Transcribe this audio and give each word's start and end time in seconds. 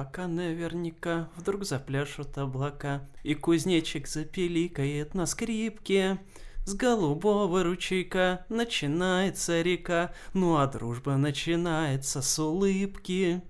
пока 0.00 0.28
наверняка 0.28 1.28
вдруг 1.36 1.66
запляшут 1.66 2.38
облака, 2.38 3.06
и 3.22 3.34
кузнечик 3.34 4.08
запеликает 4.08 5.12
на 5.12 5.26
скрипке. 5.26 6.18
С 6.64 6.72
голубого 6.72 7.62
ручейка 7.62 8.46
начинается 8.48 9.60
река, 9.60 10.14
ну 10.32 10.56
а 10.56 10.66
дружба 10.68 11.18
начинается 11.18 12.22
с 12.22 12.38
улыбки. 12.38 13.42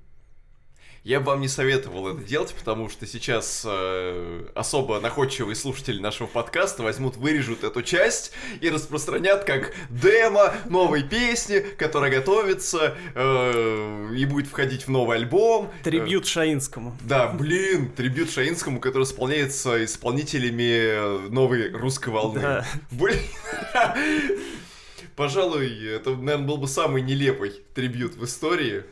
Я 1.03 1.21
бы 1.21 1.27
вам 1.27 1.41
не 1.41 1.49
советовал 1.49 2.09
это 2.09 2.23
делать, 2.23 2.55
потому 2.55 2.91
что 2.91 3.07
сейчас 3.07 3.63
э, 3.67 4.45
особо 4.55 5.01
находчивые 5.01 5.57
слушатели 5.57 5.99
нашего 5.99 6.27
подкаста 6.27 6.83
возьмут, 6.83 7.17
вырежут 7.17 7.65
эту 7.65 7.83
часть 7.83 8.33
и 8.61 8.69
распространят 8.69 9.45
как 9.45 9.75
демо 9.89 10.53
новой 10.67 11.03
песни, 11.03 11.61
которая 11.61 12.11
готовится 12.11 12.99
э, 13.15 14.11
и 14.15 14.27
будет 14.27 14.49
входить 14.49 14.87
в 14.87 14.91
новый 14.91 15.17
альбом. 15.17 15.71
Трибют 15.85 16.27
Шаинскому. 16.27 16.95
Да, 17.01 17.29
блин, 17.29 17.91
трибют 17.93 18.31
Шаинскому, 18.31 18.79
который 18.79 19.05
исполняется 19.05 19.83
исполнителями 19.83 21.31
новой 21.31 21.71
русской 21.71 22.11
волны. 22.11 22.41
Да. 22.41 22.67
Блин. 22.91 23.21
Пожалуй, 25.17 25.83
это, 25.87 26.11
наверное, 26.11 26.47
был 26.47 26.59
бы 26.59 26.69
самый 26.69 27.01
нелепый 27.01 27.53
трибют 27.75 28.17
в 28.17 28.25
истории, 28.27 28.85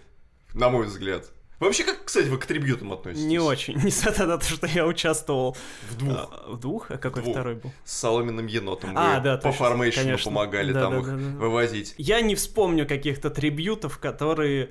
на 0.54 0.70
мой 0.70 0.86
взгляд. 0.86 1.30
Вообще, 1.60 1.82
как, 1.84 2.04
кстати, 2.04 2.28
вы 2.28 2.38
к 2.38 2.46
трибьютам 2.46 2.92
относитесь? 2.92 3.24
Не 3.26 3.38
очень, 3.40 3.74
несмотря 3.84 4.26
на 4.26 4.38
то, 4.38 4.44
что 4.44 4.66
я 4.68 4.86
участвовал 4.86 5.56
В 5.90 5.96
двух. 5.98 6.12
а, 6.16 6.44
в 6.52 6.60
двух, 6.60 6.90
а 6.90 6.98
какой 6.98 7.22
Двух. 7.22 7.34
второй 7.34 7.54
был? 7.56 7.72
С 7.84 7.92
соломенным 7.98 8.46
енотом 8.46 8.94
вы 8.94 9.00
А, 9.00 9.18
да, 9.20 9.36
по 9.36 9.44
точно, 9.44 9.58
формейшну 9.66 10.02
конечно. 10.04 10.30
помогали 10.30 10.72
Да, 10.72 10.80
там 10.82 10.92
да, 10.92 10.98
их 11.00 11.06
да, 11.06 11.12
да. 11.16 11.38
вывозить. 11.38 11.94
Я 11.98 12.20
не 12.20 12.34
вспомню 12.36 12.86
каких-то 12.86 13.30
трибютов, 13.30 13.98
которые 13.98 14.70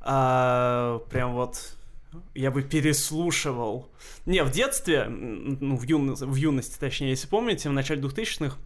а, 0.00 1.00
прям 1.10 1.34
вот 1.34 1.74
я 2.34 2.50
бы 2.50 2.62
переслушивал. 2.62 3.88
Не, 4.26 4.42
в 4.42 4.50
детстве, 4.50 5.04
ну, 5.08 5.76
в, 5.76 5.84
юно- 5.84 6.14
в 6.14 6.34
юности, 6.34 6.78
точнее, 6.78 7.10
если 7.10 7.28
помните, 7.28 7.68
в 7.68 7.72
начале 7.72 8.00
2000-х, 8.02 8.56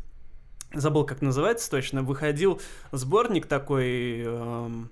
забыл, 0.73 1.05
как 1.05 1.20
называется 1.23 1.70
точно, 1.70 2.03
выходил 2.03 2.61
сборник 2.92 3.47
такой, 3.47 4.23
эм, 4.23 4.91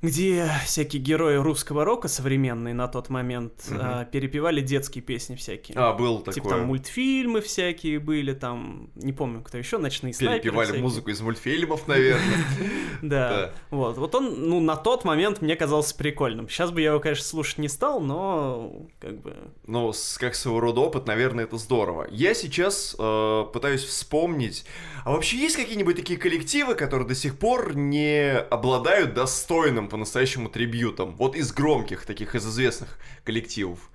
где 0.00 0.48
всякие 0.64 1.02
герои 1.02 1.36
русского 1.36 1.84
рока 1.84 2.06
современные 2.08 2.72
на 2.74 2.86
тот 2.88 3.08
момент 3.08 3.52
Мгм. 3.68 3.80
а, 3.82 4.04
перепевали 4.04 4.60
детские 4.60 5.02
песни 5.02 5.34
всякие. 5.34 5.76
А, 5.76 5.92
был 5.92 6.18
такое. 6.18 6.34
Типа 6.34 6.48
там 6.50 6.66
мультфильмы 6.66 7.40
всякие 7.40 7.98
были, 7.98 8.32
там, 8.32 8.90
не 8.94 9.12
помню, 9.12 9.42
кто 9.42 9.58
еще, 9.58 9.78
ночные 9.78 10.14
снайперы. 10.14 10.40
Перепевали 10.40 10.66
всякие. 10.66 10.82
музыку 10.82 11.10
из 11.10 11.20
мультфильмов, 11.20 11.88
наверное. 11.88 12.22
Да. 13.02 13.52
Вот. 13.70 13.96
Вот 13.96 14.14
он, 14.16 14.48
ну, 14.48 14.58
на 14.60 14.74
тот 14.74 15.04
момент 15.04 15.40
мне 15.40 15.54
казался 15.54 15.94
прикольным. 15.94 16.48
Сейчас 16.48 16.72
бы 16.72 16.80
я 16.80 16.90
его, 16.90 17.00
конечно, 17.00 17.24
слушать 17.24 17.58
не 17.58 17.68
стал, 17.68 18.00
но 18.00 18.88
как 19.00 19.20
бы. 19.20 19.36
Ну, 19.66 19.92
как 20.18 20.34
своего 20.34 20.58
рода 20.58 20.80
опыт, 20.80 21.06
наверное, 21.06 21.44
это 21.44 21.58
здорово. 21.58 22.08
Я 22.10 22.34
сейчас 22.34 22.96
э, 22.98 23.44
пытаюсь 23.52 23.84
вспомнить, 23.84 24.64
а 25.04 25.12
вообще 25.12 25.36
есть 25.36 25.56
какие-нибудь 25.56 25.94
такие 25.96 26.18
коллективы, 26.18 26.74
которые 26.74 27.06
до 27.06 27.14
сих 27.14 27.38
пор 27.38 27.76
не 27.76 28.36
обладают 28.36 29.14
достойным 29.14 29.87
по-настоящему 29.88 30.48
трибьютом? 30.48 31.16
Вот 31.16 31.36
из 31.36 31.52
громких 31.52 32.06
таких, 32.06 32.34
из 32.34 32.46
известных 32.46 32.98
коллективов. 33.24 33.90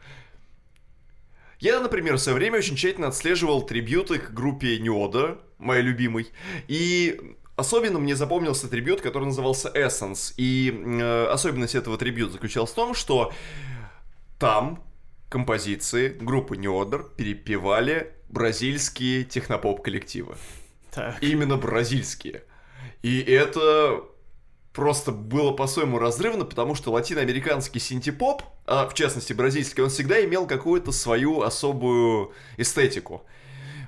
Я, 1.60 1.80
например, 1.80 2.16
в 2.16 2.20
свое 2.20 2.38
время 2.38 2.58
очень 2.58 2.76
тщательно 2.76 3.08
отслеживал 3.08 3.62
трибьюты 3.66 4.20
к 4.20 4.32
группе 4.32 4.78
Неода, 4.80 5.40
моей 5.60 5.82
любимой, 5.82 6.28
и 6.68 7.38
особенно 7.56 8.00
мне 8.00 8.16
запомнился 8.16 8.68
трибют, 8.68 9.02
который 9.02 9.26
назывался 9.26 9.70
Essence, 9.70 10.34
и 10.36 10.72
э, 10.72 11.28
особенность 11.28 11.76
этого 11.76 11.98
трибюта 11.98 12.34
заключалась 12.34 12.72
в 12.72 12.76
том, 12.76 12.94
что 12.94 13.32
там 14.40 14.84
композиции 15.30 16.10
группы 16.10 16.58
Неодер 16.58 17.06
перепевали 17.16 18.14
бразильские 18.30 19.24
технопоп-коллективы. 19.24 20.36
Так. 20.92 21.22
Именно 21.24 21.58
бразильские. 21.58 22.44
И 23.02 23.20
это 23.22 24.04
просто 24.74 25.12
было 25.12 25.52
по-своему 25.52 26.00
разрывно, 26.00 26.46
потому 26.46 26.76
что 26.76 26.92
латиноамериканский 26.92 27.80
синтепоп, 27.80 28.42
а 28.66 28.88
в 28.88 28.94
частности 28.94 29.32
бразильский, 29.34 29.84
он 29.84 29.90
всегда 29.90 30.24
имел 30.26 30.48
какую-то 30.48 30.92
свою 30.92 31.42
особую 31.42 32.34
эстетику. 32.58 33.24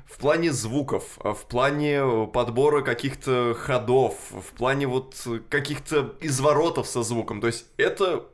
В 0.06 0.18
плане 0.20 0.54
звуков, 0.54 1.18
а 1.24 1.34
в 1.34 1.46
плане 1.48 2.28
подбора 2.32 2.82
каких-то 2.82 3.56
ходов, 3.60 4.16
в 4.32 4.56
плане 4.56 4.88
вот 4.88 5.16
каких-то 5.50 6.16
изворотов 6.22 6.88
со 6.88 7.02
звуком. 7.02 7.42
То 7.42 7.48
есть 7.48 7.66
это 7.78 8.26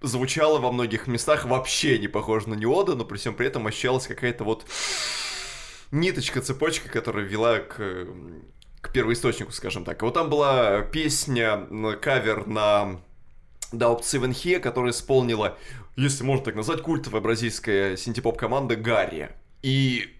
звучало 0.00 0.58
во 0.58 0.72
многих 0.72 1.06
местах 1.06 1.44
вообще 1.44 1.98
не 1.98 2.08
похоже 2.08 2.48
на 2.48 2.54
неода, 2.54 2.94
но 2.94 3.04
при 3.04 3.18
всем 3.18 3.34
при 3.34 3.46
этом 3.46 3.66
ощущалась 3.66 4.06
какая-то 4.06 4.44
вот 4.44 4.64
ниточка, 5.90 6.40
цепочка, 6.40 6.88
которая 6.88 7.24
вела 7.24 7.58
к, 7.58 8.06
к 8.88 8.92
первоисточнику, 8.92 9.52
скажем 9.52 9.84
так. 9.84 10.02
Вот 10.02 10.14
там 10.14 10.30
была 10.30 10.82
песня, 10.82 11.66
кавер 12.00 12.46
на 12.46 13.00
Doubt 13.72 14.00
Seven 14.00 14.30
He, 14.30 14.58
которая 14.58 14.92
исполнила, 14.92 15.56
если 15.96 16.24
можно 16.24 16.44
так 16.44 16.54
назвать, 16.54 16.82
культовая 16.82 17.20
бразильская 17.20 17.96
синтепоп-команда 17.96 18.76
Гарри. 18.76 19.30
И 19.62 20.14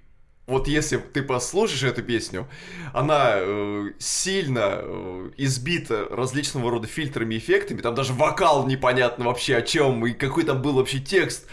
вот 0.48 0.66
если 0.66 0.96
ты 0.96 1.22
послушаешь 1.22 1.82
эту 1.82 2.02
песню, 2.02 2.48
она 2.94 3.34
э, 3.34 3.90
сильно 3.98 4.80
э, 4.80 5.30
избита 5.36 6.08
различного 6.10 6.70
рода 6.70 6.88
фильтрами 6.88 7.34
и 7.34 7.38
эффектами, 7.38 7.82
там 7.82 7.94
даже 7.94 8.14
вокал 8.14 8.66
непонятно 8.66 9.26
вообще 9.26 9.56
о 9.56 9.62
чем, 9.62 10.06
и 10.06 10.12
какой 10.12 10.44
там 10.44 10.62
был 10.62 10.72
вообще 10.72 11.00
текст. 11.00 11.46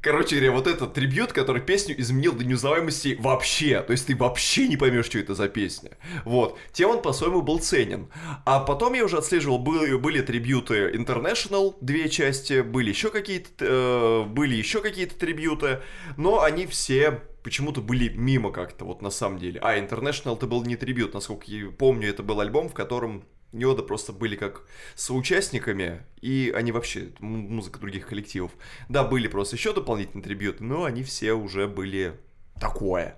Короче 0.00 0.36
говоря, 0.36 0.52
вот 0.52 0.66
этот 0.68 0.92
трибют, 0.92 1.32
который 1.32 1.60
песню 1.60 1.98
изменил 1.98 2.34
до 2.34 2.44
неузнаваемости 2.44 3.16
вообще. 3.18 3.80
То 3.80 3.92
есть 3.92 4.06
ты 4.06 4.14
вообще 4.14 4.68
не 4.68 4.76
поймешь, 4.76 5.06
что 5.06 5.18
это 5.18 5.34
за 5.34 5.48
песня. 5.48 5.92
Вот. 6.24 6.58
Тем 6.72 6.90
он 6.90 7.02
по-своему 7.02 7.40
был 7.40 7.58
ценен. 7.58 8.10
А 8.44 8.60
потом 8.60 8.92
я 8.92 9.06
уже 9.06 9.16
отслеживал, 9.16 9.58
были, 9.58 9.96
были 9.96 10.20
трибюты 10.20 10.90
International, 10.90 11.74
две 11.80 12.10
части, 12.10 12.60
были 12.60 12.90
еще 12.90 13.08
какие-то, 13.08 13.48
э, 13.58 14.24
были 14.28 14.54
еще 14.54 14.82
какие-то 14.82 15.16
трибюты, 15.16 15.80
но 16.18 16.42
они 16.42 16.66
все 16.66 17.22
почему-то 17.44 17.82
были 17.82 18.08
мимо 18.08 18.50
как-то, 18.50 18.84
вот 18.86 19.02
на 19.02 19.10
самом 19.10 19.38
деле. 19.38 19.60
А, 19.62 19.78
International 19.78 20.34
это 20.36 20.46
был 20.48 20.64
не 20.64 20.76
трибют, 20.76 21.14
насколько 21.14 21.44
я 21.46 21.70
помню, 21.70 22.08
это 22.08 22.24
был 22.24 22.40
альбом, 22.40 22.68
в 22.68 22.74
котором 22.74 23.24
Йода 23.52 23.82
просто 23.84 24.12
были 24.12 24.34
как 24.34 24.66
соучастниками, 24.96 26.02
и 26.20 26.52
они 26.56 26.72
вообще, 26.72 27.12
музыка 27.20 27.78
других 27.78 28.08
коллективов. 28.08 28.50
Да, 28.88 29.04
были 29.04 29.28
просто 29.28 29.54
еще 29.54 29.72
дополнительные 29.72 30.24
трибюты, 30.24 30.64
но 30.64 30.84
они 30.84 31.04
все 31.04 31.34
уже 31.34 31.68
были 31.68 32.18
такое. 32.58 33.16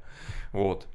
Вот. 0.53 0.87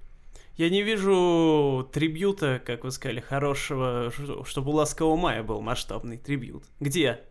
Я 0.58 0.70
не 0.70 0.84
вижу 0.84 1.90
трибюта, 1.92 2.62
как 2.64 2.84
вы 2.84 2.92
сказали, 2.92 3.22
хорошего, 3.22 4.12
чтобы 4.46 4.72
у 4.72 4.76
Ласкового 4.76 5.16
Мая 5.16 5.42
был 5.42 5.62
масштабный 5.62 6.18
трибют. 6.18 6.66
Где? 6.82 7.22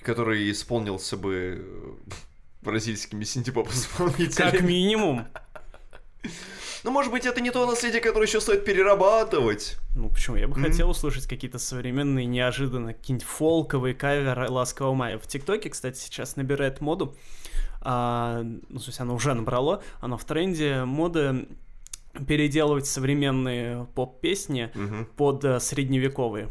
Который 0.00 0.50
исполнился 0.52 1.16
бы 1.16 1.98
бразильскими 2.66 3.24
синтепоп-исполнителями. 3.24 4.50
Как 4.50 4.60
минимум. 4.60 5.26
Ну, 6.84 6.90
может 6.90 7.10
быть, 7.10 7.24
это 7.26 7.40
не 7.40 7.50
то 7.50 7.66
наследие, 7.66 8.00
которое 8.00 8.26
еще 8.26 8.40
стоит 8.40 8.64
перерабатывать. 8.64 9.76
Ну 9.96 10.08
почему? 10.08 10.36
Я 10.36 10.46
бы 10.46 10.54
хотел 10.54 10.90
услышать 10.90 11.26
какие-то 11.26 11.58
современные, 11.58 12.26
неожиданно, 12.26 12.92
какие-нибудь 12.94 13.26
фолковые 13.26 13.94
каверы 13.94 14.48
Ласкового 14.50 14.94
Мая. 14.94 15.18
В 15.18 15.26
ТикТоке, 15.26 15.70
кстати, 15.70 15.98
сейчас 15.98 16.36
набирает 16.36 16.80
моду. 16.80 17.16
а, 17.80 18.42
ну, 18.42 18.78
то 18.78 18.86
есть 18.86 19.00
оно 19.00 19.14
уже 19.14 19.32
набрало. 19.34 19.82
Оно 20.00 20.16
в 20.18 20.24
тренде 20.24 20.84
моды 20.84 21.48
переделывать 22.26 22.86
современные 22.86 23.86
поп-песни 23.94 24.70
Мгм. 24.74 25.06
под 25.16 25.44
э, 25.44 25.60
средневековые. 25.60 26.48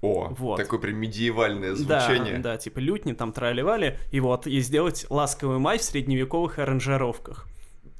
О, 0.00 0.28
Вот. 0.38 0.56
такое 0.58 0.78
прям 0.78 0.96
медиевальное 0.96 1.74
звучание. 1.74 2.38
Да, 2.38 2.52
да, 2.52 2.56
типа 2.56 2.78
лютни 2.78 3.12
там 3.14 3.32
траливали. 3.32 3.98
И 4.12 4.20
вот, 4.20 4.46
и 4.46 4.60
сделать 4.60 5.06
ласковый 5.10 5.58
май 5.58 5.78
в 5.78 5.82
средневековых 5.82 6.58
аранжировках. 6.58 7.46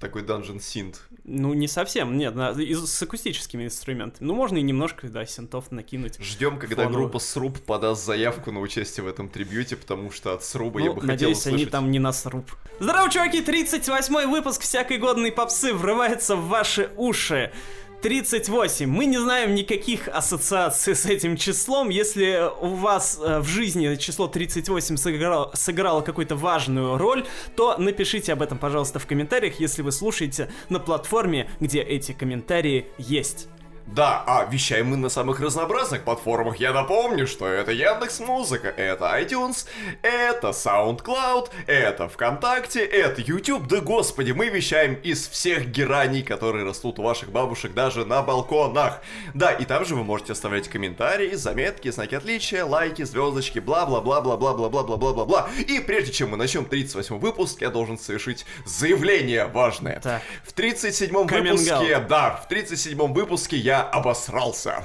Такой 0.00 0.22
Dungeon 0.22 0.58
Synth. 0.58 0.94
Ну, 1.24 1.54
не 1.54 1.66
совсем, 1.66 2.16
нет, 2.16 2.32
на- 2.36 2.50
из- 2.52 2.88
с 2.88 3.02
акустическими 3.02 3.64
инструментами. 3.64 4.28
Ну, 4.28 4.34
можно 4.36 4.56
и 4.56 4.62
немножко, 4.62 5.08
да, 5.08 5.26
синтов 5.26 5.72
накинуть. 5.72 6.22
Ждем, 6.22 6.56
когда 6.60 6.84
Фоново. 6.84 7.00
группа 7.00 7.18
Сруб 7.18 7.58
подаст 7.58 8.06
заявку 8.06 8.52
на 8.52 8.60
участие 8.60 9.02
в 9.02 9.08
этом 9.08 9.28
трибьюте, 9.28 9.74
потому 9.74 10.12
что 10.12 10.32
от 10.34 10.44
Сруба 10.44 10.78
я 10.78 10.86
Ну, 10.86 10.94
бы 10.94 11.00
хотел 11.00 11.12
надеюсь, 11.14 11.44
они 11.48 11.56
услышать. 11.56 11.72
там 11.72 11.90
не 11.90 11.98
на 11.98 12.12
сруб. 12.12 12.48
Здорово, 12.78 13.10
чуваки! 13.10 13.42
38-й 13.42 14.26
выпуск 14.26 14.62
всякой 14.62 14.98
годной 14.98 15.32
попсы 15.32 15.74
врывается 15.74 16.36
в 16.36 16.46
ваши 16.46 16.90
уши. 16.96 17.50
38. 18.00 18.86
Мы 18.86 19.06
не 19.06 19.18
знаем 19.18 19.56
никаких 19.56 20.06
ассоциаций 20.08 20.94
с 20.94 21.04
этим 21.04 21.36
числом. 21.36 21.88
Если 21.88 22.48
у 22.60 22.74
вас 22.74 23.18
э, 23.20 23.40
в 23.40 23.46
жизни 23.46 23.96
число 23.96 24.28
38 24.28 24.96
сыграло, 24.96 25.50
сыграло 25.54 26.02
какую-то 26.02 26.36
важную 26.36 26.96
роль, 26.96 27.26
то 27.56 27.76
напишите 27.76 28.32
об 28.32 28.42
этом, 28.42 28.58
пожалуйста, 28.58 29.00
в 29.00 29.06
комментариях, 29.06 29.58
если 29.58 29.82
вы 29.82 29.90
слушаете 29.90 30.48
на 30.68 30.78
платформе, 30.78 31.50
где 31.58 31.80
эти 31.80 32.12
комментарии 32.12 32.86
есть. 32.98 33.48
Да, 33.94 34.22
а 34.26 34.44
вещаем 34.44 34.88
мы 34.88 34.96
на 34.96 35.08
самых 35.08 35.40
разнообразных 35.40 36.02
платформах. 36.02 36.56
Я 36.58 36.72
напомню, 36.72 37.26
что 37.26 37.46
это 37.46 37.72
Яндекс 37.72 38.20
Музыка, 38.20 38.68
это 38.68 39.06
iTunes, 39.18 39.66
это 40.02 40.48
SoundCloud, 40.48 41.48
это 41.66 42.08
ВКонтакте, 42.08 42.84
это 42.84 43.22
YouTube. 43.22 43.66
Да 43.66 43.80
господи, 43.80 44.32
мы 44.32 44.48
вещаем 44.50 44.94
из 44.94 45.26
всех 45.26 45.70
гераний, 45.70 46.22
которые 46.22 46.66
растут 46.66 46.98
у 46.98 47.02
ваших 47.02 47.30
бабушек 47.30 47.72
даже 47.72 48.04
на 48.04 48.22
балконах. 48.22 49.00
Да, 49.32 49.52
и 49.52 49.64
там 49.64 49.86
же 49.86 49.94
вы 49.94 50.04
можете 50.04 50.32
оставлять 50.32 50.68
комментарии, 50.68 51.34
заметки, 51.34 51.90
знаки 51.90 52.14
отличия, 52.14 52.66
лайки, 52.66 53.04
звездочки, 53.04 53.58
бла-бла-бла-бла-бла-бла-бла-бла-бла-бла. 53.58 55.48
И 55.66 55.80
прежде 55.80 56.12
чем 56.12 56.30
мы 56.30 56.36
начнем 56.36 56.66
38 56.66 57.18
выпуск, 57.18 57.62
я 57.62 57.70
должен 57.70 57.98
совершить 57.98 58.44
заявление 58.66 59.46
важное. 59.46 60.00
Так. 60.00 60.20
В 60.44 60.52
37-м 60.54 61.26
Coming 61.26 61.42
выпуске, 61.52 61.72
out. 61.72 62.06
да, 62.06 62.44
в 62.46 62.52
37-м 62.52 63.14
выпуске 63.14 63.56
я 63.56 63.77
обосрался. 63.82 64.82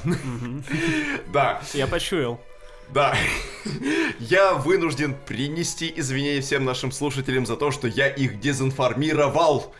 Да, 1.31 1.61
Я 1.73 1.87
почуял. 1.87 2.39
да. 2.93 3.15
Я 4.19 4.53
вынужден 4.53 5.15
принести 5.25 5.91
извинения 5.95 6.41
всем 6.41 6.65
нашим 6.65 6.91
слушателям 6.91 7.45
за 7.45 7.55
то, 7.55 7.71
что 7.71 7.87
я 7.87 8.07
их 8.07 8.39
дезинформировал. 8.39 9.73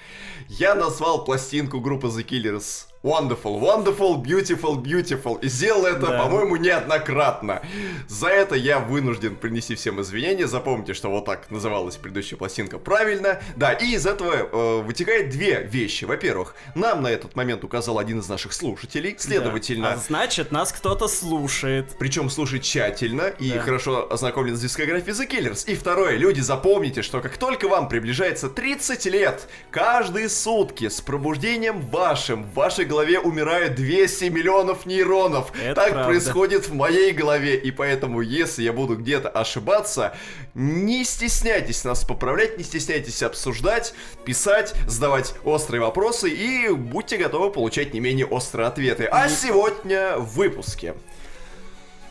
Я 0.49 0.75
назвал 0.75 1.23
пластинку 1.25 1.79
группы 1.79 2.07
The 2.07 2.25
Killers 2.25 2.85
Wonderful, 3.03 3.59
Wonderful, 3.59 4.23
Beautiful, 4.23 4.81
Beautiful. 4.81 5.37
И 5.41 5.49
сделал 5.49 5.85
это, 5.85 6.07
Да. 6.07 6.19
по-моему, 6.23 6.55
неоднократно. 6.55 7.61
За 8.07 8.29
это 8.29 8.55
я 8.55 8.79
вынужден 8.79 9.35
принести 9.35 9.75
всем 9.75 9.99
извинения. 10.01 10.47
Запомните, 10.47 10.93
что 10.93 11.09
вот 11.09 11.25
так 11.25 11.51
называлась 11.51 11.97
предыдущая 11.97 12.37
пластинка 12.37 12.79
правильно. 12.79 13.41
Да, 13.57 13.73
и 13.73 13.95
из 13.95 14.05
этого 14.07 14.31
э, 14.33 14.81
вытекает 14.83 15.31
две 15.31 15.63
вещи. 15.63 16.05
Во-первых, 16.05 16.55
нам 16.75 17.01
на 17.01 17.07
этот 17.09 17.35
момент 17.35 17.65
указал 17.65 17.99
один 17.99 18.19
из 18.19 18.29
наших 18.29 18.53
слушателей. 18.53 19.15
Следовательно, 19.19 19.89
Да. 19.89 19.93
А 19.95 19.97
значит, 19.97 20.53
нас 20.53 20.71
кто-то 20.71 21.09
слушает. 21.09 21.97
причем 21.99 22.29
слушать 22.29 22.63
тщательно 22.63 23.23
и 23.27 23.51
Да. 23.51 23.59
хорошо 23.59 24.07
ознакомлен 24.09 24.55
с 24.55 24.61
дискографией 24.61 25.13
The 25.13 25.29
Killers. 25.29 25.69
И 25.69 25.75
второе, 25.75 26.15
люди, 26.15 26.39
запомните, 26.39 27.01
что 27.01 27.19
как 27.19 27.37
только 27.37 27.67
вам 27.67 27.89
приближается 27.89 28.47
30 28.49 29.05
лет, 29.07 29.49
каждые 29.71 30.29
сутки 30.29 30.87
с 30.87 31.01
пробуждением 31.01 31.81
вашим 31.81 32.49
вашей 32.51 32.85
голове 32.93 33.19
умирает 33.19 33.75
200 33.75 34.25
миллионов 34.25 34.85
нейронов. 34.85 35.51
Это 35.59 35.75
так 35.75 35.89
правда. 35.91 36.05
происходит 36.05 36.67
в 36.67 36.73
моей 36.73 37.11
голове. 37.11 37.57
И 37.57 37.71
поэтому, 37.71 38.21
если 38.21 38.63
я 38.63 38.71
буду 38.71 38.95
где-то 38.95 39.29
ошибаться, 39.29 40.15
не 40.53 41.03
стесняйтесь 41.03 41.83
нас 41.83 42.03
поправлять, 42.05 42.57
не 42.57 42.63
стесняйтесь 42.63 43.23
обсуждать, 43.23 43.93
писать, 44.25 44.73
задавать 44.87 45.33
острые 45.43 45.81
вопросы 45.81 46.29
и 46.29 46.69
будьте 46.69 47.17
готовы 47.17 47.51
получать 47.51 47.93
не 47.93 47.99
менее 47.99 48.27
острые 48.27 48.67
ответы. 48.67 49.05
А 49.05 49.27
сегодня 49.27 50.17
в 50.17 50.35
выпуске. 50.35 50.93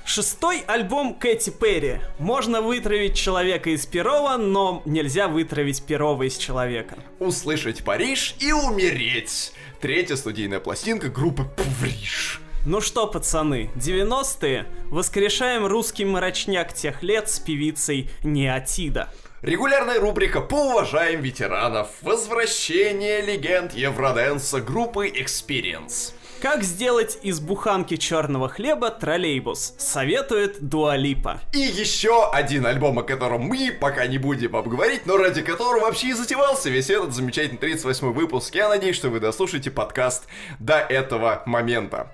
Шестой 0.05 0.65
альбом 0.67 1.15
Кэти 1.15 1.51
Перри. 1.51 2.01
Можно 2.19 2.61
вытравить 2.61 3.17
человека 3.17 3.71
из 3.71 3.87
Перова, 3.87 4.37
но 4.37 4.83
нельзя 4.85 5.29
вытравить 5.29 5.85
Перова 5.85 6.25
из 6.25 6.37
человека. 6.37 6.99
Услышать 7.21 7.85
Париж 7.85 8.35
и 8.41 8.53
умереть. 8.53 9.53
Третья 9.83 10.15
студийная 10.15 10.61
пластинка 10.61 11.09
группы 11.09 11.43
Пвриш. 11.43 12.41
Ну 12.65 12.81
что, 12.81 13.09
пацаны, 13.09 13.69
90-е, 13.75 14.67
воскрешаем 14.91 15.67
русский 15.67 16.05
мрачняк 16.05 16.73
тех 16.73 17.03
лет 17.03 17.29
с 17.29 17.41
певицей 17.41 18.09
Неотида. 18.23 19.09
Регулярная 19.41 19.99
рубрика 19.99 20.41
«Поуважаем 20.41 21.21
ветеранов». 21.21 21.89
Возвращение 22.01 23.23
легенд 23.23 23.73
Евроденса 23.73 24.61
группы 24.61 25.09
Experience. 25.09 26.13
Как 26.43 26.65
сделать 26.65 27.21
из 27.23 27.39
буханки 27.39 27.97
черного 27.97 28.49
хлеба 28.49 28.91
троллейбус? 28.91 29.77
Советует 29.79 30.61
Дуалипа. 30.61 31.39
И 31.53 31.61
еще 31.61 32.29
один 32.33 32.67
альбом, 32.67 32.99
о 32.99 33.05
котором 33.05 33.43
мы 33.43 33.71
пока 33.71 34.09
не 34.09 34.19
будем 34.19 34.57
обговорить, 34.57 35.07
но 35.07 35.19
ради 35.19 35.43
которого 35.43 35.83
вообще 35.83 36.09
и 36.09 36.13
затевался 36.15 36.69
весь 36.69 36.91
этот 36.91 37.15
замечательный 37.15 37.59
38 37.59 38.13
выпуск. 38.13 38.57
Я 38.57 38.69
надеюсь, 38.69 38.97
что 38.97 39.09
вы 39.09 39.21
дослушаете 39.21 39.71
подкаст 39.71 40.27
до 40.59 40.79
этого 40.79 41.45
момента. 41.47 42.13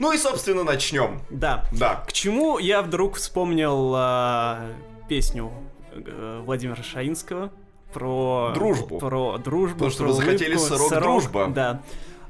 Ну 0.00 0.10
и, 0.10 0.18
собственно, 0.18 0.64
начнем. 0.64 1.20
Да. 1.30 1.66
Да. 1.70 2.02
К 2.08 2.12
чему 2.12 2.58
я 2.58 2.82
вдруг 2.82 3.14
вспомнил 3.14 3.92
а, 3.94 4.72
песню 5.08 5.52
э, 5.92 6.42
Владимира 6.44 6.82
Шаинского 6.82 7.52
про 7.92 8.50
Дружбу. 8.56 8.98
Про 8.98 9.38
дружбу. 9.38 9.74
Потому 9.74 9.90
что 9.92 10.02
про 10.02 10.08
вы 10.08 10.14
захотели 10.14 10.56
улыбку, 10.56 10.76
сырок 10.88 11.02
дружба. 11.02 11.46
Да. 11.46 11.82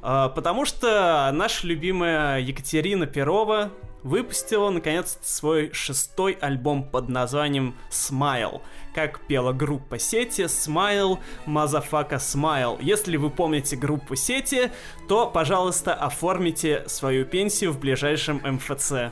А, 0.08 0.28
потому 0.28 0.64
что 0.64 1.28
наша 1.34 1.66
любимая 1.66 2.38
Екатерина 2.38 3.08
Перова 3.08 3.72
выпустила 4.04 4.70
наконец 4.70 5.18
свой 5.20 5.72
шестой 5.72 6.38
альбом 6.40 6.84
под 6.88 7.08
названием 7.08 7.74
Smile. 7.90 8.60
Как 8.94 9.18
пела 9.26 9.52
группа 9.52 9.98
Сети, 9.98 10.42
Smile, 10.42 11.18
Motherfucker 11.44 12.16
Smile. 12.16 12.78
Если 12.80 13.16
вы 13.16 13.30
помните 13.30 13.74
группу 13.74 14.14
Сети, 14.14 14.70
то, 15.08 15.26
пожалуйста, 15.26 15.92
оформите 15.92 16.84
свою 16.86 17.24
пенсию 17.24 17.72
в 17.72 17.80
ближайшем 17.80 18.40
МФЦ. 18.44 19.10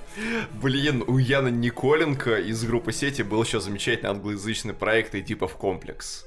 Блин, 0.63 1.03
у 1.09 1.19
Яна 1.19 1.49
Николенко 1.49 2.37
из 2.37 2.63
группы 2.63 2.93
Сети 2.93 3.23
был 3.23 3.43
еще 3.43 3.59
замечательный 3.59 4.11
англоязычный 4.11 4.75
проект 4.75 5.13
Deep 5.17 5.41
of 5.41 5.59
Complex. 5.61 6.25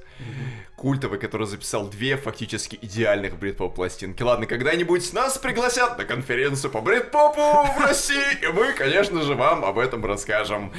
Культовый, 0.75 1.19
который 1.19 1.48
записал 1.48 1.88
две 1.88 2.18
фактически 2.18 2.78
идеальных 2.81 3.40
брит-поп 3.40 3.75
пластинки. 3.75 4.22
Ладно, 4.22 4.46
когда-нибудь 4.46 5.12
нас 5.14 5.38
пригласят 5.38 5.98
на 5.98 6.06
конференцию 6.06 6.72
по 6.72 6.81
брит-попу 6.81 7.68
в 7.75 7.81
России, 7.81 8.44
и 8.44 8.48
мы, 8.48 8.74
конечно 8.74 9.24
же, 9.24 9.34
вам 9.34 9.66
об 9.66 9.80
этом 9.80 10.06
расскажем. 10.06 10.72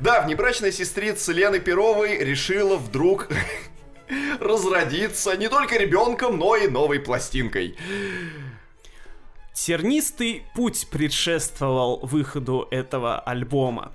Да, 0.00 0.20
внебрачная 0.20 0.72
сестрица 0.72 1.32
Лены 1.32 1.58
Перовой 1.58 2.18
решила 2.18 2.76
вдруг 2.76 3.28
разродиться 4.40 5.36
не 5.36 5.48
только 5.48 5.78
ребенком, 5.78 6.38
но 6.38 6.56
и 6.56 6.68
новой 6.68 7.00
пластинкой. 7.00 7.76
Тернистый 9.54 10.44
путь 10.54 10.86
предшествовал 10.90 12.00
выходу 12.02 12.68
этого 12.70 13.18
альбома. 13.18 13.94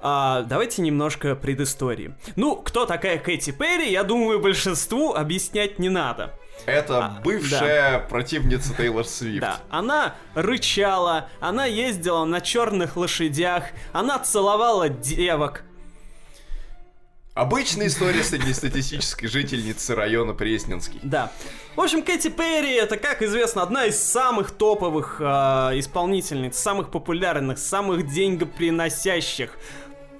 А, 0.00 0.42
давайте 0.42 0.82
немножко 0.82 1.34
предыстории. 1.34 2.14
Ну, 2.36 2.56
кто 2.56 2.86
такая 2.86 3.18
Кэти 3.18 3.50
Перри, 3.50 3.90
я 3.90 4.02
думаю, 4.04 4.40
большинству 4.40 5.14
объяснять 5.14 5.78
не 5.78 5.88
надо. 5.88 6.34
Это 6.64 6.98
А, 6.98 7.20
бывшая 7.22 8.00
противница 8.00 8.74
Тейлор 8.74 9.04
Свифт. 9.06 9.40
Да, 9.40 9.60
она 9.70 10.14
рычала, 10.34 11.28
она 11.40 11.66
ездила 11.66 12.24
на 12.24 12.40
черных 12.40 12.96
лошадях, 12.96 13.64
она 13.92 14.18
целовала 14.18 14.88
девок. 14.88 15.62
Обычная 17.34 17.88
история 17.88 18.22
среднестатистической 18.22 19.28
жительницы 19.28 19.94
района 19.94 20.32
Пресненский. 20.32 20.98
Да. 21.02 21.30
В 21.76 21.82
общем, 21.82 22.02
Кэти 22.02 22.28
Перри 22.28 22.72
это, 22.72 22.96
как 22.96 23.20
известно, 23.20 23.60
одна 23.60 23.84
из 23.84 24.02
самых 24.02 24.52
топовых 24.52 25.18
а, 25.20 25.72
исполнительниц, 25.74 26.56
самых 26.56 26.90
популярных, 26.90 27.58
самых 27.58 28.06
деньгоприносящих 28.10 29.50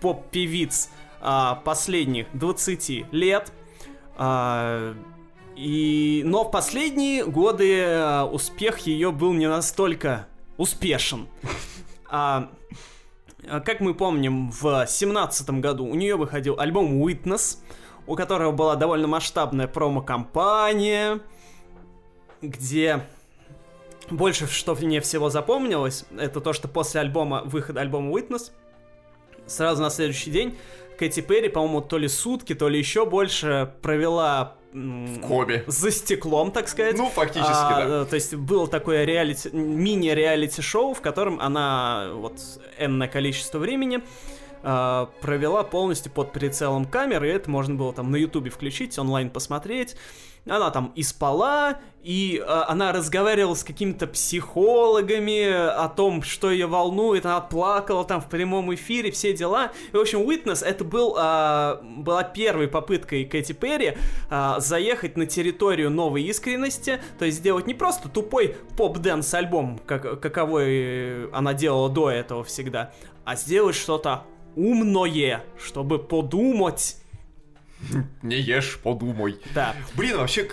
поп-певиц 0.00 0.90
а, 1.20 1.56
последних 1.56 2.26
20 2.32 3.12
лет. 3.12 3.52
А, 4.16 4.94
и... 5.56 6.22
Но 6.24 6.44
в 6.44 6.50
последние 6.50 7.24
годы 7.24 7.82
а, 7.84 8.24
успех 8.24 8.80
ее 8.80 9.12
был 9.12 9.32
не 9.32 9.48
настолько 9.48 10.26
успешен. 10.56 11.28
А, 12.08 12.50
как 13.64 13.80
мы 13.80 13.94
помним, 13.94 14.50
в 14.50 14.86
семнадцатом 14.86 15.60
году 15.60 15.84
у 15.86 15.94
нее 15.94 16.16
выходил 16.16 16.58
альбом 16.58 17.02
Witness, 17.02 17.58
у 18.06 18.14
которого 18.14 18.52
была 18.52 18.76
довольно 18.76 19.06
масштабная 19.06 19.66
промо-компания, 19.66 21.20
где 22.42 23.02
больше 24.10 24.46
что 24.46 24.74
мне 24.74 25.00
всего 25.00 25.30
запомнилось, 25.30 26.04
это 26.16 26.40
то, 26.40 26.52
что 26.52 26.68
после 26.68 27.00
альбома, 27.00 27.42
выхода 27.44 27.80
альбома 27.80 28.16
Witness, 28.16 28.52
сразу 29.46 29.82
на 29.82 29.90
следующий 29.90 30.30
день 30.30 30.56
Кэти 30.98 31.20
Перри, 31.20 31.48
по-моему, 31.48 31.80
то 31.82 31.98
ли 31.98 32.08
сутки, 32.08 32.54
то 32.54 32.68
ли 32.68 32.78
еще 32.78 33.04
больше 33.04 33.72
провела 33.82 34.56
м, 34.72 35.20
Коме. 35.26 35.62
за 35.66 35.90
стеклом, 35.90 36.50
так 36.52 36.68
сказать. 36.68 36.96
Ну, 36.96 37.08
фактически, 37.08 37.50
А, 37.52 37.86
да. 37.86 38.02
э, 38.02 38.04
То 38.06 38.14
есть 38.16 38.34
было 38.34 38.66
такое 38.66 39.04
реалити, 39.04 39.50
мини-реалити-шоу, 39.52 40.94
в 40.94 41.00
котором 41.00 41.38
она 41.40 42.08
вот 42.14 42.40
энное 42.78 43.08
количество 43.08 43.58
времени 43.58 44.00
э, 44.62 45.06
провела 45.20 45.62
полностью 45.64 46.10
под 46.12 46.32
прицелом 46.32 46.86
камеры, 46.86 47.28
и 47.28 47.32
это 47.32 47.50
можно 47.50 47.74
было 47.74 47.92
там 47.92 48.10
на 48.10 48.16
ютубе 48.16 48.50
включить, 48.50 48.98
онлайн 48.98 49.30
посмотреть. 49.30 49.96
Она 50.46 50.70
там 50.70 50.92
и 50.94 51.02
спала, 51.02 51.78
и 52.06 52.40
э, 52.40 52.44
она 52.68 52.92
разговаривала 52.92 53.54
с 53.54 53.64
какими-то 53.64 54.06
психологами 54.06 55.42
о 55.50 55.88
том, 55.88 56.22
что 56.22 56.52
ее 56.52 56.68
волнует, 56.68 57.26
она 57.26 57.40
плакала 57.40 58.04
там 58.04 58.20
в 58.20 58.28
прямом 58.28 58.72
эфире, 58.76 59.10
все 59.10 59.32
дела. 59.32 59.72
И, 59.92 59.96
в 59.96 60.00
общем, 60.00 60.20
Witness 60.20 60.64
это 60.64 60.84
был, 60.84 61.16
э, 61.18 61.78
была 61.82 62.22
первой 62.22 62.68
попыткой 62.68 63.24
Кэти 63.24 63.54
Перри 63.54 63.96
э, 64.30 64.54
заехать 64.58 65.16
на 65.16 65.26
территорию 65.26 65.90
новой 65.90 66.22
искренности, 66.22 67.00
то 67.18 67.24
есть 67.24 67.38
сделать 67.38 67.66
не 67.66 67.74
просто 67.74 68.08
тупой 68.08 68.54
поп-дэнс 68.76 69.34
альбом, 69.34 69.80
как, 69.84 70.20
каковой 70.20 71.28
она 71.30 71.54
делала 71.54 71.88
до 71.88 72.08
этого 72.08 72.44
всегда, 72.44 72.92
а 73.24 73.34
сделать 73.34 73.74
что-то 73.74 74.22
умное, 74.54 75.42
чтобы 75.58 75.98
подумать 75.98 76.98
Не 78.22 78.36
ешь, 78.36 78.78
подумай. 78.82 79.38
Да. 79.54 79.74
Блин, 79.94 80.18
вообще 80.18 80.44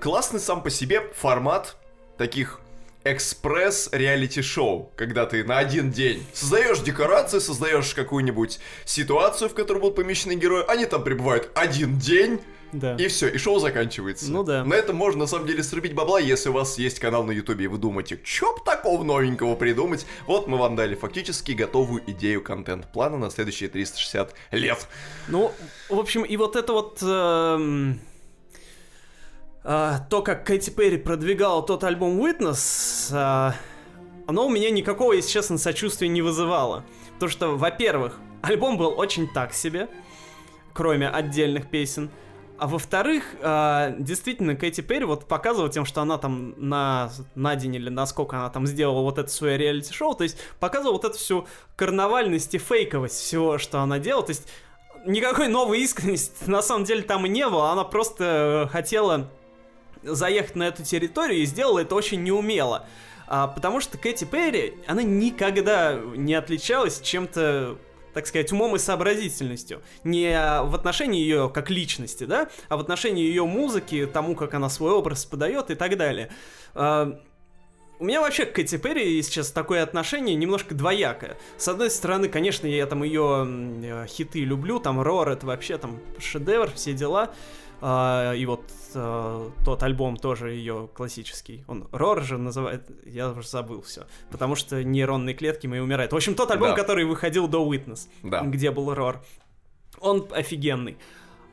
классный 0.00 0.40
сам 0.40 0.62
по 0.62 0.70
себе 0.70 1.02
формат 1.14 1.76
таких 2.18 2.60
экспресс 3.04 3.90
реалити-шоу, 3.92 4.90
когда 4.96 5.26
ты 5.26 5.44
на 5.44 5.58
один 5.58 5.90
день 5.90 6.26
создаешь 6.32 6.78
декорации, 6.80 7.38
создаешь 7.38 7.94
какую-нибудь 7.94 8.60
ситуацию, 8.86 9.50
в 9.50 9.54
которой 9.54 9.80
будут 9.80 9.96
помещены 9.96 10.34
герои, 10.36 10.64
они 10.66 10.86
там 10.86 11.04
пребывают 11.04 11.50
один 11.54 11.98
день, 11.98 12.40
Да. 12.74 12.96
и 12.96 13.06
все, 13.06 13.28
и 13.28 13.38
шоу 13.38 13.60
заканчивается. 13.60 14.30
Ну 14.30 14.42
да. 14.42 14.64
На 14.64 14.74
этом 14.74 14.96
можно 14.96 15.20
на 15.20 15.26
самом 15.26 15.46
деле 15.46 15.62
срубить 15.62 15.94
бабла, 15.94 16.18
если 16.18 16.48
у 16.48 16.52
вас 16.52 16.76
есть 16.78 16.98
канал 16.98 17.22
на 17.24 17.30
ютубе, 17.30 17.66
и 17.66 17.68
вы 17.68 17.78
думаете, 17.78 18.20
чё 18.24 18.54
б 18.54 18.60
такого 18.64 19.04
новенького 19.04 19.54
придумать? 19.54 20.06
Вот 20.26 20.48
мы 20.48 20.58
вам 20.58 20.74
дали 20.74 20.94
фактически 20.96 21.52
готовую 21.52 22.02
идею 22.08 22.42
контент-плана 22.42 23.16
на 23.16 23.30
следующие 23.30 23.68
360 23.68 24.34
лет. 24.50 24.88
Ну, 25.28 25.52
в 25.88 25.98
общем, 25.98 26.22
и 26.22 26.36
вот 26.36 26.56
это 26.56 26.72
вот... 26.72 26.98
эм, 27.02 28.00
а, 29.62 30.00
то, 30.10 30.20
как 30.22 30.44
Кэти 30.44 30.70
Перри 30.70 30.98
продвигала 30.98 31.62
тот 31.62 31.84
альбом 31.84 32.20
Witness, 32.20 33.10
а, 33.12 33.54
оно 34.26 34.46
у 34.46 34.50
меня 34.50 34.70
никакого, 34.70 35.12
если 35.12 35.30
честно, 35.30 35.58
сочувствия 35.58 36.08
не 36.08 36.22
вызывало. 36.22 36.84
Потому 37.14 37.30
что, 37.30 37.56
во-первых, 37.56 38.18
альбом 38.42 38.76
был 38.76 38.92
очень 38.98 39.26
так 39.28 39.54
себе, 39.54 39.88
кроме 40.74 41.08
отдельных 41.08 41.70
песен. 41.70 42.10
А 42.56 42.68
во-вторых, 42.68 43.24
а, 43.42 43.94
действительно, 43.98 44.54
Кэти 44.54 44.80
Перри 44.80 45.04
вот 45.04 45.26
показывала 45.26 45.70
тем, 45.70 45.84
что 45.84 46.02
она 46.02 46.18
там 46.18 46.54
на, 46.56 47.10
на 47.34 47.56
день 47.56 47.74
или 47.74 47.88
на 47.88 48.06
сколько 48.06 48.36
она 48.36 48.48
там 48.48 48.66
сделала 48.66 49.00
вот 49.00 49.18
это 49.18 49.28
свое 49.28 49.58
реалити-шоу, 49.58 50.14
то 50.14 50.22
есть 50.22 50.38
показывала 50.60 50.92
вот 50.92 51.04
эту 51.04 51.18
всю 51.18 51.48
карнавальность 51.74 52.54
и 52.54 52.58
фейковость 52.58 53.16
всего, 53.16 53.58
что 53.58 53.80
она 53.80 53.98
делала. 53.98 54.24
То 54.24 54.30
есть 54.30 54.48
никакой 55.04 55.48
новой 55.48 55.80
искренности 55.80 56.32
на 56.48 56.62
самом 56.62 56.84
деле 56.84 57.02
там 57.02 57.26
и 57.26 57.28
не 57.28 57.48
было, 57.48 57.72
она 57.72 57.82
просто 57.82 58.66
э, 58.66 58.72
хотела 58.72 59.28
заехать 60.04 60.54
на 60.54 60.64
эту 60.64 60.84
территорию 60.84 61.40
и 61.40 61.46
сделала 61.46 61.80
это 61.80 61.94
очень 61.96 62.22
неумело. 62.22 62.86
А, 63.26 63.48
потому 63.48 63.80
что 63.80 63.98
Кэти 63.98 64.24
Перри, 64.24 64.74
она 64.86 65.02
никогда 65.02 65.98
не 66.14 66.34
отличалась 66.34 67.00
чем-то 67.00 67.78
так 68.14 68.26
сказать, 68.26 68.52
умом 68.52 68.76
и 68.76 68.78
сообразительностью. 68.78 69.82
Не 70.04 70.62
в 70.62 70.74
отношении 70.74 71.20
ее 71.20 71.50
как 71.52 71.70
личности, 71.70 72.24
да, 72.24 72.48
а 72.68 72.76
в 72.76 72.80
отношении 72.80 73.24
ее 73.24 73.44
музыки, 73.44 74.06
тому, 74.06 74.34
как 74.34 74.54
она 74.54 74.68
свой 74.68 74.92
образ 74.92 75.24
подает 75.26 75.70
и 75.70 75.74
так 75.74 75.96
далее. 75.96 76.30
А, 76.74 77.20
у 78.00 78.04
меня 78.04 78.20
вообще 78.20 78.44
к 78.44 78.54
Кэти 78.54 78.76
Перри 78.76 79.22
сейчас 79.22 79.50
такое 79.50 79.82
отношение 79.82 80.34
немножко 80.34 80.74
двоякое. 80.74 81.36
С 81.56 81.68
одной 81.68 81.90
стороны, 81.90 82.28
конечно, 82.28 82.66
я 82.66 82.86
там 82.86 83.02
ее 83.02 84.06
хиты 84.08 84.40
люблю, 84.40 84.80
там 84.80 85.00
Рор 85.00 85.28
это 85.28 85.46
вообще 85.46 85.78
там 85.78 86.00
шедевр, 86.18 86.70
все 86.72 86.92
дела. 86.92 87.32
А, 87.86 88.32
и 88.32 88.46
вот 88.46 88.64
а, 88.94 89.50
тот 89.62 89.82
альбом 89.82 90.16
тоже 90.16 90.52
ее 90.52 90.88
классический. 90.94 91.64
Он 91.68 91.86
Рор 91.92 92.22
же 92.22 92.38
называет, 92.38 92.88
я 93.04 93.28
уже 93.28 93.46
забыл 93.46 93.82
все. 93.82 94.06
Потому 94.30 94.54
что 94.54 94.82
нейронные 94.82 95.34
клетки 95.34 95.66
мои 95.66 95.80
умирают. 95.80 96.10
В 96.10 96.16
общем, 96.16 96.34
тот 96.34 96.50
альбом, 96.50 96.70
Да. 96.70 96.76
который 96.76 97.04
выходил 97.04 97.46
до 97.46 97.70
Witness, 97.70 98.08
Да. 98.22 98.40
где 98.40 98.70
был 98.70 98.94
Рор. 98.94 99.22
Он 100.00 100.26
офигенный. 100.30 100.96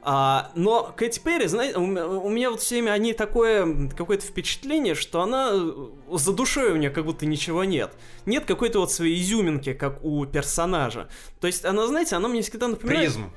А, 0.03 0.51
но 0.55 0.93
Кэти 0.95 1.19
Перри, 1.19 1.47
знаете, 1.47 1.77
у, 1.77 1.83
у 1.83 2.29
меня 2.29 2.49
вот 2.49 2.61
все 2.61 2.75
время 2.75 2.91
они 2.91 3.11
такое 3.11 3.89
какое-то 3.89 4.25
впечатление, 4.25 4.95
что 4.95 5.21
она 5.21 5.49
э, 5.51 5.87
за 6.13 6.31
душой 6.33 6.71
у 6.71 6.77
нее 6.77 6.91
как 6.91 7.03
будто 7.03 7.25
ничего 7.25 7.65
нет. 7.65 7.91
Нет 8.25 8.45
какой-то 8.45 8.79
вот 8.79 8.91
своей 8.93 9.21
изюминки, 9.21 9.73
как 9.73 10.01
у 10.01 10.25
персонажа. 10.25 11.09
То 11.41 11.47
есть 11.47 11.65
она, 11.65 11.85
знаете, 11.87 12.15
она 12.15 12.29
мне 12.29 12.41
всегда 12.41 12.69
напоминает... 12.69 13.09
Призм. 13.09 13.31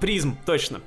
Призм, 0.00 0.36
точно. 0.44 0.80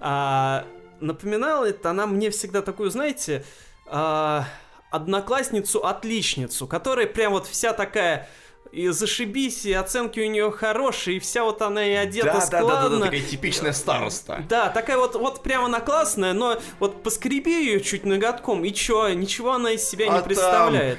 А, 0.00 0.66
напоминала 1.06 1.66
это 1.66 1.90
она 1.90 2.06
мне 2.06 2.30
всегда 2.30 2.62
такую, 2.62 2.90
знаете, 2.90 3.44
а, 3.86 4.46
одноклассницу-отличницу, 4.90 6.66
которая 6.66 7.06
прям 7.06 7.32
вот 7.32 7.46
вся 7.46 7.72
такая 7.72 8.28
и 8.72 8.88
зашибись, 8.88 9.64
и 9.66 9.72
оценки 9.72 10.18
у 10.18 10.28
нее 10.28 10.50
хорошие, 10.50 11.18
и 11.18 11.20
вся 11.20 11.44
вот 11.44 11.62
она 11.62 11.86
и 11.86 11.92
одета 11.92 12.26
Да, 12.26 12.32
да, 12.32 12.38
да, 12.38 12.40
да, 12.40 12.46
складно. 12.58 12.98
да, 12.98 13.04
такая 13.04 13.20
типичная 13.20 13.72
староста. 13.72 14.44
Да, 14.48 14.68
такая 14.68 14.96
вот, 14.96 15.14
вот 15.14 15.42
прям 15.42 15.64
она 15.64 15.80
классная, 15.80 16.32
но 16.32 16.60
вот 16.80 17.02
поскреби 17.02 17.50
ее 17.50 17.80
чуть 17.80 18.04
ноготком, 18.04 18.64
и 18.64 18.72
чё, 18.72 19.08
ничего 19.10 19.52
она 19.52 19.72
из 19.72 19.84
себя 19.88 20.06
А 20.06 20.08
не 20.08 20.18
там 20.18 20.24
представляет. 20.24 20.98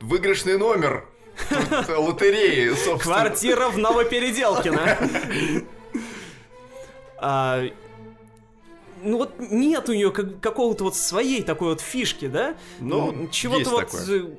Выигрышный 0.00 0.58
номер 0.58 1.06
э, 1.50 1.94
лотереи, 1.94 2.70
собственно. 2.70 3.14
Квартира 3.14 3.68
в 3.68 3.78
Новопеределкино. 3.78 4.98
Ну 9.06 9.18
вот 9.18 9.34
нет 9.38 9.88
у 9.88 9.92
нее 9.92 10.10
какого-то 10.10 10.84
вот 10.84 10.96
своей 10.96 11.42
такой 11.42 11.68
вот 11.68 11.80
фишки, 11.80 12.26
да? 12.26 12.56
Ну, 12.80 13.28
чего-то 13.30 13.70
вот. 13.70 13.90
такое. 13.90 14.36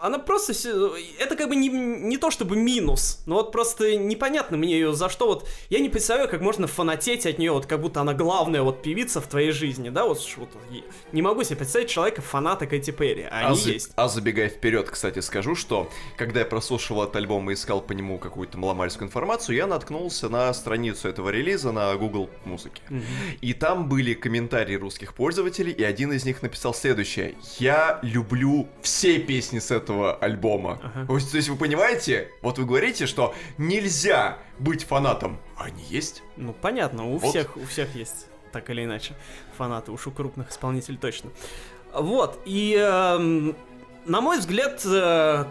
Она 0.00 0.18
просто 0.18 0.52
всё- 0.52 0.94
это 1.18 1.36
как 1.36 1.48
бы 1.48 1.56
не, 1.56 1.68
не 1.68 2.16
то 2.16 2.30
чтобы 2.30 2.56
минус, 2.56 3.22
но 3.26 3.36
вот 3.36 3.52
просто 3.52 3.96
непонятно 3.96 4.56
мне 4.56 4.72
ее 4.72 4.92
за 4.94 5.08
что 5.08 5.26
вот 5.26 5.48
я 5.68 5.78
не 5.80 5.88
представляю, 5.88 6.28
как 6.28 6.40
можно 6.40 6.66
фанатеть 6.66 7.26
от 7.26 7.38
нее, 7.38 7.52
вот 7.52 7.66
как 7.66 7.80
будто 7.80 8.00
она 8.00 8.14
главная 8.14 8.62
вот 8.62 8.82
певица 8.82 9.20
в 9.20 9.26
твоей 9.26 9.50
жизни, 9.52 9.90
да, 9.90 10.04
вот, 10.06 10.20
вот 10.36 10.48
не 11.12 11.22
могу 11.22 11.42
себе 11.44 11.56
представить 11.56 11.88
человека 11.88 12.22
фаната 12.22 12.66
Кэти 12.66 12.90
Перри, 12.92 13.22
а 13.30 13.38
они 13.40 13.52
а, 13.52 13.54
за- 13.54 13.70
есть. 13.70 13.90
а 13.96 14.08
забегая 14.08 14.48
вперед, 14.48 14.88
кстати, 14.90 15.20
скажу, 15.20 15.54
что 15.54 15.90
когда 16.16 16.40
я 16.40 16.46
прослушивал 16.46 17.02
этот 17.04 17.16
альбом 17.16 17.50
и 17.50 17.54
искал 17.54 17.80
по 17.80 17.92
нему 17.92 18.18
какую-то 18.18 18.58
маломальскую 18.58 19.08
информацию, 19.08 19.56
я 19.56 19.66
наткнулся 19.66 20.28
на 20.28 20.52
страницу 20.54 21.08
этого 21.08 21.30
релиза 21.30 21.72
на 21.72 21.94
Google 21.96 22.30
Музыке. 22.44 22.82
И 23.40 23.52
там 23.54 23.88
были 23.88 24.14
комментарии 24.14 24.76
русских 24.76 25.14
пользователей, 25.14 25.72
и 25.72 25.82
один 25.82 26.12
из 26.12 26.24
них 26.24 26.42
написал 26.42 26.72
следующее. 26.74 27.34
Я 27.58 27.98
люблю 28.02 28.68
все 28.82 29.18
песни 29.18 29.58
с 29.58 29.70
этого 29.70 29.89
альбома. 30.20 30.78
Ага. 30.82 31.06
То 31.06 31.36
есть, 31.36 31.48
вы 31.48 31.56
понимаете, 31.56 32.30
вот 32.42 32.58
вы 32.58 32.64
говорите, 32.64 33.06
что 33.06 33.34
нельзя 33.58 34.38
быть 34.58 34.84
фанатом. 34.84 35.38
А 35.56 35.64
они 35.64 35.82
есть. 35.84 36.22
Ну, 36.36 36.52
понятно, 36.52 37.06
у 37.06 37.18
Вот. 37.18 37.30
всех, 37.30 37.56
у 37.56 37.64
всех 37.66 37.94
есть, 37.94 38.26
так 38.52 38.70
или 38.70 38.84
иначе, 38.84 39.14
фанаты, 39.56 39.92
уж 39.92 40.06
у 40.06 40.10
крупных 40.10 40.50
исполнителей 40.50 40.98
точно. 40.98 41.30
Вот, 41.92 42.40
и 42.44 42.76
эм, 42.78 43.56
на 44.06 44.20
мой 44.20 44.38
взгляд, 44.38 44.80
э, 44.84 45.44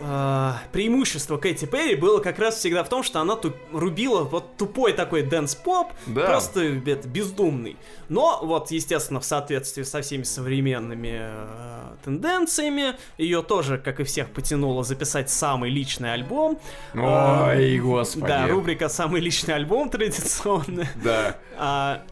э, 0.00 0.52
преимущество 0.72 1.36
Кэти 1.38 1.64
Перри 1.66 1.94
было 1.96 2.20
как 2.20 2.38
раз 2.38 2.56
всегда 2.56 2.82
в 2.84 2.88
том, 2.88 3.02
что 3.02 3.20
она 3.20 3.36
ту- 3.36 3.52
рубила 3.72 4.22
вот 4.22 4.56
тупой 4.56 4.92
такой 4.92 5.22
дэнс-поп, 5.22 5.92
Да. 6.06 6.26
просто 6.26 6.60
это, 6.62 7.08
бездумный. 7.08 7.76
Но 8.08 8.40
вот, 8.42 8.70
естественно, 8.70 9.20
в 9.20 9.24
соответствии 9.24 9.82
со 9.82 10.00
всеми 10.02 10.22
современными 10.22 11.18
э, 11.20 11.94
тенденциями, 12.04 12.94
ее 13.18 13.42
тоже, 13.42 13.78
как 13.78 14.00
и 14.00 14.04
всех, 14.04 14.30
потянуло 14.30 14.84
записать 14.84 15.28
самый 15.30 15.70
личный 15.70 16.12
альбом. 16.12 16.58
Ой, 16.94 17.76
Э, 17.76 17.78
господи. 17.80 18.26
Да, 18.26 18.46
рубрика 18.48 18.88
«Самый 18.88 19.20
личный 19.20 19.54
альбом» 19.54 19.88
традиционная. 19.90 20.90
Да. 21.02 21.36
А, 21.58 22.02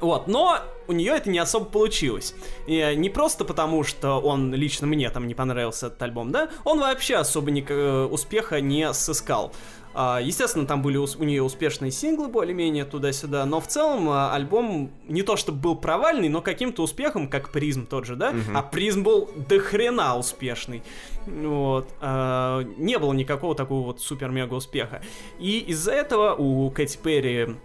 вот, 0.00 0.28
но 0.28 0.58
у 0.88 0.92
нее 0.92 1.12
это 1.16 1.30
не 1.30 1.38
особо 1.38 1.66
получилось. 1.66 2.34
И 2.66 2.94
не 2.96 3.10
просто 3.10 3.44
потому, 3.44 3.84
что 3.84 4.20
он 4.20 4.52
лично 4.54 4.86
мне 4.86 5.08
там 5.10 5.26
не 5.26 5.34
понравился 5.34 5.86
этот 5.86 6.02
альбом, 6.02 6.32
да, 6.32 6.48
он 6.64 6.80
вообще 6.80 7.16
особо 7.16 7.50
ни- 7.50 7.64
э, 7.68 8.04
успеха 8.06 8.60
не 8.60 8.92
сыскал. 8.92 9.52
А, 9.92 10.20
Естественно, 10.22 10.66
там 10.66 10.82
были 10.82 10.96
у 10.98 11.24
нее 11.24 11.42
успешные 11.42 11.90
синглы 11.90 12.28
более-менее 12.28 12.84
туда-сюда, 12.84 13.44
но 13.44 13.60
в 13.60 13.66
целом 13.66 14.08
а, 14.08 14.32
альбом 14.32 14.92
не 15.08 15.22
то 15.22 15.34
чтобы 15.36 15.58
был 15.58 15.74
провальный, 15.76 16.28
но 16.28 16.40
каким-то 16.42 16.82
успехом, 16.84 17.28
как 17.28 17.50
Призм 17.50 17.86
тот 17.86 18.04
же, 18.06 18.14
да? 18.14 18.30
Мгм. 18.30 18.56
А 18.56 18.62
Призм 18.62 19.02
был 19.02 19.28
до 19.48 19.58
хрена 19.58 20.16
успешный. 20.16 20.82
Вот. 21.26 21.88
Не 22.00 22.98
было 22.98 23.12
никакого 23.12 23.54
такого 23.54 23.86
вот 23.86 24.00
супер-мега 24.00 24.54
успеха. 24.54 25.02
И 25.38 25.58
из-за 25.58 25.92
этого 25.92 26.34
у 26.34 26.70
Кэти 26.70 26.96
Перри 26.96 27.56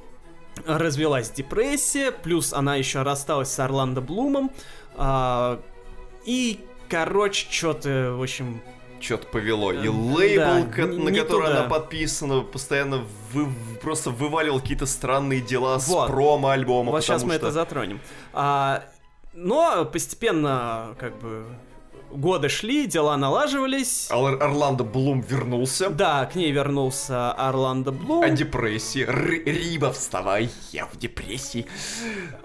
развелась 0.65 1.29
депрессия, 1.31 2.11
плюс 2.11 2.53
она 2.53 2.75
еще 2.75 3.01
рассталась 3.01 3.49
с 3.51 3.59
Орландо 3.59 4.01
Блумом. 4.01 4.51
а, 4.97 5.59
и, 6.25 6.59
короче, 6.89 7.47
что-то, 7.51 8.15
в 8.17 8.21
общем, 8.23 8.61
что-то 9.01 9.27
повело. 9.27 9.71
И 9.73 9.85
Э, 9.85 9.89
лейбл, 9.89 10.39
да, 10.41 10.63
ко- 10.73 10.87
на 10.87 11.09
не 11.09 11.19
который 11.19 11.47
туда. 11.47 11.59
она 11.59 11.69
подписана, 11.69 12.41
постоянно 12.41 13.03
вы- 13.33 13.47
просто 13.81 14.09
вываливал 14.09 14.59
какие-то 14.61 14.85
странные 14.85 15.41
дела 15.41 15.77
Вот. 15.79 16.07
с 16.07 16.11
промо-альбома. 16.11 16.91
Вот 16.91 17.03
сейчас 17.03 17.23
мы 17.23 17.33
что- 17.35 17.47
это 17.47 17.51
затронем. 17.51 17.99
А, 18.33 18.85
но 19.33 19.83
постепенно, 19.85 20.95
как 20.97 21.19
бы, 21.19 21.45
годы 22.11 22.49
шли, 22.49 22.87
дела 22.87 23.17
налаживались. 23.17 24.09
Ор- 24.11 24.41
Орландо 24.41 24.83
Блум 24.83 25.21
вернулся. 25.21 25.89
Да, 25.89 26.25
к 26.25 26.35
ней 26.35 26.51
вернулся 26.51 27.31
Орландо 27.31 27.91
Блум. 27.91 28.23
О 28.23 28.29
депрессии. 28.29 29.03
Р- 29.03 29.43
Риба, 29.45 29.91
вставай, 29.91 30.49
я 30.71 30.85
в 30.85 30.97
депрессии. 30.97 31.65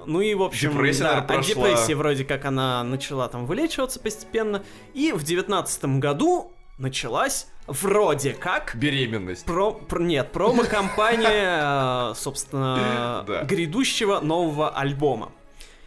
Ну 0.06 0.20
и, 0.20 0.34
в 0.34 0.42
общем, 0.42 0.72
Депрессия, 0.72 1.04
да, 1.04 1.08
наверное, 1.14 1.20
от 1.22 1.26
прошла. 1.46 1.54
депрессии 1.68 1.92
вроде 1.94 2.24
как 2.24 2.44
она 2.44 2.82
начала 2.84 3.28
там 3.28 3.46
вылечиваться 3.46 4.00
постепенно. 4.00 4.62
И 4.94 5.12
в 5.12 5.22
девятнадцатом 5.22 6.00
году 6.00 6.52
началась 6.78 7.46
вроде 7.66 8.32
как 8.32 8.74
Беременность. 8.74 9.44
Про, 9.44 9.72
про- 9.72 10.00
нет, 10.02 10.32
промо-компания, 10.32 12.10
э, 12.12 12.14
собственно, 12.16 13.24
грядущего 13.46 14.20
нового 14.20 14.70
альбома. 14.70 15.30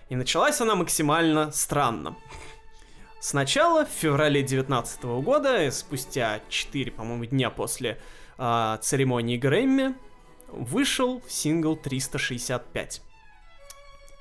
И 0.09 0.15
началась 0.15 0.61
она 0.61 0.75
максимально 0.75 1.51
странно. 1.51 2.15
Сначала, 3.25 3.85
в 3.85 3.89
феврале 3.89 4.43
19 4.43 5.01
года, 5.23 5.71
спустя 5.71 6.41
4, 6.49 6.91
по-моему, 6.91 7.23
дня 7.23 7.49
после 7.49 7.97
э, 8.37 8.77
церемонии 8.81 9.37
Грэмми, 9.37 9.95
вышел 10.49 11.23
сингл 11.29 11.77
365. 11.77 13.01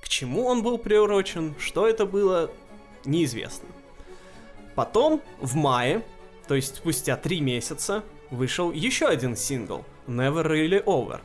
К 0.01 0.09
чему 0.09 0.47
он 0.47 0.63
был 0.63 0.79
приурочен, 0.79 1.57
что 1.59 1.89
это 1.89 2.07
было, 2.07 2.53
неизвестно. 3.05 3.69
Потом, 4.77 5.21
в 5.41 5.57
мае, 5.57 6.05
то 6.47 6.55
есть 6.55 6.77
спустя 6.77 7.17
три 7.17 7.41
месяца, 7.41 8.05
вышел 8.31 8.71
еще 8.71 9.09
один 9.09 9.35
сингл 9.35 9.85
Never 10.07 10.47
Really 10.47 10.81
Over. 10.85 11.23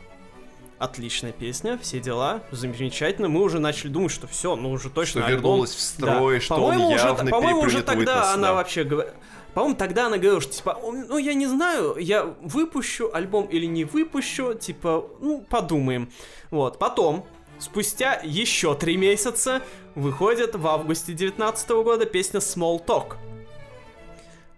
Отличная 0.80 1.32
песня, 1.32 1.80
все 1.82 2.00
дела, 2.00 2.44
замечательно. 2.52 3.28
Мы 3.30 3.42
уже 3.42 3.58
начали 3.60 3.90
думать, 3.90 4.12
что 4.12 4.28
все, 4.28 4.56
ну 4.56 4.72
уже 4.72 4.92
точно 4.92 5.22
Что 5.22 5.28
альбом. 5.30 5.42
вернулась 5.42 5.74
в 5.74 5.82
строй, 5.82 6.36
Да. 6.36 6.42
что 6.42 6.56
по-моему, 6.56 6.86
он 6.88 6.94
уже, 6.94 7.06
явно 7.06 7.32
по-моему, 7.32 7.60
уже 7.62 7.82
тогда 7.82 8.14
Уитнес, 8.18 8.34
она 8.36 8.48
да. 8.50 8.54
вообще 8.54 8.84
говорила... 8.84 9.14
По-моему, 9.56 9.76
тогда 9.76 10.06
она 10.06 10.18
говорила, 10.18 10.40
что 10.40 10.54
типа, 10.54 10.80
ну 10.84 11.18
я 11.18 11.34
не 11.34 11.48
знаю, 11.48 11.96
я 11.98 12.26
выпущу 12.42 13.10
альбом 13.12 13.48
или 13.48 13.66
не 13.66 13.86
выпущу, 13.86 14.54
типа, 14.54 15.04
ну 15.20 15.44
подумаем. 15.50 16.12
Вот, 16.52 16.78
потом, 16.78 17.26
спустя 17.58 18.22
еще 18.24 18.76
три 18.76 18.98
месяца, 18.98 19.64
выходит 19.96 20.56
в 20.56 20.68
августе 20.68 21.14
19 21.14 21.70
года 21.72 22.06
песня 22.06 22.40
Small 22.40 22.86
Talk. 22.86 23.16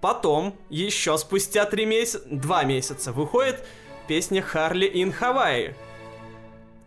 Потом, 0.02 0.54
еще 0.70 1.18
спустя 1.18 1.64
три 1.64 1.86
месяца, 1.86 2.22
два 2.30 2.64
месяца, 2.64 3.14
выходит 3.14 3.64
песня 4.08 4.42
Харли 4.42 4.92
in 4.94 5.14
Hawaii. 5.18 5.76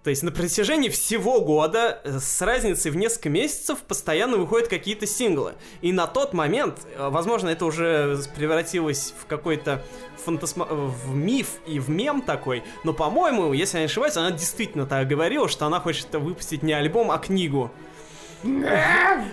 То 0.03 0.11
есть 0.11 0.25
на 0.25 0.33
протяжении 0.33 0.89
всего 0.89 1.41
года 1.41 2.01
э, 2.03 2.19
с 2.19 2.43
разницей 2.43 2.91
в 2.91 2.97
несколько 2.97 3.29
месяцев 3.29 3.79
постоянно 3.83 4.37
выходят 4.37 4.69
какие-то 4.69 5.07
синглы. 5.07 5.55
И 5.81 5.93
на 5.93 6.09
тот 6.09 6.33
момент, 6.33 6.81
э, 6.97 7.09
возможно, 7.09 7.49
это 7.49 7.65
уже 7.65 8.21
превратилось 8.35 9.15
в 9.21 9.27
какой-то 9.27 9.85
фантасма... 10.25 10.65
в 10.65 11.15
миф 11.15 11.61
и 11.67 11.79
в 11.79 11.89
мем 11.89 12.23
такой, 12.23 12.65
но, 12.83 12.93
по-моему, 12.93 13.53
если 13.53 13.77
я 13.77 13.83
не 13.83 13.87
ошибаюсь, 13.87 14.17
она 14.17 14.33
действительно 14.33 14.87
так 14.87 15.07
говорила, 15.07 15.49
что 15.49 15.67
она 15.67 15.79
хочет 15.79 16.13
выпустить 16.15 16.63
не 16.63 16.73
альбом, 16.73 17.11
а 17.13 17.19
книгу. 17.19 17.71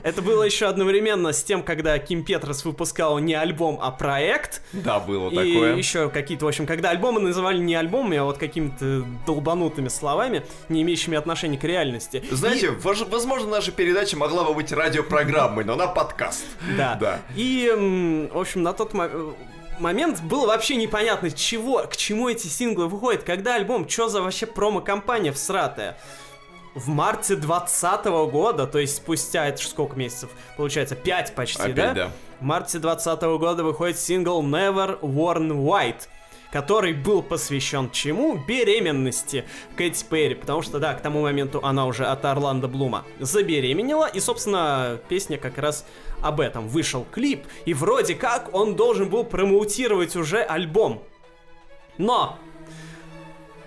Это 0.03 0.21
было 0.21 0.43
еще 0.43 0.67
одновременно 0.67 1.33
с 1.33 1.43
тем, 1.43 1.63
когда 1.63 1.97
Ким 1.99 2.23
Петрос 2.23 2.63
выпускал 2.65 3.19
не 3.19 3.33
альбом, 3.33 3.79
а 3.81 3.91
проект. 3.91 4.61
Да, 4.73 4.99
было 4.99 5.29
И 5.29 5.35
такое. 5.35 5.75
еще 5.75 6.09
какие-то, 6.09 6.45
в 6.45 6.47
общем, 6.47 6.65
когда 6.65 6.89
альбомы 6.89 7.19
называли 7.19 7.59
не 7.59 7.75
альбомами, 7.75 8.17
а 8.17 8.23
вот 8.23 8.37
какими-то 8.37 9.03
долбанутыми 9.25 9.87
словами, 9.87 10.43
не 10.69 10.81
имеющими 10.83 11.17
отношения 11.17 11.57
к 11.57 11.63
реальности. 11.63 12.23
Знаете, 12.31 12.67
вож- 12.69 13.09
возможно, 13.09 13.49
наша 13.49 13.71
передача 13.71 14.17
могла 14.17 14.43
бы 14.43 14.53
быть 14.53 14.71
радиопрограммой, 14.71 15.65
но 15.65 15.73
она 15.73 15.87
подкаст. 15.87 16.45
И- 16.71 16.77
да. 16.77 16.95
Да. 16.99 17.19
И, 17.35 18.29
в 18.31 18.37
общем, 18.37 18.63
на 18.63 18.73
тот 18.73 18.93
мо- 18.93 19.09
момент 19.79 20.21
было 20.21 20.47
вообще 20.47 20.75
непонятно, 20.75 21.31
чего, 21.31 21.79
к 21.87 21.95
чему 21.95 22.29
эти 22.29 22.47
синглы 22.47 22.87
выходят, 22.87 23.23
когда 23.23 23.55
альбом, 23.55 23.87
что 23.87 24.09
за 24.09 24.21
вообще 24.21 24.45
промо-компания 24.45 25.31
всратая. 25.31 25.97
В 26.75 26.87
марте 26.87 27.35
20 27.35 28.05
года, 28.31 28.67
то 28.67 28.79
есть 28.79 28.97
спустя, 28.97 29.47
это 29.47 29.61
ж 29.61 29.67
сколько 29.67 29.95
месяцев, 29.97 30.29
получается, 30.55 30.95
5 30.95 31.35
почти, 31.35 31.61
Опять 31.61 31.75
да? 31.75 31.93
да. 31.93 32.11
В 32.39 32.43
марте 32.43 32.79
20 32.79 33.21
года 33.21 33.63
выходит 33.63 33.97
сингл 33.99 34.41
Never 34.43 34.99
Worn 35.01 35.49
White, 35.51 36.07
который 36.51 36.93
был 36.93 37.21
посвящен 37.21 37.89
чему? 37.91 38.37
Беременности 38.47 39.45
Кэти 39.75 40.05
Перри, 40.09 40.35
потому 40.35 40.61
что, 40.61 40.79
да, 40.79 40.93
к 40.93 41.01
тому 41.01 41.21
моменту 41.21 41.59
она 41.63 41.85
уже 41.85 42.05
от 42.05 42.23
Орландо 42.25 42.67
Блума 42.67 43.03
забеременела, 43.19 44.07
и, 44.07 44.19
собственно, 44.19 44.99
песня 45.09 45.37
как 45.37 45.57
раз 45.57 45.85
об 46.21 46.39
этом. 46.39 46.67
Вышел 46.67 47.05
клип, 47.11 47.45
и 47.65 47.73
вроде 47.73 48.15
как 48.15 48.53
он 48.53 48.75
должен 48.75 49.09
был 49.09 49.23
промоутировать 49.23 50.15
уже 50.15 50.41
альбом. 50.41 51.03
Но 51.97 52.37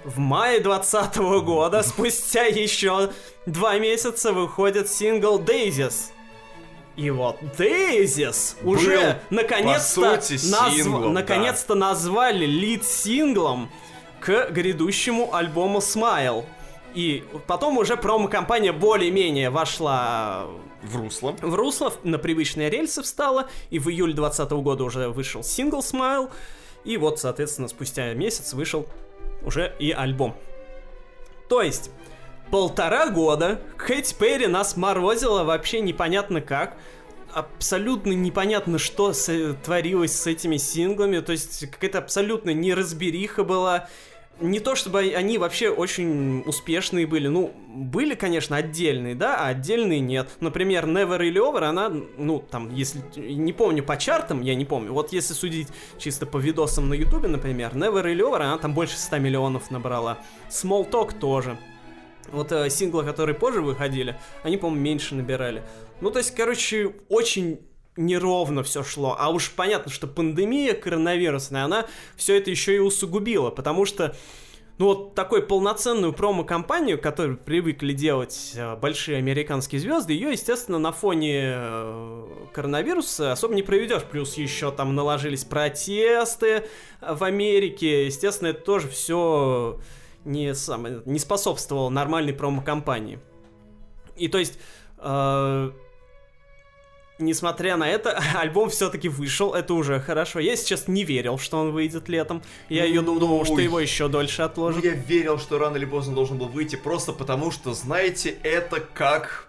в 0.05 0.19
мае 0.19 0.61
20 0.61 1.17
года, 1.45 1.83
спустя 1.83 2.45
еще 2.45 3.11
два 3.47 3.79
месяца, 3.79 4.33
выходит 4.33 4.89
сингл 4.89 5.39
Daisies. 5.41 6.11
И 6.97 7.11
вот 7.11 7.41
Daisies 7.59 8.57
уже 8.65 9.21
наконец-то, 9.31 10.21
сути, 10.21 10.37
синглом, 10.37 11.15
да. 11.15 11.75
назвали 11.75 12.45
лид-синглом 12.45 13.71
к 14.21 14.51
грядущему 14.51 15.35
альбому 15.35 15.79
Smile. 15.79 16.45
И 16.95 17.25
потом 17.47 17.79
уже 17.79 17.97
промо-компания 17.97 18.73
более-менее 18.73 19.49
вошла 19.49 20.47
В 20.83 20.97
русло. 20.97 21.35
в 21.41 21.55
русло, 21.55 21.93
на 22.03 22.19
привычные 22.19 22.69
рельсы 22.69 23.03
встала, 23.03 23.49
и 23.71 23.79
в 23.79 23.89
июле 23.89 24.13
2020 24.13 24.53
года 24.63 24.85
уже 24.85 25.09
вышел 25.09 25.43
сингл 25.43 25.79
Smile, 25.79 26.31
и 26.85 26.99
вот, 26.99 27.19
соответственно, 27.19 27.69
спустя 27.69 28.13
месяц 28.13 28.53
вышел 28.53 28.87
уже 29.45 29.75
и 29.79 29.91
альбом. 29.91 30.37
То 31.49 31.63
есть, 31.63 31.91
полтора 32.51 33.09
года 33.09 33.61
Кэти 33.77 34.15
Перри 34.15 34.47
нас 34.47 34.77
морозила 34.77 35.45
вообще 35.45 35.81
непонятно 35.81 36.41
как, 36.41 36.77
абсолютно 37.33 38.13
непонятно, 38.13 38.79
что 38.79 39.13
с- 39.13 39.55
творилось 39.65 40.13
с 40.13 40.27
этими 40.27 40.57
синглами, 40.57 41.21
то 41.21 41.33
есть 41.33 41.71
какая-то 41.71 41.99
абсолютно 41.99 42.51
неразбериха 42.51 43.45
была, 43.45 43.89
не 44.43 44.61
то 44.61 44.75
чтобы 44.75 44.99
они 45.17 45.39
вообще 45.39 45.71
очень 45.71 46.43
успешные 46.47 47.07
были, 47.07 47.29
ну, 47.29 47.53
были, 47.69 48.15
конечно, 48.15 48.57
отдельные, 48.57 49.15
да, 49.15 49.37
а 49.37 49.49
отдельные 49.49 50.01
нет. 50.01 50.29
Например, 50.41 50.87
Never 50.87 51.19
Really 51.19 51.37
Over, 51.37 51.65
она, 51.65 51.91
ну, 52.19 52.41
там, 52.41 52.75
если, 52.75 53.01
не 53.17 53.53
помню 53.53 53.83
по 53.83 53.97
чартам, 53.97 54.43
я 54.43 54.55
не 54.55 54.65
помню, 54.65 54.93
вот 54.93 55.13
если 55.13 55.33
судить 55.33 55.69
чисто 55.99 56.27
по 56.27 56.39
видосам 56.39 56.89
на 56.89 56.95
ютубе, 56.95 57.29
например, 57.29 57.73
Never 57.73 58.05
Really 58.05 58.21
Over, 58.21 58.43
она 58.43 58.59
там 58.59 58.75
больше 58.75 58.99
100 58.99 59.19
миллионов 59.19 59.71
набрала. 59.71 60.19
Small 60.51 60.91
Talk 60.91 61.19
тоже. 61.19 61.57
Вот 62.31 62.53
э, 62.53 62.71
синглы, 62.71 63.05
которые 63.05 63.35
позже 63.35 63.63
выходили, 63.63 64.17
они, 64.43 64.57
по-моему, 64.57 64.83
меньше 64.83 65.15
набирали. 65.15 65.63
Ну, 66.01 66.11
то 66.11 66.19
есть, 66.19 66.35
короче, 66.35 66.95
очень 67.09 67.61
неровно 67.97 68.63
все 68.63 68.83
шло. 68.83 69.17
А 69.19 69.31
уж 69.31 69.53
понятно, 69.53 69.91
что 69.91 70.07
пандемия 70.07 70.75
коронавирусная, 70.75 71.65
она 71.65 71.87
все 72.17 72.37
это 72.37 72.51
еще 72.51 72.77
и 72.77 72.79
усугубила, 72.79 73.51
потому 73.51 73.85
что 73.85 74.15
ну 74.79 74.87
вот 74.87 75.15
такой 75.15 75.43
полноценную 75.43 76.15
промо-компанию, 76.15 77.01
которую 77.01 77.37
привыкли 77.37 77.93
делать 77.93 78.53
э, 78.57 78.75
большие 78.77 79.19
американские 79.19 79.81
звезды, 79.81 80.15
ее, 80.15 80.33
естественно, 80.33 80.79
на 80.79 80.93
фоне 80.93 81.53
э, 81.55 82.27
коронавируса 82.53 83.33
особо 83.33 83.55
не 83.55 83.63
проведешь. 83.63 84.03
Плюс 84.05 84.35
еще 84.35 84.73
там 84.73 84.95
наложились 84.95 85.45
протесты 85.45 86.65
э, 87.01 87.15
в 87.15 87.23
Америке. 87.23 88.07
Естественно, 88.07 88.49
это 88.49 88.63
тоже 88.63 88.89
все 88.89 89.79
не, 90.25 90.55
самое, 90.55 91.03
не 91.05 91.19
способствовало 91.19 91.91
нормальной 91.91 92.33
промо-компании. 92.33 93.21
И 94.17 94.29
то 94.29 94.39
есть... 94.39 94.59
э, 94.99 95.71
Несмотря 97.23 97.77
на 97.77 97.89
это, 97.89 98.21
альбом 98.35 98.69
все-таки 98.69 99.09
вышел, 99.09 99.55
это 99.55 99.75
уже 99.75 100.01
хорошо. 100.01 100.41
Я 100.41 100.57
сейчас 100.57 100.89
не 100.89 101.05
верил, 101.05 101.39
что 101.39 101.59
он 101.59 101.71
выйдет 101.73 102.09
летом. 102.09 102.43
Я 102.69 102.85
ее 102.85 103.01
Ну, 103.01 103.19
думал, 103.19 103.45
что 103.45 103.61
его 103.61 103.79
еще 103.81 104.09
дольше 104.09 104.43
Ну, 104.43 104.47
отложат. 104.47 104.85
я 104.85 104.91
верил, 104.93 105.39
что 105.39 105.59
рано 105.59 105.77
или 105.77 105.85
поздно 105.85 106.15
должен 106.15 106.37
был 106.39 106.49
выйти, 106.49 106.77
просто 106.77 107.13
потому 107.13 107.51
что, 107.51 107.73
знаете, 107.75 108.37
это 108.43 108.81
как... 108.81 109.47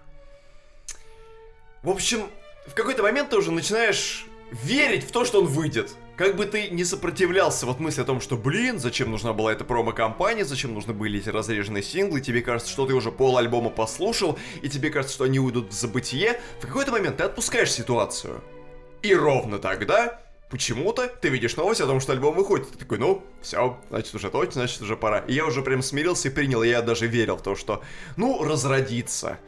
В 1.81 1.89
общем, 1.89 2.29
в 2.67 2.73
какой-то 2.75 3.03
момент 3.03 3.31
ты 3.31 3.37
уже 3.37 3.51
начинаешь 3.51 4.25
верить 4.51 5.03
в 5.03 5.11
то, 5.11 5.25
что 5.25 5.39
он 5.41 5.47
выйдет. 5.47 5.95
Как 6.15 6.35
бы 6.35 6.45
ты 6.45 6.69
не 6.69 6.83
сопротивлялся 6.83 7.65
вот 7.65 7.79
мысли 7.79 8.01
о 8.01 8.05
том, 8.05 8.21
что, 8.21 8.37
блин, 8.37 8.77
зачем 8.77 9.09
нужна 9.09 9.33
была 9.33 9.51
эта 9.51 9.63
промо-компания, 9.63 10.45
зачем 10.45 10.75
нужны 10.75 10.93
были 10.93 11.19
эти 11.19 11.29
разреженные 11.29 11.81
синглы, 11.81 12.21
тебе 12.21 12.43
кажется, 12.43 12.71
что 12.71 12.85
ты 12.85 12.93
уже 12.93 13.11
пол 13.11 13.37
альбома 13.37 13.71
послушал, 13.71 14.37
и 14.61 14.69
тебе 14.69 14.91
кажется, 14.91 15.15
что 15.15 15.23
они 15.23 15.39
уйдут 15.39 15.69
в 15.69 15.73
забытие, 15.73 16.39
в 16.59 16.67
какой-то 16.67 16.91
момент 16.91 17.17
ты 17.17 17.23
отпускаешь 17.23 17.71
ситуацию. 17.71 18.41
И 19.01 19.13
ровно 19.15 19.57
тогда 19.57 20.19
почему-то 20.51 21.07
ты 21.07 21.29
видишь 21.29 21.57
новость 21.57 21.81
о 21.81 21.87
том, 21.87 21.99
что 21.99 22.11
альбом 22.11 22.35
выходит. 22.35 22.69
Ты 22.69 22.77
такой, 22.77 22.99
ну, 22.99 23.23
все, 23.41 23.79
значит, 23.89 24.13
уже 24.13 24.29
точно, 24.29 24.53
значит, 24.53 24.83
уже 24.83 24.95
пора. 24.95 25.19
И 25.21 25.33
я 25.33 25.47
уже 25.47 25.63
прям 25.63 25.81
смирился 25.81 26.27
и 26.27 26.31
принял, 26.31 26.61
и 26.61 26.69
я 26.69 26.83
даже 26.83 27.07
верил 27.07 27.37
в 27.37 27.41
то, 27.41 27.55
что, 27.55 27.81
ну, 28.17 28.43
разродится. 28.43 29.39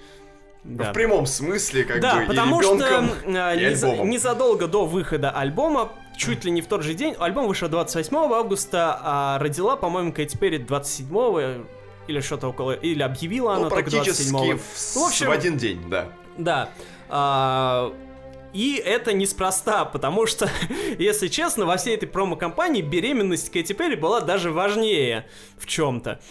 Да. 0.64 0.90
В 0.90 0.94
прямом 0.94 1.28
смысле, 1.28 1.84
как 1.84 2.02
да, 2.02 2.22
бы, 2.22 2.26
потому 2.26 2.60
и 2.60 2.64
ребенком, 2.64 3.10
что 3.10 3.30
э, 3.30 3.60
и 3.60 3.66
альбомом. 3.66 4.10
незадолго 4.10 4.68
до 4.68 4.86
выхода 4.86 5.30
альбома, 5.30 5.92
чуть 6.16 6.44
ли 6.46 6.52
не 6.52 6.62
в 6.62 6.68
тот 6.68 6.84
же 6.84 6.94
день, 6.94 7.16
альбом 7.20 7.48
вышел 7.48 7.68
28 7.70 8.16
августа, 8.34 9.00
а 9.02 9.40
родила, 9.40 9.76
по-моему, 9.76 10.12
Кэти 10.14 10.38
Перри 10.38 10.58
27 10.58 11.66
или 12.08 12.20
что-то 12.20 12.48
около, 12.50 12.72
или 12.74 13.02
объявила 13.02 13.54
Ну, 13.56 13.62
она 13.62 13.70
только 13.70 13.90
практически 13.90 14.30
27 14.30 14.58
в, 14.58 14.96
Ну, 14.96 15.04
в 15.04 15.08
общем- 15.08 15.28
в 15.28 15.32
один 15.32 15.58
день, 15.58 15.90
да. 15.90 16.06
Да. 16.38 16.70
А, 17.10 17.94
и 18.56 18.78
это 18.78 19.12
неспроста, 19.12 19.84
потому 19.84 20.26
что, 20.26 20.50
если 20.98 21.28
честно, 21.28 21.66
во 21.66 21.76
всей 21.76 21.96
этой 21.96 22.08
промо-компании 22.08 22.82
беременность 22.82 23.52
Кэти 23.52 23.74
Перри 23.74 23.98
была 23.98 24.22
даже 24.22 24.52
важнее 24.52 25.28
в 25.58 25.66
чем-то, 25.66 26.22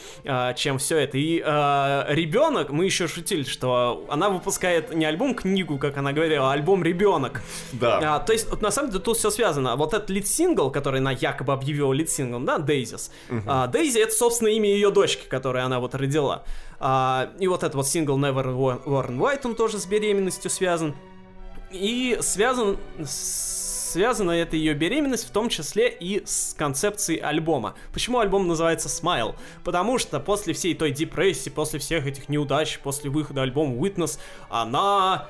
чем 0.56 0.78
все 0.78 0.98
это. 0.98 1.18
И 1.18 1.42
а, 1.44 2.06
ребенок, 2.08 2.70
мы 2.70 2.86
еще 2.86 3.08
шутили, 3.08 3.42
что 3.42 4.06
она 4.08 4.30
выпускает 4.30 4.94
не 4.94 5.04
альбом-книгу, 5.04 5.78
как 5.78 5.98
она 5.98 6.12
говорила, 6.12 6.50
а 6.50 6.52
альбом-ребенок. 6.54 7.42
Да. 7.72 8.16
А, 8.16 8.18
то 8.20 8.32
есть, 8.32 8.48
вот, 8.48 8.62
на 8.62 8.70
самом 8.70 8.90
деле, 8.90 9.02
тут 9.02 9.18
все 9.18 9.28
связано. 9.28 9.76
Вот 9.76 9.92
этот 9.92 10.08
лид-сингл, 10.08 10.70
который 10.70 11.00
она 11.00 11.12
якобы 11.12 11.52
объявила 11.52 11.92
лид-синглом, 11.92 12.46
да, 12.46 12.58
Дейзис. 12.58 13.10
А, 13.46 13.66
Дейзи 13.66 13.98
это, 13.98 14.14
собственно, 14.14 14.48
имя 14.48 14.70
ее 14.70 14.90
дочки, 14.90 15.26
которую 15.28 15.62
она 15.62 15.78
вот 15.78 15.94
родила. 15.94 16.44
А, 16.80 17.30
и 17.38 17.48
вот 17.48 17.62
этот 17.62 17.74
вот 17.74 17.86
сингл 17.86 18.18
Never 18.18 18.46
Worn 18.84 19.18
White, 19.18 19.40
он 19.44 19.54
тоже 19.54 19.78
с 19.78 19.86
беременностью 19.86 20.50
связан. 20.50 20.94
И 21.70 22.18
связан, 22.20 22.78
связана 23.04 24.32
эта 24.32 24.56
ее 24.56 24.74
беременность 24.74 25.26
в 25.26 25.30
том 25.30 25.48
числе 25.48 25.88
и 25.88 26.24
с 26.26 26.54
концепцией 26.58 27.20
альбома. 27.20 27.74
Почему 27.92 28.18
альбом 28.18 28.48
называется 28.48 28.88
Smile? 28.88 29.36
Потому 29.62 29.98
что 29.98 30.18
после 30.18 30.52
всей 30.52 30.74
той 30.74 30.90
депрессии, 30.90 31.48
после 31.48 31.78
всех 31.78 32.06
этих 32.06 32.28
неудач, 32.28 32.80
после 32.80 33.08
выхода 33.08 33.42
альбома 33.42 33.74
Witness, 33.76 34.18
она 34.50 35.28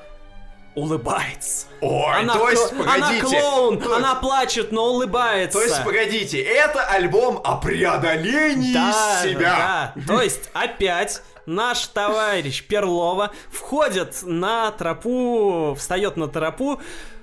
улыбается. 0.75 1.67
Ой, 1.81 2.19
она, 2.19 2.33
то 2.33 2.49
есть, 2.49 2.69
погодите. 2.71 2.91
она 2.91 3.21
клоун, 3.21 3.79
то, 3.79 3.95
она 3.95 4.15
плачет, 4.15 4.71
но 4.71 4.87
улыбается. 4.87 5.57
то 5.57 5.63
есть, 5.63 5.83
погодите, 5.83 6.41
это 6.41 6.81
альбом 6.81 7.39
о 7.43 7.57
преодолении 7.57 8.73
да, 8.73 9.21
себя. 9.23 9.93
да. 9.95 10.03
То 10.05 10.21
есть 10.21 10.49
опять 10.53 11.21
наш 11.45 11.87
товарищ 11.87 12.63
Перлова 12.65 13.31
входит 13.51 14.23
на 14.23 14.71
тропу, 14.71 15.75
встает 15.77 16.17
на 16.17 16.27
тропу 16.27 16.79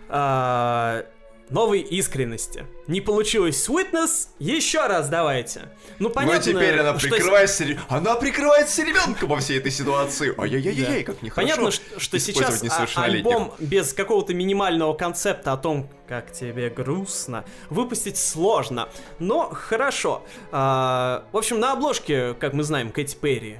а, 0.08 1.04
новой 1.50 1.80
искренности. 1.80 2.66
Не 2.86 3.00
получилось 3.00 3.62
с 3.62 3.68
Witness, 3.68 4.28
еще 4.38 4.86
раз 4.86 5.08
давайте. 5.08 5.68
Ну 5.98 6.08
понятно. 6.10 6.38
Но 6.38 6.42
теперь 6.42 6.78
она 6.80 6.98
что 6.98 7.08
прикрывается, 7.08 7.64
ре- 7.64 7.78
она 7.88 8.14
прикрывается 8.14 8.82
ребенком 8.82 9.28
во 9.28 9.38
всей 9.38 9.58
этой 9.58 9.70
ситуации. 9.70 10.34
Ай-яй-яй-яй, 10.38 11.04
как 11.04 11.22
нехорошо. 11.22 11.56
Понятно, 11.56 11.70
что, 11.70 12.00
что 12.00 12.18
сейчас 12.18 12.62
а- 12.96 13.02
альбом 13.02 13.52
без 13.58 13.92
какого-то 13.92 14.34
минимального 14.34 14.94
концепта 14.94 15.52
о 15.52 15.56
том, 15.56 15.90
как 16.08 16.32
тебе 16.32 16.70
грустно, 16.70 17.44
выпустить 17.70 18.16
сложно. 18.16 18.88
Но 19.18 19.50
хорошо. 19.52 20.24
А, 20.50 21.24
в 21.32 21.36
общем, 21.36 21.60
на 21.60 21.72
обложке, 21.72 22.34
как 22.34 22.54
мы 22.54 22.62
знаем, 22.62 22.90
Кэти 22.90 23.16
Перри 23.16 23.58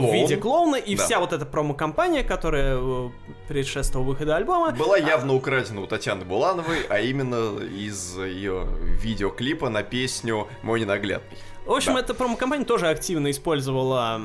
Клоун. 0.00 0.10
в 0.10 0.14
виде 0.14 0.36
клоуна, 0.36 0.76
и 0.76 0.96
Да. 0.96 1.04
вся 1.04 1.20
вот 1.20 1.32
эта 1.32 1.44
промо-компания, 1.46 2.22
которая 2.24 2.76
э, 2.78 3.08
предшествовала 3.48 4.08
выходу 4.08 4.34
альбома. 4.34 4.72
Была 4.72 4.96
явно 4.96 5.34
украдена 5.34 5.80
у 5.80 5.86
Татьяны 5.86 6.24
Булановой, 6.24 6.78
а 6.88 7.00
именно 7.00 7.58
из 7.60 8.16
ее 8.18 8.66
видеоклипа 9.00 9.68
на 9.68 9.82
песню 9.82 10.48
«Мой 10.62 10.80
ненаглядный». 10.80 11.38
В 11.66 11.72
общем, 11.72 11.94
Да. 11.94 12.00
эта 12.00 12.12
промо-компания 12.14 12.64
тоже 12.66 12.88
активно 12.88 13.30
использовала 13.30 14.20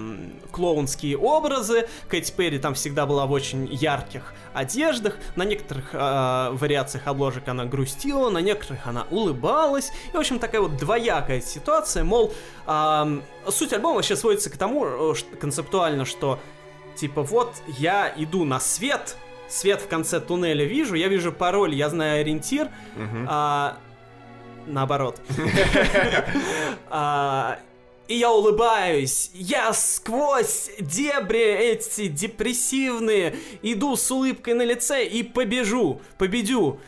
клоунские 0.52 1.18
образы. 1.18 1.88
Кэти 2.10 2.34
Перри 2.36 2.60
там 2.60 2.74
всегда 2.74 3.06
была 3.06 3.26
в 3.26 3.32
очень 3.32 3.68
ярких 3.72 4.34
одеждах. 4.54 5.16
На 5.38 5.44
некоторых 5.44 5.92
э, 5.94 6.50
вариациях 6.52 7.08
обложек 7.08 7.48
она 7.48 7.64
грустила, 7.66 8.30
на 8.30 8.40
некоторых 8.40 8.86
она 8.88 9.06
улыбалась. 9.10 9.92
И, 10.12 10.18
в 10.18 10.20
общем, 10.20 10.40
такая 10.40 10.60
вот 10.62 10.76
двоякая 10.78 11.40
ситуация. 11.40 12.04
Мол, 12.04 12.34
ам, 12.66 13.24
суть 13.48 13.72
альбома 13.72 13.96
вообще 13.96 14.16
сводится 14.18 14.50
к 14.50 14.58
тому, 14.58 14.86
э, 14.86 15.16
ш- 15.16 15.26
концептуально, 15.40 16.04
что 16.06 16.40
типа 16.98 17.24
вот 17.24 17.56
я 17.78 18.12
иду 18.18 18.44
на 18.44 18.60
свет, 18.60 19.16
свет 19.48 19.82
в 19.82 19.88
конце 19.88 20.20
туннеля 20.20 20.66
вижу, 20.66 20.96
я 20.96 21.08
вижу 21.08 21.32
пароль, 21.32 21.74
я 21.74 21.90
знаю 21.90 22.20
ориентир, 22.22 22.68
Мгм. 22.98 23.26
а, 23.30 23.78
наоборот. 24.68 25.20
А, 26.90 27.60
И 28.08 28.16
я 28.16 28.32
улыбаюсь. 28.32 29.30
Я 29.36 29.72
сквозь 29.74 30.72
дебри 30.80 31.40
эти 31.40 32.08
депрессивные 32.08 33.36
иду 33.62 33.96
с 33.96 34.10
улыбкой 34.10 34.56
на 34.56 34.64
лице 34.64 35.06
и 35.06 35.22
побежу, 35.22 36.02
победю, 36.18 36.80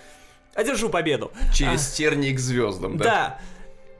одержу 0.55 0.89
победу. 0.89 1.31
Через 1.53 1.91
тернии 1.93 2.33
к 2.33 2.39
звездам, 2.39 2.97
да? 2.97 3.03
Да. 3.03 3.39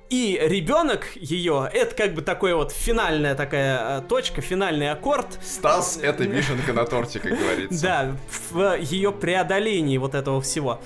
И 0.10 0.38
ребенок 0.42 1.06
ее, 1.16 1.70
это 1.72 1.96
как 1.96 2.14
бы 2.16 2.22
такой 2.22 2.54
вот 2.54 2.72
финальная 2.74 3.34
такая 3.34 4.00
э, 4.00 4.02
точка, 4.02 4.42
финальный 4.42 4.92
аккорд. 4.92 5.40
Стас— 5.42 6.00
это 6.02 6.24
вишенка 6.26 6.74
на 6.74 6.86
торте, 6.86 7.20
как 7.20 7.38
говорится. 7.40 7.82
Да, 7.82 8.16
в 8.50 8.76
ее 8.80 9.12
преодолении 9.14 9.98
вот 9.98 10.16
этого 10.16 10.42
всего. 10.42 10.82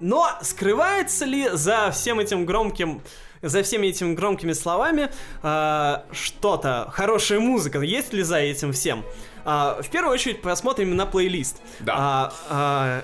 Но 0.00 0.28
скрывается 0.42 1.24
ли 1.24 1.48
за 1.52 1.90
всем 1.90 2.20
этим 2.20 2.46
громким 2.46 3.02
за 3.40 3.62
всеми 3.62 3.86
этими 3.86 4.14
громкими 4.14 4.52
словами 4.52 5.10
а, 5.44 6.04
что-то, 6.10 6.88
хорошая 6.92 7.38
музыка, 7.38 7.80
есть 7.80 8.12
ли 8.12 8.22
за 8.24 8.38
этим 8.38 8.72
всем? 8.72 9.04
А, 9.44 9.80
в 9.80 9.88
первую 9.90 10.12
очередь 10.14 10.42
посмотрим 10.42 10.96
на 10.96 11.06
плейлист. 11.06 11.58
Да. 11.80 11.94
А, 11.96 12.32
А. 12.50 13.02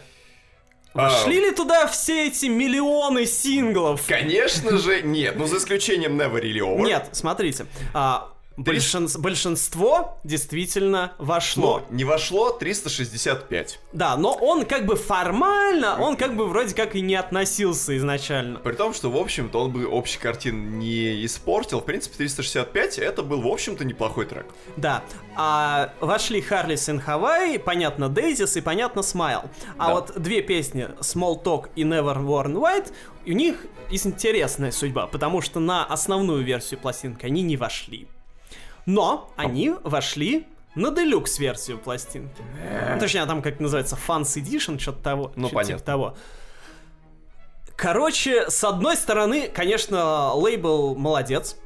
Вошли 0.94 1.40
ли 1.40 1.50
туда 1.52 1.86
все 1.88 2.28
эти 2.28 2.46
миллионы 2.46 3.26
синглов? 3.26 4.06
Конечно 4.06 4.78
же, 4.78 5.02
нет. 5.02 5.34
Ну, 5.36 5.46
за 5.46 5.58
исключением 5.58 6.20
Never 6.20 6.40
Really 6.40 6.60
Over. 6.60 6.82
Нет, 6.82 7.08
смотрите. 7.12 7.66
а, 7.92 8.28
большинс- 8.56 9.18
большинство 9.18 10.18
действительно 10.24 11.12
вошло. 11.18 11.82
Но 11.90 11.96
не 11.96 12.04
вошло 12.04 12.50
365. 12.50 13.80
Да, 13.92 14.16
но 14.16 14.32
он 14.32 14.64
как 14.64 14.86
бы 14.86 14.96
формально, 14.96 15.96
он 16.00 16.16
как 16.16 16.36
бы 16.36 16.46
вроде 16.46 16.74
как 16.74 16.94
и 16.94 17.00
не 17.00 17.14
относился 17.14 17.96
изначально. 17.96 18.58
При 18.60 18.72
том, 18.74 18.94
что, 18.94 19.10
в 19.10 19.16
общем-то, 19.16 19.60
он 19.64 19.70
бы 19.72 19.86
общей 19.86 20.18
картины 20.18 20.76
не 20.76 21.24
испортил. 21.24 21.80
В 21.80 21.84
принципе, 21.84 22.16
365 22.18 22.98
это 22.98 23.22
был, 23.22 23.40
в 23.42 23.46
общем-то, 23.48 23.84
неплохой 23.84 24.26
трек. 24.26 24.46
Да. 24.76 25.02
А 25.36 25.92
вошли 26.00 26.40
Харлис 26.40 26.88
и 26.88 26.92
Hawaii, 26.92 27.58
понятно, 27.58 28.08
Дейзис 28.08 28.56
и 28.56 28.60
понятно, 28.60 29.02
Смайл. 29.02 29.42
А 29.78 29.88
Да. 29.88 29.94
вот 29.94 30.12
две 30.20 30.42
песни 30.42 30.88
Small 31.00 31.42
Talk 31.42 31.68
и 31.74 31.82
Never 31.82 32.18
Worn 32.24 32.52
White, 32.54 32.92
у 33.26 33.32
них 33.32 33.66
есть 33.90 34.06
интересная 34.06 34.70
судьба, 34.70 35.06
потому 35.06 35.40
что 35.40 35.60
на 35.60 35.84
основную 35.84 36.44
версию 36.44 36.80
пластинки 36.80 37.26
они 37.26 37.42
не 37.42 37.56
вошли. 37.56 38.06
Но 38.86 39.30
они 39.36 39.74
вошли 39.82 40.46
на 40.74 40.90
делюкс 40.90 41.38
версию 41.38 41.78
пластинки. 41.78 42.42
Ну, 42.92 42.98
точнее, 43.00 43.26
там 43.26 43.42
как 43.42 43.60
называется 43.60 43.96
Fans 43.96 44.36
Edition, 44.36 44.78
что-то 44.78 45.02
того. 45.02 45.32
Ну, 45.36 45.48
что-то 45.48 45.54
понятно. 45.54 45.78
Типа 45.78 45.86
того. 45.86 46.14
Короче, 47.76 48.50
с 48.50 48.62
одной 48.64 48.96
стороны, 48.96 49.48
конечно, 49.48 50.32
лейбл 50.34 50.94
молодец, 50.94 51.56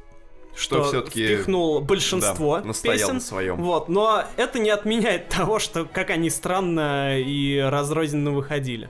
Что 0.55 0.83
что 0.83 0.83
всё-таки, 0.89 1.35
впихнул 1.35 1.81
большинство 1.81 2.57
да, 2.57 2.65
настоял 2.65 2.97
песен. 2.97 3.13
на 3.15 3.19
своем. 3.19 3.61
Вот, 3.61 3.89
но 3.89 4.23
это 4.35 4.59
не 4.59 4.71
отменяет 4.71 5.29
того, 5.29 5.59
что 5.59 5.85
как 5.85 6.09
они 6.09 6.29
странно 6.29 7.19
и 7.19 7.59
разрозненно 7.59 8.31
выходили. 8.31 8.89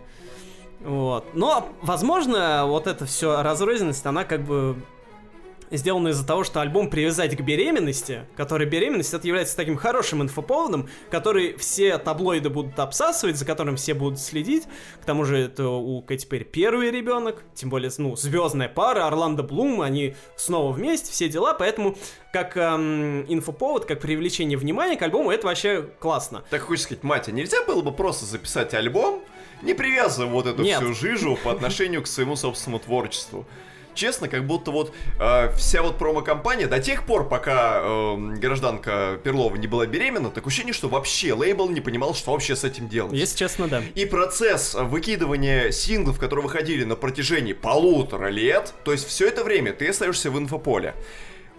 Вот. 0.80 1.34
Но, 1.34 1.70
возможно, 1.82 2.66
вот 2.66 2.88
эта 2.88 3.06
все 3.06 3.42
разрозненность, 3.42 4.06
она 4.06 4.24
как 4.24 4.46
бы 4.46 4.78
сделана 5.72 6.10
из-за 6.10 6.26
того, 6.26 6.44
что 6.44 6.62
альбом 6.62 6.90
привязать 6.90 7.36
к 7.36 7.42
беременности, 7.42 8.26
который 8.36 8.68
беременность, 8.68 9.14
это 9.14 9.28
является 9.28 9.56
таким 9.56 9.78
хорошим 9.78 10.22
инфоповодом, 10.22 10.90
который 11.10 11.58
все 11.58 11.98
таблоиды 11.98 12.50
будут 12.50 12.78
обсасывать, 12.80 13.38
за 13.38 13.46
которым 13.46 13.76
все 13.76 13.94
будут 13.94 14.20
следить. 14.20 14.64
К 15.02 15.06
тому 15.06 15.26
же 15.26 15.38
это 15.38 15.68
у 15.68 16.02
Кэти 16.02 16.26
Перри 16.26 16.46
первый 16.46 16.92
ребенок, 16.92 17.44
тем 17.54 17.70
более, 17.70 17.92
ну, 17.98 18.16
звездная 18.16 18.70
пара, 18.70 19.08
Орландо 19.08 19.44
Блум, 19.44 19.82
они 19.82 20.16
снова 20.36 20.72
вместе, 20.72 21.12
все 21.12 21.30
дела, 21.30 21.54
поэтому 21.54 21.98
как 22.32 22.56
эм, 22.58 23.26
инфоповод, 23.28 23.86
как 23.86 24.02
привлечение 24.02 24.58
внимания 24.58 24.98
к 24.98 25.02
альбому, 25.02 25.32
это 25.32 25.48
вообще 25.48 25.90
классно. 26.00 26.44
Так 26.50 26.62
хочешь 26.62 26.84
сказать, 26.84 27.04
мать, 27.04 27.28
а 27.28 27.32
нельзя 27.32 27.64
было 27.64 27.82
бы 27.82 27.92
просто 27.92 28.26
записать 28.26 28.74
альбом, 28.74 29.24
не 29.62 29.74
привязывая 29.74 30.32
вот 30.32 30.46
эту 30.46 30.62
Нет. 30.62 30.78
всю 30.78 30.94
жижу 30.94 31.38
по 31.44 31.52
отношению 31.52 32.04
к 32.04 32.08
своему 32.08 32.36
собственному 32.36 32.80
творчеству? 32.80 33.46
Честно, 34.00 34.28
как 34.30 34.48
будто 34.48 34.72
вот 34.72 34.96
э, 35.20 35.52
вся 35.56 35.84
вот 35.84 35.98
промо-компания 35.98 36.68
до 36.68 36.80
тех 36.80 37.06
пор, 37.06 37.28
пока 37.28 37.82
э, 37.84 38.16
гражданка 38.38 39.20
Перлова 39.24 39.56
не 39.58 39.68
была 39.68 39.86
беременна, 39.86 40.30
так 40.32 40.48
ощущение, 40.48 40.74
что 40.74 40.88
вообще 40.88 41.34
лейбл 41.34 41.70
не 41.70 41.82
понимал, 41.82 42.16
что 42.16 42.32
вообще 42.32 42.56
с 42.56 42.64
этим 42.64 42.88
делать. 42.88 43.14
Если 43.14 43.38
честно, 43.38 43.68
да. 43.68 43.84
И 43.96 44.06
процесс 44.06 44.74
выкидывания 44.74 45.72
синглов, 45.72 46.18
которые 46.18 46.44
выходили 46.44 46.86
на 46.86 46.96
протяжении 46.96 47.54
полутора 47.54 48.30
лет, 48.30 48.74
то 48.86 48.94
есть 48.94 49.06
все 49.06 49.28
это 49.28 49.44
время 49.44 49.74
ты 49.74 49.90
остаешься 49.90 50.32
в 50.32 50.40
инфополе. 50.40 50.96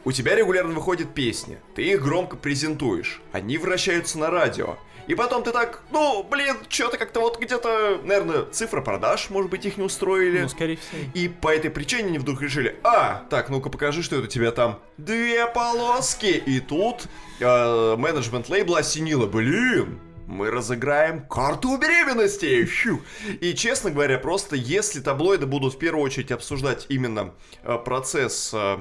У 0.04 0.12
тебя 0.12 0.34
регулярно 0.34 0.72
выходят 0.72 1.12
песни, 1.12 1.58
ты 1.74 1.90
их 1.90 2.02
громко 2.02 2.36
презентуешь, 2.36 3.20
они 3.32 3.58
вращаются 3.58 4.18
на 4.18 4.30
радио. 4.30 4.78
И 5.06 5.14
потом 5.14 5.42
ты 5.42 5.52
так, 5.52 5.82
ну, 5.90 6.22
блин, 6.22 6.56
что-то 6.68 6.98
как-то 6.98 7.20
вот 7.20 7.40
где-то, 7.40 8.00
наверное, 8.02 8.44
цифра 8.44 8.80
продаж, 8.80 9.30
может 9.30 9.50
быть, 9.50 9.64
их 9.64 9.76
не 9.76 9.84
устроили. 9.84 10.42
Ну, 10.42 10.48
скорее 10.48 10.76
всего. 10.76 11.10
И 11.14 11.28
по 11.28 11.48
этой 11.48 11.70
причине 11.70 12.08
они 12.08 12.18
вдруг 12.18 12.40
решили, 12.42 12.78
а, 12.82 13.24
так, 13.30 13.48
ну-ка 13.50 13.70
покажи, 13.70 14.02
что 14.02 14.16
это 14.16 14.24
у 14.24 14.28
тебя 14.28 14.50
там 14.52 14.80
две 14.96 15.46
полоски. 15.46 16.42
И 16.46 16.60
тут 16.60 17.06
э, 17.40 17.96
менеджмент 17.96 18.48
лейбла 18.48 18.78
осенило, 18.78 19.26
блин, 19.26 19.98
мы 20.26 20.50
разыграем 20.50 21.26
карту 21.26 21.76
беременности. 21.76 22.64
Фью. 22.64 23.02
И, 23.40 23.54
честно 23.54 23.90
говоря, 23.90 24.18
просто 24.18 24.56
если 24.56 25.00
таблоиды 25.00 25.46
будут 25.46 25.74
в 25.74 25.78
первую 25.78 26.04
очередь 26.04 26.30
обсуждать 26.30 26.86
именно 26.88 27.34
э, 27.62 27.76
процесс... 27.78 28.52
Э, 28.54 28.78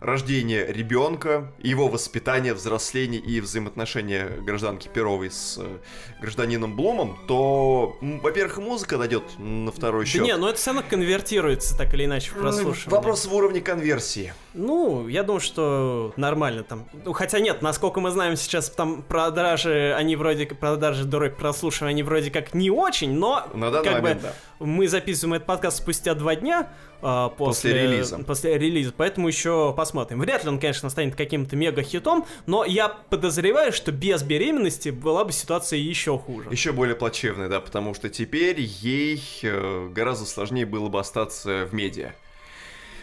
рождения 0.00 0.66
ребенка, 0.66 1.52
его 1.62 1.88
воспитание, 1.88 2.54
взросление 2.54 3.20
и 3.20 3.40
взаимоотношения 3.40 4.28
гражданки 4.40 4.88
Перовой 4.88 5.30
с 5.30 5.58
э, 5.58 5.78
гражданином 6.20 6.76
Блумом, 6.76 7.18
то, 7.26 7.96
во-первых, 8.00 8.58
музыка 8.58 8.98
дойдет 8.98 9.24
на 9.38 9.70
второй 9.72 10.06
счет. 10.06 10.22
Да 10.22 10.26
не, 10.26 10.32
но 10.32 10.38
ну 10.38 10.48
это 10.48 10.58
все 10.58 10.72
равно 10.72 10.84
конвертируется 10.88 11.76
так 11.76 11.92
или 11.94 12.04
иначе 12.04 12.30
в 12.30 12.34
прослушивание. 12.34 12.96
Вопрос 12.96 13.26
в 13.26 13.34
уровне 13.34 13.60
конверсии. 13.60 14.32
Ну, 14.54 15.08
я 15.08 15.22
думаю, 15.22 15.40
что 15.40 16.12
нормально 16.16 16.62
там. 16.62 16.88
Ну, 17.04 17.12
хотя 17.12 17.38
нет, 17.40 17.62
насколько 17.62 18.00
мы 18.00 18.10
знаем 18.10 18.36
сейчас, 18.36 18.70
там 18.70 19.02
продажи, 19.02 19.94
они 19.96 20.16
вроде 20.16 20.46
как, 20.46 20.58
продажи 20.58 21.04
дорог 21.04 21.36
прослушивания, 21.36 21.90
они 21.90 22.02
вроде 22.02 22.30
как 22.30 22.54
не 22.54 22.70
очень, 22.70 23.12
но 23.12 23.46
на 23.54 23.70
данный 23.70 23.84
как 23.84 24.02
момент, 24.02 24.20
бы 24.22 24.28
да. 24.28 24.34
Мы 24.58 24.88
записываем 24.88 25.34
этот 25.34 25.46
подкаст 25.46 25.78
спустя 25.78 26.14
два 26.14 26.34
дня, 26.34 26.70
а, 27.00 27.28
после, 27.28 27.70
После 27.70 27.82
релиза. 27.82 28.18
После 28.18 28.58
релиза, 28.58 28.92
поэтому 28.96 29.28
еще 29.28 29.72
посмотрим. 29.76 30.20
Вряд 30.20 30.44
ли 30.44 30.50
он, 30.50 30.58
конечно, 30.58 30.90
станет 30.90 31.14
каким-то 31.14 31.54
мега-хитом, 31.56 32.26
но 32.46 32.64
я 32.64 32.88
подозреваю, 32.88 33.72
что 33.72 33.92
без 33.92 34.22
беременности 34.22 34.88
была 34.88 35.24
бы 35.24 35.32
ситуация 35.32 35.78
еще 35.78 36.18
хуже. 36.18 36.48
Еще 36.50 36.72
более 36.72 36.96
плачевная, 36.96 37.48
да, 37.48 37.60
потому 37.60 37.94
что 37.94 38.08
теперь 38.08 38.60
ей 38.60 39.22
э, 39.42 39.88
гораздо 39.90 40.26
сложнее 40.26 40.66
было 40.66 40.88
бы 40.88 40.98
остаться 40.98 41.66
в 41.66 41.74
медиа. 41.74 42.14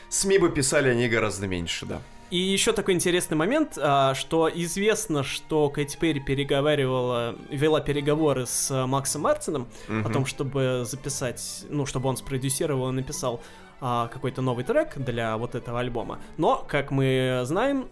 СМИ 0.09 0.37
бы 0.37 0.49
писали 0.49 0.89
они 0.89 1.07
гораздо 1.07 1.47
меньше, 1.47 1.85
да. 1.85 2.01
И 2.31 2.37
еще 2.37 2.73
такой 2.73 2.95
интересный 2.95 3.37
момент, 3.37 3.77
а, 3.79 4.15
что 4.15 4.49
известно, 4.53 5.23
что 5.23 5.69
Кэти 5.69 5.97
Перри 5.97 6.19
переговаривала, 6.19 7.35
вела 7.49 7.81
переговоры 7.81 8.47
с 8.47 8.71
э, 8.71 8.85
Максом 8.87 9.21
Мартином 9.21 9.67
Мгм. 9.87 10.07
о 10.07 10.09
том, 10.09 10.25
чтобы 10.25 10.83
записать, 10.85 11.65
ну, 11.69 11.85
чтобы 11.85 12.09
он 12.09 12.17
спродюсировал 12.17 12.89
и 12.89 12.93
написал 12.93 13.41
а, 13.79 14.07
какой-то 14.07 14.41
новый 14.41 14.63
трек 14.63 14.97
для 14.97 15.37
вот 15.37 15.53
этого 15.53 15.79
альбома. 15.79 16.19
Но, 16.37 16.65
как 16.67 16.89
мы 16.91 17.41
знаем, 17.43 17.89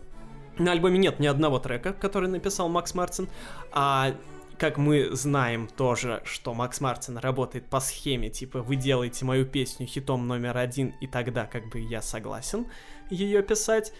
на 0.58 0.72
альбоме 0.72 0.98
нет 0.98 1.19
ни 1.19 1.28
одного 1.28 1.60
трека, 1.60 1.93
который 1.93 2.30
написал 2.30 2.69
Макс 2.69 2.96
Мартин, 2.96 3.30
а 3.72 4.15
как 4.58 4.78
мы 4.78 5.10
знаем 5.12 5.67
тоже, 5.67 6.22
что 6.26 6.54
Макс 6.54 6.80
Мартин 6.80 7.17
работает 7.17 7.65
по 7.65 7.80
схеме, 7.80 8.30
типа, 8.30 8.62
вы 8.62 8.76
делаете 8.78 9.26
мою 9.26 9.46
песню 9.46 9.86
хитом 9.88 10.28
номер 10.28 10.58
один, 10.58 10.93
и 11.02 11.08
тогда 11.08 11.46
как 11.46 11.69
бы 11.69 11.80
я 11.80 12.02
согласен 12.02 12.67
ее 13.10 13.43
писать, 13.43 13.93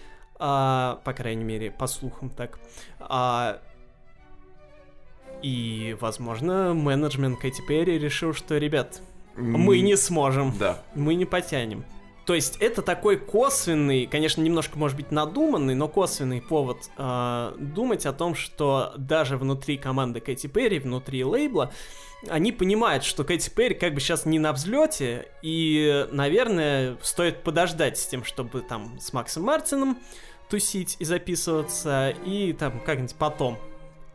а, 0.45 0.99
по 1.06 1.13
крайней 1.13 1.45
мере, 1.45 1.71
по 1.71 1.88
слухам 1.88 2.29
так. 2.29 2.60
А, 2.99 3.62
и, 5.41 5.95
возможно, 6.01 6.73
менеджмент 6.73 7.39
Кэти 7.39 7.62
Перри 7.65 7.97
решил, 7.97 8.34
что, 8.34 8.58
ребят, 8.58 9.01
мы 9.38 9.79
не 9.79 9.95
сможем, 9.95 10.53
Да. 10.58 10.82
мы 10.95 11.15
не 11.15 11.23
потянем. 11.25 11.86
То 12.25 12.34
есть 12.34 12.58
это 12.62 12.82
такой 12.82 13.17
косвенный, 13.17 14.06
конечно, 14.06 14.41
немножко, 14.41 14.77
может 14.77 14.97
быть, 14.97 15.12
надуманный, 15.12 15.75
но 15.75 15.88
косвенный 15.88 16.41
повод 16.41 16.89
э, 16.97 17.56
думать 17.58 18.06
о 18.06 18.12
том, 18.13 18.36
что 18.36 18.93
даже 18.97 19.38
внутри 19.38 19.77
команды 19.77 20.19
Кэти 20.19 20.47
Перри, 20.47 20.79
внутри 20.79 21.23
лейбла, 21.23 21.71
они 22.29 22.53
понимают, 22.53 23.03
что 23.03 23.23
Кэти 23.25 23.49
Перри 23.49 23.75
как 23.75 23.93
бы 23.93 23.99
сейчас 23.99 24.25
не 24.25 24.39
на 24.39 24.53
взлете, 24.53 25.27
и, 25.41 26.08
наверное, 26.12 26.97
стоит 27.01 27.43
подождать 27.43 27.97
с 27.97 28.08
тем, 28.08 28.23
чтобы 28.23 28.62
там 28.62 28.97
с 28.99 29.12
Максом 29.12 29.43
Мартином 29.43 29.97
тусить 30.49 30.95
и 30.99 31.06
записываться, 31.06 32.10
и 32.25 32.53
там 32.53 32.79
как-нибудь 32.79 33.15
потом, 33.15 33.58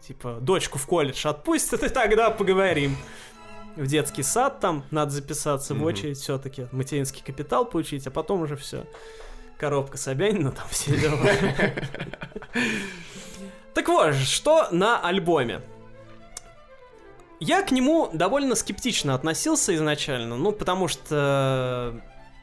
типа, 0.01 0.39
дочку 0.41 0.79
в 0.79 0.87
колледж 0.87 1.27
отпустят, 1.27 1.83
и 1.83 1.89
тогда 1.89 2.31
поговорим 2.31 2.97
в 3.77 3.87
детский 3.87 4.23
сад 4.23 4.61
там 4.61 4.85
надо 4.91 5.11
записаться 5.13 5.75
в 5.75 5.79
Мгм. 5.79 5.87
очередь 5.87 6.19
все-таки, 6.19 6.67
материнский 6.73 7.23
капитал 7.25 7.65
получить, 7.65 8.07
а 8.07 8.11
потом 8.11 8.43
уже 8.43 8.57
все. 8.57 8.87
Коробка 9.59 9.99
Собянина, 9.99 10.53
там 10.53 10.67
все 10.71 10.97
дела. 10.97 11.19
Так 13.75 13.89
вот, 13.89 14.15
что 14.15 14.69
на 14.73 15.01
альбоме? 15.01 15.61
Я 17.41 17.63
к 17.63 17.71
нему 17.71 18.11
довольно 18.13 18.57
скептично 18.57 19.15
относился 19.15 19.75
изначально, 19.77 20.37
ну, 20.37 20.51
потому 20.51 20.89
что 20.89 22.01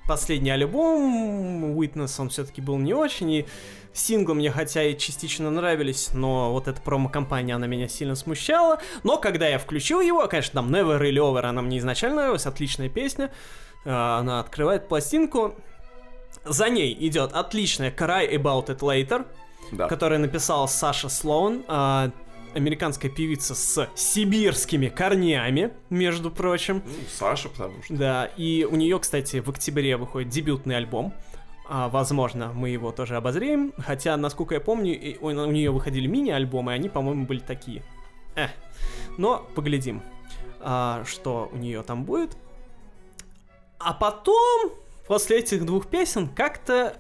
последний 0.08 0.52
альбом 0.52 1.74
Witness, 1.80 2.20
он 2.20 2.30
все-таки 2.30 2.62
был 2.62 2.78
не 2.78 2.94
очень, 2.94 3.32
и 3.32 3.46
синглы 3.94 4.36
мне 4.36 4.52
хотя 4.52 4.84
и 4.84 4.98
частично 4.98 5.50
нравились, 5.50 6.10
но 6.14 6.52
вот 6.52 6.68
эта 6.68 6.82
промо-компания, 6.82 7.56
она 7.56 7.68
меня 7.68 7.88
сильно 7.88 8.16
смущала. 8.16 8.80
Но 9.04 9.18
когда 9.18 9.48
я 9.48 9.58
включил 9.58 10.02
его, 10.02 10.28
конечно, 10.28 10.62
там 10.62 10.74
Never 10.74 11.00
Really 11.00 11.18
Over, 11.18 11.44
она 11.46 11.62
мне 11.62 11.78
изначально 11.80 12.18
нравилась, 12.18 12.46
отличная 12.46 12.90
песня. 12.90 13.32
А, 13.86 14.20
Она 14.20 14.40
открывает 14.40 14.88
пластинку. 14.88 15.56
За 16.44 16.70
ней 16.70 16.96
идет 17.08 17.34
отличная 17.34 17.92
Cry 17.92 18.30
About 18.32 18.68
It 18.68 18.80
Later, 18.80 19.26
Да. 19.72 19.88
которую 19.88 20.20
написала 20.20 20.68
Саша 20.68 21.10
Слоун, 21.10 21.64
а, 21.68 22.12
американская 22.56 23.12
певица 23.12 23.54
с 23.54 23.90
сибирскими 23.96 24.88
корнями, 24.88 25.74
между 25.90 26.32
прочим. 26.32 26.82
Ну, 26.86 26.92
Саша, 27.12 27.50
потому 27.50 27.84
что. 27.84 27.94
Да, 27.94 28.26
и 28.38 28.66
у 28.70 28.76
нее, 28.76 28.98
кстати, 29.00 29.38
в 29.38 29.50
октябре 29.50 29.98
выходит 29.98 30.30
дебютный 30.30 30.78
альбом. 30.78 31.14
А, 31.68 31.90
возможно, 31.90 32.52
мы 32.54 32.70
его 32.70 32.92
тоже 32.92 33.18
обозреем. 33.18 33.74
Хотя, 33.78 34.16
насколько 34.18 34.56
я 34.56 34.62
помню, 34.62 35.18
у, 35.20 35.28
у 35.28 35.52
нее 35.52 35.72
выходили 35.72 36.08
мини-альбомы, 36.08 36.72
и 36.72 36.76
они, 36.76 36.90
по-моему, 36.90 37.26
были 37.26 37.40
такие. 37.40 37.84
Э. 38.36 38.48
Но 39.18 39.48
поглядим, 39.56 40.02
а, 40.60 41.04
что 41.06 41.50
у 41.52 41.58
нее 41.58 41.84
там 41.84 42.06
будет. 42.06 42.38
А 43.80 43.94
потом, 43.94 44.72
после 45.08 45.40
этих 45.40 45.66
двух 45.66 45.88
песен, 45.88 46.30
как-то 46.30 46.98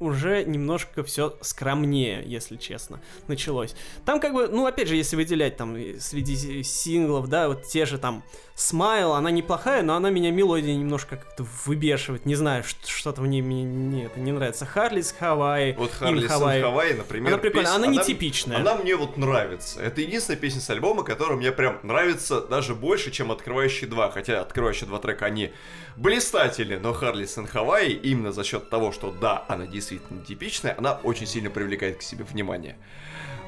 уже 0.00 0.44
немножко 0.44 1.02
все 1.04 1.36
скромнее, 1.40 2.22
если 2.26 2.56
честно, 2.56 3.00
началось. 3.28 3.74
Там 4.04 4.20
как 4.20 4.32
бы, 4.34 4.48
ну, 4.48 4.66
опять 4.66 4.88
же, 4.88 4.96
если 4.96 5.16
выделять 5.16 5.56
там 5.56 5.76
и 5.76 5.98
среди 5.98 6.62
синглов, 6.62 7.28
да, 7.28 7.48
вот 7.48 7.62
те 7.64 7.86
же 7.86 7.98
там 7.98 8.22
Смайл, 8.56 9.14
она 9.14 9.32
неплохая, 9.32 9.82
но 9.82 9.96
она 9.96 10.10
меня 10.10 10.30
мелодия 10.30 10.74
немножко 10.76 11.16
как-то 11.16 11.44
выбешивает. 11.66 12.24
Не 12.24 12.36
знаю, 12.36 12.62
что-то 12.86 13.20
в 13.20 13.26
ней 13.26 13.42
мне 13.42 13.64
не, 13.64 14.04
это 14.04 14.20
не 14.20 14.30
нравится. 14.30 14.64
Харлис 14.64 15.12
Хавай, 15.18 15.74
Вот 15.74 15.90
Им 15.90 15.96
Харли 15.98 16.26
Хавай. 16.28 16.62
Хавай, 16.62 16.94
например. 16.94 17.32
Она 17.32 17.38
прикольная, 17.42 17.72
песня- 17.72 17.76
она 17.76 17.86
нетипичная. 17.88 18.58
Она 18.58 18.76
мне 18.76 18.94
вот 18.94 19.16
нравится. 19.16 19.80
Это 19.80 20.02
единственная 20.02 20.38
песня 20.38 20.60
с 20.60 20.70
альбома, 20.70 21.02
которая 21.02 21.36
мне 21.36 21.50
прям 21.50 21.80
нравится 21.82 22.40
даже 22.42 22.76
больше, 22.76 23.10
чем 23.10 23.32
«Открывающие 23.32 23.90
два». 23.90 24.10
Хотя 24.10 24.40
«Открывающие 24.40 24.86
два» 24.86 25.00
трека, 25.00 25.26
они 25.26 25.52
блистательны, 25.96 26.78
но 26.78 26.92
Харли 26.92 27.24
Сэн 27.24 27.48
Хавай 27.48 27.88
именно 27.90 28.30
за 28.30 28.44
счет 28.44 28.70
того, 28.70 28.92
что 28.92 29.10
да, 29.10 29.44
она 29.48 29.66
действительно 29.66 29.83
типичная, 30.26 30.74
она 30.76 30.94
очень 31.02 31.26
сильно 31.26 31.50
привлекает 31.50 31.98
к 31.98 32.02
себе 32.02 32.24
внимание. 32.24 32.76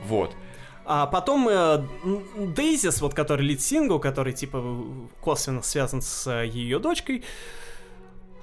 Вот. 0.05 0.35
А 0.85 1.07
потом 1.07 1.49
э, 1.49 1.85
Дейзис, 2.55 3.01
вот 3.01 3.13
который 3.13 3.45
лид-сингл, 3.45 3.99
который 3.99 4.33
типа 4.33 4.85
косвенно 5.21 5.63
связан 5.63 6.01
с 6.01 6.27
э, 6.29 6.47
ее 6.47 6.79
дочкой, 6.79 7.25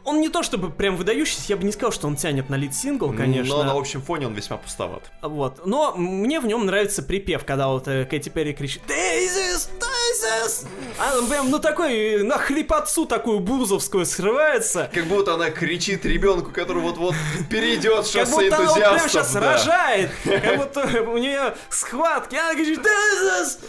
он 0.06 0.20
не 0.20 0.30
то 0.30 0.44
чтобы 0.44 0.70
прям 0.70 0.96
выдающийся, 0.96 1.44
я 1.48 1.58
бы 1.58 1.63
не 1.63 1.72
сказал, 1.72 1.92
что 1.92 2.08
он 2.08 2.16
тянет 2.16 2.50
на 2.50 2.56
лид-сингл, 2.56 3.13
конечно. 3.13 3.58
Но 3.58 3.63
на 3.63 3.74
общем 3.74 4.02
фоне 4.02 4.28
он 4.28 4.34
весьма 4.34 4.58
пустоват. 4.58 5.12
Вот. 5.22 5.66
Но 5.66 5.94
мне 5.96 6.39
в 6.39 6.46
нем 6.46 6.66
нравится 6.66 7.04
припев, 7.04 7.46
когда 7.46 7.70
вот 7.70 7.88
э, 7.88 8.06
Кэти 8.06 8.30
Перри 8.30 8.54
кричит 8.54 8.82
«Дейзис! 8.88 9.70
Дейзис!» 9.80 10.66
А 11.00 11.18
он 11.18 11.28
прям, 11.28 11.50
ну 11.50 11.60
такой, 11.60 11.94
э, 12.20 12.24
на 12.24 12.38
хрипотцу 12.38 13.06
такую 13.06 13.39
бузовскую 13.39 14.06
срывается. 14.06 14.89
Как 14.94 15.06
будто 15.06 15.36
она 15.36 15.50
кричит 15.50 16.06
ребенку, 16.06 16.52
который 16.52 16.82
вот-вот 16.82 17.16
перейдет 17.50 18.06
Как 18.06 18.06
шоссе 18.06 18.26
будто 18.26 18.56
она 18.58 18.66
вот 18.66 18.76
прям 18.76 18.94
энтузиастов. 18.94 19.12
сейчас 19.12 19.34
да. 19.34 19.54
рожает. 19.54 20.12
Как 20.24 20.58
будто 20.58 21.04
у 21.04 21.18
нее 21.18 21.56
схватки. 21.70 22.36
Она 22.36 22.54
кричит 22.56 22.82
«Дейзис!» 22.82 23.60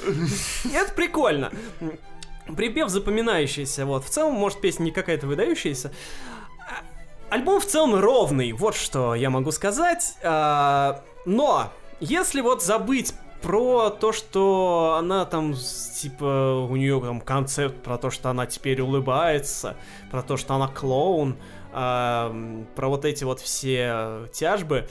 Это 0.75 0.93
прикольно. 0.93 1.53
Припев 2.57 2.89
запоминающийся, 2.89 3.87
вот. 3.87 4.05
В 4.05 4.11
целом, 4.11 4.35
может, 4.35 4.61
песня 4.61 4.85
не 4.85 4.91
какая-то 4.91 5.27
выдающаяся. 5.27 5.93
Альбом 7.31 7.61
в 7.61 7.67
целом 7.67 7.95
ровный, 7.95 8.53
вот 8.53 8.77
что 8.77 9.15
я 9.15 9.31
могу 9.31 9.51
сказать. 9.51 10.17
А, 10.23 11.03
но, 11.25 11.73
если 12.01 12.41
вот 12.43 12.63
забыть 12.63 13.15
про 13.45 13.91
то, 13.91 14.13
что 14.13 14.97
она 14.99 15.25
там, 15.27 15.55
типа, 15.55 16.67
у 16.71 16.77
нее 16.77 17.01
там 17.01 17.21
концепт 17.21 17.83
про 17.83 17.99
то, 17.99 18.11
что 18.11 18.31
она 18.31 18.47
теперь 18.47 18.81
улыбается, 18.81 19.77
про 20.11 20.23
то, 20.23 20.39
что 20.39 20.55
она 20.55 20.67
клоун, 20.69 21.37
э, 21.73 22.65
про 22.75 22.89
вот 22.89 23.05
эти 23.05 23.25
вот 23.25 23.41
все 23.41 24.29
тяжбы. 24.33 24.89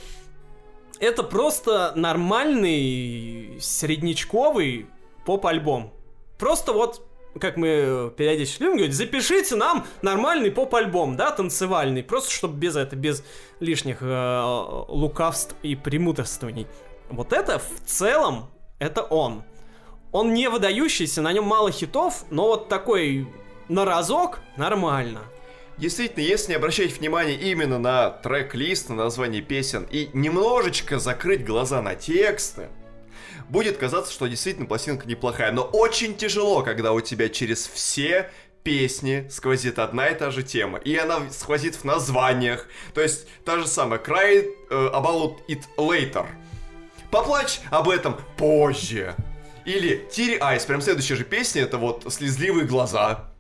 Это 1.00 1.24
просто 1.24 1.94
нормальный 1.96 3.58
среднячковый 3.60 4.88
поп-альбом. 5.26 5.92
Просто 6.38 6.74
вот 6.74 7.08
как 7.40 7.58
мы 7.58 8.14
периодически 8.16 8.64
любим 8.64 8.78
говорить, 8.78 8.96
запишите 8.96 9.56
нам 9.56 9.86
нормальный 10.02 10.52
поп-альбом, 10.52 11.16
да, 11.16 11.32
танцевальный, 11.32 12.04
просто 12.04 12.32
чтобы 12.32 12.58
без 12.58 12.76
это, 12.76 12.96
без 12.96 13.24
лишних 13.60 13.98
э, 14.02 14.42
лукавств 14.88 15.56
и 15.64 15.76
премудрствований. 15.76 16.68
Вот 17.10 17.34
это 17.34 17.60
в 17.60 17.86
целом, 17.86 18.50
это 18.80 19.02
он. 19.02 19.44
Он 20.12 20.34
не 20.34 20.50
выдающийся, 20.50 21.22
на 21.22 21.34
нем 21.34 21.46
мало 21.46 21.72
хитов, 21.72 22.26
но 22.30 22.48
вот 22.48 22.70
такой 22.70 23.28
на 23.68 23.86
разок 23.86 24.40
нормально. 24.58 25.22
Действительно, 25.78 26.24
если 26.24 26.52
не 26.52 26.56
обращать 26.56 27.00
внимание 27.00 27.36
именно 27.36 27.80
на 27.80 28.12
трек-лист, 28.12 28.90
на 28.90 28.96
название 28.96 29.42
песен 29.42 29.88
и 29.90 30.10
немножечко 30.14 31.00
закрыть 31.00 31.44
глаза 31.44 31.82
на 31.82 31.96
тексты, 31.96 32.70
будет 33.50 33.78
казаться, 33.78 34.12
что 34.12 34.28
действительно 34.28 34.66
пластинка 34.66 35.08
неплохая. 35.08 35.52
Но 35.52 35.64
очень 35.64 36.16
тяжело, 36.16 36.64
когда 36.64 36.94
у 36.94 37.02
тебя 37.02 37.30
через 37.30 37.68
все 37.68 38.30
песни 38.64 39.28
сквозит 39.30 39.80
одна 39.80 40.08
и 40.08 40.16
та 40.16 40.32
же 40.32 40.44
тема. 40.44 40.78
И 40.80 40.96
она 40.96 41.30
сквозит 41.32 41.76
в 41.76 41.84
названиях. 41.84 42.68
То 42.94 43.02
есть 43.02 43.28
та 43.46 43.58
же 43.60 43.68
самая 43.68 44.00
Cry 44.00 44.48
uh, 44.70 44.94
About 44.94 45.38
It 45.48 45.64
Later. 45.78 46.26
Поплачь 47.12 47.60
об 47.70 47.90
этом 47.90 48.18
позже. 48.38 49.16
Или 49.66 50.08
Teary 50.12 50.40
Eyes, 50.40 50.66
прям 50.66 50.82
следующая 50.82 51.16
же 51.16 51.24
песня, 51.24 51.62
это 51.62 51.78
вот 51.78 52.06
слезливые 52.12 52.66
глаза. 52.66 53.33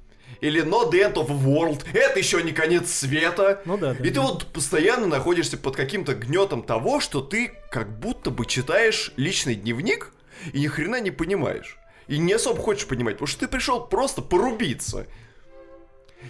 Или 0.43 0.61
Not 0.61 0.91
the 0.91 0.99
End 0.99 1.13
of 1.13 1.29
the 1.29 1.41
World, 1.41 1.85
это 1.93 2.19
еще 2.19 2.43
не 2.43 2.51
конец 2.51 2.91
света. 2.91 3.61
Ну 3.63 3.77
да, 3.77 3.93
да. 3.93 4.03
И 4.03 4.09
ты 4.09 4.15
да. 4.15 4.23
вот 4.23 4.47
постоянно 4.47 5.07
находишься 5.07 5.57
под 5.57 5.77
каким-то 5.77 6.15
гнетом 6.15 6.63
того, 6.63 6.99
что 6.99 7.21
ты 7.21 7.53
как 7.71 7.97
будто 7.97 8.29
бы 8.29 8.45
читаешь 8.45 9.13
личный 9.15 9.55
дневник 9.55 10.11
и 10.51 10.59
ни 10.59 10.67
хрена 10.67 10.99
не 10.99 11.11
понимаешь. 11.11 11.77
И 12.07 12.17
не 12.17 12.33
особо 12.33 12.61
хочешь 12.61 12.87
понимать, 12.87 13.15
потому 13.15 13.27
что 13.27 13.39
ты 13.39 13.47
пришел 13.47 13.85
просто 13.87 14.21
порубиться. 14.21 15.07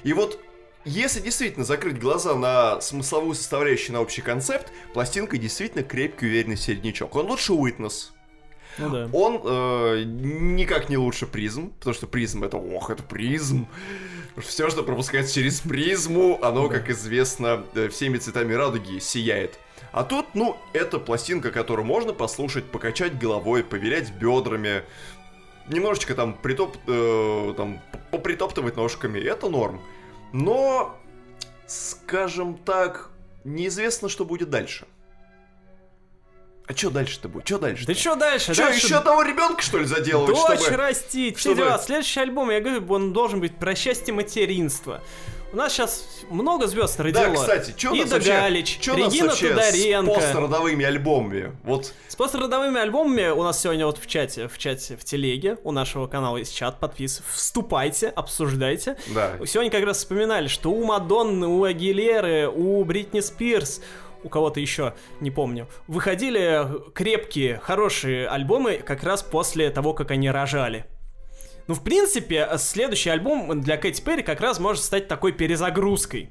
И 0.04 0.13
вот 0.13 0.39
если 0.86 1.19
действительно 1.19 1.65
закрыть 1.65 1.97
глаза 1.97 2.36
на 2.36 2.82
смысловую 2.82 3.34
составляющую, 3.34 3.93
на 3.93 4.02
общий 4.02 4.21
концепт, 4.21 4.71
пластинка 4.93 5.39
действительно 5.39 5.84
крепкий, 5.84 6.28
уверенный 6.28 6.58
середнячок. 6.58 7.15
Он 7.15 7.26
лучше 7.26 7.54
Уитнес. 7.54 8.12
Ну 8.78 8.90
да. 8.90 9.10
Он 9.14 9.42
э, 9.44 10.04
никак 10.06 10.90
не 10.90 10.98
лучше 10.98 11.28
призм, 11.28 11.72
потому 11.74 11.94
что 11.94 12.08
призм 12.08 12.44
это, 12.44 12.58
ох, 12.58 12.90
это 12.90 13.04
призм. 13.04 13.68
Все, 14.38 14.70
что 14.70 14.84
пропускается 14.84 15.36
через 15.36 15.60
призму, 15.60 16.40
оно, 16.42 16.70
как 16.70 16.90
известно, 16.90 17.64
э, 17.76 17.90
всеми 17.90 18.18
цветами 18.18 18.54
радуги 18.54 19.00
сияет. 19.00 19.60
А 19.92 20.04
тут, 20.04 20.34
ну, 20.34 20.58
это 20.74 20.98
пластинка, 20.98 21.52
которую 21.52 21.86
можно 21.86 22.14
послушать, 22.14 22.66
покачать 22.66 23.20
головой, 23.20 23.64
повилять 23.64 24.12
бедрами, 24.12 24.84
немножечко 25.68 26.16
там, 26.16 26.34
притоп, 26.34 26.76
э, 26.88 27.54
там 27.56 27.80
попритоптывать 28.10 28.76
ножками, 28.76 29.20
это 29.20 29.50
норм. 29.50 29.82
Но, 30.32 30.98
скажем 31.68 32.58
так, 32.58 33.12
неизвестно, 33.44 34.10
что 34.10 34.26
будет 34.26 34.50
дальше. 34.50 34.88
А 36.65 36.73
что 36.76 36.89
дальше-то 36.89 37.28
будет? 37.28 37.45
Что 37.45 37.58
дальше? 37.60 37.86
Да 37.86 37.93
что 37.93 38.15
дальше? 38.15 38.54
Что, 38.54 38.63
дальше 38.63 38.86
еще 38.86 38.95
одного 38.95 39.23
ребенка, 39.23 39.62
что 39.62 39.80
ли, 39.80 39.86
заделывать, 39.86 40.34
Дочь 40.36 40.60
чтобы... 40.62 40.78
растить. 40.78 41.38
чтобы-. 41.39 41.78
Следующий 41.84 42.21
альбом, 42.21 42.49
я 42.52 42.62
говорю, 42.62 42.86
он 42.89 43.12
должен 43.12 43.41
быть 43.41 43.56
про 43.58 43.76
счастье 43.76 44.13
материнства. 44.13 45.02
У 45.52 45.56
нас 45.56 45.71
сейчас 45.73 46.08
много 46.32 46.65
звезд 46.65 46.97
Да, 46.97 47.04
родило. 47.04 47.36
кстати, 47.36 47.76
что 47.78 47.91
нас 47.93 48.06
Ида 48.08 48.15
вообще, 48.15 48.30
Галич, 48.32 48.78
чё 48.80 48.97
нас 48.97 49.13
Регина 49.13 49.28
вообще 49.28 49.49
Тодоренко. 49.49 50.12
с 50.12 50.15
пострадовыми 50.15 50.84
альбомами? 50.86 51.56
Вот, 51.63 51.93
С 52.08 52.15
пострадовыми 52.15 52.80
альбомами 52.82 53.28
у 53.30 53.43
нас 53.43 53.62
сегодня 53.62 53.86
вот 53.86 53.99
в 53.99 54.08
чате, 54.08 54.47
в 54.47 54.58
чате, 54.58 54.95
в 54.97 55.04
телеге 55.04 55.58
у 55.63 55.71
нашего 55.71 56.08
канала 56.08 56.38
есть 56.38 56.56
чат, 56.56 56.80
подписывайтесь, 56.80 57.36
вступайте, 57.36 58.08
обсуждайте. 58.08 58.97
да. 59.13 59.34
Сегодня 59.45 59.69
как 59.69 59.84
раз 59.84 59.97
вспоминали, 59.97 60.47
что 60.47 60.71
у 60.71 60.84
Мадонны, 60.86 61.45
у 61.45 61.63
Агилеры, 61.65 62.47
у 62.49 62.84
Бритни 62.84 63.19
Спирс, 63.19 63.80
у 64.24 64.30
кого-то 64.30 64.60
еще, 64.60 64.94
не 65.20 65.32
помню, 65.32 65.68
выходили 65.88 66.68
крепкие, 66.94 67.60
хорошие 67.60 68.28
альбомы 68.28 68.78
как 68.78 69.04
раз 69.04 69.24
после 69.24 69.70
того, 69.70 69.94
как 69.94 70.12
они 70.12 70.30
рожали. 70.30 70.86
Ну, 71.68 71.76
в 71.76 71.84
принципе, 71.84 72.50
следующий 72.58 73.10
альбом 73.10 73.62
для 73.62 73.78
Кэти 73.78 74.02
Перри 74.02 74.22
как 74.22 74.42
раз 74.42 74.60
может 74.60 74.84
стать 74.84 75.08
такой 75.08 75.32
перезагрузкой. 75.32 76.30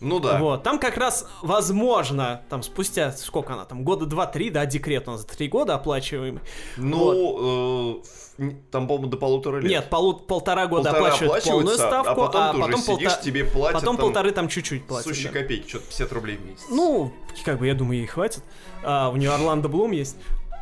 Ну 0.00 0.20
да. 0.20 0.38
Вот, 0.38 0.62
там 0.62 0.78
как 0.78 0.96
раз, 0.98 1.26
возможно, 1.42 2.42
там 2.50 2.62
спустя, 2.62 3.12
сколько 3.12 3.54
она 3.54 3.64
там, 3.64 3.82
года 3.82 4.04
два-три, 4.06 4.50
да, 4.50 4.66
декрет 4.66 5.08
у 5.08 5.12
нас 5.12 5.22
за 5.22 5.26
три 5.26 5.48
года 5.48 5.74
оплачиваемый. 5.74 6.42
Ну, 6.76 8.00
э, 8.38 8.42
н- 8.42 8.62
там, 8.70 8.86
по-моему, 8.86 9.08
до 9.08 9.16
полутора 9.16 9.58
лет. 9.58 9.70
Нет, 9.70 9.88
полу- 9.90 10.14
полтора 10.20 10.66
года 10.66 10.90
Полтора 10.90 11.06
оплачивают 11.06 11.44
полную 11.44 11.74
оплачивается, 11.76 11.86
ставку, 11.86 12.10
а 12.10 12.26
потом 12.26 12.42
ты 12.50 12.56
уже 12.58 12.66
потом, 12.66 12.80
сидишь, 12.96 13.12
полта- 13.12 13.22
тебе 13.24 13.44
платят 13.44 13.80
потом 13.80 13.96
там 13.96 14.04
полторы 14.06 14.30
там 14.32 14.48
чуть-чуть 14.48 14.86
платят. 14.86 15.06
Сущие 15.08 15.32
да. 15.32 15.40
копейки, 15.40 15.66
что-то 15.68 15.86
50 15.86 16.12
рублей 16.12 16.36
в 16.36 16.44
месяц. 16.46 16.64
Ну, 16.68 17.12
как 17.44 17.58
бы, 17.58 17.66
я 17.66 17.74
думаю, 17.74 17.98
ей 18.00 18.06
хватит. 18.06 18.42
А, 18.84 19.08
у 19.08 19.16
нее 19.16 19.32
Орландо 19.32 19.68
Блум 19.68 19.92
есть. 19.92 20.16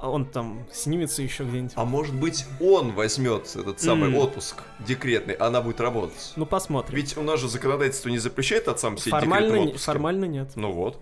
А 0.04 0.10
Он 0.10 0.26
там 0.26 0.66
снимется 0.70 1.22
еще 1.22 1.44
где-нибудь. 1.44 1.72
А 1.76 1.84
может 1.86 2.14
быть, 2.14 2.44
он 2.60 2.92
возьмет 2.92 3.56
этот 3.56 3.80
самый 3.80 4.08
М. 4.10 4.16
отпуск 4.16 4.62
декретный, 4.80 5.32
а 5.34 5.46
она 5.46 5.62
будет 5.62 5.80
работать? 5.80 6.32
Ну, 6.36 6.44
посмотрим. 6.44 6.94
Ведь 6.96 7.16
у 7.16 7.22
нас 7.22 7.40
же 7.40 7.48
законодательство 7.48 8.10
не 8.10 8.18
запрещает 8.18 8.68
отцам 8.68 8.98
сидеть 8.98 9.14
в 9.14 9.16
формально, 9.16 9.46
декретном 9.46 9.62
не- 9.64 9.68
отпуске. 9.70 9.86
формально 9.86 10.24
нет. 10.26 10.50
Ну 10.56 10.72
вот. 10.72 11.00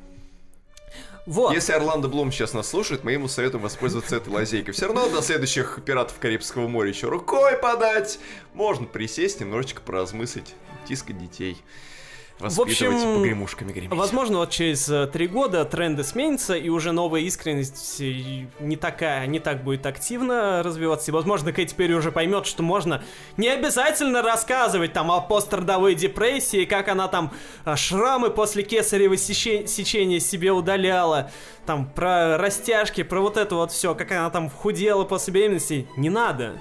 Вот. 1.26 1.52
Если 1.54 1.72
Орландо 1.72 2.08
Блум 2.08 2.30
сейчас 2.32 2.52
нас 2.52 2.68
слушает, 2.68 3.02
мы 3.04 3.12
ему 3.12 3.26
советуем 3.28 3.62
воспользоваться 3.62 4.16
этой 4.16 4.28
лазейкой. 4.32 4.72
Все 4.74 4.86
равно 4.86 5.08
до 5.08 5.20
следующих 5.22 5.80
пиратов 5.84 6.18
Карибского 6.20 6.66
моря 6.68 6.88
еще 6.88 7.08
рукой 7.08 7.56
подать. 7.56 8.18
Можно 8.54 8.86
присесть, 8.86 9.40
немножечко 9.40 9.80
поразмыслить, 9.82 10.54
тискать 10.86 11.18
детей. 11.18 11.56
Воспитывать 12.42 12.96
общем, 12.96 13.14
погремушками 13.14 13.72
греметь. 13.72 13.90
Возможно, 13.90 14.38
вот 14.38 14.50
через 14.50 14.88
э, 14.88 15.06
три 15.06 15.28
года 15.28 15.64
тренды 15.64 16.04
сменятся, 16.04 16.54
и 16.54 16.68
уже 16.68 16.92
новая 16.92 17.20
искренность 17.20 18.00
э, 18.00 18.46
не 18.60 18.76
такая, 18.76 19.26
не 19.26 19.38
так 19.38 19.62
будет 19.64 19.86
активно 19.86 20.62
развиваться. 20.62 21.10
И, 21.10 21.14
возможно, 21.14 21.52
Кэти 21.52 21.74
Перри 21.74 21.94
уже 21.94 22.12
поймет, 22.12 22.46
что 22.46 22.62
можно 22.62 23.02
не 23.36 23.48
обязательно 23.48 24.22
рассказывать 24.22 24.92
там 24.92 25.10
о 25.10 25.20
пострадовой 25.20 25.94
депрессии, 25.94 26.64
как 26.64 26.88
она 26.88 27.08
там 27.08 27.32
э, 27.64 27.76
шрамы 27.76 28.30
после 28.30 28.62
кесарево 28.62 29.14
сече- 29.14 29.66
сечения 29.66 30.20
себе 30.20 30.52
удаляла, 30.52 31.30
там 31.66 31.88
про 31.88 32.38
растяжки, 32.38 33.02
про 33.02 33.20
вот 33.20 33.36
это 33.36 33.54
вот 33.54 33.72
все, 33.72 33.94
как 33.94 34.10
она 34.12 34.30
там 34.30 34.50
худела 34.50 35.04
после 35.04 35.32
беременности. 35.32 35.86
Не 35.96 36.10
надо. 36.10 36.60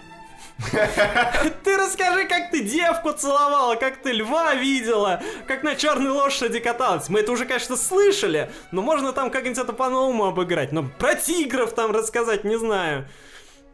Ты 1.63 1.78
расскажи, 1.78 2.26
как 2.26 2.52
ты 2.52 2.62
девку 2.62 3.12
целовала, 3.12 3.76
как 3.76 4.02
ты 4.02 4.12
льва 4.12 4.56
видела, 4.56 5.21
как 5.47 5.63
на 5.63 5.76
черной 5.76 6.12
лошади 6.12 6.60
каталась. 6.60 7.10
Мы 7.10 7.21
это 7.21 7.32
уже, 7.32 7.45
конечно, 7.45 7.76
слышали, 7.76 8.52
но 8.71 8.82
можно 8.82 9.12
там 9.13 9.32
как-нибудь 9.32 9.58
это 9.58 9.74
по-новому 9.74 10.26
обыграть. 10.26 10.71
Но 10.71 10.84
про 10.84 11.15
тигров 11.15 11.74
там 11.74 11.91
рассказать, 11.91 12.43
не 12.43 12.58
знаю. 12.58 13.08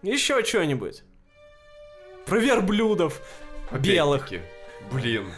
Еще 0.02 0.44
что-нибудь. 0.44 1.04
Про 2.26 2.40
верблюдов 2.40 3.22
белых. 3.72 4.30
Блин. 4.92 5.32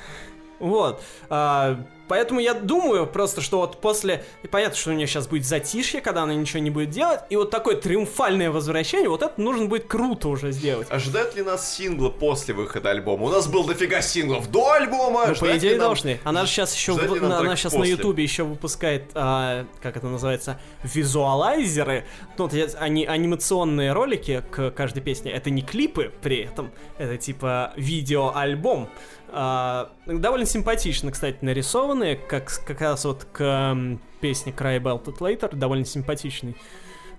Вот. 0.59 1.01
А, 1.29 1.79
поэтому 2.09 2.41
я 2.41 2.53
думаю 2.53 3.07
просто, 3.07 3.39
что 3.39 3.59
вот 3.59 3.79
после... 3.79 4.25
и 4.43 4.47
Понятно, 4.47 4.75
что 4.75 4.89
у 4.89 4.93
нее 4.93 5.07
сейчас 5.07 5.27
будет 5.27 5.45
затишье, 5.45 6.01
когда 6.01 6.23
она 6.23 6.33
ничего 6.33 6.59
не 6.59 6.71
будет 6.71 6.89
делать, 6.89 7.21
и 7.29 7.35
вот 7.37 7.51
такое 7.51 7.75
триумфальное 7.77 8.51
возвращение, 8.51 9.07
вот 9.07 9.21
это 9.21 9.39
нужно 9.39 9.67
будет 9.67 9.87
круто 9.87 10.27
уже 10.27 10.51
сделать. 10.51 10.87
Ожидают 10.89 11.35
ли 11.35 11.43
нас 11.43 11.73
синглы 11.73 12.09
после 12.09 12.53
выхода 12.53 12.89
альбома? 12.89 13.25
У 13.25 13.29
нас 13.29 13.47
был 13.47 13.63
дофига 13.63 14.01
синглов 14.01 14.51
до 14.51 14.71
альбома. 14.73 15.27
Ну, 15.27 15.35
по 15.35 15.57
идее, 15.57 15.77
нам- 15.77 15.87
должны. 15.87 16.19
Она 16.23 16.45
же 16.45 16.51
сейчас 16.51 16.75
еще, 16.75 16.95
нам 16.95 17.31
она 17.31 17.55
сейчас 17.55 17.73
на 17.73 17.79
после? 17.79 17.93
Ютубе 17.93 18.23
еще 18.23 18.43
выпускает, 18.43 19.11
а, 19.13 19.65
как 19.81 19.95
это 19.95 20.07
называется, 20.07 20.59
визуалайзеры. 20.83 22.05
Ну, 22.37 22.47
вот 22.47 22.75
они 22.79 23.05
анимационные 23.05 23.93
ролики 23.93 24.43
к 24.49 24.71
каждой 24.71 25.01
песне. 25.01 25.31
Это 25.31 25.49
не 25.49 25.61
клипы 25.61 26.11
при 26.21 26.37
этом, 26.43 26.71
это 26.97 27.17
типа 27.17 27.73
видеоальбом. 27.75 28.89
А, 29.31 29.91
довольно 30.05 30.45
симпатично, 30.45 31.11
кстати, 31.11 31.37
нарисованные, 31.41 32.15
как, 32.15 32.51
как 32.65 32.81
раз 32.81 33.05
вот 33.05 33.25
к 33.31 33.77
песне 34.21 34.53
Cry 34.55 34.81
About 34.81 35.05
It 35.05 35.17
Later, 35.19 35.55
довольно 35.55 35.85
симпатичный 35.85 36.55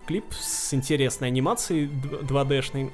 клип 0.06 0.24
с 0.32 0.74
интересной 0.74 1.28
анимацией 1.28 1.86
2D-шной 1.86 2.90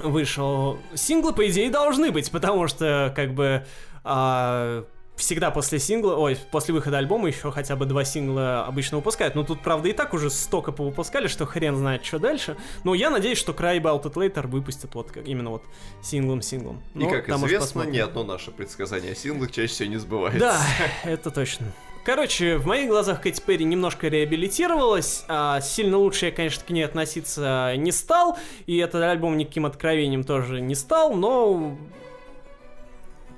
вышел. 0.00 0.78
Синглы, 0.94 1.32
по 1.32 1.48
идее, 1.48 1.70
должны 1.70 2.10
быть, 2.10 2.30
потому 2.30 2.66
что, 2.66 3.12
как 3.14 3.34
бы, 3.34 3.64
а, 4.02 4.84
всегда 5.16 5.50
после 5.50 5.78
сингла, 5.78 6.16
ой, 6.16 6.36
после 6.50 6.74
выхода 6.74 6.98
альбома 6.98 7.28
еще 7.28 7.50
хотя 7.50 7.76
бы 7.76 7.86
два 7.86 8.04
сингла 8.04 8.64
обычно 8.66 8.98
выпускают. 8.98 9.34
Но 9.34 9.44
тут, 9.44 9.60
правда, 9.60 9.88
и 9.88 9.92
так 9.92 10.14
уже 10.14 10.30
столько 10.30 10.72
повыпускали, 10.72 11.28
что 11.28 11.46
хрен 11.46 11.76
знает, 11.76 12.04
что 12.04 12.18
дальше. 12.18 12.56
Но 12.82 12.94
я 12.94 13.10
надеюсь, 13.10 13.38
что 13.38 13.52
Cry 13.52 13.80
About 13.80 14.02
It 14.04 14.14
Later 14.14 14.46
выпустят 14.46 14.94
вот 14.94 15.10
как, 15.10 15.26
именно 15.26 15.50
вот 15.50 15.64
синглом-синглом. 16.02 16.80
И 16.94 16.98
Но 16.98 17.10
как 17.10 17.28
известно, 17.28 17.82
ни 17.82 17.98
одно 17.98 18.24
наше 18.24 18.50
предсказание 18.50 19.12
о 19.12 19.14
синглах 19.14 19.52
чаще 19.52 19.72
всего 19.72 19.88
не 19.90 19.96
сбывается. 19.96 20.40
Да, 20.40 20.60
это 21.04 21.30
точно. 21.30 21.66
Короче, 22.04 22.58
в 22.58 22.66
моих 22.66 22.88
глазах 22.88 23.22
Кэти 23.22 23.40
Перри 23.40 23.64
немножко 23.64 24.08
реабилитировалась, 24.08 25.24
а 25.26 25.62
сильно 25.62 25.96
лучше 25.96 26.26
я, 26.26 26.32
конечно, 26.32 26.62
к 26.62 26.68
ней 26.68 26.82
относиться 26.82 27.72
не 27.78 27.92
стал, 27.92 28.36
и 28.66 28.76
этот 28.76 29.02
альбом 29.02 29.38
никаким 29.38 29.64
откровением 29.64 30.22
тоже 30.22 30.60
не 30.60 30.74
стал, 30.74 31.14
но 31.14 31.78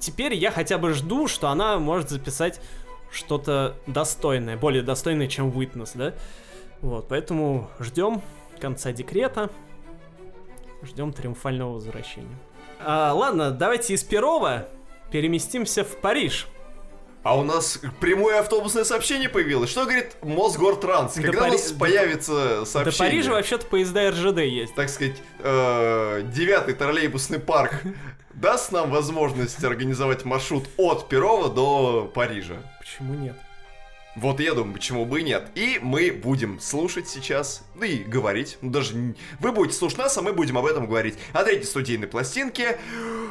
теперь 0.06 0.34
я 0.34 0.50
хотя 0.52 0.78
бы 0.78 0.92
жду, 0.92 1.26
что 1.26 1.48
она 1.48 1.78
может 1.78 2.10
записать 2.10 2.60
что-то 3.10 3.76
достойное, 3.88 4.56
более 4.56 4.82
достойное, 4.82 5.26
чем 5.26 5.50
Witness, 5.50 5.90
да? 5.94 6.14
Вот, 6.80 7.08
поэтому 7.08 7.68
ждем 7.80 8.22
конца 8.60 8.92
декрета, 8.92 9.50
ждем 10.82 11.12
триумфального 11.12 11.72
возвращения. 11.74 12.36
А, 12.78 13.12
ладно, 13.14 13.50
давайте 13.50 13.94
из 13.94 14.04
Перова 14.04 14.68
переместимся 15.10 15.82
в 15.82 15.96
Париж. 15.96 16.46
А 17.22 17.36
у 17.36 17.42
нас 17.42 17.80
прямое 18.00 18.38
автобусное 18.38 18.84
сообщение 18.84 19.28
появилось. 19.28 19.68
Что 19.70 19.82
говорит 19.82 20.16
Мосгортранс? 20.22 21.14
До 21.14 21.22
Когда 21.22 21.40
Пари- 21.40 21.50
у 21.50 21.52
нас 21.54 21.72
до- 21.72 21.78
появится 21.80 22.64
сообщение? 22.64 22.92
До 22.92 22.98
Парижа 22.98 23.32
вообще-то 23.32 23.66
поезда 23.66 24.10
РЖД 24.12 24.38
есть. 24.42 24.74
Так 24.76 24.88
сказать, 24.88 25.16
э, 25.40 26.22
девятый 26.32 26.74
троллейбусный 26.74 27.40
парк 27.40 27.82
даст 28.36 28.70
нам 28.70 28.90
возможность 28.90 29.64
организовать 29.64 30.24
маршрут 30.24 30.68
от 30.76 31.08
Перова 31.08 31.48
до 31.48 32.10
Парижа. 32.14 32.56
Почему 32.78 33.14
нет? 33.14 33.36
Вот 34.14 34.40
я 34.40 34.54
думаю, 34.54 34.74
почему 34.74 35.04
бы 35.04 35.20
и 35.20 35.24
нет. 35.24 35.50
И 35.54 35.78
мы 35.82 36.10
будем 36.10 36.58
слушать 36.58 37.06
сейчас, 37.06 37.64
ну 37.74 37.84
и 37.84 37.98
говорить. 37.98 38.56
Ну, 38.62 38.70
даже 38.70 39.14
вы 39.40 39.52
будете 39.52 39.76
слушать 39.76 39.98
нас, 39.98 40.16
а 40.16 40.22
мы 40.22 40.32
будем 40.32 40.56
об 40.56 40.64
этом 40.64 40.86
говорить. 40.86 41.18
О 41.34 41.44
третьей 41.44 41.66
студийной 41.66 42.06
пластинке. 42.06 42.78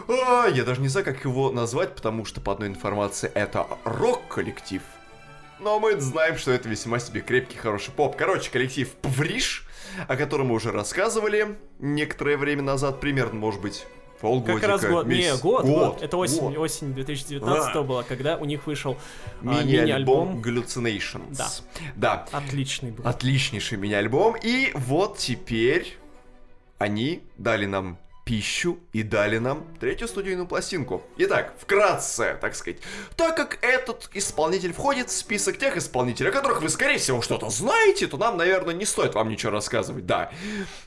А, 0.07 0.47
я 0.47 0.63
даже 0.63 0.81
не 0.81 0.87
знаю, 0.87 1.05
как 1.05 1.23
его 1.23 1.51
назвать, 1.51 1.95
потому 1.95 2.23
что, 2.25 2.39
по 2.39 2.51
одной 2.51 2.67
информации, 2.69 3.31
это 3.33 3.65
рок-коллектив. 3.83 4.83
Но 5.59 5.79
мы 5.79 5.99
знаем, 5.99 6.37
что 6.37 6.51
это 6.51 6.69
весьма 6.69 6.99
себе 6.99 7.21
крепкий, 7.21 7.57
хороший 7.57 7.91
поп. 7.91 8.15
Короче, 8.15 8.51
коллектив 8.51 8.87
Пвриш, 9.01 9.67
о 10.07 10.15
котором 10.15 10.47
мы 10.47 10.55
уже 10.55 10.71
рассказывали 10.71 11.57
некоторое 11.79 12.37
время 12.37 12.61
назад, 12.61 12.99
примерно, 12.99 13.39
может 13.39 13.61
быть, 13.61 13.87
полгодика. 14.25 14.59
Как 14.59 14.69
раз 14.69 14.85
год. 14.85 15.07
Не, 15.07 15.15
месяц. 15.17 15.41
год, 15.41 15.65
год. 15.65 16.01
Это 16.01 16.17
осень, 16.17 16.41
год. 16.41 16.57
осень 16.57 16.93
2019 16.93 17.75
А. 17.75 17.83
была, 17.83 18.03
когда 18.03 18.37
у 18.37 18.45
них 18.45 18.65
вышел 18.65 18.97
а, 19.43 19.63
Мини-альбом. 19.63 20.41
Hallucinations. 20.41 21.35
Да. 21.37 21.49
Да. 21.95 22.25
Отличный 22.31 22.91
был. 22.91 23.07
Отличнейший 23.07 23.77
мини-альбом. 23.77 24.35
И 24.41 24.71
вот 24.73 25.17
теперь 25.17 25.97
они 26.79 27.21
дали 27.37 27.65
нам 27.65 27.97
пищу 28.25 28.79
и 28.91 29.03
дали 29.03 29.37
нам 29.37 29.65
третью 29.79 30.07
студийную 30.07 30.47
пластинку. 30.47 31.03
Итак, 31.17 31.53
вкратце, 31.59 32.37
так 32.41 32.55
сказать, 32.55 32.79
так 33.15 33.37
как 33.37 33.59
этот 33.63 34.09
исполнитель 34.13 34.73
входит 34.73 35.09
в 35.09 35.15
список 35.15 35.59
тех 35.59 35.77
исполнителей, 35.77 36.31
о 36.31 36.33
которых 36.33 36.61
вы, 36.63 36.69
скорее 36.69 36.97
всего, 36.97 37.21
что-то 37.21 37.49
знаете, 37.51 38.07
то 38.07 38.17
нам, 38.17 38.35
наверное, 38.37 38.73
не 38.73 38.85
стоит 38.85 39.13
вам 39.13 39.29
ничего 39.29 39.51
рассказывать, 39.51 40.07
да. 40.07 40.31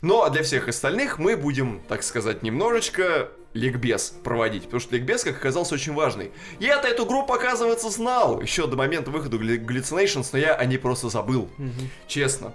Но 0.02 0.28
для 0.30 0.42
всех 0.42 0.66
остальных 0.68 1.18
мы 1.18 1.36
будем, 1.36 1.80
так 1.88 2.02
сказать, 2.02 2.42
немножечко 2.42 3.30
ликбез 3.54 4.14
проводить, 4.24 4.64
потому 4.64 4.80
что 4.80 4.96
ликбез, 4.96 5.22
как 5.24 5.36
оказался, 5.36 5.74
очень 5.74 5.94
важный. 5.94 6.32
Я-то 6.58 6.88
эту 6.88 7.06
группу, 7.06 7.32
оказывается, 7.32 7.88
знал 7.88 8.40
еще 8.42 8.66
до 8.66 8.76
момента 8.76 9.10
выхода 9.12 9.36
Hallucinations, 9.36 10.28
но 10.32 10.38
я 10.40 10.54
о 10.54 10.64
ней 10.64 10.76
просто 10.78 11.08
забыл, 11.08 11.48
Мгм. 11.56 11.88
честно. 12.08 12.52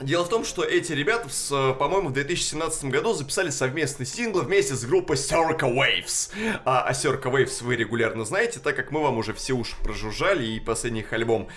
Дело 0.00 0.24
в 0.24 0.28
том, 0.28 0.44
что 0.44 0.62
эти 0.62 0.92
ребята, 0.92 1.30
с, 1.30 1.50
э, 1.50 1.72
по-моему, 1.72 2.10
в 2.10 2.12
2017 2.12 2.90
году 2.90 3.14
записали 3.14 3.48
совместный 3.48 4.04
сингл 4.04 4.42
вместе 4.42 4.74
с 4.74 4.84
группой 4.84 5.16
Circa 5.16 5.60
Waves. 5.62 6.30
А 6.66 6.82
о 6.82 6.92
Circa 6.92 7.32
Waves 7.32 7.64
вы 7.64 7.76
регулярно 7.76 8.26
знаете, 8.26 8.60
так 8.60 8.76
как 8.76 8.90
мы 8.90 9.02
вам 9.02 9.16
уже 9.16 9.32
все 9.32 9.54
уж 9.54 9.74
прожужжали, 9.82 10.46
и 10.46 10.60
последний 10.60 11.00
их 11.00 11.12
альбом 11.14 11.48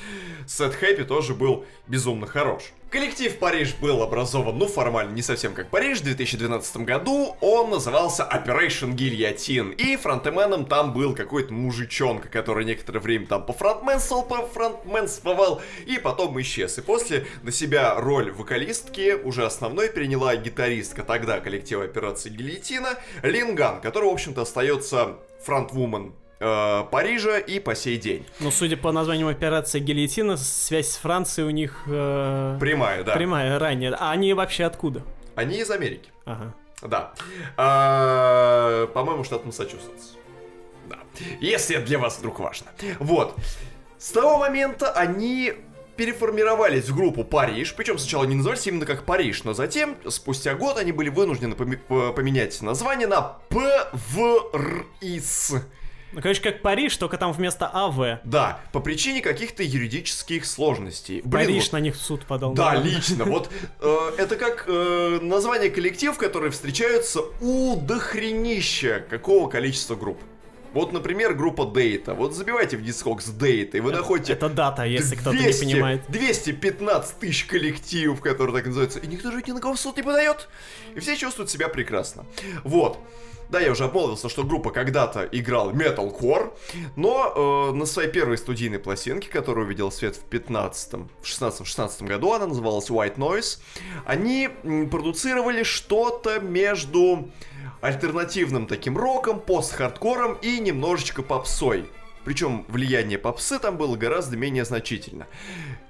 Set 0.47 0.73
Happy 0.79 1.03
тоже 1.03 1.33
был 1.33 1.65
безумно 1.87 2.27
хорош. 2.27 2.71
Коллектив 2.89 3.37
Париж 3.37 3.75
был 3.75 4.01
образован, 4.01 4.57
ну, 4.57 4.65
формально, 4.65 5.11
не 5.11 5.21
совсем 5.21 5.53
как 5.53 5.69
Париж, 5.69 5.99
в 5.99 6.05
2012 6.05 6.77
году. 6.77 7.37
Он 7.39 7.69
назывался 7.69 8.23
Operation 8.23 8.95
Guillotine. 8.95 9.75
И 9.75 9.95
фронтменом 9.95 10.65
там 10.65 10.91
был 10.91 11.13
какой-то 11.13 11.53
мужичонка, 11.53 12.29
который 12.29 12.65
некоторое 12.65 12.99
время 12.99 13.27
там 13.27 13.45
пофронтменствовал, 13.45 14.23
пофронтменствовал, 14.23 15.61
и 15.85 15.99
потом 15.99 16.41
исчез. 16.41 16.79
И 16.79 16.81
после 16.81 17.27
на 17.43 17.51
себя 17.51 17.93
роль 17.93 18.31
вокалистки 18.31 19.13
уже 19.13 19.45
основной 19.45 19.89
приняла 19.89 20.35
гитаристка 20.35 21.03
тогда 21.03 21.39
коллектива 21.41 21.83
Операции 21.83 22.29
Гильотина 22.29 22.97
Линган, 23.21 23.81
который, 23.81 24.09
в 24.09 24.13
общем-то, 24.13 24.41
остается 24.41 25.17
фронтвумен 25.45 26.13
э, 26.39 26.83
Парижа 26.91 27.37
и 27.39 27.59
по 27.59 27.75
сей 27.75 27.97
день. 27.97 28.25
Ну, 28.39 28.51
судя 28.51 28.77
по 28.77 28.91
названию 28.91 29.27
операции 29.27 29.79
Гильотина, 29.79 30.37
связь 30.37 30.89
с 30.89 30.97
Францией 30.97 31.47
у 31.47 31.51
них 31.51 31.83
э, 31.87 32.57
Прямая, 32.59 33.03
да. 33.03 33.13
прямая 33.13 33.59
ранее. 33.59 33.95
А 33.99 34.11
они 34.11 34.33
вообще 34.33 34.65
откуда? 34.65 35.01
Они 35.35 35.57
из 35.59 35.69
Америки. 35.71 36.09
Ага. 36.25 36.53
Да. 36.81 37.13
А, 37.57 38.87
По-моему, 38.87 39.23
штат 39.23 39.45
Массачусетс. 39.45 40.13
Да. 40.89 40.97
Если 41.41 41.77
для 41.77 41.99
вас 41.99 42.17
вдруг 42.19 42.39
важно. 42.39 42.67
Вот. 42.99 43.35
С 43.97 44.11
того 44.11 44.37
момента 44.37 44.91
они 44.93 45.53
переформировались 45.97 46.87
в 46.87 46.95
группу 46.95 47.25
Париж, 47.25 47.73
причем 47.75 47.97
сначала 47.97 48.23
они 48.23 48.35
назывались 48.35 48.65
именно 48.65 48.85
как 48.85 49.03
Париж, 49.03 49.43
но 49.43 49.53
затем, 49.53 49.97
спустя 50.07 50.55
год, 50.55 50.77
они 50.77 50.93
были 50.93 51.09
вынуждены 51.09 51.55
поме- 51.55 51.75
по- 51.75 52.13
поменять 52.13 52.61
название 52.61 53.07
на 53.07 53.37
ПВРИС. 53.49 55.55
Ну, 56.11 56.21
короче, 56.21 56.41
как 56.41 56.61
Париж, 56.61 56.95
только 56.97 57.17
там 57.17 57.31
вместо 57.31 57.67
АВ. 57.67 58.19
Да, 58.23 58.59
по 58.71 58.79
причине 58.79 59.21
каких-то 59.21 59.63
юридических 59.63 60.45
сложностей. 60.45 61.21
Блин, 61.23 61.45
Париж 61.47 61.63
вот- 61.65 61.73
на 61.73 61.79
них 61.79 61.95
в 61.95 62.01
суд 62.01 62.25
подал. 62.25 62.53
Да, 62.53 62.73
наверное. 62.73 62.95
лично. 62.95 63.25
Вот 63.25 63.49
э, 63.81 63.97
это 64.17 64.35
как 64.35 64.65
э, 64.67 65.19
название 65.21 65.69
коллектив, 65.69 66.17
которые 66.17 66.51
встречаются 66.51 67.21
у 67.41 67.75
дохренища 67.75 69.05
какого 69.09 69.49
количества 69.49 69.95
групп. 69.95 70.19
Вот, 70.73 70.93
например, 70.93 71.33
группа 71.33 71.65
Дейта. 71.65 72.13
Вот 72.13 72.33
забивайте 72.33 72.77
в 72.77 72.81
Discogs 72.81 73.31
Дейта, 73.37 73.77
и 73.77 73.79
вы 73.79 73.91
находите 73.91 74.33
Это 74.33 74.49
дата, 74.49 74.83
если 74.83 75.15
кто-то 75.15 75.35
не 75.35 75.43
200 75.43 75.63
понимает. 75.65 76.01
215 76.09 77.19
тысяч 77.19 77.45
коллективов, 77.45 78.21
которые 78.21 78.55
так 78.55 78.65
называются, 78.67 78.99
и 78.99 79.07
никто 79.07 79.31
же 79.31 79.41
ни 79.45 79.51
на 79.51 79.59
кого 79.59 79.73
в 79.73 79.79
суд 79.79 79.97
не 79.97 80.03
подает. 80.03 80.47
И 80.95 80.99
все 80.99 81.15
чувствуют 81.15 81.49
себя 81.49 81.69
прекрасно. 81.69 82.25
Вот. 82.63 82.99
Да, 83.49 83.59
я 83.59 83.71
уже 83.71 83.85
обмолвился, 83.85 84.29
что 84.29 84.43
группа 84.43 84.69
когда-то 84.69 85.27
играла 85.31 85.71
metalcore, 85.71 86.53
но 86.95 87.71
э, 87.71 87.75
на 87.75 87.87
своей 87.87 88.09
первой 88.09 88.37
студийной 88.37 88.77
пластинке, 88.77 89.27
которая 89.27 89.65
увидела 89.65 89.89
свет 89.89 90.15
в 90.15 90.23
15 90.25 90.93
в 90.93 91.23
16-16 91.23 92.05
году, 92.05 92.33
она 92.33 92.45
называлась 92.45 92.89
White 92.89 93.15
Noise, 93.15 93.59
они 94.05 94.49
продуцировали 94.91 95.63
что-то 95.63 96.39
между 96.39 97.31
альтернативным 97.81 98.67
таким 98.67 98.97
роком, 98.97 99.39
пост-хардкором 99.39 100.35
и 100.41 100.59
немножечко 100.59 101.23
попсой. 101.23 101.89
Причем 102.25 102.65
влияние 102.67 103.17
попсы 103.17 103.59
там 103.59 103.77
было 103.77 103.95
гораздо 103.95 104.35
менее 104.37 104.65
значительно. 104.65 105.27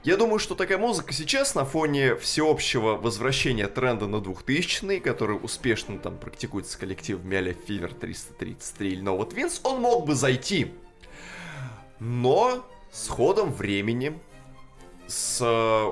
Я 0.03 0.15
думаю, 0.15 0.39
что 0.39 0.55
такая 0.55 0.77
музыка 0.77 1.11
сейчас 1.11 1.55
на 1.55 1.65
фоне 1.65 2.15
всеобщего 2.15 2.95
возвращения 2.95 3.67
тренда 3.67 4.07
на 4.07 4.17
2000-е, 4.17 5.01
который 5.01 5.37
успешно 5.41 5.97
там 5.97 6.17
практикуется 6.17 6.77
коллективами 6.77 7.37
а 7.37 7.41
Fever 7.41 7.93
333 7.93 8.89
или 8.89 9.03
No 9.03 9.17
Twins, 9.27 9.59
он 9.63 9.81
мог 9.81 10.05
бы 10.05 10.15
зайти. 10.15 10.71
Но 11.99 12.65
с 12.91 13.07
ходом 13.07 13.51
времени, 13.51 14.17
с 15.07 15.43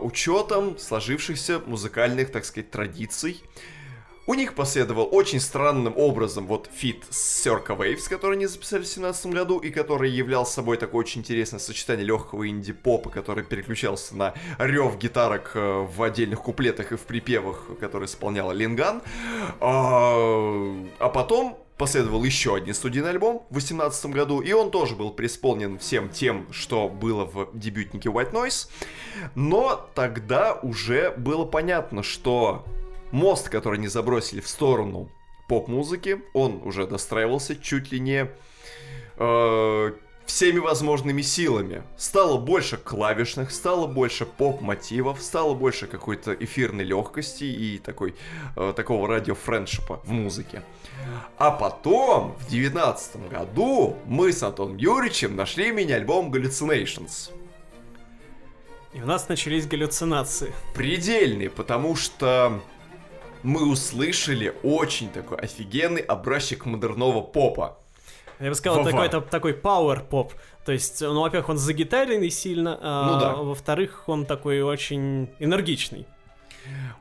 учетом 0.02 0.78
сложившихся 0.78 1.60
музыкальных, 1.66 2.32
так 2.32 2.46
сказать, 2.46 2.72
традиций, 2.72 3.42
у 4.28 4.34
них 4.34 4.54
последовал 4.54 5.08
очень 5.12 5.40
странным 5.40 5.94
образом 5.96 6.48
вот 6.48 6.70
feat 6.74 7.06
с 7.10 7.48
Circa 7.48 7.78
Waves, 7.78 8.10
который 8.10 8.36
они 8.36 8.46
записали 8.46 8.82
в 8.82 8.84
2017 8.84 9.26
году, 9.28 9.60
и 9.60 9.70
который 9.70 10.12
являл 10.12 10.46
собой 10.46 10.78
такое 10.78 11.00
очень 11.00 11.22
интересное 11.22 11.60
сочетание 11.60 12.06
легкого 12.06 12.48
инди-попа, 12.48 13.10
который 13.10 13.46
переключался 13.46 14.16
на 14.18 14.34
рев 14.60 14.98
гитарок 14.98 15.52
э, 15.56 15.88
в 15.90 16.04
отдельных 16.04 16.42
куплетах 16.42 16.92
и 16.92 16.98
в 16.98 17.02
припевах, 17.02 17.70
которые 17.80 18.08
исполняла 18.08 18.52
Lynn 18.52 18.74
Gunn. 18.74 19.02
А, 19.62 20.76
а 21.00 21.10
потом 21.10 21.58
последовал 21.78 22.24
еще 22.24 22.56
один 22.56 22.74
студийный 22.74 23.12
альбом 23.12 23.46
в 23.50 23.54
2018 23.54 24.08
году, 24.08 24.42
и 24.42 24.52
он 24.52 24.72
тоже 24.72 24.96
был 24.96 25.12
преисполнен 25.12 25.80
всем 25.80 26.10
тем, 26.10 26.52
что 26.52 26.90
было 26.90 27.24
в 27.24 27.50
дебютнике 27.54 28.10
White 28.10 28.34
Noise. 28.34 28.70
Но 29.36 29.90
тогда 29.96 30.54
уже 30.56 31.12
было 31.12 31.46
понятно, 31.46 32.04
что 32.04 32.66
мост, 33.12 33.50
который 33.50 33.78
они 33.78 33.88
забросили 33.88 34.42
в 34.42 34.48
сторону 34.48 35.10
поп-музыки, 35.48 36.22
он 36.34 36.62
уже 36.64 36.86
достраивался 36.88 37.56
чуть 37.56 37.92
ли 37.92 38.00
не 38.00 38.30
э, 39.18 39.92
всеми 40.26 40.60
возможными 40.60 41.22
силами. 41.22 41.84
Стало 41.98 42.38
больше 42.38 42.78
клавишных, 42.78 43.52
стало 43.52 43.88
больше 43.88 44.26
поп-мотивов, 44.26 45.22
стало 45.22 45.54
больше 45.54 45.88
какой-то 45.88 46.34
эфирной 46.34 46.84
легкости 46.84 47.46
и 47.46 47.78
такой, 47.80 48.14
э, 48.56 48.74
такого 48.76 49.08
радиофрендшипа 49.08 50.02
в 50.04 50.12
музыке. 50.12 50.64
А 51.38 51.52
потом, 51.52 52.36
в 52.40 52.50
девятнадцатом 52.50 53.28
году, 53.30 53.96
мы 54.06 54.34
с 54.34 54.44
Антоном 54.44 54.78
Юрьевичем 54.78 55.36
нашли 55.36 55.72
мини-альбом 55.72 56.34
Hallucinations. 56.34 57.32
И 58.94 59.02
у 59.02 59.06
нас 59.06 59.30
начались 59.30 59.68
галлюцинации. 59.68 60.52
Предельные, 60.74 61.50
потому 61.50 61.96
что 61.96 62.62
мы 63.48 63.66
услышали 63.66 64.54
очень 64.62 65.10
такой 65.10 65.38
офигенный 65.38 66.02
образчик 66.02 66.66
модерного 66.66 67.22
попа. 67.22 67.78
Я 68.42 68.50
бы 68.50 68.56
сказал, 68.56 68.80
Вова. 68.80 68.92
такой, 68.92 69.06
это 69.08 69.22
такой 69.22 69.54
power 69.54 70.06
поп. 70.06 70.34
То 70.66 70.74
есть, 70.74 71.00
ну, 71.00 71.22
во-первых, 71.22 71.48
он 71.50 71.58
загитаренный 71.58 72.30
сильно, 72.30 72.78
а 72.82 73.06
Ну 73.06 73.20
да. 73.20 73.36
во-вторых, 73.36 74.04
он 74.08 74.26
такой 74.26 74.62
очень 74.62 75.30
энергичный. 75.40 76.06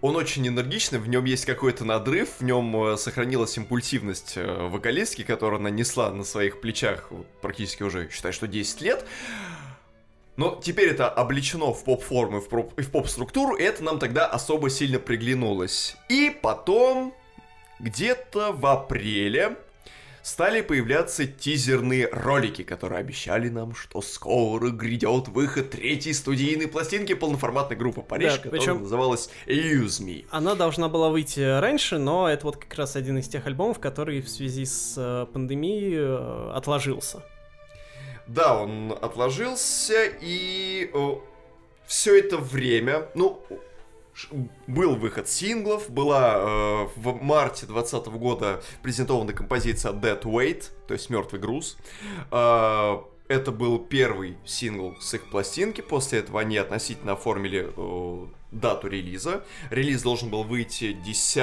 Он 0.01 0.15
очень 0.15 0.47
энергичный, 0.47 1.01
в 1.01 1.09
нем 1.09 1.25
есть 1.25 1.45
какой-то 1.45 1.85
надрыв, 1.85 2.29
в 2.39 2.45
нем 2.45 2.93
э, 2.93 2.97
сохранилась 2.97 3.57
импульсивность 3.57 4.35
э, 4.37 4.69
вокалистки, 4.69 5.23
которую 5.23 5.59
она 5.59 5.71
несла 5.71 6.11
на 6.13 6.23
своих 6.23 6.61
плечах 6.61 7.11
практически 7.43 7.83
уже, 7.83 8.09
считай, 8.13 8.31
что 8.31 8.47
10 8.47 8.81
лет. 8.83 9.05
Но 10.37 10.61
теперь 10.63 10.91
это 10.91 11.09
облечено 11.09 11.73
в 11.73 11.83
поп-форму 11.85 12.39
и 12.39 12.41
в 12.41 12.49
поп- 12.49 12.79
и 12.79 12.83
в 12.83 12.91
поп-структуру, 12.91 13.57
и 13.57 13.63
это 13.63 13.83
нам 13.83 13.99
тогда 13.99 14.27
особо 14.27 14.69
сильно 14.71 14.99
приглянулось. 14.99 15.97
И 16.11 16.31
потом, 16.43 17.15
где-то 17.81 18.53
в 18.53 18.67
апреле, 18.67 19.57
стали 20.23 20.61
появляться 20.61 21.25
тизерные 21.27 22.09
ролики, 22.13 22.65
которые 22.65 22.99
обещали 22.99 23.49
нам, 23.49 23.75
что 23.75 24.03
скоро 24.03 24.71
грядет 24.71 25.29
выход 25.29 25.71
третьей 25.71 26.13
студийной 26.13 26.67
пластинки 26.67 27.15
полноформатной 27.15 27.77
группы 27.77 28.03
Париж, 28.03 28.33
Да, 28.33 28.39
которая 28.39 28.61
причем- 28.61 28.83
называлась 28.83 29.31
Use 29.47 30.03
Me. 30.05 30.27
Она 30.31 30.55
должна 30.55 30.89
была 30.89 31.11
выйти 31.11 31.41
раньше, 31.61 31.99
но 31.99 32.29
это 32.29 32.45
вот 32.45 32.57
как 32.57 32.75
раз 32.75 32.97
один 32.97 33.19
из 33.19 33.29
тех 33.29 33.47
альбомов, 33.47 33.79
который 33.79 34.21
в 34.21 34.29
связи 34.29 34.65
с 34.67 34.95
э, 34.99 35.27
пандемией 35.33 35.95
э, 35.97 36.51
отложился. 36.55 37.23
Да, 38.27 38.61
он 38.61 38.93
отложился, 38.93 40.11
и 40.21 40.91
все 41.87 42.19
это 42.19 42.39
время, 42.39 43.09
ну, 43.15 43.41
был 44.67 44.97
выход 44.97 45.29
синглов, 45.29 45.91
была 45.91 46.37
э, 46.39 46.89
в 46.97 47.23
марте 47.23 47.67
2020 47.67 48.07
года 48.19 48.63
презентована 48.83 49.33
композиция 49.33 49.93
Dead 49.93 50.23
Weight, 50.23 50.71
то 50.89 50.95
есть 50.95 51.11
мертвый 51.11 51.41
груз. 51.41 51.77
Э, 52.31 52.99
это 53.29 53.53
был 53.53 53.79
первый 53.79 54.37
сингл 54.45 54.97
с 55.01 55.15
их 55.15 55.29
пластинки, 55.31 55.81
после 55.81 56.21
этого 56.21 56.41
они 56.41 56.57
относительно 56.57 57.13
оформили 57.13 57.73
э, 57.77 58.27
дату 58.53 58.89
релиза. 58.89 59.45
Релиз 59.71 60.03
должен 60.03 60.31
был 60.31 60.45
выйти 60.45 60.93
10 60.93 61.39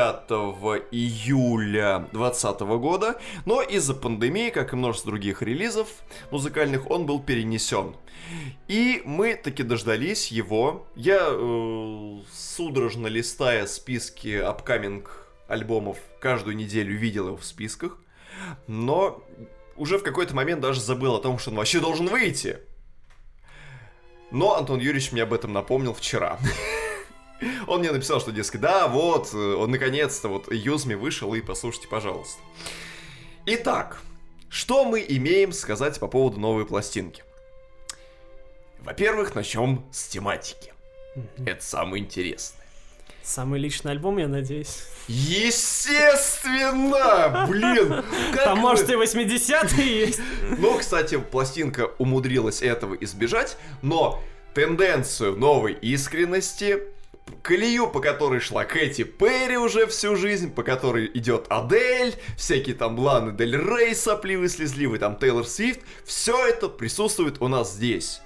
июля 0.92 2.08
2020 2.12 2.60
года, 2.62 3.20
но 3.46 3.62
из-за 3.62 3.94
пандемии, 3.94 4.50
как 4.50 4.74
и 4.74 4.76
множество 4.76 5.12
других 5.12 5.42
релизов 5.42 5.88
музыкальных, 6.32 6.90
он 6.90 7.06
был 7.06 7.22
перенесен. 7.22 7.96
И 8.68 9.02
мы 9.06 9.36
таки 9.36 9.64
дождались 9.64 10.32
его. 10.32 10.88
Я, 10.96 11.28
э, 11.30 12.20
судорожно 12.32 13.08
листая 13.08 13.66
списки 13.68 14.36
апкаминг 14.36 15.28
альбомов, 15.48 15.98
каждую 16.20 16.56
неделю 16.56 16.96
видел 16.96 17.28
его 17.28 17.38
в 17.38 17.46
списках, 17.46 17.98
но 18.68 19.24
уже 19.76 19.98
в 19.98 20.04
какой-то 20.04 20.36
момент 20.36 20.62
даже 20.62 20.82
забыл 20.82 21.16
о 21.16 21.22
том, 21.22 21.40
что 21.40 21.52
он 21.52 21.58
вообще 21.58 21.80
должен 21.80 22.08
выйти. 22.08 22.60
Но 24.32 24.56
Антон 24.56 24.80
Юрьевич 24.80 25.12
мне 25.12 25.24
об 25.24 25.34
этом 25.34 25.54
напомнил 25.54 25.94
вчера. 25.94 26.40
Он 27.68 27.80
мне 27.80 27.92
написал, 27.92 28.22
что, 28.22 28.32
дескать, 28.32 28.62
да, 28.62 28.88
вот, 28.88 29.34
э, 29.34 29.38
он 29.38 29.70
наконец-то, 29.72 30.30
вот, 30.30 30.50
Юзми 30.50 30.94
вышел, 30.94 31.34
и 31.34 31.42
послушайте, 31.42 31.90
пожалуйста. 31.90 32.40
Итак, 33.46 34.02
что 34.48 34.86
мы 34.86 35.04
имеем 35.06 35.52
сказать 35.52 36.00
по 36.00 36.08
поводу 36.08 36.40
новой 36.40 36.66
пластинки? 36.66 37.24
Во-первых, 38.80 39.36
начнем 39.36 39.86
с 39.92 40.08
тематики. 40.08 40.74
Это 41.46 41.64
самое 41.64 42.02
интересное. 42.02 42.63
Самый 43.24 43.60
личный 43.60 43.92
альбом, 43.92 44.18
я 44.18 44.28
надеюсь. 44.28 44.84
Естественно! 46.14 47.46
Блин! 47.50 48.04
Там, 48.36 48.56
вы- 48.56 48.62
может, 48.62 48.90
и 48.90 48.94
80-е 48.94 50.00
есть. 50.08 50.20
Ну, 50.58 50.78
кстати, 50.78 51.18
пластинка 51.18 51.92
умудрилась 51.98 52.62
этого 52.62 52.96
избежать, 52.96 53.58
но 53.82 54.22
тенденцию 54.54 55.38
новой 55.38 55.74
искренности, 55.74 56.80
колею, 57.42 57.88
по 57.88 58.02
которой 58.02 58.40
шла 58.40 58.66
Кэти 58.66 59.04
Перри 59.04 59.58
уже 59.58 59.88
всю 59.88 60.16
жизнь, 60.16 60.52
по 60.54 60.64
которой 60.64 61.10
идет 61.14 61.46
Адель, 61.50 62.16
всякие 62.38 62.76
там 62.76 63.00
Ланы 63.00 63.32
Дель 63.36 63.56
Рей 63.58 63.96
сопливый, 63.96 64.50
слезливый, 64.50 65.00
там 65.00 65.16
Тейлор 65.18 65.46
Свифт, 65.48 65.80
все 66.06 66.48
это 66.48 66.68
присутствует 66.70 67.42
у 67.42 67.48
нас 67.48 67.74
здесь. 67.74 68.22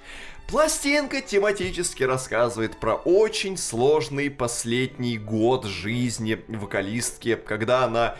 Пластинка 0.48 1.20
тематически 1.20 2.04
рассказывает 2.04 2.80
про 2.80 2.94
очень 2.94 3.58
сложный 3.58 4.30
последний 4.30 5.18
год 5.18 5.66
жизни 5.66 6.42
вокалистки, 6.48 7.34
когда 7.34 7.84
она 7.84 8.16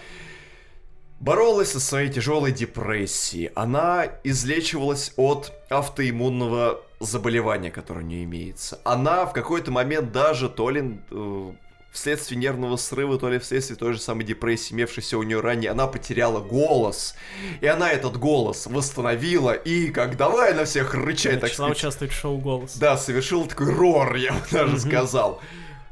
боролась 1.20 1.72
со 1.72 1.81
своей 1.81 2.11
тяжелой 2.11 2.53
депрессией. 2.53 3.51
Она 3.55 4.09
излечивалась 4.24 5.14
от 5.16 5.55
автоиммунного 5.70 6.83
заболевания, 7.01 7.70
которое 7.70 8.01
у 8.01 8.07
нее 8.07 8.24
имеется. 8.24 8.79
Она 8.85 9.24
в 9.24 9.33
какой-то 9.33 9.70
момент 9.70 10.12
даже 10.12 10.51
то 10.51 10.68
ли 10.68 11.01
э, 11.11 11.53
вследствие 11.91 12.39
нервного 12.39 12.76
срыва, 12.76 13.18
то 13.18 13.28
ли 13.28 13.39
вследствие 13.39 13.76
той 13.76 13.95
же 13.95 14.01
самой 14.01 14.24
депрессии, 14.24 14.74
имевшейся 14.74 15.18
у 15.18 15.22
нее 15.22 15.41
ранее, 15.41 15.70
она 15.70 15.86
потеряла 15.86 16.41
голос. 16.41 17.14
И 17.61 17.66
она 17.66 17.91
этот 17.91 18.16
голос 18.18 18.66
восстановила 18.66 19.53
и 19.53 19.91
как 19.91 20.16
давай 20.16 20.55
на 20.55 20.64
всех 20.64 20.95
рычать, 20.95 21.41
так 21.41 21.53
сказать, 21.53 21.76
участвовать 21.76 22.12
в 22.12 22.16
шоу 22.16 22.39
«Голос». 22.39 22.76
да, 22.76 22.97
совершил 22.97 23.47
такой 23.47 23.72
рор, 23.72 24.14
я 24.16 24.32
бы 24.32 24.41
даже 24.51 24.72
Мгм. 24.76 24.80
сказал. 24.80 25.41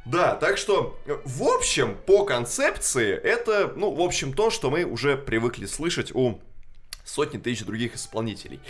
Да, 0.05 0.36
так 0.36 0.57
что, 0.57 0.97
в 1.24 1.42
общем, 1.42 1.97
по 2.07 2.24
концепции, 2.24 3.12
это, 3.12 3.72
ну, 3.74 3.92
в 3.92 4.01
общем, 4.01 4.32
то, 4.32 4.51
что 4.51 4.70
мы 4.70 4.84
уже 4.84 5.16
привыкли 5.16 5.66
слышать 5.66 6.14
у 6.14 6.40
сотни 7.05 7.38
тысяч 7.38 7.64
других 7.64 7.97
исполнителей. 7.97 8.61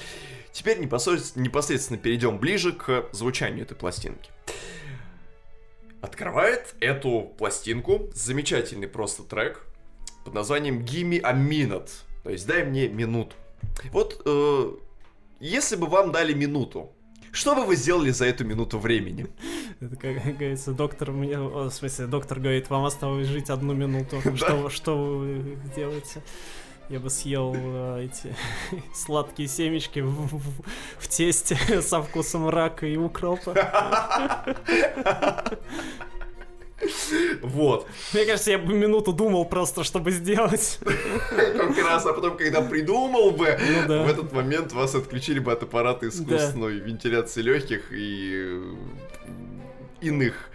Теперь 0.53 0.79
непосредственно, 0.79 1.43
непосредственно 1.45 1.99
перейдем 1.99 2.39
ближе 2.39 2.73
к 2.73 3.07
звучанию 3.13 3.65
этой 3.65 3.75
пластинки. 3.77 4.31
Открывает 6.01 6.75
эту 6.81 7.35
пластинку 7.39 8.11
замечательный 8.15 8.89
просто 8.89 9.23
трек 9.23 9.67
под 10.25 10.35
названием 10.35 10.81
Gimme 10.81 11.21
a 11.23 11.33
Minute, 11.33 11.91
то 12.23 12.31
есть 12.31 12.47
дай 12.47 12.65
мне 12.65 12.89
минуту. 12.89 13.35
Вот, 13.93 14.23
э, 14.25 14.73
если 15.41 15.77
бы 15.77 15.87
вам 15.87 16.13
дали 16.13 16.33
минуту, 16.33 16.93
что 17.33 17.55
бы 17.55 17.67
вы 17.67 17.77
сделали 17.77 18.11
за 18.11 18.25
эту 18.25 18.45
минуту 18.45 18.79
времени? 18.79 19.27
Это, 19.81 19.95
как 19.97 20.23
говорится, 20.39 20.73
доктор 20.73 21.13
мне... 21.13 21.39
В 21.39 21.71
смысле, 21.71 22.07
доктор 22.07 22.41
говорит, 22.41 22.71
вам 22.71 22.87
осталось 22.87 23.27
жить 23.27 23.51
одну 23.51 23.75
минуту. 23.75 24.23
Что, 24.37 24.71
что 24.71 25.19
вы 25.19 25.59
делаете? 25.75 26.23
Я 26.89 27.01
бы 27.01 27.11
съел 27.11 27.53
э, 27.57 28.05
эти 28.05 28.37
сладкие 28.95 29.49
семечки 29.49 30.01
в, 30.01 30.11
в- 30.37 30.63
в 30.99 31.09
тесте 31.09 31.57
со 31.83 32.01
вкусом 32.03 32.49
рака 32.49 32.87
и 32.87 32.97
укропа. 32.97 33.55
Вот. 37.43 37.87
Мне 38.13 38.27
кажется, 38.27 38.51
я 38.51 38.59
бы 38.59 38.75
минуту 38.75 39.13
думал 39.13 39.47
просто, 39.47 39.83
чтобы 39.83 40.11
сделать. 40.11 40.79
Как 41.31 41.79
раз, 41.79 42.05
а 42.05 42.13
потом, 42.13 42.37
когда 42.37 42.61
придумал 42.61 43.31
бы, 43.31 43.59
Ну 43.59 43.89
да. 43.89 44.03
в 44.03 44.09
этот 44.09 44.33
момент 44.33 44.73
вас 44.73 44.95
отключили 44.95 45.39
бы 45.39 45.53
от 45.53 45.63
аппарата 45.63 46.07
искусственной 46.07 46.79
вентиляции 46.79 47.41
легких 47.41 47.91
и 47.93 48.61
иных 50.03 50.51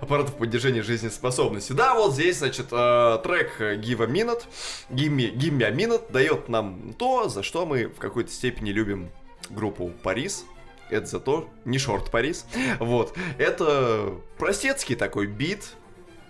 аппаратов 0.00 0.36
поддержания 0.36 0.82
жизнеспособности. 0.82 1.72
Да, 1.72 1.94
вот 1.94 2.14
здесь, 2.14 2.38
значит, 2.38 2.66
э, 2.70 3.18
трек 3.22 3.60
Give 3.60 4.02
a 4.02 4.06
Minute, 4.06 4.42
Give 4.90 5.08
me, 5.08 5.34
Give 5.34 5.56
me 5.56 5.64
a 5.64 5.70
Minute 5.70 6.10
дает 6.10 6.48
нам 6.48 6.94
то, 6.98 7.28
за 7.28 7.42
что 7.42 7.66
мы 7.66 7.86
в 7.86 7.98
какой-то 7.98 8.30
степени 8.30 8.70
любим 8.70 9.10
группу 9.50 9.92
Парис. 10.02 10.44
Это 10.88 11.06
за 11.06 11.20
то, 11.20 11.48
не 11.64 11.78
шорт 11.78 12.10
Парис. 12.10 12.46
Вот. 12.78 13.16
Это 13.38 14.14
простецкий 14.38 14.94
такой 14.94 15.26
бит, 15.26 15.74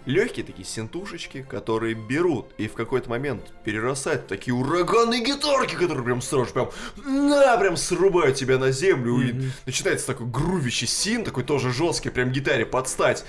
легкие 0.06 0.46
такие 0.46 0.66
синтушечки, 0.66 1.42
которые 1.48 1.94
берут 1.94 2.46
и 2.58 2.68
в 2.68 2.72
какой-то 2.72 3.10
момент 3.10 3.52
перерастают 3.64 4.22
в 4.22 4.26
такие 4.26 4.54
ураганные 4.54 5.22
гитарки, 5.22 5.74
которые 5.74 6.04
прям 6.04 6.22
сразу 6.22 6.52
прям, 6.52 6.70
на, 7.04 7.56
прям 7.58 7.76
срубают 7.76 8.36
тебя 8.36 8.58
на 8.58 8.70
землю. 8.70 9.18
Mm-hmm. 9.18 9.42
И 9.42 9.50
начинается 9.66 10.06
такой 10.06 10.26
грувящий 10.26 10.86
син, 10.86 11.24
такой 11.24 11.44
тоже 11.44 11.72
жесткий, 11.72 12.10
прям 12.10 12.30
гитаре 12.30 12.64
подстать. 12.64 13.24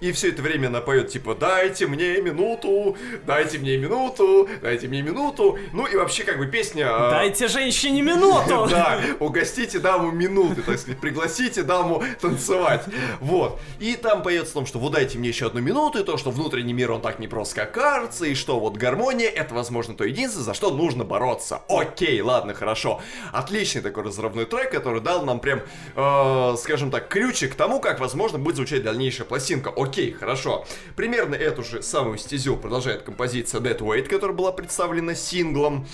И 0.00 0.10
все 0.12 0.30
это 0.30 0.42
время 0.42 0.68
она 0.68 0.80
поет 0.80 1.08
типа 1.08 1.34
«Дайте 1.34 1.86
мне 1.86 2.20
минуту, 2.20 2.96
дайте 3.26 3.58
мне 3.58 3.76
минуту, 3.76 4.48
дайте 4.62 4.88
мне 4.88 5.02
минуту». 5.02 5.58
Ну 5.72 5.86
и 5.86 5.96
вообще 5.96 6.24
как 6.24 6.38
бы 6.38 6.46
песня... 6.46 6.86
А, 6.88 7.10
дайте 7.10 7.48
женщине 7.48 8.02
минуту! 8.02 8.68
Да, 8.72 9.00
угостите 9.20 9.80
даму 9.80 10.12
минуты, 10.12 10.62
так 10.62 10.78
сказать, 10.78 10.98
пригласите 10.98 11.62
даму 11.62 12.02
танцевать. 12.20 12.84
Вот. 13.20 13.60
И 13.80 13.96
там 13.96 14.22
поется 14.22 14.52
о 14.52 14.54
том, 14.54 14.66
что 14.66 14.78
вот 14.78 14.92
дайте 14.92 15.18
мне 15.18 15.28
еще 15.28 15.46
одну 15.46 15.60
минуту, 15.60 15.98
и 15.98 16.04
то, 16.04 16.16
что 16.22 16.30
внутренний 16.30 16.72
мир, 16.72 16.92
он 16.92 17.00
так 17.00 17.18
не 17.18 17.26
просто 17.26 17.56
как 17.56 17.72
кажется, 17.72 18.26
и 18.26 18.34
что 18.36 18.60
вот 18.60 18.76
гармония, 18.76 19.28
это, 19.28 19.54
возможно, 19.54 19.96
то 19.96 20.04
единственное, 20.04 20.44
за 20.44 20.54
что 20.54 20.70
нужно 20.70 21.02
бороться. 21.02 21.62
Окей, 21.68 22.20
ладно, 22.20 22.54
хорошо. 22.54 23.00
Отличный 23.32 23.82
такой 23.82 24.04
разрывной 24.04 24.44
трек, 24.44 24.70
который 24.70 25.00
дал 25.00 25.24
нам 25.24 25.40
прям, 25.40 25.62
э, 25.96 26.54
скажем 26.58 26.92
так, 26.92 27.08
ключик 27.08 27.54
к 27.54 27.54
тому, 27.56 27.80
как, 27.80 27.98
возможно, 27.98 28.38
будет 28.38 28.54
звучать 28.54 28.84
дальнейшая 28.84 29.26
пластинка. 29.26 29.72
Окей, 29.76 30.12
хорошо. 30.12 30.64
Примерно 30.94 31.34
эту 31.34 31.64
же 31.64 31.82
самую 31.82 32.18
стезю 32.18 32.56
продолжает 32.56 33.02
композиция 33.02 33.60
Dead 33.60 33.78
Weight, 33.78 34.04
которая 34.04 34.36
была 34.36 34.52
представлена 34.52 35.16
синглом 35.16 35.88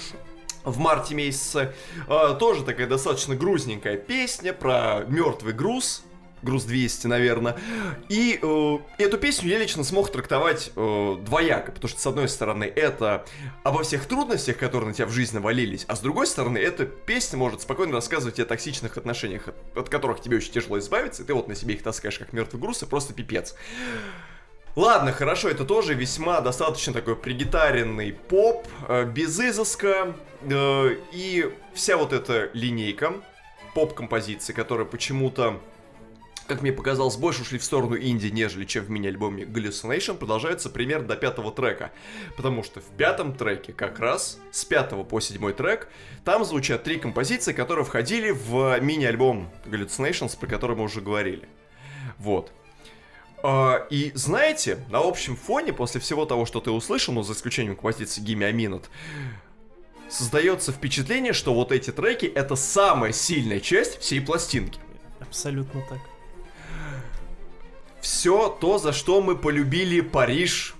в 0.62 0.79
марте 0.79 1.14
месяце. 1.14 1.72
Э, 2.07 2.37
тоже 2.39 2.64
такая 2.64 2.87
достаточно 2.87 3.35
грузненькая 3.35 3.97
песня 3.97 4.53
про 4.53 5.07
мертвый 5.09 5.55
груз, 5.55 6.03
груз 6.43 6.64
200, 6.64 7.07
наверное. 7.07 7.57
И 8.09 8.39
э, 8.41 8.78
эту 8.99 9.18
песню 9.18 9.49
я 9.51 9.59
лично 9.59 9.84
смог 9.84 10.11
трактовать 10.11 10.72
э, 10.74 11.16
двояко, 11.20 11.72
потому 11.72 11.89
что, 11.89 12.01
с 12.01 12.07
одной 12.07 12.28
стороны, 12.28 12.64
это 12.64 13.24
обо 13.62 13.82
всех 13.82 14.07
трудностях, 14.07 14.59
которые 14.59 14.89
на 14.89 14.95
тебя 14.95 15.07
в 15.07 15.12
жизни 15.12 15.39
валились, 15.39 15.84
а 15.89 15.97
с 15.97 16.01
другой 16.01 16.26
стороны, 16.26 16.59
эта 16.59 16.86
песня 16.86 17.39
может 17.39 17.62
спокойно 17.62 17.93
рассказывать 17.95 18.39
о 18.41 18.45
токсичных 18.45 18.97
отношениях, 18.97 19.49
от, 19.49 19.57
от 19.76 19.89
которых 19.89 20.20
тебе 20.20 20.36
очень 20.36 20.53
тяжело 20.53 20.78
избавиться, 20.78 21.22
и 21.22 21.26
ты 21.26 21.34
вот 21.34 21.49
на 21.49 21.55
себе 21.55 21.74
их 21.74 21.82
таскаешь 21.82 22.18
как 22.18 22.32
мертвый 22.32 22.61
груз, 22.61 22.82
и 22.82 22.86
просто 22.86 23.12
пипец. 23.14 23.55
Ладно, 24.76 25.11
хорошо, 25.11 25.49
это 25.49 25.64
тоже 25.64 25.95
весьма 25.95 26.41
достаточно 26.41 26.93
такой 26.93 27.16
пригитаренный 27.16 28.12
поп, 28.12 28.68
э, 28.89 29.05
без 29.07 29.39
изыска, 29.41 30.14
э, 30.43 30.97
и 31.12 31.53
вся 31.74 31.97
вот 31.97 32.12
эта 32.12 32.49
линейка 32.53 33.14
поп-композиции, 33.74 34.53
которая 34.53 34.86
почему-то 34.86 35.61
как 36.49 36.62
мне 36.62 36.72
показалось, 36.72 37.16
больше 37.16 37.42
ушли 37.42 37.59
в 37.59 37.64
сторону 37.64 37.96
инди, 37.96 38.28
нежели 38.28 38.64
чем 38.64 38.84
в 38.84 38.90
мини-альбоме 38.90 39.44
Hallucination, 39.44 40.16
продолжается 40.16 40.70
примерно 40.70 41.07
до 41.07 41.16
пятого 41.16 41.53
трека. 41.53 41.92
Потому 42.36 42.64
что 42.64 42.80
в 42.80 42.86
пятом 42.96 43.34
треке, 43.34 43.72
как 43.72 44.01
раз 44.01 44.40
с 44.51 44.64
пятого 44.64 45.05
по 45.05 45.20
седьмой 45.20 45.53
трек, 45.53 45.88
там 46.24 46.44
звучат 46.44 46.82
три 46.82 46.99
композиции, 46.99 47.53
которые 47.53 47.84
входили 47.84 48.30
в 48.30 48.80
мини-альбом 48.80 49.51
Hallucinations, 49.66 50.38
про 50.38 50.46
который 50.46 50.74
мы 50.74 50.84
уже 50.84 51.03
говорили. 51.03 51.46
Вот. 52.18 52.51
А, 53.42 53.86
и 53.90 54.11
знаете, 54.14 54.78
на 54.88 54.99
общем 54.99 55.36
фоне, 55.36 55.74
после 55.74 56.01
всего 56.01 56.24
того, 56.24 56.46
что 56.46 56.61
ты 56.61 56.70
услышал, 56.70 57.12
ну, 57.12 57.22
за 57.22 57.34
исключением 57.34 57.76
композиции 57.76 58.22
Gimme 58.22 58.44
a 58.44 58.80
создается 60.09 60.72
впечатление, 60.72 61.34
что 61.34 61.53
вот 61.53 61.72
эти 61.72 61.90
треки 61.90 62.24
это 62.24 62.57
самая 62.57 63.12
сильная 63.12 63.61
часть 63.61 64.01
всей 64.01 64.22
пластинки. 64.22 64.80
Абсолютно 65.20 65.82
так 65.90 65.99
все 68.01 68.49
то, 68.49 68.78
за 68.78 68.92
что 68.92 69.20
мы 69.20 69.36
полюбили 69.36 70.01
Париж 70.01 70.74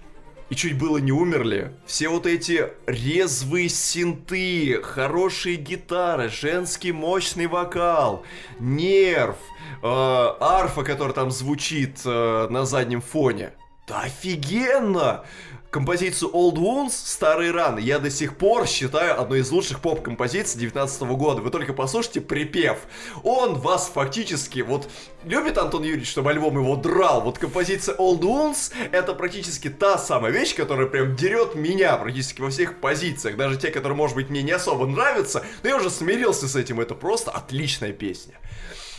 и 0.51 0.55
чуть 0.55 0.79
было 0.79 0.99
не 0.99 1.13
умерли. 1.13 1.73
Все 1.87 2.09
вот 2.09 2.27
эти 2.27 2.71
резвые 2.87 3.69
синты, 3.69 4.81
хорошие 4.83 5.57
гитары, 5.57 6.29
женский 6.29 6.93
мощный 6.93 7.47
вокал, 7.47 8.25
нерв, 8.59 9.37
э, 9.83 9.87
арфа, 9.87 10.83
которая 10.85 11.15
там 11.15 11.31
звучит 11.31 12.01
э, 12.05 12.47
на 12.51 12.65
заднем 12.65 13.01
фоне. 13.01 13.53
Да 13.87 14.03
офигенно! 14.03 15.25
Композицию 15.71 16.31
Old 16.33 16.55
Wounds 16.55 16.93
«Старые 16.93 17.51
раны» 17.51 17.81
я 17.81 17.99
до 17.99 18.11
сих 18.11 18.37
пор 18.37 18.67
считаю 18.67 19.21
одной 19.21 19.41
из 19.41 19.51
лучших 19.51 19.81
поп-композиций 19.81 20.59
19 20.61 21.03
года. 21.03 21.43
Вы 21.43 21.51
только 21.51 21.73
послушайте 21.73 22.21
припев. 22.21 22.79
Он 23.23 23.55
вас 23.55 23.91
фактически, 23.93 24.61
вот, 24.61 24.89
любит 25.25 25.59
Антон 25.59 25.83
Юрьевич, 25.83 26.09
чтобы 26.09 26.31
альбом 26.31 26.59
его 26.59 26.77
драл. 26.77 27.21
Вот 27.21 27.39
композиция 27.39 27.97
Old 27.97 28.21
Wounds 28.21 28.73
это 28.93 29.15
практически 29.15 29.69
та 29.69 29.99
самая 29.99 30.33
вещь, 30.33 30.55
которая 30.55 30.87
прям 30.87 31.17
дерет 31.17 31.55
меня 31.55 31.97
практически 31.97 32.41
во 32.41 32.51
всех 32.51 32.81
позициях. 32.81 33.37
Даже 33.37 33.59
те, 33.59 33.71
которые, 33.71 33.97
может 33.97 34.17
быть, 34.17 34.31
мне 34.31 34.43
не 34.43 34.53
особо 34.53 34.87
нравятся, 34.87 35.45
но 35.63 35.69
я 35.69 35.77
уже 35.77 35.91
смирился 35.91 36.49
с 36.49 36.57
этим. 36.57 36.81
Это 36.81 36.95
просто 36.95 37.31
отличная 37.31 37.93
песня. 37.93 38.35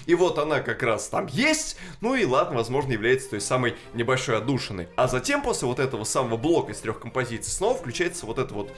И 0.09 0.15
вот 0.15 0.39
она 0.39 0.59
как 0.61 0.81
раз 0.81 1.07
там 1.07 1.27
есть, 1.27 1.77
ну 2.01 2.15
и 2.15 2.25
ладно, 2.25 2.55
возможно, 2.55 2.93
является 2.93 3.29
той 3.29 3.39
самой 3.39 3.75
небольшой 3.93 4.37
отдушиной. 4.37 4.87
А 4.95 5.07
затем, 5.07 5.43
после 5.43 5.67
вот 5.67 5.77
этого 5.77 6.03
самого 6.03 6.35
блока 6.35 6.71
из 6.71 6.79
трех 6.79 6.99
композиций, 6.99 7.51
снова 7.51 7.77
включается 7.77 8.25
вот 8.25 8.39
эта 8.39 8.51
вот 8.55 8.71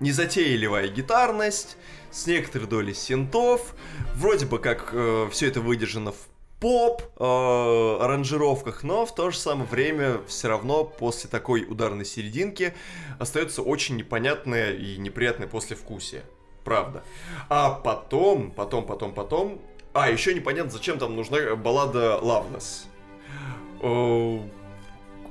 незатейливая 0.00 0.88
гитарность, 0.88 1.76
с 2.10 2.26
некоторой 2.26 2.66
долей 2.66 2.92
синтов, 2.92 3.72
вроде 4.16 4.46
бы 4.46 4.58
как 4.58 4.88
э, 4.90 5.28
все 5.30 5.46
это 5.46 5.60
выдержано 5.60 6.10
в 6.10 6.28
поп 6.58 7.02
э, 7.16 7.98
аранжировках, 8.00 8.82
но 8.82 9.06
в 9.06 9.14
то 9.14 9.30
же 9.30 9.38
самое 9.38 9.68
время 9.68 10.22
все 10.26 10.48
равно 10.48 10.82
после 10.82 11.30
такой 11.30 11.62
ударной 11.62 12.04
серединки 12.04 12.74
остается 13.20 13.62
очень 13.62 13.94
непонятное 13.94 14.72
и 14.72 14.96
неприятное 14.96 15.46
послевкусие. 15.46 16.24
Правда. 16.64 17.04
А 17.48 17.70
потом, 17.70 18.50
потом, 18.50 18.84
потом, 18.84 19.14
потом 19.14 19.62
а, 19.92 20.08
еще 20.10 20.34
непонятно, 20.34 20.70
зачем 20.70 20.98
там 20.98 21.16
нужна 21.16 21.56
баллада 21.56 22.20
Loveless. 22.22 22.86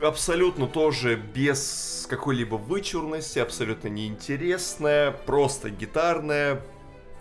Абсолютно 0.01 0.67
тоже 0.67 1.15
без 1.15 2.07
какой-либо 2.09 2.55
вычурности, 2.55 3.39
абсолютно 3.39 3.89
неинтересная, 3.89 5.11
просто 5.11 5.69
гитарная, 5.69 6.61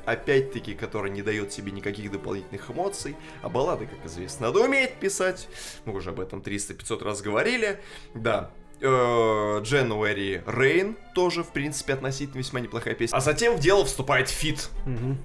опять-таки, 0.05 0.74
которая 0.74 1.11
не 1.12 1.22
дает 1.22 1.53
себе 1.53 1.72
никаких 1.72 2.11
дополнительных 2.11 2.70
эмоций. 2.70 3.16
А 3.43 3.49
баллады, 3.49 3.86
как 3.86 4.07
известно, 4.07 4.47
надо 4.47 4.61
уметь 4.61 4.95
писать. 4.95 5.49
Мы 5.84 5.95
уже 5.95 6.11
об 6.11 6.20
этом 6.20 6.41
300-500 6.41 7.05
раз 7.05 7.20
говорили. 7.20 7.80
Да, 8.14 8.51
э, 8.80 8.86
January 8.86 10.45
Rain 10.45 10.97
тоже, 11.14 11.43
в 11.43 11.49
принципе, 11.49 11.95
относительно 11.95 12.39
весьма 12.39 12.61
неплохая 12.61 12.95
песня. 12.95 13.16
А 13.16 13.20
затем 13.20 13.57
в 13.57 13.61
дело 13.61 13.84
вступает 13.84 14.28
фит. 14.28 14.70
Угу. 14.86 15.16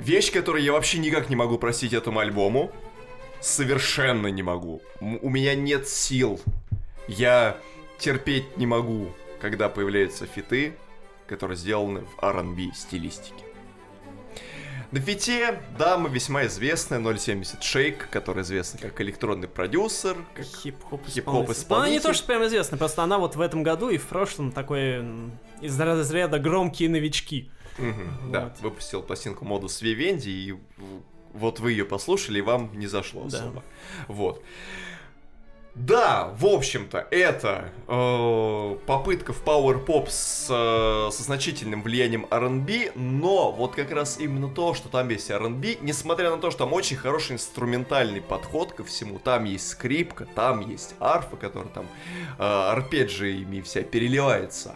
Вещь, 0.00 0.32
которую 0.32 0.64
я 0.64 0.72
вообще 0.72 0.98
никак 0.98 1.28
не 1.28 1.36
могу 1.36 1.58
простить 1.58 1.92
этому 1.92 2.20
альбому. 2.20 2.72
Совершенно 3.40 4.28
не 4.28 4.42
могу. 4.42 4.80
У 5.00 5.28
меня 5.28 5.54
нет 5.54 5.88
сил. 5.88 6.40
Я 7.06 7.58
терпеть 7.98 8.56
не 8.56 8.66
могу, 8.66 9.12
когда 9.42 9.68
появляются 9.68 10.24
фиты, 10.24 10.74
которые 11.26 11.58
сделаны 11.58 12.00
в 12.00 12.24
R&B 12.24 12.72
стилистике. 12.74 13.44
На 14.90 15.00
фите 15.00 15.60
дама 15.78 16.08
весьма 16.08 16.46
известная, 16.46 16.98
070 16.98 17.60
Shake, 17.60 18.02
который 18.10 18.42
известна 18.42 18.80
как 18.80 19.00
электронный 19.02 19.48
продюсер, 19.48 20.16
как 20.34 20.46
хип-хоп 20.46 21.06
исполнитель. 21.08 21.74
Она 21.74 21.88
не 21.90 22.00
то, 22.00 22.14
что 22.14 22.26
прям 22.26 22.44
известна, 22.46 22.78
просто 22.78 23.02
она 23.02 23.18
вот 23.18 23.36
в 23.36 23.40
этом 23.40 23.62
году 23.62 23.90
и 23.90 23.98
в 23.98 24.06
прошлом 24.06 24.50
такой 24.50 25.04
из 25.60 25.78
разряда 25.78 26.38
громкие 26.38 26.88
новички. 26.88 27.50
Угу, 27.78 28.30
Да, 28.32 28.54
выпустил 28.60 29.02
пластинку 29.02 29.44
Модус 29.44 29.82
Вивенди, 29.82 30.28
и 30.28 30.54
вот 31.32 31.60
вы 31.60 31.72
ее 31.72 31.84
послушали, 31.84 32.38
и 32.38 32.42
вам 32.42 32.70
не 32.74 32.86
зашло 32.86 33.24
да. 33.24 33.38
особо. 33.38 33.64
Вот. 34.08 34.42
Да, 35.76 36.34
в 36.36 36.46
общем-то, 36.46 37.06
это 37.12 37.70
э, 37.86 38.76
попытка 38.86 39.32
в 39.32 39.44
Power 39.44 39.84
Pop 39.84 40.08
с, 40.10 40.48
э, 40.50 41.10
со 41.12 41.22
значительным 41.22 41.82
влиянием 41.82 42.26
R&B, 42.28 42.92
но 42.96 43.52
вот 43.52 43.76
как 43.76 43.92
раз 43.92 44.18
именно 44.18 44.48
то, 44.48 44.74
что 44.74 44.88
там 44.88 45.08
есть 45.10 45.30
R&B, 45.30 45.76
несмотря 45.80 46.30
на 46.30 46.38
то, 46.38 46.50
что 46.50 46.64
там 46.64 46.72
очень 46.72 46.96
хороший 46.96 47.34
инструментальный 47.34 48.20
подход 48.20 48.72
ко 48.72 48.82
всему, 48.82 49.20
там 49.20 49.44
есть 49.44 49.68
скрипка, 49.68 50.26
там 50.34 50.68
есть 50.68 50.96
арфа, 50.98 51.36
которая 51.36 51.70
там 51.70 51.86
э, 52.38 52.42
арпеджиями 52.42 53.60
вся 53.60 53.82
переливается, 53.82 54.74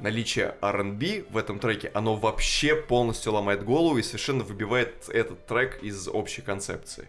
наличие 0.00 0.54
R&B 0.60 1.24
в 1.30 1.36
этом 1.36 1.58
треке, 1.58 1.90
оно 1.94 2.16
вообще 2.16 2.74
полностью 2.74 3.32
ломает 3.32 3.64
голову 3.64 3.98
и 3.98 4.02
совершенно 4.02 4.42
выбивает 4.44 5.08
этот 5.08 5.46
трек 5.46 5.82
из 5.82 6.08
общей 6.08 6.42
концепции. 6.42 7.08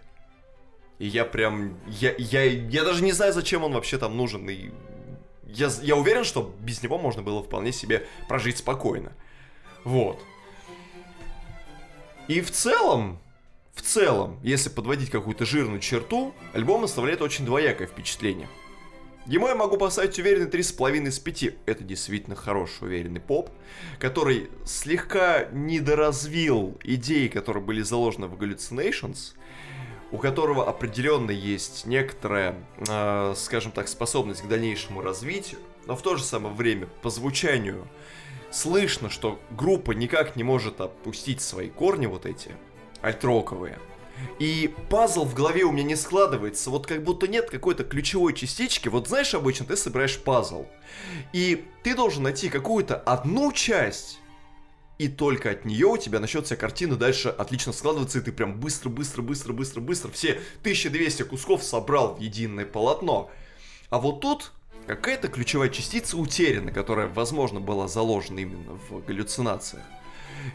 И 0.99 1.07
я 1.07 1.25
прям... 1.25 1.79
Я, 1.87 2.13
я, 2.17 2.43
я 2.43 2.83
даже 2.83 3.03
не 3.03 3.11
знаю, 3.11 3.33
зачем 3.33 3.63
он 3.63 3.73
вообще 3.73 3.97
там 3.97 4.15
нужен. 4.15 4.47
И 4.49 4.69
я, 5.45 5.69
я 5.81 5.95
уверен, 5.95 6.23
что 6.23 6.53
без 6.59 6.83
него 6.83 6.99
можно 6.99 7.23
было 7.23 7.41
вполне 7.41 7.71
себе 7.71 8.05
прожить 8.27 8.59
спокойно. 8.59 9.11
Вот. 9.83 10.19
И 12.27 12.39
в 12.41 12.51
целом, 12.51 13.19
в 13.73 13.81
целом, 13.81 14.39
если 14.43 14.69
подводить 14.69 15.09
какую-то 15.09 15.43
жирную 15.45 15.79
черту, 15.79 16.35
альбом 16.53 16.83
оставляет 16.83 17.21
очень 17.21 17.45
двоякое 17.45 17.87
впечатление. 17.87 18.47
Ему 19.27 19.47
я 19.47 19.55
могу 19.55 19.77
поставить 19.77 20.17
уверенный 20.17 20.49
3,5 20.49 21.07
из 21.07 21.19
5. 21.19 21.43
Это 21.67 21.83
действительно 21.83 22.35
хороший 22.35 22.87
уверенный 22.87 23.19
поп, 23.19 23.51
который 23.99 24.49
слегка 24.65 25.45
недоразвил 25.51 26.77
идеи, 26.83 27.27
которые 27.27 27.63
были 27.63 27.83
заложены 27.83 28.27
в 28.27 28.33
Hallucinations, 28.33 29.33
у 30.11 30.17
которого 30.17 30.67
определенно 30.67 31.29
есть 31.29 31.85
некоторая, 31.85 32.55
э, 32.89 33.33
скажем 33.37 33.71
так, 33.71 33.87
способность 33.87 34.41
к 34.41 34.47
дальнейшему 34.47 35.01
развитию, 35.01 35.59
но 35.85 35.95
в 35.95 36.01
то 36.01 36.15
же 36.15 36.23
самое 36.23 36.55
время 36.55 36.87
по 37.03 37.11
звучанию 37.11 37.87
слышно, 38.49 39.11
что 39.11 39.39
группа 39.51 39.91
никак 39.91 40.35
не 40.35 40.43
может 40.43 40.81
опустить 40.81 41.41
свои 41.41 41.69
корни 41.69 42.07
вот 42.07 42.25
эти, 42.25 42.51
альтроковые. 43.01 43.77
И 44.39 44.73
пазл 44.89 45.25
в 45.25 45.33
голове 45.33 45.63
у 45.63 45.71
меня 45.71 45.83
не 45.83 45.95
складывается, 45.95 46.69
вот 46.69 46.87
как 46.87 47.03
будто 47.03 47.27
нет 47.27 47.49
какой-то 47.49 47.83
ключевой 47.83 48.33
частички. 48.33 48.87
Вот 48.87 49.07
знаешь, 49.07 49.33
обычно 49.33 49.65
ты 49.65 49.77
собираешь 49.77 50.17
пазл, 50.19 50.65
и 51.33 51.65
ты 51.83 51.95
должен 51.95 52.23
найти 52.23 52.49
какую-то 52.49 52.95
одну 52.95 53.51
часть, 53.51 54.19
и 54.97 55.07
только 55.07 55.49
от 55.49 55.65
нее 55.65 55.87
у 55.87 55.97
тебя 55.97 56.19
начнется 56.19 56.55
картина 56.55 56.95
дальше 56.95 57.29
отлично 57.29 57.73
складываться, 57.73 58.19
и 58.19 58.21
ты 58.21 58.31
прям 58.31 58.59
быстро, 58.59 58.89
быстро, 58.89 59.23
быстро, 59.23 59.51
быстро, 59.51 59.81
быстро 59.81 60.11
все 60.11 60.33
1200 60.61 61.23
кусков 61.23 61.63
собрал 61.63 62.15
в 62.15 62.19
единое 62.19 62.65
полотно. 62.65 63.31
А 63.89 63.97
вот 63.97 64.21
тут 64.21 64.51
какая-то 64.85 65.27
ключевая 65.27 65.69
частица 65.69 66.17
утеряна, 66.17 66.71
которая, 66.71 67.07
возможно, 67.07 67.59
была 67.59 67.87
заложена 67.87 68.39
именно 68.39 68.79
в 68.89 69.03
галлюцинациях. 69.05 69.83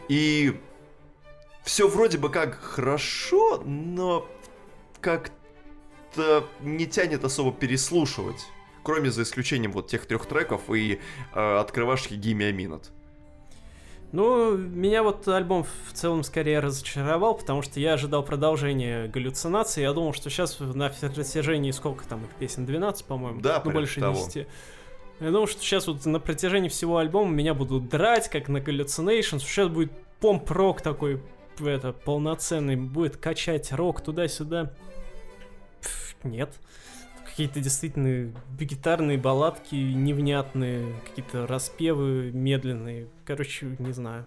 И 0.07 0.57
все 1.67 1.87
вроде 1.87 2.17
бы 2.17 2.29
как 2.29 2.55
хорошо, 2.61 3.61
но 3.65 4.25
как-то 5.01 6.45
не 6.61 6.87
тянет 6.87 7.25
особо 7.25 7.51
переслушивать. 7.51 8.47
Кроме 8.83 9.11
за 9.11 9.23
исключением 9.23 9.73
вот 9.73 9.87
тех 9.87 10.05
трех 10.05 10.25
треков 10.25 10.71
и 10.73 11.01
э, 11.35 11.57
открывашки 11.57 12.13
Gimme 12.13 12.43
a 12.43 12.51
Minute. 12.51 12.85
Ну, 14.13 14.55
меня 14.55 15.03
вот 15.03 15.27
альбом 15.27 15.65
в 15.65 15.93
целом 15.93 16.23
скорее 16.23 16.61
разочаровал, 16.61 17.35
потому 17.35 17.61
что 17.61 17.81
я 17.81 17.93
ожидал 17.93 18.23
продолжения 18.23 19.09
галлюцинаций. 19.09 19.83
Я 19.83 19.91
думал, 19.91 20.13
что 20.13 20.29
сейчас 20.29 20.57
на 20.61 20.87
протяжении 20.87 21.71
сколько 21.71 22.07
там 22.07 22.23
их 22.23 22.31
песен? 22.39 22.65
12, 22.65 23.03
по-моему? 23.03 23.41
Да, 23.41 23.61
ну, 23.65 23.71
больше 23.71 23.99
того. 23.99 24.15
10. 24.25 24.47
Я 25.19 25.31
думал, 25.31 25.47
что 25.47 25.61
сейчас 25.61 25.87
вот 25.87 26.05
на 26.05 26.21
протяжении 26.21 26.69
всего 26.69 26.99
альбома 26.99 27.29
меня 27.29 27.53
будут 27.53 27.89
драть, 27.89 28.29
как 28.29 28.47
на 28.47 28.59
Hallucinations. 28.59 29.39
Сейчас 29.39 29.67
будет 29.67 29.91
помп-рок 30.21 30.79
такой, 30.79 31.21
это, 31.65 31.93
полноценный, 31.93 32.75
будет 32.75 33.17
качать 33.17 33.71
рок 33.71 34.01
туда-сюда. 34.01 34.73
Нет 36.23 36.57
какие-то 37.37 37.59
действительно 37.59 38.33
гитарные 38.59 39.19
балладки 39.19 39.75
невнятные, 39.75 40.91
какие-то 41.05 41.45
распевы 41.45 42.31
медленные. 42.33 43.09
Короче, 43.25 43.75
не 43.77 43.91
знаю. 43.91 44.25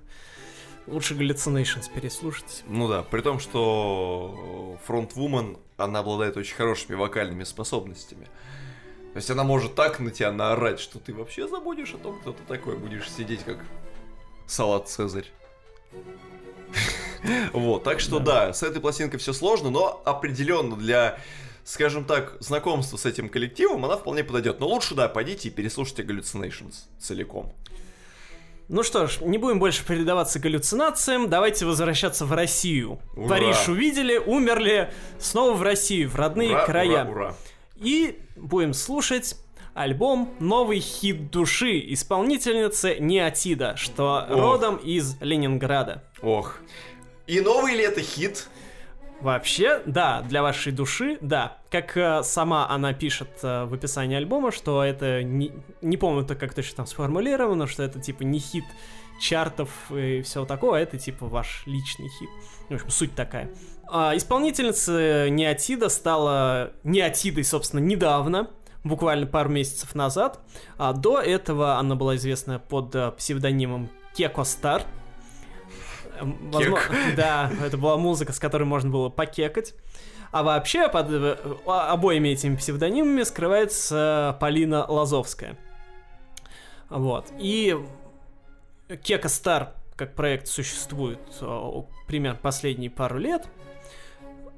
Лучше 0.87 1.15
Hallucinations 1.15 1.93
переслушать. 1.93 2.63
Ну 2.69 2.87
да, 2.87 3.03
при 3.03 3.21
том, 3.21 3.41
что 3.41 4.79
фронтвумен, 4.85 5.57
она 5.77 5.99
обладает 5.99 6.37
очень 6.37 6.55
хорошими 6.55 6.95
вокальными 6.95 7.43
способностями. 7.43 8.27
То 9.13 9.17
есть 9.17 9.29
она 9.29 9.43
может 9.43 9.75
так 9.75 9.99
на 9.99 10.13
тебя 10.13 10.31
наорать, 10.31 10.79
что 10.79 11.01
ты 11.01 11.13
вообще 11.13 11.49
забудешь 11.49 11.95
о 11.95 11.99
том, 11.99 12.21
кто 12.21 12.33
ты 12.33 12.45
такой, 12.47 12.77
будешь 12.77 13.11
сидеть 13.11 13.43
как 13.43 13.59
салат 14.47 14.89
Цезарь. 14.89 15.27
Вот, 17.53 17.85
так 17.85 18.01
что 18.01 18.19
да, 18.19 18.53
с 18.53 18.63
этой 18.63 18.81
пластинкой 18.81 19.19
все 19.19 19.33
сложно, 19.33 19.71
но 19.71 20.01
определенно 20.05 20.75
для 20.75 21.19
скажем 21.65 22.05
так, 22.05 22.37
знакомство 22.41 22.97
с 22.97 23.07
этим 23.07 23.29
коллективом, 23.29 23.85
она 23.85 23.97
вполне 23.97 24.25
подойдет. 24.25 24.61
Но 24.61 24.67
лучше, 24.67 24.95
да, 24.95 25.09
пойдите 25.09 25.49
и 25.49 25.51
переслушайте 25.53 26.03
Hallucinations 26.03 26.75
целиком. 26.99 27.53
Ну 28.69 28.85
что 28.85 29.09
ж, 29.09 29.21
не 29.21 29.37
будем 29.39 29.59
больше 29.59 29.85
передаваться 29.85 30.39
галлюцинациям, 30.39 31.29
давайте 31.29 31.67
возвращаться 31.67 32.25
в 32.25 32.33
Россию. 32.33 33.01
Ура! 33.17 33.29
Париж 33.29 33.69
увидели, 33.69 34.17
умерли, 34.17 34.93
снова 35.19 35.55
в 35.55 35.63
Россию, 35.63 36.09
в 36.09 36.15
родные 36.15 36.53
ура, 36.53 36.67
края. 36.67 37.05
Ура, 37.05 37.11
ура. 37.11 37.35
И 37.77 38.21
будем 38.37 38.73
слушать 38.73 39.37
альбом 39.75 40.35
«Новый 40.39 40.81
хит 40.81 41.31
души» 41.31 41.81
исполнительницы 41.93 42.97
Неотида, 42.99 43.77
что 43.77 44.27
Ох. 44.29 44.37
родом 44.37 44.77
из 44.77 45.17
Ленинграда. 45.21 46.05
Ох. 46.23 46.57
И 47.27 47.41
новый 47.41 47.75
ли 47.77 47.83
это 47.83 48.01
хит? 48.01 48.49
Вообще, 49.21 49.83
да, 49.85 50.23
для 50.23 50.43
вашей 50.43 50.73
души, 50.73 51.19
да. 51.21 51.59
Как 51.71 51.97
э, 51.97 52.23
сама 52.23 52.69
она 52.69 52.95
пишет 52.95 53.29
э, 53.43 53.65
в 53.67 53.75
описании 53.75 54.17
альбома, 54.17 54.51
что 54.51 54.83
это 54.83 55.23
не, 55.23 55.53
не 55.83 55.97
помню 55.99 56.25
то, 56.25 56.35
как 56.35 56.55
точно 56.55 56.77
там 56.77 56.87
сформулировано, 56.87 57.67
что 57.67 57.83
это 57.83 58.01
типа 58.01 58.23
не 58.23 58.39
хит 58.39 58.65
чартов 59.21 59.69
и 59.91 60.23
всего 60.23 60.47
такого, 60.47 60.79
а 60.79 60.81
это 60.81 60.97
типа 60.97 61.27
ваш 61.27 61.65
личный 61.67 62.09
хит. 62.09 62.31
В 62.71 62.75
общем, 62.75 62.91
суть 62.91 63.15
такая. 63.15 63.51
А, 63.87 64.17
исполнительница 64.17 65.29
Неотида 65.29 65.91
стала 65.91 66.73
Неотидой, 66.83 67.45
собственно, 67.45 67.81
недавно, 67.81 68.49
буквально 68.85 69.27
пару 69.27 69.51
месяцев 69.51 69.95
назад. 69.95 70.41
А 70.79 70.93
до 70.93 71.21
этого 71.21 71.77
она 71.77 71.95
была 71.95 72.17
известна 72.17 72.59
под 72.59 72.95
э, 72.95 73.13
псевдонимом 73.13 73.91
Кеко 74.15 74.45
Стар. 74.45 74.83
Возможно, 76.21 76.95
да, 77.17 77.51
это 77.65 77.79
была 77.79 77.97
музыка, 77.97 78.33
с 78.33 78.39
которой 78.39 78.65
можно 78.65 78.91
было 78.91 79.09
покекать. 79.09 79.75
А 80.33 80.43
вообще 80.43 80.89
под 80.89 81.11
э, 81.11 81.37
обоими 81.67 82.29
этими 82.29 82.57
псевдонимами 82.57 83.23
скрывается 83.23 84.37
Полина 84.41 84.85
Лазовская. 84.87 85.57
Вот. 86.89 87.33
И 87.39 87.77
Кека 89.03 89.29
Стар 89.29 89.75
как 89.97 90.15
проект 90.15 90.47
существует 90.47 91.21
э, 91.41 91.83
примерно 92.07 92.39
последние 92.41 92.91
пару 92.91 93.19
лет. 93.19 93.47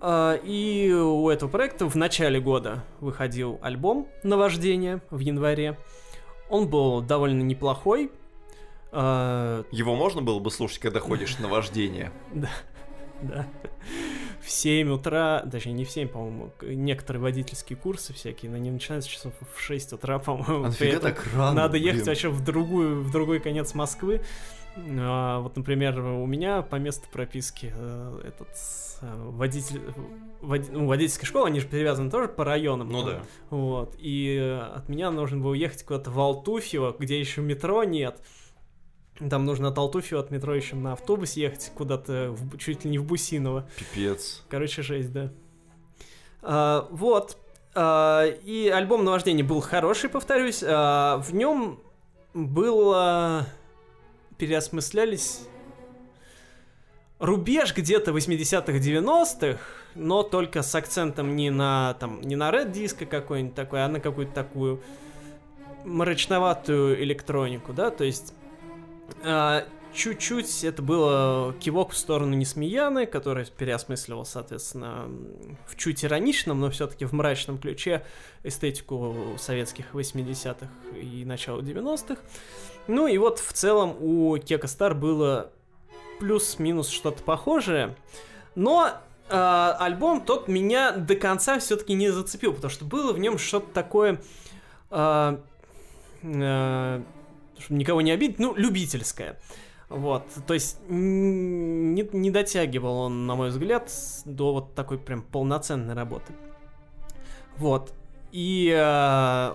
Э, 0.03 0.39
и 0.43 0.93
у 0.93 1.31
этого 1.31 1.49
проекта 1.49 1.89
в 1.89 1.95
начале 1.95 2.41
года 2.41 2.85
выходил 3.01 3.59
альбом 3.63 4.09
«Наваждение» 4.23 5.01
в 5.11 5.21
январе. 5.21 5.79
Он 6.51 6.69
был 6.69 7.01
довольно 7.01 7.43
неплохой, 7.43 8.11
а, 8.95 9.65
Его 9.71 9.97
можно 9.97 10.21
было 10.21 10.39
бы 10.39 10.51
слушать, 10.51 10.79
когда 10.79 11.01
ходишь 11.01 11.39
на 11.41 11.49
вождение? 11.49 12.13
Да, 12.33 12.51
да. 13.23 13.47
В 14.43 14.51
7 14.51 14.91
утра, 14.91 15.43
даже 15.47 15.71
не 15.71 15.85
в 15.85 15.91
7, 15.91 16.09
по-моему, 16.09 16.53
некоторые 16.61 17.23
водительские 17.23 17.79
курсы 17.79 18.13
всякие, 18.13 18.51
но 18.51 18.57
они 18.57 18.71
начинаются 18.71 19.09
часов 19.09 19.33
в 19.55 19.61
6 19.61 19.95
утра, 19.95 20.19
по-моему. 20.19 20.67
А 20.67 21.01
так 21.01 21.27
рано, 21.35 21.55
Надо 21.55 21.79
ехать 21.79 22.07
вообще 22.07 22.29
в, 22.29 22.45
другую, 22.45 23.03
в 23.03 23.11
другой 23.11 23.41
конец 23.41 23.73
Москвы. 23.73 24.21
А, 24.77 25.41
вот, 25.41 25.57
например, 25.57 25.99
у 26.01 26.27
меня 26.27 26.63
по 26.63 26.77
месту 26.77 27.07
прописки 27.13 27.73
э, 27.75 28.21
этот 28.25 28.49
э, 29.03 29.29
водитель, 29.31 29.81
вод, 30.41 30.63
ну, 30.71 30.87
водительская 30.87 31.27
школа, 31.27 31.49
они 31.49 31.61
же 31.61 31.69
перевязаны 31.69 32.11
тоже 32.11 32.29
по 32.29 32.45
районам. 32.45 32.89
Ну 32.89 33.05
да. 33.05 33.23
Вот. 33.51 33.95
И 33.99 34.37
э, 34.41 34.61
от 34.61 34.89
меня 34.89 35.11
нужно 35.11 35.43
было 35.43 35.55
ехать 35.55 35.85
куда-то 35.85 36.11
в 36.11 36.19
Алтуфьево, 36.19 36.97
где 36.99 37.21
еще 37.21 37.43
метро 37.43 37.85
нет. 37.85 38.21
Там 39.19 39.45
нужно 39.45 39.69
от 39.69 39.79
Алтуфью 39.79 40.19
от 40.19 40.31
метро 40.31 40.55
еще 40.55 40.75
на 40.75 40.95
автобусе 40.95 41.43
ехать 41.43 41.71
куда-то, 41.75 42.31
в, 42.31 42.57
чуть 42.57 42.85
ли 42.85 42.91
не 42.91 42.99
в 42.99 43.05
Бусиново. 43.05 43.69
Пипец. 43.79 44.43
Короче, 44.49 44.83
жесть, 44.83 45.13
да. 45.13 45.33
А, 46.41 46.89
вот. 46.91 47.37
А, 47.75 48.25
и 48.25 48.69
альбом 48.69 49.05
«Наваждение» 49.05 49.45
был 49.45 49.61
хороший, 49.61 50.09
повторюсь. 50.09 50.65
А, 50.67 51.19
в 51.19 51.35
нем 51.35 51.81
было... 52.33 53.47
Переосмыслялись. 54.43 55.43
Рубеж 57.21 57.77
где-то 57.77 58.11
80-х, 58.11 58.73
90-х, 58.73 59.61
но 59.95 60.25
только 60.25 60.63
с 60.63 60.75
акцентом 60.75 61.37
не 61.37 61.49
на, 61.51 61.95
там, 62.01 62.21
не 62.23 62.35
на 62.35 62.51
Red 62.51 62.73
диско 62.73 63.07
какой-нибудь 63.07 63.55
такой, 63.55 63.85
а 63.85 63.89
на 63.89 64.01
какую-то 64.01 64.33
такую 64.33 64.83
мрачноватую 65.85 67.01
электронику, 67.05 67.73
да, 67.73 67.91
то 67.91 68.03
есть 68.03 68.35
а, 69.23 69.65
чуть-чуть 69.95 70.65
это 70.65 70.83
было 70.83 71.55
кивок 71.61 71.93
в 71.93 71.97
сторону 71.97 72.35
Несмеяны, 72.35 73.07
который 73.07 73.47
переосмысливал, 73.47 74.25
соответственно, 74.25 75.09
в 75.67 75.77
чуть 75.77 76.05
ироничном, 76.05 76.61
но 76.61 76.71
все-таки 76.71 77.05
в 77.05 77.13
мрачном 77.13 77.59
ключе 77.59 78.05
эстетику 78.43 79.37
советских 79.39 79.93
80-х 79.93 80.69
и 80.97 81.25
начала 81.25 81.61
90-х. 81.61 82.21
Ну 82.89 83.07
и 83.07 83.17
вот 83.19 83.39
в 83.39 83.53
целом 83.53 83.97
у 84.01 84.37
Кека 84.39 84.67
Стар 84.67 84.95
было 84.95 85.53
плюс-минус 86.19 86.89
что-то 86.89 87.23
похожее, 87.23 87.97
но 88.55 88.91
э, 89.29 89.75
альбом 89.79 90.21
тот 90.25 90.49
меня 90.49 90.93
до 90.93 91.17
конца 91.17 91.59
все-таки 91.59 91.95
не 91.95 92.11
зацепил, 92.11 92.53
потому 92.53 92.71
что 92.71 92.85
было 92.85 93.13
в 93.13 93.19
нем 93.19 93.39
что-то 93.39 93.73
такое... 93.73 94.21
Э, 94.91 95.39
э, 96.23 97.03
чтобы 97.59 97.79
никого 97.79 98.01
не 98.01 98.11
обидеть, 98.11 98.39
ну, 98.39 98.55
любительская. 98.55 99.39
Вот, 99.93 100.25
то 100.47 100.55
есть 100.55 100.81
не, 100.89 102.09
не 102.13 102.31
дотягивал 102.31 102.97
он, 103.01 103.27
на 103.27 103.35
мой 103.35 103.51
взгляд, 103.51 103.93
до 104.25 104.55
вот 104.55 104.75
такой 104.75 104.99
прям 104.99 105.23
полноценной 105.23 105.95
работы. 105.95 106.33
Вот, 107.59 107.93
и 108.31 108.75
э, 108.75 109.55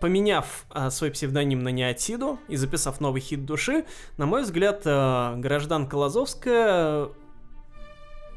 поменяв 0.00 0.66
а, 0.70 0.90
свой 0.90 1.10
псевдоним 1.10 1.62
на 1.62 1.68
Неотиду 1.70 2.38
и 2.48 2.56
записав 2.56 3.00
новый 3.00 3.22
хит 3.22 3.46
души, 3.46 3.86
на 4.18 4.26
мой 4.26 4.42
взгляд, 4.42 4.82
а, 4.84 5.34
гражданка 5.36 5.94
Лазовская 5.94 7.08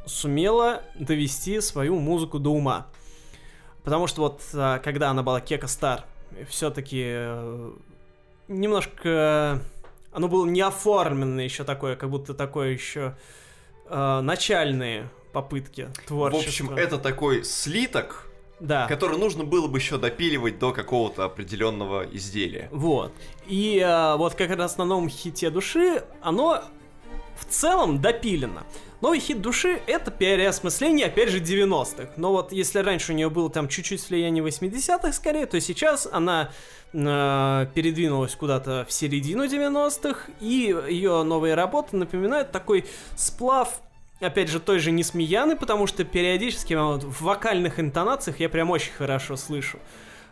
сумела 0.06 0.84
довести 0.98 1.60
свою 1.60 2.00
музыку 2.00 2.40
до 2.40 2.52
ума. 2.52 2.88
Потому 3.84 4.08
что 4.08 4.22
вот 4.22 4.42
а, 4.54 4.80
когда 4.80 5.10
она 5.10 5.22
была 5.22 5.42
Кека 5.42 5.68
Стар, 5.68 6.06
все-таки 6.48 7.04
э, 7.06 7.72
немножко 8.48 9.62
оно 10.12 10.28
было 10.28 10.46
не 10.46 10.62
оформлено 10.62 11.42
еще 11.42 11.64
такое, 11.64 11.96
как 11.96 12.10
будто 12.10 12.34
такое 12.34 12.70
еще 12.70 13.18
э, 13.88 14.20
начальные 14.22 15.10
попытки 15.34 15.90
творчества. 16.08 16.46
В 16.46 16.72
общем, 16.72 16.74
это 16.74 16.98
такой 16.98 17.44
слиток, 17.44 18.30
да. 18.60 18.88
который 18.88 19.18
нужно 19.18 19.44
было 19.44 19.68
бы 19.68 19.78
еще 19.78 19.98
допиливать 19.98 20.60
до 20.60 20.72
какого-то 20.72 21.26
определенного 21.26 22.04
изделия. 22.12 22.70
Вот. 22.72 23.14
И 23.48 23.80
э, 23.80 24.16
вот 24.18 24.36
как 24.36 24.56
раз 24.56 24.78
на 24.78 24.86
новом 24.86 25.10
хите 25.10 25.50
души 25.50 26.04
оно 26.22 26.64
в 27.40 27.46
целом 27.46 28.02
допилено. 28.02 28.64
Новый 29.02 29.20
хит 29.20 29.42
души— 29.42 29.82
это 29.88 30.12
переосмысление, 30.12 31.06
опять 31.06 31.30
же, 31.30 31.40
90-х. 31.40 32.12
Но 32.18 32.34
вот 32.34 32.52
если 32.52 32.80
раньше 32.80 33.14
у 33.14 33.16
нее 33.16 33.30
было 33.30 33.50
там 33.50 33.70
чуть-чуть 33.70 34.10
влияние 34.10 34.44
80-х 34.44 35.14
скорее, 35.14 35.46
то 35.46 35.60
сейчас 35.62 36.06
она 36.12 36.52
э, 36.94 37.68
передвинулась 37.74 38.36
куда-то 38.36 38.86
в 38.88 38.92
середину 38.92 39.46
90-х, 39.46 40.32
и 40.40 40.76
ее 40.90 41.24
новые 41.24 41.56
работы 41.56 41.98
напоминают 41.98 42.52
такой 42.52 42.86
сплав 43.16 43.82
опять 44.20 44.50
же, 44.50 44.60
той 44.60 44.80
же 44.80 44.92
Несмеяны, 44.92 45.56
потому 45.56 45.88
что 45.88 46.04
периодически 46.04 46.74
вот, 46.74 47.04
в 47.04 47.22
вокальных 47.22 47.80
интонациях 47.80 48.40
я 48.40 48.50
прям 48.50 48.70
очень 48.70 48.92
хорошо 48.92 49.36
слышу 49.36 49.80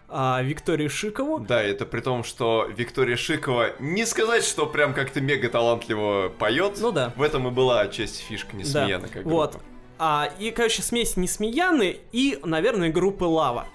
а, 0.10 0.42
Викторию 0.42 0.90
Шикову. 0.90 1.40
Да, 1.40 1.62
это 1.62 1.86
при 1.86 2.02
том, 2.02 2.24
что 2.24 2.68
Виктория 2.76 3.16
Шикова 3.16 3.72
не 3.80 4.06
сказать, 4.06 4.44
что 4.44 4.66
прям 4.66 4.94
как-то 4.94 5.22
мега 5.22 5.50
талантливо 5.50 6.30
поет. 6.30 6.78
Ну 6.80 6.92
да. 6.92 7.14
В 7.16 7.22
этом 7.22 7.48
и 7.48 7.52
была 7.52 7.88
часть 7.88 8.20
фишка 8.20 8.56
Несмеяны, 8.56 9.08
да. 9.08 9.14
как 9.14 9.24
Вот. 9.26 9.58
А, 10.00 10.30
и, 10.38 10.52
короче, 10.52 10.82
смесь 10.82 11.18
Несмеяны 11.18 11.98
и, 12.12 12.40
наверное, 12.44 12.92
группы 12.92 13.26
Лава. 13.26 13.68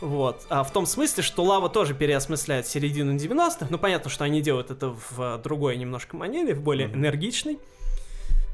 Вот. 0.00 0.46
А 0.48 0.64
в 0.64 0.72
том 0.72 0.86
смысле, 0.86 1.22
что 1.22 1.44
Лава 1.44 1.68
тоже 1.68 1.94
переосмысляет 1.94 2.66
середину 2.66 3.14
90-х. 3.14 3.66
Ну, 3.70 3.78
понятно, 3.78 4.10
что 4.10 4.24
они 4.24 4.40
делают 4.40 4.70
это 4.70 4.94
в 5.10 5.38
другой 5.38 5.76
немножко 5.76 6.16
манере, 6.16 6.54
в 6.54 6.60
более 6.60 6.88
mm-hmm. 6.88 6.94
энергичной. 6.94 7.58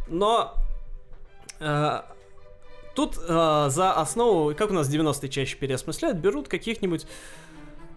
Но 0.08 0.54
э, 1.60 2.02
тут 2.94 3.16
э, 3.16 3.66
за 3.68 3.92
основу, 3.92 4.54
как 4.54 4.70
у 4.70 4.74
нас 4.74 4.88
90-е 4.88 5.28
чаще 5.28 5.56
переосмысляют, 5.56 6.18
берут 6.18 6.48
каких-нибудь 6.48 7.06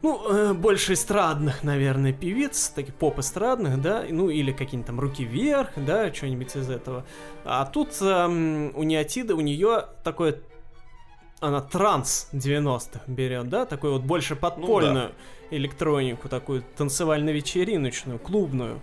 ну, 0.03 0.21
э, 0.29 0.53
больше 0.53 0.93
эстрадных, 0.93 1.63
наверное, 1.63 2.11
певиц, 2.11 2.69
таких 2.69 2.93
поп-эстрадных, 2.95 3.81
да, 3.81 4.03
ну, 4.09 4.29
или 4.29 4.51
какие-нибудь 4.51 4.87
там 4.87 4.99
руки 4.99 5.23
вверх, 5.23 5.69
да, 5.77 6.13
что-нибудь 6.13 6.55
из 6.55 6.69
этого. 6.69 7.05
А 7.45 7.65
тут 7.65 7.97
э, 8.01 8.71
у 8.75 8.83
Неотида, 8.83 9.33
у 9.35 9.41
нее 9.41 9.85
такое 10.03 10.41
она 11.43 11.61
транс 11.61 12.29
90-х 12.31 13.01
берет, 13.07 13.49
да, 13.49 13.65
такой 13.65 13.91
вот 13.91 14.03
больше 14.03 14.35
подпольную 14.35 15.09
ну, 15.09 15.13
да. 15.49 15.57
электронику, 15.57 16.29
такую 16.29 16.63
танцевально-вечериночную, 16.77 18.17
клубную, 18.17 18.79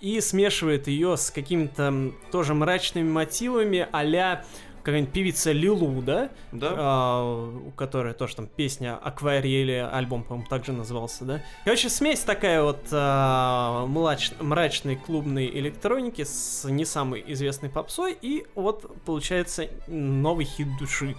и 0.00 0.20
смешивает 0.20 0.88
ее 0.88 1.16
с 1.16 1.30
какими-то 1.30 2.12
тоже 2.30 2.52
мрачными 2.52 3.08
мотивами 3.08 3.88
а-ля 3.92 4.44
какая-нибудь 4.86 5.12
певица 5.12 5.50
Лилу, 5.50 6.00
да? 6.00 6.30
Да. 6.52 6.74
А, 6.76 7.50
у 7.66 7.72
которой 7.72 8.14
тоже 8.14 8.36
там 8.36 8.46
песня 8.46 8.96
Акварели, 8.96 9.84
альбом, 9.92 10.22
по-моему, 10.22 10.48
также 10.48 10.72
назывался, 10.72 11.24
да? 11.24 11.42
Короче, 11.64 11.88
смесь 11.88 12.20
такая 12.20 12.62
вот 12.62 12.86
а, 12.92 13.84
млач, 13.86 14.30
мрачной 14.38 14.94
клубной 14.94 15.48
электроники 15.48 16.22
с 16.22 16.68
не 16.68 16.84
самой 16.84 17.24
известной 17.26 17.68
попсой, 17.68 18.16
и 18.22 18.46
вот 18.54 19.02
получается 19.04 19.66
новый 19.88 20.44
хит 20.44 20.68
души 20.78 21.16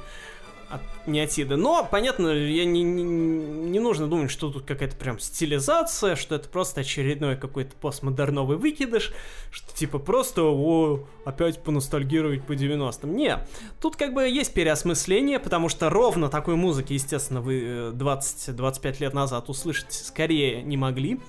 от 0.70 0.82
неотида. 1.08 1.56
Но, 1.56 1.88
понятно, 1.90 2.30
я 2.30 2.66
не, 2.66 2.84
не, 2.84 3.04
не 3.04 3.80
нужно 3.80 4.08
думать, 4.08 4.30
что 4.30 4.52
тут 4.52 4.66
какая-то 4.66 4.96
прям 4.96 5.20
стилизация, 5.20 6.16
что 6.16 6.36
это 6.36 6.50
просто 6.50 6.82
очередной 6.82 7.38
какой-то 7.38 7.76
постмодерновый 7.76 8.58
выкидыш, 8.58 9.14
что 9.50 9.74
типа 9.74 10.00
просто 10.00 10.44
о, 10.44 11.06
опять 11.26 11.64
поностальгировать 11.64 12.44
по 12.44 12.54
90-м. 12.54 13.16
Не, 13.16 13.40
тут 13.82 13.96
как 13.96 14.14
бы 14.14 14.28
есть 14.28 14.54
переосмысление, 14.54 15.40
потому 15.40 15.70
что 15.70 15.90
ровно 15.90 16.30
такой 16.30 16.56
музыки, 16.56 16.94
естественно, 16.94 17.42
вы 17.42 17.92
20-25 17.94 18.80
э, 18.84 18.96
лет 19.00 19.14
назад 19.14 19.50
услышать 19.50 19.94
скорее 19.94 20.62
не 20.64 20.76
могли 20.76 21.20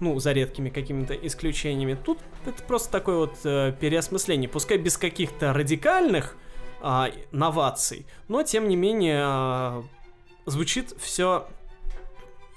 ну, 0.00 0.18
за 0.18 0.32
редкими 0.32 0.70
какими-то 0.70 1.14
исключениями. 1.14 1.96
Тут 2.02 2.18
это 2.46 2.62
просто 2.62 2.90
такое 2.90 3.16
вот 3.16 3.34
э, 3.44 3.74
переосмысление, 3.78 4.48
пускай 4.48 4.78
без 4.78 4.96
каких-то 4.96 5.52
радикальных 5.52 6.36
а, 6.86 7.10
новаций. 7.32 8.06
Но, 8.28 8.42
тем 8.42 8.68
не 8.68 8.76
менее, 8.76 9.22
а, 9.24 9.82
звучит 10.44 10.94
все 10.98 11.48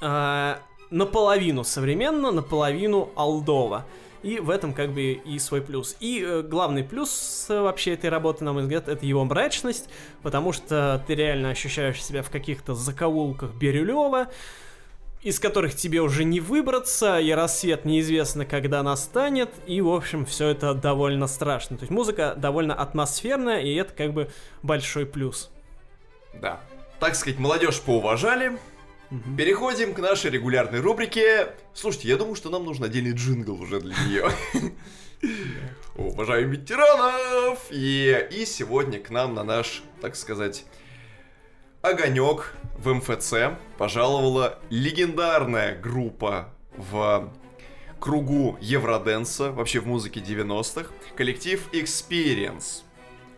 а, 0.02 0.60
наполовину 0.92 1.64
современно, 1.64 2.32
наполовину 2.32 3.10
алдово. 3.16 3.86
И 4.24 4.40
в 4.40 4.50
этом 4.50 4.74
как 4.74 4.92
бы 4.92 5.14
и 5.14 5.40
свой 5.40 5.62
плюс. 5.62 5.96
И 6.02 6.22
э, 6.22 6.42
главный 6.42 6.84
плюс 6.84 7.46
вообще 7.48 7.94
этой 7.94 8.10
работы, 8.10 8.44
на 8.44 8.52
мой 8.52 8.64
взгляд, 8.64 8.90
это 8.90 9.06
его 9.06 9.24
мрачность, 9.24 9.90
потому 10.24 10.52
что 10.52 11.02
ты 11.08 11.16
реально 11.16 11.52
ощущаешь 11.52 12.04
себя 12.04 12.24
в 12.24 12.30
каких-то 12.30 12.74
закоулках 12.74 13.54
Бирюлева, 13.54 14.28
из 15.28 15.42
которых 15.42 15.76
тебе 15.76 16.00
уже 16.00 16.24
не 16.24 16.40
выбраться, 16.40 17.20
и 17.20 17.32
рассвет 17.32 17.84
неизвестно, 17.84 18.46
когда 18.46 18.82
настанет, 18.82 19.50
и, 19.66 19.82
в 19.82 19.90
общем, 19.90 20.26
все 20.26 20.48
это 20.48 20.74
довольно 20.74 21.28
страшно. 21.28 21.76
То 21.76 21.84
есть 21.84 21.92
музыка 21.92 22.34
довольно 22.38 22.74
атмосферная, 22.74 23.60
и 23.60 23.76
это 23.76 23.92
как 23.92 24.14
бы 24.14 24.30
большой 24.64 25.06
плюс. 25.06 25.52
Да. 26.34 26.62
Так 27.02 27.16
сказать, 27.16 27.40
молодежь 27.40 27.82
поуважали. 27.82 28.58
Угу. 29.12 29.36
Переходим 29.38 29.94
к 29.94 30.00
нашей 30.00 30.32
регулярной 30.32 30.80
рубрике. 30.80 31.50
Слушайте, 31.74 32.08
я 32.08 32.16
думаю, 32.16 32.36
что 32.36 32.50
нам 32.50 32.64
нужен 32.64 32.86
отдельный 32.86 33.12
джингл 33.12 33.62
уже 33.62 33.82
для 33.82 33.96
нее. 34.06 34.30
Уважаем 35.98 36.52
ветеранов! 36.52 37.68
И, 37.70 38.28
и 38.32 38.46
сегодня 38.46 38.98
к 38.98 39.10
нам 39.10 39.34
на 39.34 39.44
наш, 39.44 39.84
так 40.00 40.16
сказать, 40.16 40.64
огонек 41.82 42.54
в 42.78 42.94
МФЦ 42.94 43.34
пожаловала 43.78 44.60
легендарная 44.70 45.76
группа 45.76 46.54
в 46.76 47.34
кругу 48.00 48.58
Евроденса, 48.62 49.52
вообще 49.52 49.80
в 49.80 49.88
музыке 49.88 50.20
90-х, 50.20 50.92
коллектив 51.16 51.68
Experience. 51.74 52.84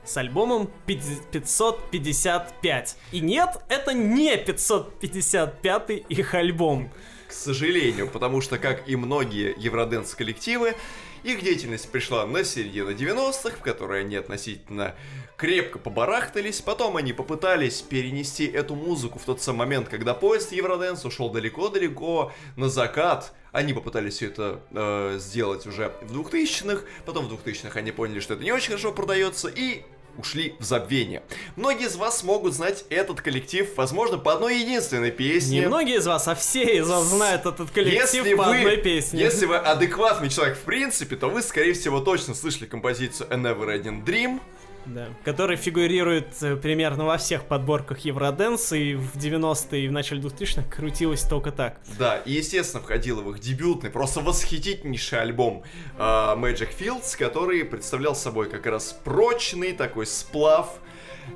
С 0.04 0.18
альбомом 0.18 0.70
555. 0.86 2.98
И 3.12 3.20
нет, 3.20 3.50
это 3.70 3.94
не 3.94 4.38
555 4.38 5.90
их 6.10 6.34
альбом. 6.34 6.92
К 7.28 7.32
сожалению, 7.32 8.10
потому 8.10 8.42
что, 8.42 8.58
как 8.58 8.90
и 8.90 8.96
многие 8.96 9.54
Евроденс 9.58 10.16
коллективы, 10.16 10.76
их 11.24 11.44
деятельность 11.44 11.92
пришла 11.92 12.26
на 12.26 12.44
середину 12.44 12.92
90-х, 12.92 13.58
в 13.58 13.62
которой 13.62 14.02
они 14.02 14.16
относительно 14.16 14.96
крепко 15.40 15.80
побарахтались, 15.80 16.62
потом 16.62 16.98
они 16.98 17.14
попытались 17.14 17.82
перенести 17.82 18.46
эту 18.46 18.76
музыку 18.76 19.20
в 19.20 19.24
тот 19.24 19.42
самый 19.42 19.60
момент, 19.60 19.88
когда 19.88 20.14
поезд 20.14 20.52
Евроденс 20.52 21.06
ушел 21.06 21.30
далеко-далеко 21.30 22.34
на 22.58 22.68
закат. 22.70 23.34
Они 23.54 23.74
попытались 23.74 24.16
все 24.16 24.28
это 24.28 24.60
э, 24.72 25.18
сделать 25.18 25.66
уже 25.66 25.94
в 26.02 26.16
2000-х, 26.16 26.84
потом 27.06 27.28
в 27.28 27.34
2000-х 27.34 27.80
они 27.80 27.92
поняли, 27.92 28.20
что 28.20 28.34
это 28.34 28.44
не 28.44 28.52
очень 28.52 28.68
хорошо 28.68 28.92
продается, 28.92 29.48
и 29.48 29.84
ушли 30.18 30.56
в 30.60 30.64
забвение. 30.66 31.24
Многие 31.56 31.88
из 31.88 31.96
вас 31.96 32.24
могут 32.24 32.54
знать 32.54 32.84
этот 32.90 33.22
коллектив, 33.22 33.70
возможно, 33.78 34.18
по 34.18 34.34
одной 34.34 34.60
единственной 34.60 35.12
песне. 35.12 35.62
Не 35.62 35.68
многие 35.68 36.00
из 36.00 36.06
вас, 36.06 36.28
а 36.28 36.36
все 36.36 36.80
из 36.80 36.90
вас 36.90 37.06
знают 37.06 37.46
этот 37.46 37.72
коллектив 37.72 38.26
если 38.26 38.36
по 38.36 38.44
вы, 38.44 38.58
одной 38.58 38.78
песне. 38.78 39.22
Если 39.22 39.46
вы 39.46 39.56
адекватный 39.56 40.30
человек 40.30 40.58
в 40.58 40.64
принципе, 40.64 41.16
то 41.16 41.30
вы, 41.30 41.42
скорее 41.42 41.74
всего, 41.74 42.02
точно 42.02 42.36
слышали 42.36 42.66
композицию 42.66 43.28
A 43.32 43.38
Never 43.38 43.68
Ending 43.68 44.04
Dream. 44.04 44.42
Да. 44.94 45.08
Который 45.24 45.56
фигурирует 45.56 46.42
э, 46.42 46.56
примерно 46.56 47.06
во 47.06 47.18
всех 47.18 47.46
подборках 47.46 48.00
Евроденс, 48.00 48.74
и 48.74 48.96
в 48.96 49.16
90-е 49.18 49.86
и 49.86 49.88
в 49.88 49.92
начале 49.92 50.22
2000-х 50.22 50.64
крутилось 50.70 51.22
только 51.22 51.52
так. 51.52 51.80
Да, 51.98 52.18
и, 52.18 52.34
естественно, 52.34 52.82
входил 52.82 53.22
в 53.22 53.30
их 53.32 53.40
дебютный, 53.40 53.90
просто 53.90 54.22
восхитительнейший 54.22 55.22
альбом 55.22 55.64
uh, 55.98 56.38
Magic 56.38 56.70
Fields, 56.78 57.18
который 57.18 57.64
представлял 57.66 58.16
собой 58.16 58.50
как 58.50 58.66
раз 58.66 59.00
прочный 59.04 59.74
такой 59.74 60.06
сплав 60.06 60.80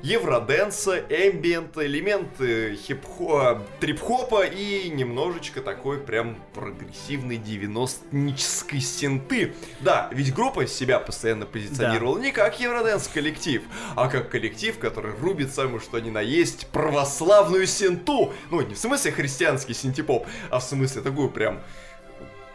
евроденса, 0.02 0.98
эмбиента, 1.08 1.86
элементы 1.86 2.76
хип-хопа, 2.76 3.62
трип-хопа 3.80 4.44
и 4.44 4.88
немножечко 4.90 5.60
такой 5.60 5.98
прям 5.98 6.36
прогрессивной 6.54 7.36
90-нической 7.36 8.80
синты. 8.80 9.54
Да, 9.80 10.08
ведь 10.12 10.34
группа 10.34 10.66
себя 10.66 10.98
постоянно 10.98 11.46
позиционировала 11.46 12.18
да. 12.18 12.24
не 12.24 12.32
как 12.32 12.60
евроденс 12.60 13.08
коллектив, 13.08 13.62
а 13.94 14.08
как 14.08 14.30
коллектив, 14.30 14.78
который 14.78 15.12
рубит 15.20 15.52
самое 15.52 15.80
что 15.80 15.98
ни 15.98 16.10
на 16.10 16.20
есть 16.20 16.66
православную 16.68 17.66
синту. 17.66 18.32
Ну, 18.50 18.60
не 18.60 18.74
в 18.74 18.78
смысле 18.78 19.12
христианский 19.12 19.74
синтепоп, 19.74 20.26
а 20.50 20.58
в 20.58 20.64
смысле 20.64 21.02
такую 21.02 21.30
прям 21.30 21.60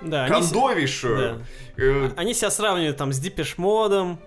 да, 0.02 0.28
кондовейшую. 0.28 1.18
Они, 1.18 1.44
да. 1.78 1.84
э... 1.84 2.12
они 2.16 2.34
себя 2.34 2.50
сравнивают 2.50 2.98
там 2.98 3.12
с 3.12 3.20
Deepish 3.20 3.56
Модом, 3.58 4.20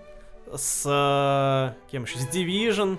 с 0.55 0.83
э, 0.85 1.89
кем 1.91 2.03
еще, 2.03 2.17
с 2.19 2.27
Division. 2.27 2.97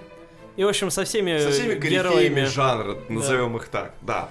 И, 0.56 0.64
в 0.64 0.68
общем, 0.68 0.90
со 0.90 1.04
всеми 1.04 1.38
Со 1.38 1.50
всеми 1.50 1.74
героями 1.74 2.44
жанра, 2.44 2.96
назовем 3.08 3.52
да. 3.52 3.58
их 3.58 3.68
так, 3.68 3.94
да. 4.02 4.28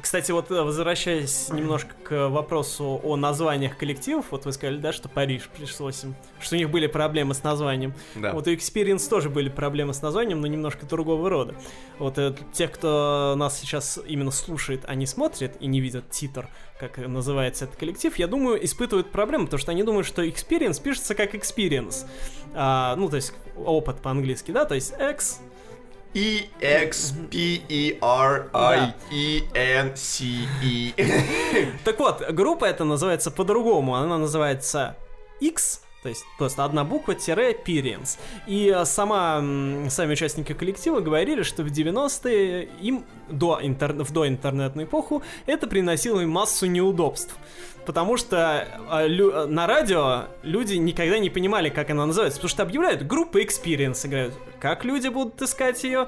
Кстати, 0.00 0.32
вот 0.32 0.50
э, 0.50 0.62
возвращаясь 0.62 1.48
немножко 1.50 1.94
к 2.02 2.28
вопросу 2.28 3.00
о 3.02 3.16
названиях 3.16 3.76
коллективов, 3.76 4.26
вот 4.30 4.44
вы 4.44 4.52
сказали, 4.52 4.78
да, 4.78 4.92
что 4.92 5.08
Париж 5.08 5.48
пришлось 5.56 6.04
им, 6.04 6.14
что 6.40 6.56
у 6.56 6.58
них 6.58 6.70
были 6.70 6.86
проблемы 6.86 7.34
с 7.34 7.42
названием. 7.42 7.94
Да. 8.14 8.32
Вот 8.32 8.46
у 8.46 8.50
Experience 8.50 9.08
тоже 9.08 9.30
были 9.30 9.48
проблемы 9.48 9.94
с 9.94 10.02
названием, 10.02 10.40
но 10.40 10.46
немножко 10.46 10.86
другого 10.86 11.28
рода. 11.28 11.54
Вот 11.98 12.18
э, 12.18 12.34
те, 12.52 12.68
кто 12.68 13.34
нас 13.36 13.58
сейчас 13.58 13.98
именно 14.06 14.30
слушает, 14.30 14.84
они 14.86 15.06
смотрят 15.06 15.56
и 15.60 15.66
не 15.66 15.80
видят 15.80 16.10
титр, 16.10 16.48
как 16.78 16.98
называется 16.98 17.66
этот 17.66 17.76
коллектив, 17.76 18.16
я 18.16 18.26
думаю, 18.26 18.64
испытывают 18.64 19.10
проблемы, 19.10 19.44
потому 19.44 19.60
что 19.60 19.72
они 19.72 19.82
думают, 19.82 20.06
что 20.06 20.24
Experience 20.24 20.82
пишется 20.82 21.14
как 21.14 21.34
Experience. 21.34 22.06
А, 22.54 22.96
ну, 22.96 23.08
то 23.08 23.16
есть 23.16 23.34
опыт 23.56 24.00
по-английски, 24.00 24.50
да, 24.50 24.64
то 24.64 24.74
есть 24.74 24.94
X 24.98 25.40
E 26.14 26.48
X 26.60 27.14
P 27.30 27.62
E 27.68 27.98
R 28.00 28.50
I 28.52 28.94
E 29.12 29.42
N 29.54 29.92
C 29.96 30.24
E. 30.62 30.94
Так 31.84 31.98
вот, 32.00 32.22
группа 32.30 32.64
это 32.64 32.84
называется 32.84 33.30
по-другому. 33.30 33.94
Она 33.94 34.18
называется 34.18 34.96
X, 35.40 35.82
то 36.02 36.08
есть 36.08 36.24
просто 36.38 36.64
одна 36.64 36.84
буква 36.84 37.14
тире 37.14 37.52
Pirians. 37.52 38.18
И 38.46 38.72
э, 38.74 38.84
сама, 38.86 39.36
сами 39.88 40.12
участники 40.12 40.54
коллектива 40.54 41.00
говорили, 41.00 41.42
что 41.42 41.62
в 41.62 41.66
90-е 41.66 42.68
им 42.80 43.04
до 43.28 43.58
интер... 43.62 43.92
в 43.92 44.10
доинтернетную 44.12 44.86
эпоху 44.86 45.22
это 45.46 45.66
приносило 45.66 46.20
им 46.20 46.30
массу 46.30 46.66
неудобств 46.66 47.36
потому 47.90 48.16
что 48.16 48.68
э, 48.92 49.46
на 49.46 49.66
радио 49.66 50.26
люди 50.44 50.76
никогда 50.76 51.18
не 51.18 51.28
понимали, 51.28 51.70
как 51.70 51.90
она 51.90 52.06
называется, 52.06 52.38
потому 52.38 52.48
что 52.48 52.62
объявляют 52.62 53.04
группа 53.04 53.42
Experience, 53.42 54.06
играют. 54.06 54.32
Как 54.60 54.84
люди 54.84 55.08
будут 55.08 55.42
искать 55.42 55.82
ее? 55.82 56.06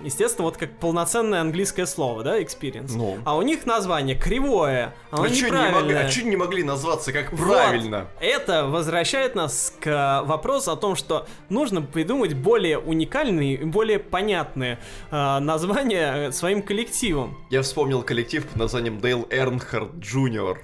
Естественно, 0.00 0.44
вот 0.44 0.56
как 0.56 0.78
полноценное 0.78 1.40
английское 1.40 1.86
слово, 1.86 2.22
да, 2.22 2.40
experience. 2.40 2.92
Ну. 2.94 3.18
А 3.24 3.36
у 3.36 3.42
них 3.42 3.66
название 3.66 4.16
кривое, 4.16 4.94
оно 5.10 5.24
а 5.24 5.28
неправильное. 5.28 6.06
а 6.06 6.08
что 6.08 6.22
не 6.22 6.36
могли 6.36 6.62
назваться 6.62 7.12
как 7.12 7.30
правильно? 7.36 7.98
Вот. 7.98 8.08
Это 8.20 8.66
возвращает 8.66 9.34
нас 9.34 9.74
к 9.80 10.22
вопросу 10.24 10.70
о 10.70 10.76
том, 10.76 10.94
что 10.94 11.26
нужно 11.48 11.82
придумать 11.82 12.34
более 12.34 12.78
уникальные 12.78 13.54
и 13.54 13.64
более 13.64 13.98
понятные 13.98 14.78
э, 15.10 15.38
названия 15.40 16.30
своим 16.30 16.62
коллективам. 16.62 17.36
Я 17.50 17.62
вспомнил 17.62 18.02
коллектив 18.02 18.46
под 18.46 18.56
названием 18.56 19.00
Дейл 19.00 19.26
Эрнхард 19.30 19.96
Джуниор 19.98 20.60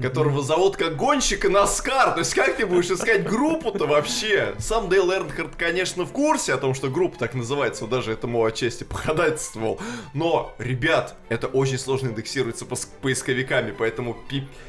которого 0.00 0.42
зовут 0.42 0.76
как 0.76 0.96
гонщика 0.96 1.48
Наскар. 1.48 2.12
То 2.12 2.20
есть 2.20 2.34
как 2.34 2.56
ты 2.56 2.66
будешь 2.66 2.90
искать 2.90 3.26
группу-то 3.26 3.86
вообще? 3.86 4.54
Сам 4.58 4.88
Дейл 4.88 5.10
Эрнхард, 5.10 5.56
конечно, 5.56 6.04
в 6.04 6.12
курсе 6.12 6.54
о 6.54 6.58
том, 6.58 6.74
что 6.74 6.88
группа 6.88 7.18
так 7.18 7.34
называется, 7.34 7.84
он 7.84 7.90
даже 7.90 8.12
этому 8.12 8.44
отчасти 8.44 8.84
походательствовал. 8.84 9.80
Но, 10.12 10.54
ребят, 10.58 11.16
это 11.28 11.46
очень 11.46 11.78
сложно 11.78 12.08
индексируется 12.08 12.66
поисковиками, 13.00 13.74
поэтому 13.76 14.16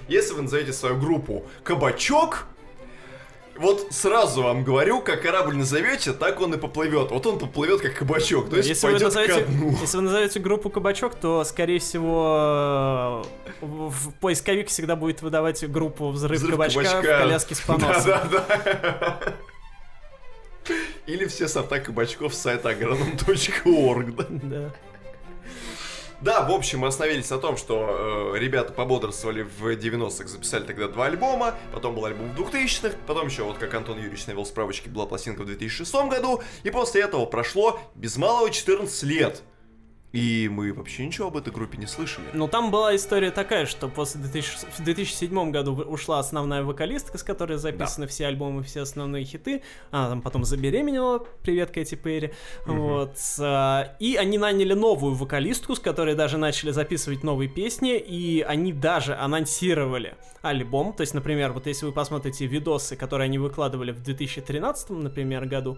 если 0.08 0.34
вы 0.34 0.44
назовете 0.44 0.74
свою 0.74 0.98
группу 0.98 1.46
«Кабачок», 1.64 2.48
вот 3.60 3.88
сразу 3.92 4.44
вам 4.44 4.64
говорю, 4.64 5.02
как 5.02 5.22
корабль 5.22 5.56
назовете, 5.56 6.14
так 6.14 6.40
он 6.42 6.54
и 6.54 6.58
поплывет. 6.58 7.12
Вот 7.12 7.26
он 7.26 7.40
поплывет 7.40 7.82
как 7.82 7.96
кабачок, 7.96 8.50
то 8.50 8.58
есть 8.58 8.70
если 8.70 8.88
пойдет 8.88 9.02
вы 9.02 9.06
назовете, 9.08 9.46
ко 9.46 9.52
дну. 9.52 9.78
Если 9.82 9.98
вы 9.98 10.04
назовете 10.04 10.40
группу 10.40 10.70
кабачок, 10.70 11.16
то, 11.16 11.44
скорее 11.44 11.80
всего, 11.80 13.26
в 13.62 14.14
поисковик 14.20 14.70
всегда 14.70 14.96
будет 14.96 15.22
выдавать 15.22 15.70
группу 15.70 16.10
взрыв, 16.10 16.40
взрыв 16.40 16.52
кабачка, 16.52 16.84
кабачка 16.84 17.02
в 17.02 17.20
коляске 17.20 17.56
с 17.56 17.60
поносом. 17.62 18.06
Да, 18.06 18.28
да, 18.32 19.20
да. 19.20 19.34
Или 21.06 21.26
все 21.28 21.48
сорта 21.48 21.80
кабачков 21.80 22.34
с 22.34 22.40
сайта 22.40 22.72
agronom.org. 22.72 24.16
Да. 24.44 24.74
Да. 26.22 26.44
В 26.44 26.52
общем, 26.52 26.80
мы 26.80 26.88
остановились 26.88 27.30
на 27.30 27.38
том, 27.38 27.58
что 27.58 28.34
э, 28.36 28.40
ребята 28.40 28.74
пободрствовали 28.74 29.44
в 29.44 29.68
90-х, 29.76 30.28
записали 30.28 30.64
тогда 30.64 30.88
два 30.88 31.06
альбома, 31.06 31.56
потом 31.74 31.96
был 31.96 32.06
альбом 32.06 32.32
в 32.34 32.40
2000-х, 32.40 32.96
потом 33.06 33.28
еще, 33.28 33.44
вот 33.44 33.58
как 33.58 33.74
Антон 33.74 33.98
Юрьевич 33.98 34.28
навел 34.28 34.46
справочки, 34.46 34.90
была 34.90 35.06
пластинка 35.06 35.42
в 35.42 35.46
2006 35.46 35.94
году, 36.10 36.42
и 36.64 36.72
после 36.72 37.02
этого 37.02 37.26
прошло 37.26 37.80
без 37.96 38.18
малого 38.18 38.50
14 38.50 39.04
лет. 39.04 39.44
И 40.14 40.50
мы 40.50 40.72
вообще 40.72 41.06
ничего 41.06 41.28
об 41.28 41.36
этой 41.36 41.52
группе 41.52 41.78
не 41.78 41.86
слышали. 41.86 42.26
Ну, 42.34 42.48
там 42.48 42.72
была 42.72 42.96
история 42.96 43.30
такая, 43.30 43.66
что 43.66 43.90
после 43.90 44.22
2000, 44.22 44.68
в 44.78 44.84
2007 44.84 45.52
году 45.52 45.74
ушла 45.74 46.20
основная 46.20 46.64
вокалистка, 46.64 47.18
с 47.18 47.24
которой 47.24 47.58
записаны 47.58 48.06
да. 48.06 48.12
все 48.12 48.28
альбомы, 48.28 48.64
все 48.64 48.82
основные 48.82 49.26
хиты. 49.26 49.64
Она 49.92 50.10
там 50.10 50.22
потом 50.22 50.46
забеременела, 50.46 51.20
привет, 51.44 51.72
Кэти 51.72 51.96
Перри. 51.96 52.32
Угу. 52.66 52.74
Вот. 52.74 53.18
А, 53.40 53.96
и 54.00 54.16
они 54.16 54.38
наняли 54.38 54.74
новую 54.74 55.14
вокалистку, 55.14 55.76
с 55.76 55.80
которой 55.80 56.16
даже 56.16 56.38
начали 56.38 56.72
записывать 56.72 57.24
новые 57.24 57.50
песни, 57.50 57.98
и 57.98 58.42
они 58.42 58.72
даже 58.72 59.14
анонсировали 59.14 60.16
альбом. 60.42 60.94
То 60.94 61.02
есть, 61.02 61.14
например, 61.14 61.52
вот 61.52 61.68
если 61.68 61.86
вы 61.86 61.92
посмотрите 61.92 62.46
видосы, 62.46 62.96
которые 62.96 63.26
они 63.26 63.40
выкладывали 63.40 63.92
в 63.92 64.02
2013, 64.02 64.90
например, 64.92 65.46
году, 65.48 65.78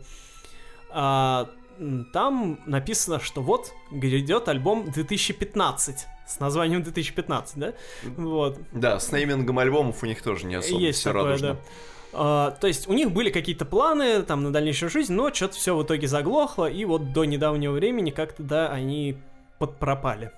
а, 0.92 1.50
там 2.14 2.60
написано, 2.66 3.20
что 3.20 3.42
вот 3.42 3.74
грядет 3.92 4.48
альбом 4.48 4.92
2015 4.92 6.08
с 6.28 6.40
названием 6.40 6.84
2015, 6.84 7.58
да? 7.58 7.74
Вот. 8.18 8.60
Да, 8.72 9.00
с 9.00 9.12
неймингом 9.12 9.58
альбомов 9.60 10.04
у 10.04 10.06
них 10.06 10.22
тоже 10.22 10.46
не 10.46 10.56
особо 10.56 10.80
Есть 10.80 11.00
все 11.00 11.10
такое, 11.10 11.24
радужно. 11.24 11.54
Да. 11.54 11.60
Uh, 12.12 12.60
то 12.60 12.66
есть 12.66 12.88
у 12.88 12.94
них 12.94 13.12
были 13.12 13.30
какие-то 13.30 13.66
планы 13.66 14.24
там 14.24 14.42
на 14.44 14.52
дальнейшую 14.52 14.90
жизнь, 14.90 15.14
но 15.14 15.32
что-то 15.32 15.54
все 15.54 15.76
в 15.76 15.84
итоге 15.84 16.08
заглохло, 16.08 16.68
и 16.68 16.84
вот 16.84 17.14
до 17.14 17.24
недавнего 17.24 17.74
времени 17.74 18.10
как-то, 18.10 18.42
да, 18.42 18.70
они 18.70 19.18
подпропали. 19.60 20.32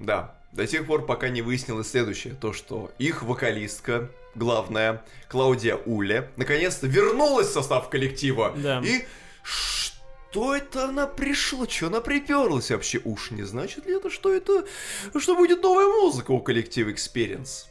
Да, 0.00 0.34
до 0.50 0.66
тех 0.66 0.84
пор, 0.86 1.06
пока 1.06 1.28
не 1.28 1.40
выяснилось 1.40 1.90
следующее, 1.90 2.34
то, 2.34 2.52
что 2.52 2.90
их 2.98 3.22
вокалистка, 3.22 4.10
главная, 4.34 5.02
Клаудия 5.28 5.76
Уле, 5.86 6.28
наконец-то 6.36 6.88
вернулась 6.88 7.48
в 7.48 7.52
состав 7.52 7.88
коллектива. 7.88 8.52
Да. 8.56 8.82
И 8.84 9.04
что 10.32 10.56
это 10.56 10.88
она 10.88 11.06
пришла? 11.06 11.68
Что 11.68 11.88
она 11.88 12.00
приперлась 12.00 12.70
вообще? 12.70 13.02
Уж 13.04 13.32
не 13.32 13.42
значит 13.42 13.84
ли 13.84 13.94
это, 13.94 14.08
что 14.08 14.32
это... 14.32 14.64
Что 15.14 15.36
будет 15.36 15.62
новая 15.62 15.86
музыка 15.86 16.30
у 16.30 16.40
коллектива 16.40 16.88
Experience? 16.88 17.66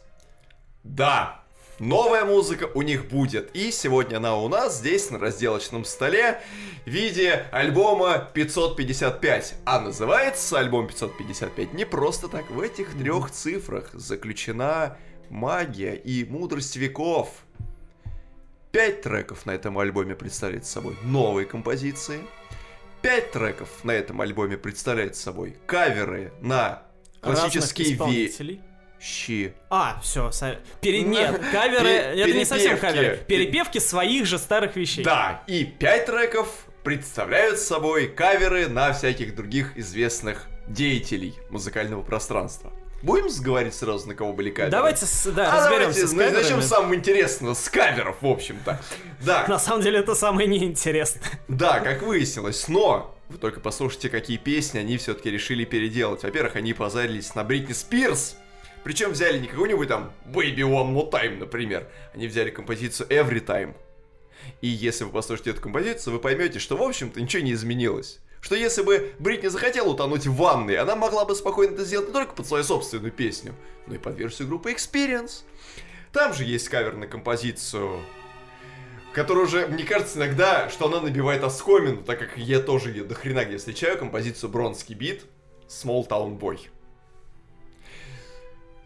Да, 0.84 1.43
новая 1.80 2.24
музыка 2.24 2.70
у 2.76 2.84
них 2.84 3.09
будет. 3.09 3.49
И 3.55 3.72
сегодня 3.72 4.18
она 4.18 4.38
у 4.38 4.47
нас 4.47 4.78
здесь 4.78 5.09
на 5.09 5.18
разделочном 5.18 5.86
столе 5.86 6.39
в 6.86 6.89
виде 6.89 7.47
альбома 7.51 8.30
555. 8.32 9.55
А 9.66 9.80
называется 9.80 10.59
альбом 10.59 10.88
555 10.88 11.74
не 11.74 11.86
просто 11.86 12.28
так. 12.28 12.51
В 12.51 12.62
этих 12.62 12.95
трех 12.95 13.32
цифрах 13.32 13.89
заключена 13.93 14.97
магия 15.32 15.95
и 15.95 16.26
мудрость 16.26 16.76
веков. 16.76 17.30
Пять 18.72 19.02
треков 19.02 19.46
на 19.46 19.52
этом 19.52 19.78
альбоме 19.80 20.16
представляет 20.16 20.66
собой 20.66 20.96
новые 21.04 21.46
композиции– 21.46 22.22
Пять 23.02 23.32
треков 23.32 23.84
на 23.84 23.92
этом 23.92 24.22
альбоме 24.22 24.58
представляет 24.58 25.16
собой 25.16 25.58
каверы 25.66 26.32
на 26.40 26.84
классические 27.20 27.98
вещи. 29.00 29.56
А, 29.72 30.00
все, 30.04 30.30
со... 30.32 30.60
Пере... 30.82 31.02
нет, 31.02 31.42
каверы, 31.52 31.90
это 31.90 32.38
не 32.38 32.46
совсем 32.46 32.78
каверы, 32.78 33.18
перепевки 33.28 33.80
своих 33.80 34.28
же 34.28 34.38
старых 34.38 34.76
вещей. 34.76 35.04
Да, 35.04 35.44
и 35.48 35.66
пять 35.66 36.06
треков 36.06 36.68
представляют 36.84 37.58
собой 37.58 38.08
каверы 38.08 38.68
на 38.68 38.94
всяких 38.94 39.34
других 39.34 39.76
известных 39.78 40.48
деятелей 40.68 41.34
музыкального 41.50 42.04
пространства. 42.04 42.72
Будем 43.02 43.28
говорить 43.43 43.74
сразу, 43.74 44.08
на 44.08 44.16
кого 44.16 44.34
были 44.34 44.52
каверы? 44.52 44.72
Давайте, 44.72 45.06
да, 45.32 45.52
а 45.52 45.58
разберемся 45.58 46.02
давайте, 46.02 46.08
с 46.08 46.12
каверами. 46.12 46.36
Начнем 46.36 46.62
с 46.62 46.68
самого 46.68 46.95
интересного, 46.95 47.54
с 47.56 47.70
каверов, 47.70 48.18
в 48.22 48.28
общем-то. 48.28 48.80
Да. 49.26 49.45
На 49.47 49.60
самом 49.60 49.82
деле 49.82 49.99
это 49.99 50.14
самое 50.14 50.47
неинтересное. 50.47 51.24
Да, 51.47 51.80
как 51.80 52.04
выяснилось, 52.04 52.68
но 52.68 53.16
вы 53.30 53.38
только 53.38 53.60
послушайте, 53.60 54.10
какие 54.10 54.38
песни 54.38 54.80
они 54.80 54.97
все-таки 54.97 55.32
решили 55.32 55.66
переделать. 55.66 56.24
Во-первых, 56.24 56.56
они 56.56 56.74
позарились 56.74 57.34
на 57.34 57.43
Бритни 57.43 57.74
Спирс, 57.74 58.36
причем 58.84 59.12
взяли 59.12 59.39
не 59.39 59.47
какую-нибудь 59.47 59.88
там 59.88 60.12
Baby 60.26 60.60
One 60.60 60.93
More 60.93 61.10
Time, 61.12 61.38
например. 61.38 61.88
Они 62.14 62.28
взяли 62.28 62.49
композицию 62.49 63.08
Every 63.10 63.43
Time. 63.43 63.74
И 64.62 64.68
если 64.68 65.04
вы 65.04 65.12
послушаете 65.12 65.52
эту 65.52 65.62
композицию, 65.62 66.14
вы 66.14 66.20
поймете, 66.20 66.60
что, 66.60 66.78
в 66.78 66.82
общем-то, 66.82 67.22
ничего 67.22 67.43
не 67.43 67.54
изменилось. 67.54 68.20
Что 68.42 68.56
если 68.56 68.82
бы 68.82 69.14
Бритни 69.20 69.48
захотела 69.48 69.88
утонуть 69.88 70.26
в 70.26 70.36
ванной, 70.36 70.76
она 70.76 70.96
могла 70.96 71.26
бы 71.26 71.36
спокойно 71.36 71.76
это 71.76 71.86
сделать 71.86 72.08
не 72.08 72.14
только 72.14 72.34
под 72.34 72.48
свою 72.48 72.64
собственную 72.64 73.12
песню, 73.12 73.56
но 73.86 73.96
и 73.96 73.98
под 74.00 74.18
версию 74.18 74.48
группы 74.48 74.74
Experience. 74.74 75.44
Там 76.12 76.34
же 76.34 76.44
есть 76.44 76.68
кавер 76.68 76.98
на 76.98 77.08
композицию, 77.08 78.02
которая 79.14 79.46
уже, 79.46 79.68
мне 79.68 79.84
кажется, 79.84 80.18
иногда, 80.18 80.70
что 80.70 80.88
она 80.88 81.00
набивает 81.02 81.44
оскомину, 81.44 82.04
так 82.04 82.20
как 82.20 82.38
я 82.38 82.60
тоже 82.60 82.89
ее 82.89 83.04
до 83.04 83.16
хрена 83.16 83.46
где 83.46 83.58
встречаю, 83.58 83.98
композицию 83.98 84.50
Бронский 84.50 84.96
бит 84.96 85.24
Small 85.68 86.08
Town 86.08 86.38
Boy. 86.38 86.60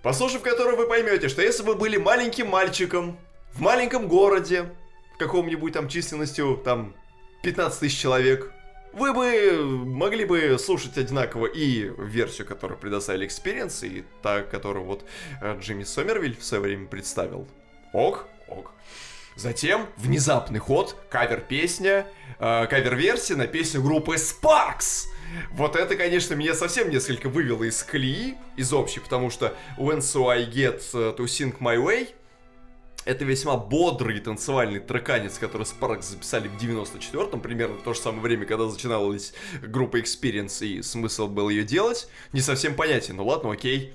Послушав 0.03 0.41
которую, 0.41 0.77
вы 0.77 0.87
поймете, 0.87 1.29
что 1.29 1.41
если 1.41 1.63
вы 1.63 1.73
были 1.75 1.97
маленьким 1.97 2.47
мальчиком 2.47 3.17
в 3.53 3.61
маленьком 3.61 4.07
городе, 4.07 4.69
каком-нибудь 5.17 5.73
там 5.73 5.87
численностью 5.87 6.57
там 6.63 6.93
15 7.41 7.79
тысяч 7.79 7.99
человек, 7.99 8.51
вы 8.95 9.13
бы 9.13 9.85
могли 9.85 10.25
бы 10.25 10.57
слушать 10.57 10.97
одинаково 10.97 11.47
и 11.47 11.91
версию, 11.97 12.47
которую 12.47 12.79
предоставили 12.79 13.27
Experience, 13.27 13.85
и 13.87 14.05
та, 14.21 14.41
которую 14.41 14.85
вот 14.85 15.05
э, 15.41 15.59
Джимми 15.59 15.83
Сомервиль 15.83 16.37
в 16.37 16.43
свое 16.43 16.63
время 16.63 16.87
представил. 16.87 17.47
Ок, 17.93 18.27
ок. 18.47 18.71
Затем 19.35 19.87
внезапный 19.97 20.59
ход, 20.59 20.95
кавер-песня, 21.09 22.07
э, 22.39 22.67
кавер-версия 22.67 23.35
на 23.35 23.47
песню 23.47 23.81
группы 23.81 24.15
Sparks. 24.15 25.07
Вот 25.51 25.75
это, 25.75 25.97
конечно, 25.97 26.33
меня 26.35 26.53
совсем 26.53 26.89
несколько 26.89 27.27
вывело 27.27 27.63
из 27.63 27.83
колеи, 27.83 28.35
из 28.55 28.71
общей, 28.71 29.01
потому 29.01 29.29
что 29.29 29.53
When 29.77 29.99
So 29.99 30.29
I 30.29 30.45
Get 30.45 30.81
To 30.93 31.25
Sing 31.25 31.57
My 31.59 31.77
Way— 31.77 32.09
это 33.05 33.23
весьма 33.23 33.55
бодрый 33.55 34.19
танцевальный 34.19 34.79
треканец, 34.79 35.37
который 35.37 35.63
Sparks 35.63 36.01
записали 36.01 36.47
в 36.47 36.57
94-м, 36.57 37.39
примерно 37.39 37.75
в 37.75 37.83
то 37.83 37.93
же 37.93 37.99
самое 37.99 38.21
время, 38.21 38.45
когда 38.45 38.65
начиналась 38.65 39.33
группа 39.61 39.99
Experience, 39.99 40.65
и 40.65 40.81
смысл 40.81 41.27
был 41.27 41.49
ее 41.49 41.63
делать, 41.63 42.09
не 42.33 42.41
совсем 42.41 42.75
понятен. 42.75 43.17
Ну 43.17 43.25
ладно, 43.25 43.51
окей, 43.51 43.93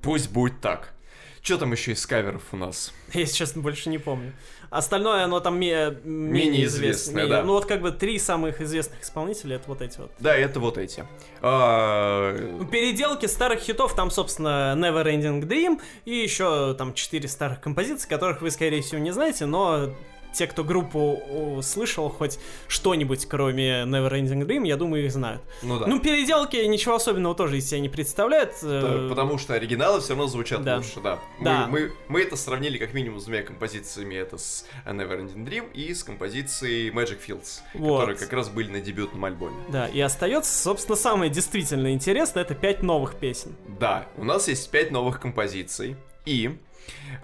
пусть 0.00 0.30
будет 0.30 0.60
так. 0.60 0.94
Что 1.42 1.58
там 1.58 1.72
еще 1.72 1.92
из 1.92 2.06
каверов 2.06 2.44
у 2.52 2.56
нас? 2.56 2.92
Я, 3.12 3.26
честно, 3.26 3.62
больше 3.62 3.90
не 3.90 3.98
помню. 3.98 4.32
Остальное, 4.72 5.24
оно 5.24 5.38
там 5.40 5.60
ме- 5.60 5.98
менее 6.02 6.64
известное, 6.64 7.26
да. 7.26 7.42
Ну 7.42 7.52
вот 7.52 7.66
как 7.66 7.82
бы 7.82 7.90
три 7.90 8.18
самых 8.18 8.62
известных 8.62 9.02
исполнителя, 9.02 9.56
это 9.56 9.68
вот 9.68 9.82
эти 9.82 9.98
вот. 9.98 10.10
Да, 10.18 10.34
это 10.34 10.60
вот 10.60 10.78
эти. 10.78 11.04
А... 11.42 12.34
Переделки 12.72 13.26
старых 13.26 13.60
хитов, 13.60 13.94
там, 13.94 14.10
собственно, 14.10 14.74
Never 14.74 15.04
Ending 15.04 15.42
Dream 15.42 15.78
и 16.06 16.14
еще 16.14 16.72
там 16.72 16.94
четыре 16.94 17.28
старых 17.28 17.60
композиции, 17.60 18.08
которых 18.08 18.40
вы, 18.40 18.50
скорее 18.50 18.80
всего, 18.80 18.98
не 18.98 19.10
знаете, 19.10 19.44
но 19.44 19.90
те, 20.32 20.46
кто 20.46 20.64
группу 20.64 21.60
слышал 21.62 22.08
хоть 22.08 22.38
что-нибудь, 22.68 23.26
кроме 23.26 23.82
Neverending 23.82 24.46
Dream, 24.46 24.66
я 24.66 24.76
думаю, 24.76 25.04
их 25.04 25.12
знают. 25.12 25.42
Ну 25.62 25.78
да. 25.78 25.86
Ну, 25.86 26.00
переделки 26.00 26.56
ничего 26.56 26.94
особенного 26.94 27.34
тоже 27.34 27.58
из 27.58 27.68
себя 27.68 27.80
не 27.80 27.88
представляют. 27.88 28.54
Да, 28.62 28.80
э, 28.82 29.08
потому 29.08 29.38
что 29.38 29.54
оригиналы 29.54 30.00
все 30.00 30.10
равно 30.10 30.26
звучат 30.26 30.62
да. 30.62 30.76
лучше, 30.76 31.00
да. 31.02 31.18
да. 31.40 31.66
Мы, 31.66 31.80
мы, 31.80 31.92
мы 32.08 32.20
это 32.22 32.36
сравнили 32.36 32.78
как 32.78 32.94
минимум 32.94 33.20
с 33.20 33.24
двумя 33.24 33.42
композициями. 33.42 34.14
Это 34.14 34.38
с 34.38 34.66
Neverending 34.86 35.44
Dream 35.44 35.72
и 35.72 35.92
с 35.94 36.04
композицией 36.04 36.90
Magic 36.90 37.18
Fields, 37.26 37.60
вот. 37.74 38.00
которые 38.00 38.16
как 38.18 38.32
раз 38.32 38.48
были 38.48 38.70
на 38.70 38.80
дебютном 38.80 39.24
альбоме. 39.24 39.56
Да, 39.68 39.86
и 39.86 40.00
остается, 40.00 40.52
собственно, 40.52 40.96
самое 40.96 41.30
действительно 41.30 41.92
интересное, 41.92 42.42
это 42.42 42.54
пять 42.54 42.82
новых 42.82 43.14
песен. 43.16 43.54
Да, 43.78 44.06
у 44.16 44.24
нас 44.24 44.48
есть 44.48 44.70
пять 44.70 44.90
новых 44.90 45.20
композиций. 45.20 45.96
И 46.24 46.56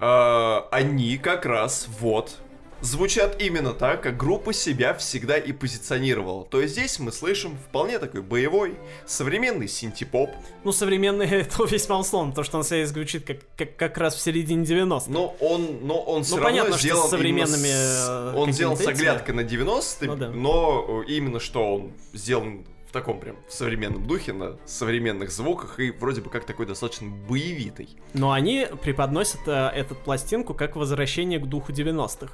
э, 0.01 0.61
они 0.71 1.19
как 1.19 1.47
раз 1.47 1.89
вот 2.01 2.39
звучат 2.81 3.41
именно 3.41 3.73
так, 3.73 4.03
как 4.03 4.17
группа 4.17 4.53
себя 4.53 4.95
всегда 4.95 5.37
и 5.37 5.53
позиционировала. 5.53 6.45
То 6.45 6.61
есть 6.61 6.75
здесь 6.75 6.99
мы 6.99 7.13
слышим 7.13 7.57
вполне 7.69 7.99
такой 7.99 8.23
боевой, 8.23 8.77
современный 9.07 9.69
синтепоп. 9.69 10.31
Ну, 10.65 10.73
современный 10.73 11.27
это 11.31 11.65
весьма 11.65 11.99
условно, 11.99 12.33
то, 12.33 12.43
что 12.43 12.59
он 12.59 12.65
себя 12.65 12.87
звучит 12.87 13.27
как, 13.27 13.39
как, 13.57 13.77
как 13.77 13.99
раз 13.99 14.15
в 14.15 14.21
середине 14.21 14.65
90-х. 14.65 15.07
Но 15.09 15.37
он, 15.41 15.81
но 15.83 16.01
он 16.01 16.25
все 16.25 16.37
ну, 16.37 16.43
равно 16.43 16.59
понятно, 16.59 16.79
сделан 16.79 17.01
что 17.01 17.09
с 17.09 17.11
современными... 17.11 17.69
С... 17.69 18.35
Он 18.35 18.53
сделан 18.53 18.77
с 18.77 18.87
оглядкой 18.87 19.35
на 19.35 19.41
90-е, 19.41 20.09
ну, 20.09 20.17
да. 20.17 20.31
но 20.31 21.03
именно 21.07 21.41
что 21.41 21.75
он 21.75 21.93
сделан 22.13 22.65
в 22.89 22.93
таком 22.93 23.21
прям 23.21 23.37
в 23.47 23.53
современном 23.53 24.07
духе, 24.07 24.33
на 24.33 24.57
современных 24.65 25.31
звуках 25.31 25.79
и 25.79 25.91
вроде 25.91 26.23
бы 26.23 26.31
как 26.31 26.45
такой 26.45 26.65
достаточно 26.65 27.09
боевитый. 27.29 27.91
Но 28.15 28.33
они 28.33 28.67
преподносят 28.83 29.41
э, 29.47 29.71
эту 29.75 29.95
пластинку 29.95 30.55
как 30.55 30.75
возвращение 30.75 31.39
к 31.39 31.47
духу 31.47 31.71
90-х. 31.71 32.33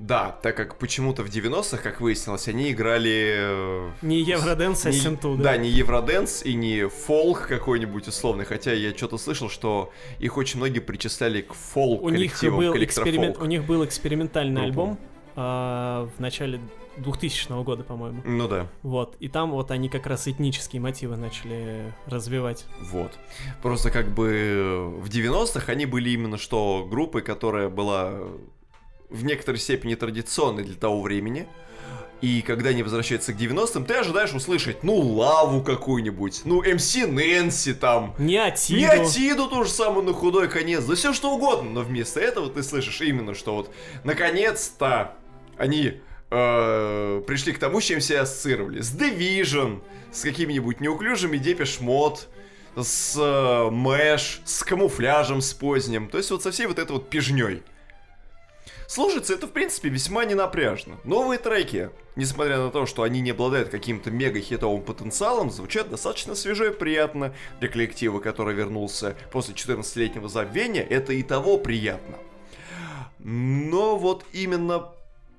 Да, 0.00 0.34
так 0.42 0.56
как 0.56 0.78
почему-то 0.78 1.22
в 1.22 1.28
90-х, 1.28 1.76
как 1.76 2.00
выяснилось, 2.00 2.48
они 2.48 2.72
играли... 2.72 3.34
Э, 3.36 3.90
не 4.00 4.20
Евроденс, 4.22 4.86
а 4.86 4.92
Синту, 4.92 5.36
да? 5.36 5.42
Да, 5.42 5.56
не 5.58 5.68
Евроденс 5.68 6.42
и 6.42 6.54
не 6.54 6.88
фолк 6.88 7.46
какой-нибудь 7.46 8.08
условный, 8.08 8.46
хотя 8.46 8.72
я 8.72 8.96
что-то 8.96 9.18
слышал, 9.18 9.50
что 9.50 9.92
их 10.18 10.38
очень 10.38 10.58
многие 10.58 10.80
причисляли 10.80 11.42
к 11.42 11.52
фолк 11.52 12.02
у 12.02 12.08
них 12.08 12.32
был 12.42 12.82
эксперимент, 12.82 13.36
У 13.38 13.44
них 13.44 13.66
был 13.66 13.84
экспериментальный 13.84 14.64
альбом 14.64 14.98
а, 15.36 16.08
в 16.16 16.18
начале 16.18 16.60
2000 16.96 17.62
года, 17.62 17.84
по-моему. 17.84 18.22
Ну 18.24 18.48
да. 18.48 18.68
Вот, 18.82 19.16
и 19.20 19.28
там 19.28 19.50
вот 19.50 19.70
они 19.70 19.90
как 19.90 20.06
раз 20.06 20.26
этнические 20.28 20.80
мотивы 20.80 21.18
начали 21.18 21.92
развивать. 22.06 22.64
Вот. 22.80 23.12
Просто 23.60 23.90
как 23.90 24.08
бы 24.08 24.94
в 24.96 25.10
90-х 25.10 25.70
они 25.70 25.84
были 25.84 26.08
именно 26.08 26.38
что 26.38 26.86
группой, 26.88 27.20
которая 27.20 27.68
была 27.68 28.14
в 29.10 29.24
некоторой 29.24 29.58
степени 29.58 29.94
традиционный 29.94 30.64
для 30.64 30.76
того 30.76 31.02
времени. 31.02 31.46
И 32.20 32.42
когда 32.42 32.70
они 32.70 32.82
возвращаются 32.82 33.32
к 33.32 33.36
90-м, 33.36 33.86
ты 33.86 33.94
ожидаешь 33.94 34.34
услышать, 34.34 34.82
ну, 34.82 34.94
лаву 34.96 35.62
какую-нибудь, 35.62 36.42
ну, 36.44 36.62
МС 36.62 36.94
Нэнси 36.94 37.72
там. 37.74 38.14
Не 38.18 38.36
Атиду. 38.36 38.78
Не 38.78 38.86
Атиду 38.86 39.48
ту 39.48 39.64
же 39.64 39.70
самую 39.70 40.04
на 40.04 40.12
худой 40.12 40.48
конец, 40.48 40.84
да 40.84 40.94
все 40.94 41.14
что 41.14 41.34
угодно. 41.34 41.70
Но 41.70 41.80
вместо 41.80 42.20
этого 42.20 42.50
ты 42.50 42.62
слышишь 42.62 43.00
именно, 43.00 43.34
что 43.34 43.54
вот, 43.54 43.74
наконец-то, 44.04 45.14
они 45.56 46.00
э, 46.30 47.22
пришли 47.26 47.54
к 47.54 47.58
тому, 47.58 47.80
с 47.80 47.84
чем 47.84 48.02
себя 48.02 48.22
ассоциировали. 48.22 48.82
С 48.82 48.94
De/Vision, 48.94 49.80
с 50.12 50.20
какими-нибудь 50.20 50.80
неуклюжими 50.80 51.38
Depeche 51.38 51.80
Mode, 51.80 52.28
с 52.76 53.16
э, 53.16 53.70
Mesh, 53.70 54.42
с 54.44 54.62
Camouflage 54.62 55.18
'ем, 55.18 55.40
с 55.40 55.54
поздним. 55.54 56.08
То 56.08 56.18
есть 56.18 56.30
вот 56.30 56.42
со 56.42 56.50
всей 56.50 56.66
вот 56.66 56.78
этой 56.78 56.92
вот 56.92 57.08
пижней. 57.08 57.62
Слушается 58.86 59.34
это, 59.34 59.46
в 59.46 59.50
принципе, 59.52 59.88
весьма 59.88 60.24
ненапряжно. 60.24 60.98
Новые 61.04 61.38
треки, 61.38 61.90
несмотря 62.16 62.58
на 62.58 62.70
то, 62.70 62.86
что 62.86 63.02
они 63.02 63.20
не 63.20 63.30
обладают 63.30 63.68
каким-то 63.68 64.10
мега-хитовым 64.10 64.82
потенциалом, 64.82 65.50
звучат 65.50 65.90
достаточно 65.90 66.34
свежо 66.34 66.66
и 66.66 66.72
приятно. 66.72 67.32
Для 67.60 67.68
коллектива, 67.68 68.18
который 68.18 68.54
вернулся 68.54 69.16
после 69.30 69.54
14-летнего 69.54 70.28
забвения, 70.28 70.82
это 70.82 71.12
и 71.12 71.22
того 71.22 71.58
приятно. 71.58 72.16
Но 73.20 73.96
вот 73.96 74.24
именно 74.32 74.88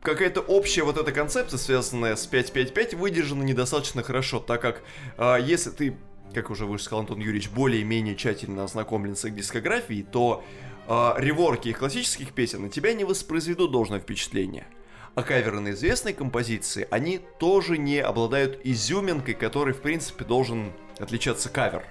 какая-то 0.01 0.41
общая 0.41 0.84
вот 0.84 0.97
эта 0.97 1.11
концепция, 1.11 1.57
связанная 1.57 2.15
с 2.15 2.27
5.5.5, 2.29 2.95
выдержана 2.95 3.43
недостаточно 3.43 4.03
хорошо, 4.03 4.39
так 4.39 4.61
как 4.61 4.82
э, 5.17 5.38
если 5.43 5.71
ты, 5.71 5.97
как 6.34 6.49
уже 6.49 6.65
выше 6.65 6.86
сказал 6.86 7.01
Антон 7.01 7.19
Юрьевич, 7.19 7.49
более-менее 7.49 8.15
тщательно 8.15 8.63
ознакомлен 8.63 9.15
с 9.15 9.25
их 9.25 9.36
дискографией, 9.36 10.03
то 10.03 10.43
реворки 10.88 11.69
их 11.69 11.79
классических 11.79 12.34
песен 12.34 12.63
на 12.63 12.69
тебя 12.69 12.93
не 12.93 13.03
воспроизведут 13.03 13.71
должное 13.71 13.99
впечатление. 13.99 14.67
А 15.13 15.23
каверы 15.23 15.59
на 15.59 15.71
известные 15.71 16.13
композиции, 16.13 16.88
они 16.89 17.19
тоже 17.39 17.77
не 17.77 17.99
обладают 17.99 18.61
изюминкой, 18.63 19.34
которой, 19.34 19.73
в 19.73 19.82
принципе, 19.82 20.23
должен 20.23 20.71
отличаться 20.99 21.49
кавер. 21.49 21.84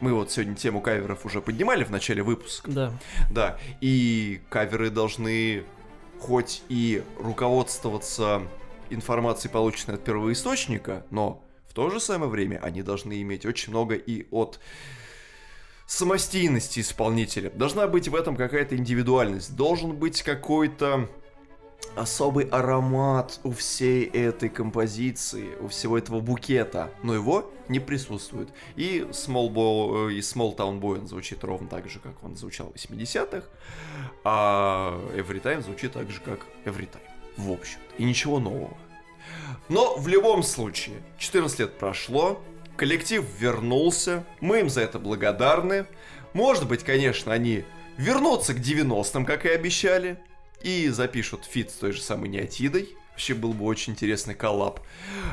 Мы 0.00 0.12
вот 0.12 0.30
сегодня 0.30 0.54
тему 0.54 0.80
каверов 0.80 1.24
уже 1.24 1.40
поднимали 1.40 1.84
в 1.84 1.90
начале 1.90 2.22
выпуска. 2.22 2.70
Да. 2.70 2.92
Да. 3.30 3.58
И 3.80 4.42
каверы 4.50 4.90
должны 4.90 5.64
хоть 6.18 6.62
и 6.68 7.02
руководствоваться 7.18 8.42
информацией, 8.90 9.52
полученной 9.52 9.96
от 9.96 10.04
первого 10.04 10.32
источника, 10.32 11.06
но 11.10 11.42
в 11.68 11.74
то 11.74 11.88
же 11.88 12.00
самое 12.00 12.30
время 12.30 12.58
они 12.62 12.82
должны 12.82 13.22
иметь 13.22 13.46
очень 13.46 13.70
много 13.70 13.94
и 13.94 14.26
от 14.30 14.60
самостийности 15.92 16.80
исполнителя. 16.80 17.50
Должна 17.50 17.86
быть 17.86 18.08
в 18.08 18.14
этом 18.14 18.34
какая-то 18.34 18.76
индивидуальность. 18.76 19.54
Должен 19.54 19.94
быть 19.94 20.22
какой-то 20.22 21.08
особый 21.96 22.46
аромат 22.46 23.38
у 23.44 23.52
всей 23.52 24.04
этой 24.06 24.48
композиции, 24.48 25.54
у 25.60 25.68
всего 25.68 25.98
этого 25.98 26.20
букета, 26.20 26.90
но 27.02 27.14
его 27.14 27.52
не 27.68 27.78
присутствует. 27.78 28.48
И 28.74 29.06
Small, 29.10 29.50
Bo, 29.50 30.08
э, 30.08 30.14
и 30.14 30.20
Smalltown 30.20 30.80
Boy 30.80 31.00
он 31.00 31.08
звучит 31.08 31.44
ровно 31.44 31.68
так 31.68 31.90
же, 31.90 31.98
как 31.98 32.24
он 32.24 32.36
звучал 32.36 32.68
в 32.68 32.74
80-х, 32.74 33.46
а 34.24 34.98
Every 35.14 35.42
Time 35.42 35.62
звучит 35.62 35.92
так 35.92 36.10
же, 36.10 36.20
как 36.20 36.46
Every 36.64 36.88
Time, 36.88 37.02
в 37.36 37.52
общем 37.52 37.78
И 37.98 38.04
ничего 38.04 38.38
нового. 38.38 38.76
Но 39.68 39.96
в 39.96 40.08
любом 40.08 40.42
случае, 40.42 40.96
14 41.18 41.58
лет 41.58 41.78
прошло, 41.78 42.40
коллектив 42.76 43.24
вернулся, 43.38 44.24
мы 44.40 44.60
им 44.60 44.70
за 44.70 44.82
это 44.82 44.98
благодарны. 44.98 45.86
Может 46.32 46.66
быть, 46.66 46.82
конечно, 46.82 47.32
они 47.32 47.64
вернутся 47.96 48.54
к 48.54 48.58
90-м, 48.58 49.24
как 49.24 49.44
и 49.46 49.50
обещали. 49.50 50.18
и 50.62 50.88
запишут 50.88 51.44
feat 51.44 51.70
с 51.70 51.74
той 51.74 51.92
же 51.92 52.00
самой 52.00 52.28
Неотидой. 52.28 52.96
Вообще 53.10 53.34
был 53.34 53.52
бы 53.52 53.66
очень 53.66 53.92
интересный 53.92 54.34
коллаб. 54.34 54.80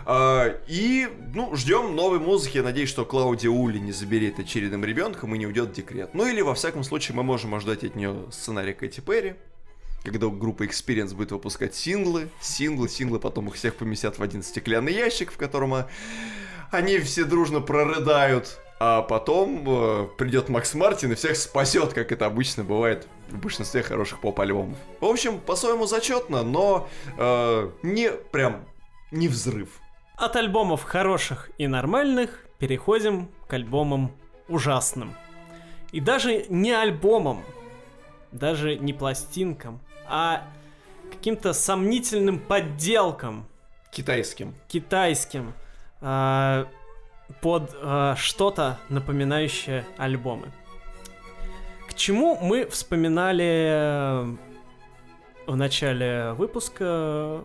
А, 0.06 0.60
и, 0.68 1.08
ну, 1.34 1.56
ждем 1.56 1.96
новой 1.96 2.20
музыки. 2.20 2.58
Я 2.58 2.64
надеюсь, 2.64 2.90
что 2.90 3.06
Клаудия 3.06 3.50
Ули 3.50 3.78
не 3.78 3.94
заберет 3.94 4.38
очередным 4.38 4.84
ребенком 4.84 5.34
и 5.34 5.38
не 5.38 5.48
уйдет 5.48 5.70
в 5.70 5.74
декрет. 5.74 6.14
Ну 6.14 6.28
или, 6.28 6.42
во 6.42 6.56
всяком 6.56 6.84
случае, 6.84 7.16
мы 7.16 7.24
можем 7.24 7.56
ожидать 7.56 7.84
от 7.84 7.96
нее 7.96 8.26
сценария 8.32 8.74
Кэти 8.74 9.00
Перри. 9.00 9.36
Когда 10.04 10.28
группа 10.28 10.64
Experience 10.64 11.14
будет 11.14 11.32
выпускать 11.32 11.76
синглы, 11.76 12.30
синглы, 12.42 12.90
синглы, 12.90 13.20
потом 13.20 13.48
их 13.48 13.56
всех 13.56 13.76
поместят 13.76 14.18
в 14.18 14.24
один 14.24 14.44
стеклянный 14.44 14.94
ящик, 14.94 15.32
в 15.32 15.38
котором 15.38 15.86
они 16.72 17.00
все 17.00 17.24
дружно 17.26 17.62
прорыдают. 17.62 18.60
А 18.82 19.02
потом 19.02 19.66
э, 19.68 20.08
придет 20.18 20.48
Макс 20.48 20.74
Мартин 20.74 21.12
и 21.12 21.16
всех 21.16 21.36
спасет, 21.36 21.92
как 21.92 22.14
это 22.14 22.26
обычно 22.26 22.64
бывает 22.64 23.08
в 23.28 23.38
большинстве 23.38 23.84
хороших 23.84 24.22
поп-альбомов. 24.22 24.78
В 25.02 25.06
общем, 25.06 25.40
по-своему 25.40 25.86
зачетно, 25.86 26.44
но 26.44 26.88
э, 27.18 27.72
не 27.84 28.10
прям 28.10 28.66
не 29.12 29.28
взрыв. 29.28 29.82
От 30.16 30.38
альбомов 30.38 30.84
хороших 30.84 31.50
и 31.58 31.68
нормальных 31.68 32.46
переходим 32.58 33.30
к 33.48 33.54
альбомам 33.54 34.14
ужасным. 34.48 35.14
И 35.92 36.00
даже 36.00 36.46
не 36.48 36.72
альбомам, 36.72 37.44
даже 38.32 38.78
не 38.78 38.94
пластинкам, 38.94 39.82
а 40.08 40.48
каким-то 41.12 41.52
сомнительным 41.52 42.40
подделкам. 42.40 43.46
Китайским. 43.92 44.56
Китайским. 44.68 45.54
Э, 46.02 46.66
под 47.42 47.76
э, 47.80 48.16
что-то 48.18 48.80
напоминающее 48.90 49.86
альбомы. 49.98 50.52
К 51.88 51.94
чему 51.94 52.38
мы 52.42 52.66
вспоминали 52.66 53.70
э, 53.70 54.36
в 55.46 55.56
начале 55.56 56.34
выпуска 56.34 57.44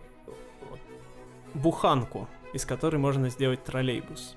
буханку, 1.53 2.27
из 2.53 2.65
которой 2.65 2.97
можно 2.97 3.29
сделать 3.29 3.63
троллейбус. 3.63 4.35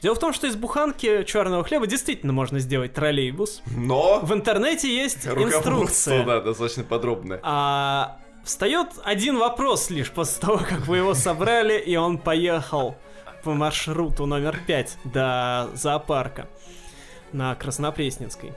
Дело 0.00 0.14
в 0.14 0.18
том, 0.18 0.32
что 0.32 0.46
из 0.46 0.54
буханки 0.54 1.24
черного 1.24 1.64
хлеба 1.64 1.86
действительно 1.86 2.32
можно 2.32 2.60
сделать 2.60 2.92
троллейбус. 2.92 3.62
Но 3.76 4.20
в 4.20 4.32
интернете 4.32 4.94
есть 4.94 5.26
инструкция. 5.26 6.24
да, 6.24 6.40
достаточно 6.40 6.84
подробная. 6.84 7.40
А 7.42 8.18
встает 8.44 8.88
один 9.02 9.38
вопрос 9.38 9.90
лишь 9.90 10.10
после 10.10 10.40
того, 10.40 10.58
как 10.58 10.86
вы 10.86 10.98
его 10.98 11.14
собрали, 11.14 11.78
и 11.78 11.96
он 11.96 12.18
поехал 12.18 12.96
по 13.42 13.54
маршруту 13.54 14.26
номер 14.26 14.58
5 14.66 14.98
до 15.04 15.70
зоопарка 15.74 16.48
на 17.32 17.54
Краснопресненской. 17.54 18.52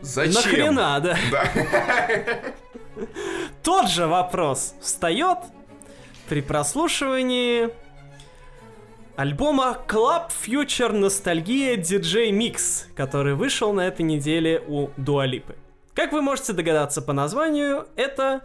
Зачем? 0.00 0.34
Нахрена, 0.34 1.00
да? 1.00 1.16
да. 1.30 2.40
Тот 3.62 3.88
же 3.88 4.06
вопрос 4.06 4.74
встает 4.80 5.38
при 6.28 6.40
прослушивании 6.40 7.70
альбома 9.16 9.78
Club 9.88 10.30
Future 10.30 10.92
Nostalgia 10.92 11.76
DJ 11.76 12.30
Mix, 12.30 12.84
который 12.94 13.34
вышел 13.34 13.72
на 13.72 13.86
этой 13.86 14.02
неделе 14.02 14.62
у 14.66 14.90
Дуалипы. 14.96 15.56
Как 15.94 16.12
вы 16.12 16.20
можете 16.20 16.52
догадаться 16.52 17.00
по 17.00 17.12
названию, 17.12 17.88
это 17.96 18.44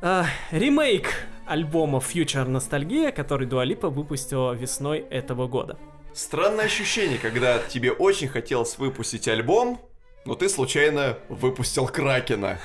э, 0.00 0.24
ремейк 0.50 1.26
альбома 1.46 1.98
Future 1.98 2.46
Nostalgia, 2.46 3.12
который 3.12 3.46
Дуалипа 3.46 3.88
выпустила 3.88 4.52
весной 4.52 5.00
этого 5.00 5.48
года. 5.48 5.78
Странное 6.14 6.66
ощущение, 6.66 7.18
когда 7.18 7.58
тебе 7.58 7.90
очень 7.90 8.28
хотелось 8.28 8.78
выпустить 8.78 9.28
альбом, 9.28 9.80
но 10.24 10.34
ты 10.34 10.48
случайно 10.48 11.18
выпустил 11.28 11.86
Кракена. 11.86 12.58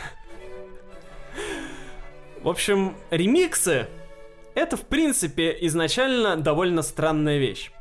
В 2.41 2.49
общем, 2.49 2.95
ремиксы— 3.09 3.87
это, 4.55 4.77
в 4.77 4.81
принципе, 4.81 5.57
изначально 5.61 6.35
довольно 6.35 6.81
странная 6.81 7.37
вещь. 7.37 7.71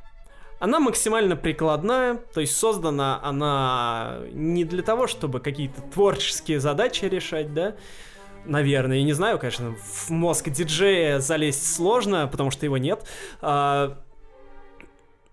Она 0.59 0.81
максимально 0.81 1.36
прикладная, 1.36 2.16
то 2.32 2.40
есть 2.40 2.56
создана 2.56 3.20
она 3.23 4.20
не 4.32 4.64
для 4.64 4.82
того, 4.82 5.06
чтобы 5.06 5.40
какие-то 5.40 5.82
творческие 5.82 6.60
задачи 6.60 7.05
решать, 7.05 7.52
да, 7.52 7.77
наверное, 8.47 8.98
я 8.98 9.05
не 9.05 9.12
знаю, 9.12 9.39
конечно, 9.39 9.74
в 9.74 10.10
мозг 10.10 10.48
диджея 10.48 11.20
залезть 11.20 11.74
сложно, 11.74 12.27
потому 12.27 12.51
что 12.51 12.64
его 12.64 12.78
нет. 12.78 13.05
А, 13.40 13.98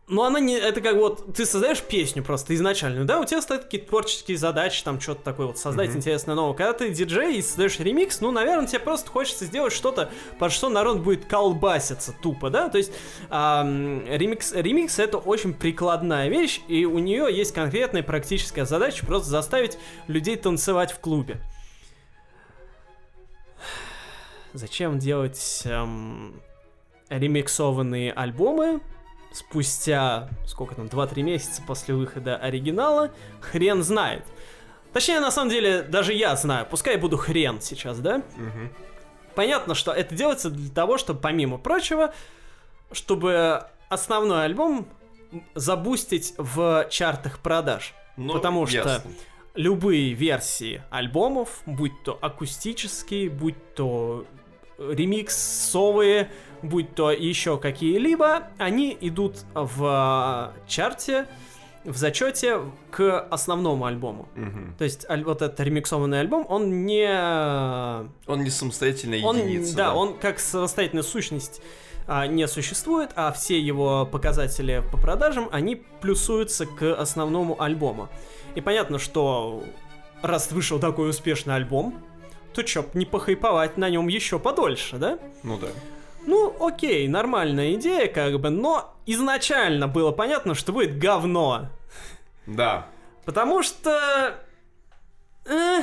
но 0.07 0.23
она 0.26 0.40
не... 0.40 0.56
Это 0.56 0.81
как 0.81 0.98
вот... 0.98 1.34
Ты 1.34 1.45
создаешь 1.45 1.81
песню 1.81 2.23
просто 2.23 2.53
изначальную, 2.56 3.06
да? 3.06 3.22
У 3.22 3.26
тебя 3.26 3.41
стоят 3.41 3.64
какие-то 3.64 3.88
творческие 3.88 4.38
задачи, 4.38 4.84
там 4.84 4.99
что-то 4.99 5.23
такое 5.23 5.48
вот 5.48 5.57
создать 5.57 5.91
mm-hmm. 5.91 5.98
интересное 5.98 6.35
новое. 6.35 6.56
Когда 6.56 6.73
ты 6.73 6.90
диджей 6.90 7.38
и 7.38 7.41
создаешь 7.41 7.80
ремикс, 7.80 8.19
ну, 8.19 8.31
наверное, 8.31 8.68
тебе 8.68 8.80
просто 8.80 9.10
хочется 9.10 9.45
сделать 9.45 9.72
что-то, 9.72 10.11
под 10.40 10.52
что 10.52 10.69
народ 10.69 10.99
будет 10.99 11.26
колбаситься 11.26 12.14
тупо, 12.22 12.49
да? 12.49 12.68
То 12.68 12.77
есть 12.77 12.91
эм, 13.30 14.06
ремикс, 14.06 14.52
ремикс 14.53 14.99
это 14.99 15.18
очень 15.18 15.53
прикладная 15.53 16.27
вещь, 16.27 16.61
и 16.68 16.85
у 16.85 16.99
нее 16.99 17.27
есть 17.31 17.53
конкретная 17.53 18.03
практическая 18.03 18.65
задача 18.65 19.06
просто 19.06 19.30
заставить 19.30 19.77
людей 20.07 20.35
танцевать 20.35 20.91
в 20.91 20.99
клубе 20.99 21.40
зачем 24.53 24.99
делать 24.99 25.63
эм, 25.65 26.41
ремиксованные 27.09 28.11
альбомы 28.13 28.81
спустя, 29.31 30.30
сколько 30.45 30.75
там, 30.75 30.85
2-3 30.85 31.21
месяца 31.23 31.61
после 31.65 31.95
выхода 31.95 32.38
оригинала, 32.38 33.11
хрен 33.41 33.84
знает. 33.84 34.23
Точнее, 34.93 35.19
на 35.19 35.31
самом 35.31 35.49
деле, 35.49 35.81
даже 35.81 36.13
я 36.13 36.35
знаю, 36.35 36.67
пускай 36.69 36.93
я 36.93 36.99
буду 36.99 37.17
хрен 37.17 37.59
сейчас, 37.59 37.99
да? 37.99 38.17
Угу. 38.17 38.69
Понятно, 39.35 39.73
что 39.73 39.91
это 39.91 40.13
делается 40.13 40.51
для 40.51 40.71
того, 40.71 40.99
чтобы, 40.99 41.19
помимо 41.19 41.57
прочего, 41.57 42.13
чтобы 42.91 43.65
основной 43.89 44.45
альбом 44.45 44.88
забустить 45.55 46.35
в 46.38 46.88
чартах 46.91 47.39
продаж. 47.39 47.95
Ну, 48.17 48.34
Потому 48.34 48.67
ясно. 48.67 48.99
что 48.99 49.03
любые 49.55 50.13
версии 50.13 50.84
альбомов, 50.91 51.61
будь 51.65 52.03
то 52.03 52.17
акустические, 52.21 53.31
будь 53.31 53.73
то 53.73 54.25
ремиксовые, 54.91 56.30
будь 56.61 56.95
то 56.95 57.11
еще 57.11 57.57
какие-либо, 57.57 58.47
они 58.57 58.97
идут 59.01 59.45
в 59.53 60.53
чарте, 60.68 61.27
в 61.84 61.97
зачете 61.97 62.61
к 62.91 63.19
основному 63.30 63.85
альбому. 63.85 64.30
Угу. 64.35 64.77
То 64.77 64.84
есть 64.85 65.05
вот 65.10 65.41
этот 65.41 65.60
ремиксованный 65.60 66.22
альбом, 66.22 66.45
он 66.47 66.85
не... 66.85 67.10
Он 68.26 68.43
не 68.43 68.49
самостоятельная 68.49 69.22
он, 69.22 69.38
единица. 69.38 69.76
Да, 69.76 69.89
да, 69.89 69.95
он 69.95 70.18
как 70.18 70.39
самостоятельная 70.39 71.03
сущность 71.03 71.61
а, 72.07 72.27
не 72.27 72.47
существует, 72.47 73.11
а 73.15 73.31
все 73.31 73.60
его 73.60 74.05
показатели 74.05 74.84
по 74.91 74.97
продажам, 74.97 75.49
они 75.51 75.76
плюсуются 75.76 76.65
к 76.65 76.93
основному 76.93 77.61
альбому. 77.61 78.10
И 78.55 78.61
понятно, 78.61 78.99
что 78.99 79.64
раз 80.22 80.51
вышел 80.51 80.80
такой 80.80 81.10
успешный 81.10 81.55
альбом, 81.55 82.01
то 82.53 82.63
чё, 82.63 82.85
не 82.93 83.05
похайповать 83.05 83.77
на 83.77 83.89
нем 83.89 84.07
еще 84.07 84.39
подольше, 84.39 84.97
да? 84.97 85.19
Ну 85.43 85.57
да. 85.57 85.67
Ну, 86.25 86.55
окей, 86.59 87.07
нормальная 87.07 87.73
идея, 87.73 88.07
как 88.07 88.39
бы, 88.39 88.49
но 88.49 88.95
изначально 89.05 89.88
было 89.88 90.11
понятно, 90.11 90.55
что 90.55 90.71
будет 90.71 90.97
говно. 90.97 91.69
Да. 92.45 92.88
Потому 93.25 93.63
что... 93.63 94.35
Э, 95.45 95.81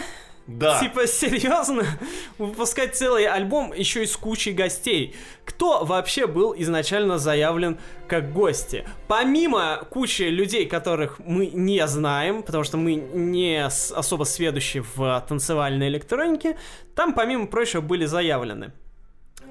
да. 0.58 0.80
Типа, 0.80 1.06
серьезно? 1.06 1.84
Выпускать 2.38 2.96
целый 2.96 3.26
альбом 3.26 3.72
еще 3.72 4.02
и 4.02 4.06
с 4.06 4.16
кучей 4.16 4.52
гостей. 4.52 5.14
Кто 5.44 5.84
вообще 5.84 6.26
был 6.26 6.54
изначально 6.58 7.18
заявлен 7.18 7.78
как 8.08 8.32
гости? 8.32 8.84
Помимо 9.06 9.86
кучи 9.90 10.22
людей, 10.22 10.66
которых 10.66 11.20
мы 11.20 11.46
не 11.46 11.86
знаем, 11.86 12.42
потому 12.42 12.64
что 12.64 12.76
мы 12.76 12.94
не 12.94 13.64
особо 13.64 14.24
сведущи 14.24 14.82
в 14.94 15.24
танцевальной 15.28 15.88
электронике, 15.88 16.56
там, 16.96 17.14
помимо 17.14 17.46
прочего, 17.46 17.80
были 17.80 18.04
заявлены 18.04 18.72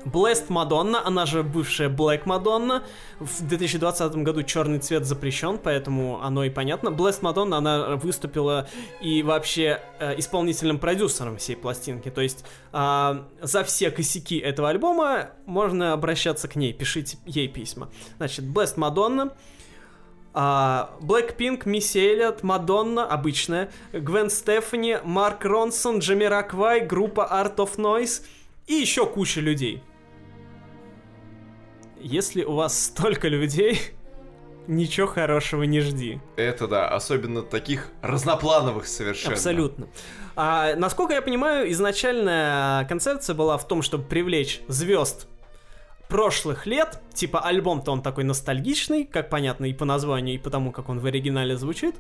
Blessed 0.05 0.47
Madonna, 0.47 1.01
она 1.03 1.25
же 1.25 1.43
бывшая 1.43 1.89
Black 1.89 2.23
Madonna. 2.25 2.83
В 3.19 3.45
2020 3.45 4.15
году 4.17 4.43
черный 4.43 4.79
цвет 4.79 5.05
запрещен, 5.05 5.57
поэтому 5.57 6.21
оно 6.21 6.43
и 6.43 6.49
понятно. 6.49 6.89
Blessed 6.89 7.21
Madonna, 7.21 7.57
она 7.57 7.95
выступила 7.95 8.67
и 9.01 9.23
вообще 9.23 9.81
э, 9.99 10.17
исполнительным 10.19 10.79
продюсером 10.79 11.37
всей 11.37 11.55
пластинки. 11.55 12.09
То 12.09 12.21
есть 12.21 12.45
э, 12.71 13.23
за 13.41 13.63
все 13.63 13.91
косяки 13.91 14.37
этого 14.37 14.69
альбома 14.69 15.31
можно 15.45 15.93
обращаться 15.93 16.47
к 16.47 16.55
ней, 16.55 16.73
пишите 16.73 17.17
ей 17.25 17.47
письма. 17.47 17.89
Значит, 18.17 18.45
Blessed 18.45 18.77
Madonna. 18.77 19.33
Uh, 20.31 20.87
Blackpink, 21.01 21.63
Мисси 21.65 21.99
Эллиот, 21.99 22.43
Мадонна, 22.43 23.03
обычная, 23.03 23.71
Гвен 23.91 24.29
Стефани, 24.29 24.99
Марк 25.03 25.43
Ронсон, 25.43 25.99
Джемми 25.99 26.25
Раквай, 26.25 26.85
группа 26.85 27.27
Art 27.33 27.55
of 27.55 27.77
Noise 27.77 28.21
и 28.67 28.75
еще 28.75 29.07
куча 29.07 29.41
людей 29.41 29.81
если 31.99 32.43
у 32.43 32.53
вас 32.53 32.85
столько 32.85 33.27
людей, 33.27 33.79
ничего 34.67 35.07
хорошего 35.07 35.63
не 35.63 35.81
жди. 35.81 36.19
Это 36.35 36.67
да, 36.67 36.87
особенно 36.89 37.41
таких 37.41 37.89
разноплановых 38.01 38.87
совершенно. 38.87 39.33
Абсолютно. 39.33 39.87
А, 40.35 40.75
насколько 40.75 41.13
я 41.13 41.21
понимаю, 41.21 41.71
изначальная 41.71 42.85
концепция 42.85 43.33
была 43.33 43.57
в 43.57 43.67
том, 43.67 43.81
чтобы 43.81 44.05
привлечь 44.05 44.61
звезд 44.67 45.27
прошлых 46.07 46.65
лет, 46.65 47.01
типа 47.13 47.39
альбом-то 47.39 47.91
он 47.91 48.01
такой 48.01 48.23
ностальгичный, 48.23 49.05
как 49.05 49.29
понятно 49.29 49.65
и 49.65 49.73
по 49.73 49.85
названию, 49.85 50.35
и 50.35 50.37
по 50.39 50.49
тому, 50.49 50.71
как 50.71 50.89
он 50.89 50.99
в 50.99 51.05
оригинале 51.05 51.55
звучит, 51.55 51.95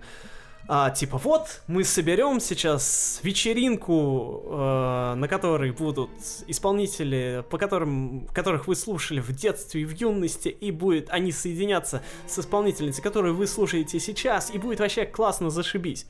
а, 0.71 0.91
типа, 0.91 1.17
вот, 1.17 1.63
мы 1.65 1.83
соберем 1.83 2.39
сейчас 2.39 3.21
вечеринку, 3.23 4.43
э, 4.45 5.13
на 5.15 5.27
которой 5.27 5.71
будут 5.71 6.11
исполнители, 6.45 7.43
по 7.49 7.57
которым, 7.57 8.27
которых 8.35 8.67
вы 8.67 8.75
слушали 8.75 9.19
в 9.19 9.31
детстве 9.31 9.81
и 9.81 9.85
в 9.85 9.99
юности, 9.99 10.49
и 10.49 10.69
будет, 10.69 11.09
они 11.09 11.31
соединятся 11.31 12.03
с 12.27 12.37
исполнительницей, 12.37 13.01
которую 13.01 13.35
вы 13.35 13.47
слушаете 13.47 13.99
сейчас, 13.99 14.53
и 14.53 14.59
будет 14.59 14.79
вообще 14.79 15.07
классно 15.07 15.49
зашибись. 15.49 16.05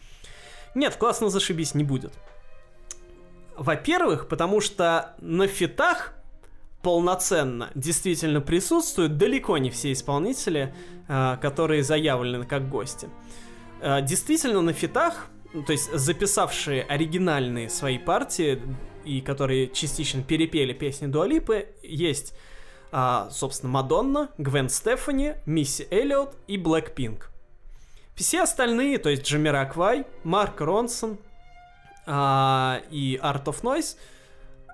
Нет, 0.75 0.97
классно 0.97 1.29
зашибись 1.29 1.73
не 1.73 1.85
будет. 1.85 2.11
Во-первых, 3.55 4.27
потому 4.27 4.59
что 4.59 5.15
на 5.21 5.47
фитах 5.47 6.11
полноценно 6.81 7.71
действительно 7.75 8.41
присутствуют 8.41 9.15
далеко 9.15 9.57
не 9.57 9.69
все 9.69 9.93
исполнители, 9.93 10.75
э, 11.07 11.37
которые 11.41 11.81
заявлены 11.81 12.45
как 12.45 12.67
гости. 12.67 13.07
Действительно, 14.01 14.61
на 14.61 14.73
фитах, 14.73 15.27
ну, 15.53 15.63
то 15.63 15.71
есть 15.71 15.91
записавшие 15.91 16.83
оригинальные 16.83 17.69
свои 17.69 17.97
партии 17.97 18.61
и 19.05 19.21
которые 19.21 19.69
частично 19.69 20.21
перепели 20.21 20.73
песни 20.73 21.07
Дуалипы, 21.07 21.67
есть, 21.81 22.33
а, 22.91 23.29
собственно, 23.31 23.71
Мадонна, 23.71 24.29
Гвен 24.37 24.69
Стефани, 24.69 25.35
Мисси 25.45 25.87
Эллиот 25.89 26.35
и 26.47 26.57
Блэкпинк. 26.57 27.31
Все 28.15 28.43
остальные, 28.43 28.97
то 28.97 29.09
есть 29.09 29.23
Джамираквай, 29.23 30.05
Марк 30.23 30.59
Ронсон 30.61 31.17
а, 32.05 32.81
и 32.91 33.19
Art 33.23 33.45
of 33.45 33.61
Noise, 33.61 33.97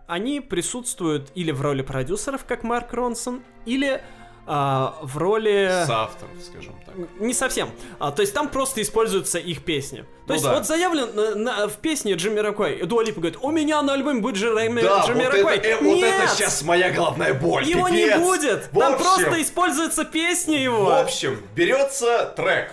они 0.07 0.41
присутствуют 0.41 1.31
или 1.35 1.51
в 1.51 1.61
роли 1.61 1.81
продюсеров, 1.81 2.45
как 2.45 2.63
Марк 2.63 2.93
Ронсон, 2.93 3.41
или 3.65 4.01
а, 4.47 4.97
в 5.01 5.17
роли... 5.17 5.69
С 5.85 5.89
авторов, 5.89 6.31
скажем 6.43 6.73
так. 6.85 6.95
Не 7.19 7.33
совсем. 7.33 7.69
А, 7.99 8.11
то 8.11 8.21
есть 8.21 8.33
там 8.33 8.49
просто 8.49 8.81
используются 8.81 9.37
их 9.39 9.63
песни. 9.63 9.99
То 10.01 10.05
Ну 10.29 10.33
есть 10.35 10.45
да. 10.45 10.53
вот 10.53 10.65
заявлен 10.65 11.09
на, 11.15 11.35
на- 11.35 11.67
в 11.67 11.73
песне 11.77 12.13
Джимми 12.13 12.39
Ракой, 12.39 12.81
Дуалипа 12.83 13.19
говорит, 13.21 13.39
у 13.41 13.51
меня 13.51 13.81
на 13.81 13.93
альбоме 13.93 14.21
будет 14.21 14.35
Джереми, 14.37 14.81
Да, 14.81 15.03
Джимми 15.05 15.23
вот 15.25 15.33
Ракой. 15.33 15.57
это, 15.57 15.67
э, 15.67 15.77
вот 15.81 16.03
это 16.03 16.27
сейчас 16.27 16.61
моя 16.63 16.91
главная 16.91 17.33
боль. 17.33 17.63
Его 17.65 17.87
пипец. 17.89 18.17
не 18.17 18.23
будет! 18.23 18.69
В 18.71 18.79
Там 18.79 18.93
общем, 18.93 19.05
просто 19.05 19.41
используется 19.41 20.05
песня 20.05 20.61
его. 20.61 20.85
В 20.85 20.91
общем, 21.01 21.39
берется 21.55 22.33
трек. 22.35 22.71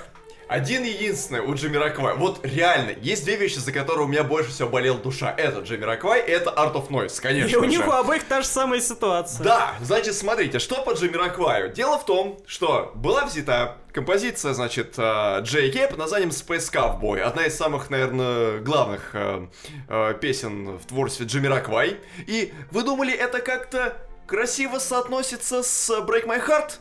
Один 0.53 0.85
единственный 0.85 1.41
у 1.41 1.55
Джимми 1.55 1.79
Раквай. 1.79 2.15
Вот 2.15 2.45
реально, 2.45 2.91
есть 3.01 3.25
две 3.25 3.37
вещи, 3.37 3.57
за 3.57 3.73
которые 3.73 4.05
у 4.05 4.07
меня 4.07 4.23
больше 4.23 4.51
всего 4.51 4.69
болела 4.69 4.99
душа. 4.99 5.35
Это 5.35 5.61
Джимми 5.61 5.85
Раквай, 5.85 6.21
и 6.21 6.31
это 6.31 6.51
Art 6.51 6.75
of 6.75 6.89
Noise, 6.89 7.23
конечно 7.23 7.49
И 7.49 7.57
у 7.57 7.63
же. 7.63 7.69
них 7.69 7.89
у 7.89 7.91
обоих 7.91 8.25
та 8.25 8.43
же 8.43 8.47
самая 8.47 8.83
ситуация. 8.83 9.43
Да, 9.43 9.75
значит, 9.81 10.15
смотрите, 10.15 10.59
что 10.59 10.83
по 10.83 10.93
Джимми 10.93 11.17
Ракваю. 11.17 11.73
Дело 11.73 11.99
в 11.99 12.05
том, 12.05 12.39
что 12.47 12.93
была 12.95 13.25
взята 13.25 13.79
композиция, 13.93 14.53
значит, 14.53 14.95
э, 14.99 15.41
Джей 15.41 15.71
Кей 15.71 15.89
под 15.89 15.97
названием 15.97 16.29
Space 16.29 16.71
Cowboy. 16.71 17.21
Одна 17.21 17.47
из 17.47 17.57
самых, 17.57 17.89
наверное, 17.89 18.59
главных 18.59 19.11
э, 19.15 19.47
э, 19.89 20.15
песен 20.21 20.77
в 20.77 20.85
творчестве 20.85 21.25
Джимми 21.25 21.47
Раквай. 21.47 21.97
И 22.27 22.53
вы 22.71 22.83
думали, 22.83 23.15
это 23.15 23.41
как-то 23.41 23.97
красиво 24.27 24.79
соотносится 24.79 25.63
с 25.63 25.91
Break 26.01 26.27
My 26.27 26.47
Heart? 26.47 26.73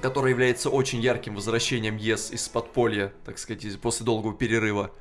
которая 0.01 0.31
является 0.31 0.69
очень 0.69 0.99
ярким 0.99 1.35
возвращением 1.35 1.97
Yes 1.97 2.33
из 2.33 2.49
подполья, 2.49 3.13
так 3.25 3.37
сказать, 3.37 3.79
после 3.79 4.05
долгого 4.05 4.33
перерыва. 4.33 4.91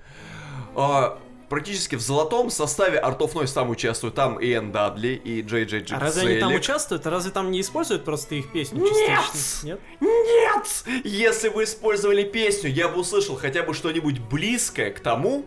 А, 0.77 1.19
практически 1.51 1.97
в 1.97 2.01
золотом 2.01 2.49
составе 2.49 2.99
Art 2.99 3.19
of 3.19 3.35
Noise 3.35 3.53
там 3.53 3.69
участвуют, 3.69 4.15
там 4.15 4.39
и 4.39 4.51
Энн 4.53 4.73
Дадли, 4.73 5.21
и 5.23 5.43
Джей 5.43 5.65
Джей 5.65 5.85
А 5.91 5.99
разве 5.99 6.23
они 6.23 6.41
там 6.41 6.51
Джей 6.51 6.59
участвуют? 6.59 7.07
А 7.07 7.11
разве 7.11 7.33
там 7.33 7.51
не 7.51 7.61
используют 7.61 8.05
просто 8.05 8.37
их 8.37 8.51
песню 8.53 8.83
Нет! 8.83 9.21
частично? 9.33 9.67
Нет! 9.67 9.81
Нет! 10.01 11.05
Если 11.05 11.51
бы 11.51 11.65
использовали 11.65 12.23
песню, 12.23 12.71
я 12.71 12.89
бы 12.89 13.01
услышал 13.01 13.37
хотя 13.37 13.65
бы 13.65 13.75
что-нибудь 13.75 14.21
близкое 14.21 14.91
к 14.91 15.01
тому, 15.01 15.45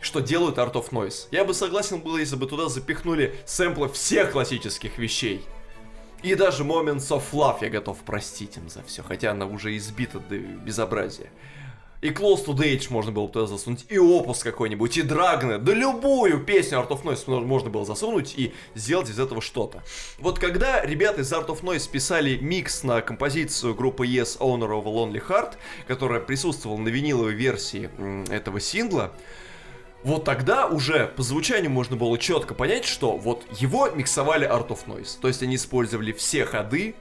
что 0.00 0.20
делают 0.20 0.58
Art 0.58 0.74
of 0.74 0.90
Noise. 0.90 1.26
Я 1.32 1.44
бы 1.44 1.54
согласен 1.54 2.00
был, 2.00 2.16
если 2.16 2.36
бы 2.36 2.46
туда 2.46 2.68
запихнули 2.68 3.34
сэмплы 3.44 3.88
всех 3.88 4.32
классических 4.32 4.96
вещей. 4.96 5.44
И 6.22 6.36
даже 6.36 6.62
Moments 6.62 7.08
of 7.08 7.24
Love 7.32 7.58
я 7.62 7.68
готов 7.68 7.98
простить 7.98 8.56
им 8.56 8.68
за 8.68 8.84
все, 8.84 9.02
хотя 9.02 9.32
она 9.32 9.46
уже 9.46 9.76
избита 9.76 10.20
до 10.20 10.38
безобразия. 10.38 11.30
И 12.02 12.10
Close 12.10 12.44
to 12.44 12.54
the 12.54 12.64
Edge 12.76 12.88
можно 12.90 13.12
было 13.12 13.26
бы 13.28 13.32
туда 13.32 13.46
засунуть, 13.46 13.86
и 13.88 13.96
Опус 13.96 14.42
какой-нибудь, 14.42 14.96
и 14.96 15.02
Драгны, 15.02 15.58
да 15.58 15.72
любую 15.72 16.44
песню 16.44 16.78
Art 16.78 16.88
of 16.88 17.04
Noise 17.04 17.44
можно- 17.44 17.70
было 17.70 17.84
засунуть 17.84 18.34
и 18.36 18.52
сделать 18.74 19.08
из 19.08 19.20
этого 19.20 19.40
что-то. 19.40 19.84
Вот 20.18 20.40
когда 20.40 20.84
ребята 20.84 21.20
из 21.20 21.32
Art 21.32 21.46
of 21.46 21.62
Noise 21.62 21.88
писали 21.88 22.38
микс 22.38 22.82
на 22.82 23.02
композицию 23.02 23.76
группы 23.76 24.04
Yes 24.04 24.36
Owner 24.40 24.68
of 24.70 24.84
a 24.84 24.90
Lonely 24.90 25.22
Heart, 25.24 25.54
которая 25.86 26.20
присутствовала 26.20 26.76
на 26.76 26.88
виниловой 26.88 27.34
версии 27.34 27.88
этого 28.32 28.58
сингла, 28.58 29.12
вот 30.02 30.24
тогда 30.24 30.66
уже 30.66 31.06
по 31.06 31.22
звучанию 31.22 31.70
можно 31.70 31.94
было 31.94 32.18
четко 32.18 32.54
понять, 32.54 32.84
что 32.84 33.16
вот 33.16 33.44
его 33.60 33.88
миксовали 33.90 34.44
Art 34.48 34.68
of 34.70 34.86
Noise. 34.86 35.20
То 35.20 35.28
есть 35.28 35.44
они 35.44 35.54
использовали 35.54 36.10
все 36.10 36.44
ходы, 36.44 36.96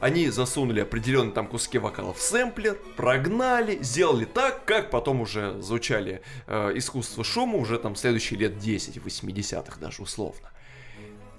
они 0.00 0.28
засунули 0.30 0.80
определенные 0.80 1.32
там 1.32 1.46
куски 1.46 1.78
вокала 1.78 2.12
в 2.12 2.20
сэмплер, 2.20 2.78
прогнали, 2.96 3.78
сделали 3.82 4.24
так, 4.24 4.64
как 4.64 4.90
потом 4.90 5.20
уже 5.20 5.60
звучали 5.60 6.22
э, 6.46 6.72
искусство 6.74 7.22
шума 7.22 7.58
уже 7.58 7.78
там 7.78 7.96
следующие 7.96 8.38
лет 8.40 8.58
10, 8.58 8.96
80-х 8.96 9.78
даже 9.78 10.02
условно. 10.02 10.50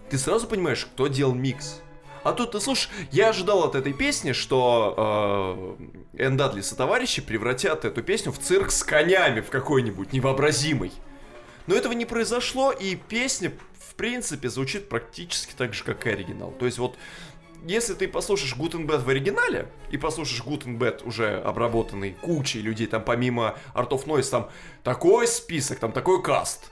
Ты 0.09 0.17
сразу 0.17 0.47
понимаешь, 0.47 0.85
кто 0.85 1.07
делал 1.07 1.33
микс. 1.33 1.81
А 2.23 2.33
тут 2.33 2.51
ты 2.51 2.59
слушай, 2.59 2.89
я 3.11 3.29
ожидал 3.29 3.63
от 3.63 3.73
этой 3.73 3.93
песни, 3.93 4.31
что 4.33 5.77
э, 6.13 6.23
Энн 6.23 6.38
Дадли 6.38 6.61
со 6.61 6.75
товарищи 6.75 7.21
превратят 7.21 7.83
эту 7.83 8.03
песню 8.03 8.31
в 8.31 8.38
цирк 8.38 8.71
с 8.71 8.83
конями 8.83 9.41
в 9.41 9.49
какой-нибудь 9.49 10.13
невообразимый. 10.13 10.91
Но 11.65 11.75
этого 11.75 11.93
не 11.93 12.05
произошло, 12.05 12.71
и 12.71 12.95
песня, 12.95 13.51
в 13.79 13.95
принципе, 13.95 14.49
звучит 14.49 14.89
практически 14.89 15.53
так 15.55 15.73
же, 15.73 15.83
как 15.83 16.05
и 16.05 16.11
оригинал. 16.11 16.51
То 16.51 16.65
есть 16.65 16.77
вот 16.77 16.97
если 17.65 17.93
ты 17.93 18.07
послушаешь 18.07 18.55
Bad 18.55 19.03
в 19.03 19.09
оригинале 19.09 19.67
и 19.91 19.97
послушаешь 19.97 20.41
Bad 20.41 21.03
уже 21.05 21.39
обработанный 21.39 22.13
кучей 22.21 22.61
людей, 22.61 22.88
там 22.88 23.03
помимо 23.03 23.55
Art 23.75 23.89
of 23.89 24.05
Noise, 24.05 24.29
там 24.29 24.49
такой 24.83 25.27
список, 25.27 25.79
там 25.79 25.91
такой 25.91 26.21
каст. 26.21 26.71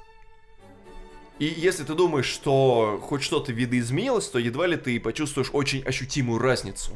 И 1.39 1.45
если 1.45 1.83
ты 1.83 1.93
думаешь, 1.93 2.25
что 2.25 2.99
хоть 3.01 3.23
что-то 3.23 3.53
видоизменилось, 3.53 4.27
то 4.27 4.39
едва 4.39 4.67
ли 4.67 4.75
ты 4.75 4.99
почувствуешь 4.99 5.49
очень 5.53 5.81
ощутимую 5.83 6.39
разницу. 6.39 6.91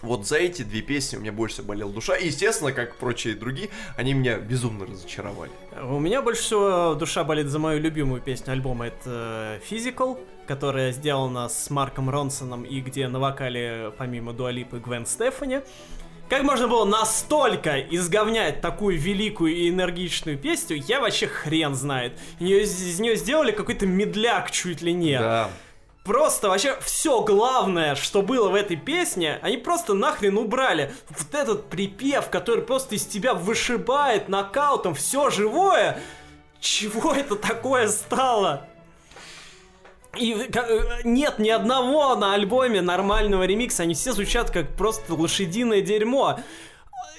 Вот 0.00 0.26
за 0.26 0.38
эти 0.38 0.62
две 0.62 0.80
песни 0.82 1.16
у 1.16 1.20
меня 1.20 1.30
больше 1.30 1.54
всего 1.54 1.68
болела 1.68 1.92
душа. 1.92 2.16
И, 2.16 2.26
естественно, 2.26 2.72
как 2.72 2.96
прочие 2.96 3.36
другие, 3.36 3.70
они 3.96 4.14
меня 4.14 4.38
безумно 4.38 4.84
разочаровали. 4.84 5.52
У 5.80 6.00
меня 6.00 6.22
больше 6.22 6.42
всего 6.42 6.94
душа 6.94 7.22
болит 7.22 7.46
за 7.46 7.60
мою 7.60 7.80
любимую 7.80 8.20
песню 8.20 8.52
альбома. 8.52 8.88
Это 8.88 9.60
Physical, 9.70 10.18
которая 10.52 10.92
сделана 10.92 11.48
с 11.48 11.70
Марком 11.70 12.10
Ронсоном 12.10 12.64
и 12.64 12.82
где 12.82 13.08
на 13.08 13.18
вокале 13.18 13.90
помимо 13.96 14.34
Дуалипы 14.34 14.80
Гвен 14.80 15.06
Стефани. 15.06 15.62
Как 16.28 16.42
можно 16.42 16.68
было 16.68 16.84
настолько 16.84 17.80
изговнять 17.80 18.60
такую 18.60 18.98
великую 18.98 19.54
и 19.54 19.70
энергичную 19.70 20.36
песню, 20.36 20.76
я 20.86 21.00
вообще 21.00 21.26
хрен 21.26 21.74
знает. 21.74 22.18
Из, 22.38 22.82
из 22.82 23.00
нее 23.00 23.16
сделали 23.16 23.50
какой-то 23.50 23.86
медляк 23.86 24.50
чуть 24.50 24.82
ли 24.82 24.92
не. 24.92 25.18
Да. 25.18 25.48
Просто 26.04 26.50
вообще 26.50 26.76
все 26.82 27.22
главное, 27.22 27.94
что 27.94 28.20
было 28.20 28.50
в 28.50 28.54
этой 28.54 28.76
песне, 28.76 29.38
они 29.40 29.56
просто 29.56 29.94
нахрен 29.94 30.36
убрали. 30.36 30.92
Вот 31.08 31.34
этот 31.34 31.70
припев, 31.70 32.28
который 32.28 32.62
просто 32.62 32.96
из 32.96 33.06
тебя 33.06 33.32
вышибает 33.32 34.28
нокаутом 34.28 34.94
все 34.94 35.30
живое. 35.30 35.98
Чего 36.60 37.14
это 37.14 37.36
такое 37.36 37.88
стало? 37.88 38.68
И 40.18 40.34
э, 40.34 40.80
нет 41.04 41.38
ни 41.38 41.48
одного 41.48 42.14
на 42.16 42.34
альбоме 42.34 42.82
нормального 42.82 43.44
ремикса, 43.44 43.84
они 43.84 43.94
все 43.94 44.12
звучат 44.12 44.50
как 44.50 44.68
просто 44.76 45.14
лошадиное 45.14 45.80
дерьмо 45.80 46.38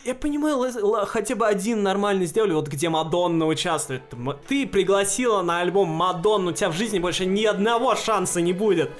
я 0.03 0.15
понимаю, 0.15 1.05
хотя 1.05 1.35
бы 1.35 1.47
один 1.47 1.81
нормальный 1.81 2.25
сделали, 2.25 2.53
вот 2.53 2.67
где 2.67 2.89
Мадонна 2.89 3.45
участвует. 3.45 4.01
Ты 4.47 4.67
пригласила 4.67 5.41
на 5.41 5.61
альбом 5.61 5.89
Мадонну, 5.89 6.51
у 6.51 6.53
тебя 6.53 6.69
в 6.69 6.73
жизни 6.73 6.99
больше 6.99 7.25
ни 7.25 7.45
одного 7.45 7.95
шанса 7.95 8.41
не 8.41 8.53
будет. 8.53 8.91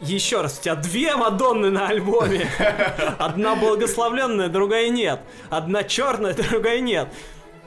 Еще 0.00 0.40
раз, 0.40 0.58
у 0.58 0.62
тебя 0.62 0.76
две 0.76 1.14
Мадонны 1.14 1.70
на 1.70 1.88
альбоме. 1.88 2.48
Одна 3.18 3.54
благословленная, 3.54 4.48
другая 4.48 4.88
нет. 4.88 5.20
Одна 5.50 5.84
черная, 5.84 6.34
другая 6.50 6.80
нет. 6.80 7.08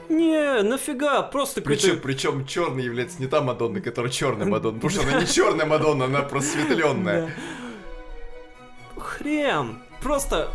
Не, 0.08 0.62
нафига, 0.62 1.22
просто 1.22 1.62
причем, 1.62 2.00
причем 2.00 2.46
черный 2.46 2.84
является 2.84 3.20
не 3.20 3.26
та 3.26 3.40
Мадонна, 3.40 3.80
которая 3.80 4.10
черная 4.12 4.46
Мадонна, 4.46 4.80
потому 4.80 4.90
что 4.90 5.02
она 5.02 5.20
не 5.20 5.26
черная 5.26 5.66
Мадонна, 5.66 6.04
она 6.06 6.22
просветленная. 6.22 7.34
Хрен 8.96 9.78
просто, 10.04 10.50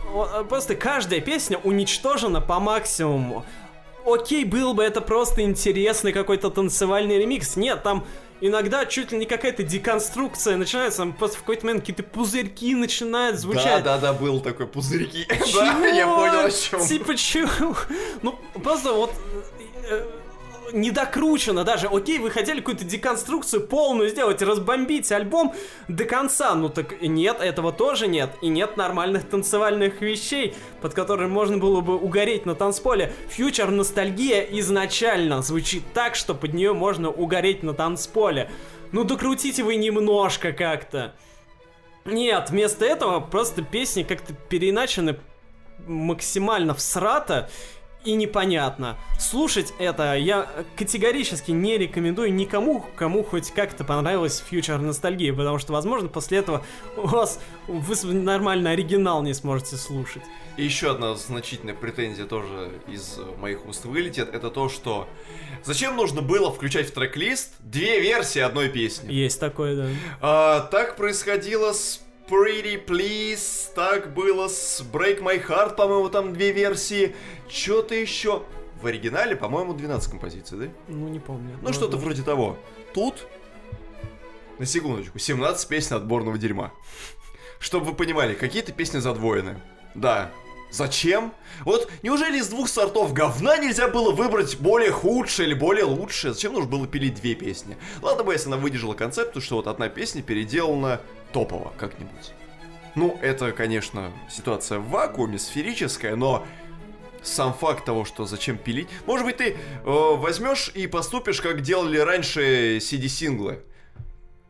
просто 0.48 0.76
каждая 0.76 1.20
песня 1.20 1.58
уничтожена 1.58 2.40
по 2.40 2.60
максимуму. 2.60 3.44
Окей, 4.06 4.46
был 4.46 4.74
бы 4.74 4.84
это 4.84 5.02
просто 5.02 5.42
интересный 5.42 6.14
какой-то 6.14 6.50
танцевальный 6.50 7.18
ремикс. 7.18 7.58
Нет, 7.58 7.84
там 7.84 8.06
иногда 8.42 8.86
чуть 8.86 9.12
ли 9.12 9.18
не 9.18 9.26
какая-то 9.26 9.64
деконструкция 9.64 10.58
начинается, 10.58 11.00
там 11.00 11.14
просто 11.14 11.38
в 11.38 11.42
какой-то 11.42 11.66
момент 11.66 11.84
какие-то 11.84 12.04
пузырьки 12.04 12.76
начинают 12.76 13.40
звучать. 13.40 13.84
Да, 13.84 13.98
да, 13.98 14.14
да, 14.14 14.14
был 14.14 14.40
такой 14.40 14.68
пузырьки. 14.68 15.28
Да, 15.54 15.88
я 15.88 16.08
понял 16.08 16.46
о 16.46 16.52
чем. 16.52 16.86
Типа 16.86 17.16
чего? 17.16 17.76
Ну, 18.22 18.40
просто 18.64 18.94
вот 18.94 19.12
э, 20.72 20.78
не 20.78 20.92
докручено 20.92 21.64
даже. 21.64 21.88
Окей, 21.88 22.20
вы 22.20 22.32
хотели 22.32 22.60
какую-то 22.60 22.86
деконструкцию 22.86 23.68
полную 23.68 24.10
сделать, 24.10 24.42
разбомбить 24.42 25.12
альбом 25.12 25.54
до 25.88 26.06
конца. 26.06 26.56
Ну 26.56 26.70
так 26.70 27.02
нет, 27.02 27.42
этого 27.42 27.72
тоже 27.72 28.08
нет. 28.08 28.32
И 28.42 28.48
нет 28.48 28.78
нормальных 28.78 29.28
танцевальных 29.30 30.02
вещей, 30.02 30.56
под 30.82 30.94
которыми 30.94 31.30
можно 31.30 31.58
было 31.58 31.82
бы 31.82 31.98
угореть 31.98 32.46
на 32.46 32.56
танцполе. 32.56 33.14
Фьючер 33.30 33.72
ностальгия 33.72 34.42
изначально 34.42 35.42
звучит 35.42 35.84
так, 35.94 36.16
что 36.16 36.34
под 36.34 36.54
нее 36.54 36.74
можно 36.74 37.10
угореть 37.10 37.64
на 37.64 37.74
танцполе. 37.74 38.50
Ну 38.92 39.04
докрутите 39.04 39.64
вы 39.64 39.76
немножко 39.76 40.52
как-то. 40.52 41.14
Нет, 42.06 42.50
вместо 42.50 42.86
этого 42.86 43.20
просто 43.20 43.62
песни 43.62 44.04
как-то 44.04 44.34
переиначены 44.34 45.20
максимально 45.88 46.74
всрато 46.74 47.50
и 48.06 48.14
непонятно. 48.14 48.98
Слушать 49.20 49.74
это 49.78 50.16
я 50.16 50.48
категорически 50.78 51.52
не 51.52 51.78
рекомендую 51.78 52.34
никому, 52.34 52.86
кому 52.96 53.24
хоть 53.24 53.52
как-то 53.52 53.84
понравилась 53.84 54.44
фьючер 54.50 54.80
ностальгия, 54.80 55.34
потому 55.34 55.60
что, 55.60 55.74
возможно, 55.74 56.08
после 56.08 56.40
этого 56.40 56.64
у 56.98 57.08
вас 57.08 57.40
вы 57.68 58.14
нормально 58.14 58.72
оригинал 58.72 59.22
не 59.22 59.34
сможете 59.34 59.76
слушать. 59.76 60.24
И 60.58 60.64
еще 60.64 60.92
одна 60.92 61.16
значительная 61.16 61.74
претензия 61.74 62.26
тоже 62.26 62.72
из 62.88 63.20
моих 63.38 63.66
уст 63.66 63.86
вылетит, 63.86 64.30
это 64.34 64.50
то, 64.50 64.70
что 64.70 65.08
зачем 65.64 65.96
нужно 65.96 66.22
было 66.22 66.52
включать 66.52 66.90
в 66.90 66.94
трек-лист 66.94 67.54
две 67.60 68.00
версии 68.00 68.40
одной 68.40 68.70
песни? 68.70 69.12
Есть 69.12 69.40
такое, 69.40 69.76
да. 69.76 69.90
А, 70.22 70.60
так 70.62 70.96
происходило 70.96 71.74
с 71.74 72.02
Pretty 72.30 72.86
Please, 72.86 73.74
так 73.74 74.14
было 74.14 74.48
с 74.48 74.82
Break 74.82 75.20
My 75.22 75.44
Heart, 75.44 75.76
по-моему, 75.76 76.10
там 76.10 76.34
две 76.34 76.52
версии. 76.52 77.16
Что-то 77.48 77.96
еще. 77.96 78.44
В 78.82 78.86
оригинале, 78.86 79.36
по-моему, 79.36 79.74
12 79.74 80.12
композиций, 80.12 80.58
да? 80.58 80.66
Ну, 80.88 81.08
не 81.08 81.20
помню. 81.20 81.58
Ну, 81.62 81.74
что-то 81.74 81.98
вроде 81.98 82.22
того. 82.22 82.58
Тут, 82.94 83.28
на 84.60 84.66
секундочку, 84.66 85.18
17 85.18 85.68
песен 85.68 85.96
отборного 85.96 86.38
дерьма. 86.38 86.72
Чтобы 87.60 87.88
вы 87.88 87.94
понимали, 87.94 88.36
какие-то 88.36 88.72
песни 88.72 89.00
задвоены. 89.00 89.60
Да, 89.96 90.32
Зачем? 90.72 91.34
Вот 91.62 91.92
неужели 92.04 92.38
из 92.38 92.48
двух 92.48 92.70
сортов 92.70 93.14
говна 93.14 93.58
нельзя 93.58 93.88
было 93.88 94.12
выбрать 94.12 94.58
более 94.60 94.92
худшее 94.92 95.48
или 95.48 95.56
более 95.56 95.86
лучшее? 95.86 96.34
Зачем 96.34 96.54
нужно 96.54 96.70
было 96.70 96.88
пилить 96.88 97.16
две 97.16 97.34
песни? 97.34 97.76
Ладно 98.02 98.24
бы, 98.24 98.34
если 98.34 98.48
она 98.48 98.58
выдержала 98.58 98.94
концепту, 98.94 99.42
что 99.42 99.56
вот 99.56 99.68
одна 99.68 99.90
песня 99.90 100.22
переделана 100.22 101.02
топово 101.34 101.74
как-нибудь. 101.78 102.34
Ну, 102.96 103.18
это, 103.22 103.52
конечно, 103.52 104.12
ситуация 104.30 104.80
в 104.80 104.90
вакууме, 104.90 105.40
сферическая, 105.40 106.16
но 106.16 106.46
сам 107.22 107.54
факт 107.54 107.86
того, 107.86 108.06
что 108.06 108.26
зачем 108.26 108.58
пилить... 108.58 108.88
Может 109.06 109.26
быть, 109.26 109.38
ты 109.38 109.50
э, 109.52 109.56
возьмешь 109.84 110.72
и 110.74 110.88
поступишь, 110.88 111.42
как 111.42 111.62
делали 111.62 111.98
раньше 111.98 112.78
CD-синглы. 112.78 113.64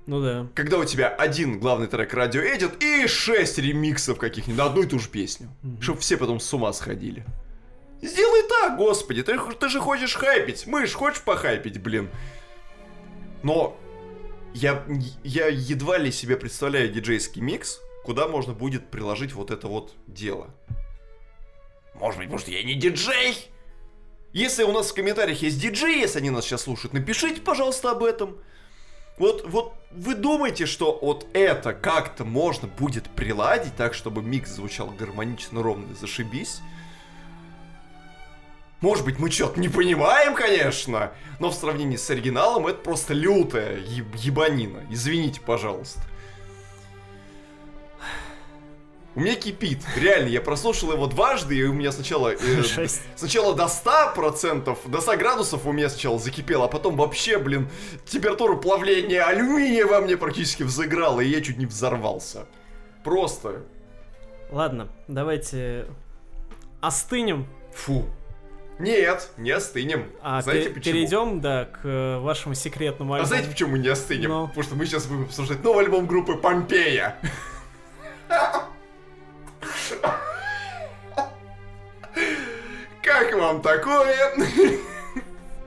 Ну 0.10 0.22
да. 0.24 0.48
Когда 0.56 0.80
у 0.80 0.86
тебя 0.86 1.08
один 1.08 1.60
главный 1.60 1.86
трек 1.86 2.16
радио 2.16 2.42
Edit 2.42 2.84
и 2.84 3.06
шесть 3.06 3.60
ремиксов 3.60 4.18
каких-нибудь 4.18 4.58
на 4.58 4.66
одну 4.66 4.82
и 4.82 4.88
ту 4.88 4.98
же 4.98 5.08
песню. 5.08 5.50
Mm-hmm. 5.62 5.82
Чтобы 5.84 6.00
все 6.00 6.18
потом 6.18 6.40
с 6.40 6.52
ума 6.52 6.74
сходили. 6.74 7.24
Сделай 8.02 8.42
так, 8.50 8.76
господи, 8.76 9.22
ты, 9.22 9.38
ты 9.38 9.70
же 9.70 9.80
хочешь 9.80 10.16
хайпить. 10.16 10.66
Мышь, 10.66 10.94
хочешь 10.94 11.22
похайпить, 11.22 11.80
блин. 11.80 12.10
Но 13.44 13.80
я, 14.56 14.84
я 15.24 15.46
едва 15.46 16.00
ли 16.00 16.12
себе 16.12 16.38
представляю 16.38 16.90
диджейский 16.90 17.44
микс, 17.44 17.80
куда 18.04 18.28
можно 18.28 18.54
будет 18.54 18.90
приложить 18.90 19.34
вот 19.34 19.52
это 19.52 19.68
вот 19.68 19.94
дело. 20.08 20.48
Может 21.94 22.18
быть, 22.18 22.30
может 22.30 22.48
я 22.48 22.64
не 22.64 22.74
диджей? 22.74 23.48
Если 24.34 24.64
у 24.64 24.72
нас 24.72 24.90
в 24.90 24.96
комментариях 24.96 25.40
есть 25.44 25.62
диджей, 25.62 26.00
если 26.00 26.18
они 26.18 26.32
нас 26.32 26.46
сейчас 26.46 26.64
слушают, 26.64 26.94
напишите, 26.94 27.42
пожалуйста, 27.42 27.92
об 27.92 28.04
этом. 28.04 28.40
Вот, 29.20 29.46
вот 29.46 29.74
вы 29.92 30.16
думаете, 30.16 30.66
что 30.66 30.98
вот 31.02 31.28
это 31.34 31.74
как-то 31.74 32.24
можно 32.24 32.68
будет 32.68 33.10
приладить 33.10 33.76
так, 33.76 33.94
чтобы 33.94 34.24
микс 34.24 34.50
звучал 34.52 34.88
гармонично, 34.88 35.62
ровно, 35.62 35.94
зашибись? 35.94 36.62
Может 38.80 39.04
быть, 39.04 39.20
мы 39.20 39.30
что-то 39.30 39.60
не 39.60 39.68
понимаем, 39.68 40.34
конечно, 40.36 41.12
но 41.40 41.50
в 41.50 41.54
сравнении 41.54 41.98
с 41.98 42.10
оригиналом 42.10 42.66
это 42.68 42.80
просто 42.80 43.14
лютая 43.14 43.78
еб- 43.80 44.16
ебанина. 44.16 44.86
Извините, 44.90 45.42
пожалуйста. 45.42 46.02
У 49.16 49.22
меня 49.22 49.36
кипит. 49.36 49.80
Реально, 49.98 50.28
я 50.28 50.40
прослушал 50.40 50.92
его 50.92 51.08
дважды, 51.08 51.58
и 51.58 51.64
у 51.64 51.74
меня 51.74 51.92
сначала... 51.92 52.34
Э, 52.34 52.88
сначала 53.16 53.56
до 53.56 53.64
100%, 53.64 54.90
до 54.90 55.02
100 55.02 55.18
градусов 55.18 55.66
у 55.66 55.72
меня 55.72 55.90
сначала 55.90 56.20
закипело, 56.20 56.66
а 56.66 56.68
потом 56.68 56.96
вообще, 56.96 57.40
блин, 57.40 57.70
температура 58.06 58.56
плавления 58.56 59.24
алюминия 59.24 59.86
во 59.86 60.02
мне 60.02 60.16
практически 60.16 60.64
взыграла, 60.64 61.22
и 61.22 61.28
я 61.28 61.42
чуть 61.42 61.58
не 61.58 61.66
взорвался. 61.66 62.46
Просто. 63.04 63.64
Ладно, 64.52 64.90
давайте 65.08 65.88
остынем. 66.80 67.48
Фу. 67.74 68.06
Нет, 68.78 69.32
не 69.38 69.52
остынем. 69.52 70.06
А 70.22 70.42
знаете 70.42 70.70
почему? 70.70 70.94
Перейдем, 70.94 71.42
да, 71.42 71.66
к 71.66 71.80
э, 71.84 72.20
вашему 72.20 72.54
секретному 72.54 73.14
альбому. 73.14 73.26
А 73.26 73.28
знаете, 73.28 73.50
почему 73.50 73.72
мы 73.72 73.80
не 73.80 73.90
остынем? 73.90 74.30
Но... 74.30 74.48
Потому 74.48 74.64
что 74.64 74.76
мы 74.76 74.86
сейчас 74.86 75.08
будем 75.08 75.24
обсуждать 75.24 75.64
новый 75.64 75.84
альбом 75.84 76.08
группы 76.08 76.36
Помпея. 76.36 77.18
Как 83.02 83.34
вам 83.34 83.62
такое? 83.62 84.34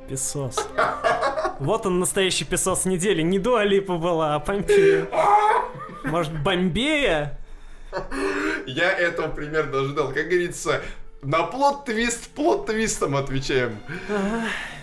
Песос. 0.09 0.69
Вот 1.59 1.87
он, 1.87 2.01
настоящий 2.01 2.45
песос 2.45 2.85
недели. 2.85 3.23
Не 3.23 3.39
Дуа 3.39 3.65
Липа 3.65 3.97
была, 3.97 4.35
а 4.35 4.41
Помпея. 4.41 5.07
Может, 6.05 6.33
Бомбея? 6.43 7.39
Я 8.67 8.93
этого 8.93 9.29
примерно 9.29 9.81
ожидал. 9.81 10.09
Как 10.09 10.27
говорится, 10.27 10.83
на 11.23 11.43
плод-твист 11.43 12.31
плод-твистом 12.35 13.17
отвечаем. 13.17 13.79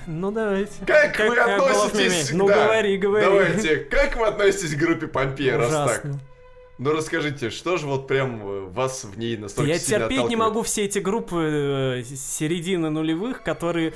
Ну 0.07 0.31
давайте. 0.31 0.73
Как, 0.87 1.19
вы 1.19 1.37
относитесь... 1.37 2.31
Ну 2.31 2.47
да, 2.47 2.65
говори, 2.65 2.97
говори. 2.97 3.25
Давайте, 3.25 3.77
как 3.77 4.15
вы 4.15 4.25
относитесь 4.27 4.73
к 4.73 4.77
группе 4.77 5.07
Помпея, 5.07 5.57
раз 5.57 5.71
так? 5.71 6.05
Ну 6.79 6.93
расскажите, 6.93 7.49
что 7.49 7.75
же 7.77 7.87
вот 7.87 8.07
прям 8.07 8.41
э, 8.41 8.61
вас 8.69 9.03
в 9.03 9.17
ней 9.19 9.35
настолько 9.35 9.69
Я 9.69 9.77
сильно 9.77 10.07
терпеть 10.07 10.29
не 10.29 10.37
могу 10.37 10.61
все 10.63 10.85
эти 10.85 10.99
группы 10.99 11.99
э, 11.99 12.03
середины 12.05 12.89
нулевых, 12.89 13.43
которые 13.43 13.93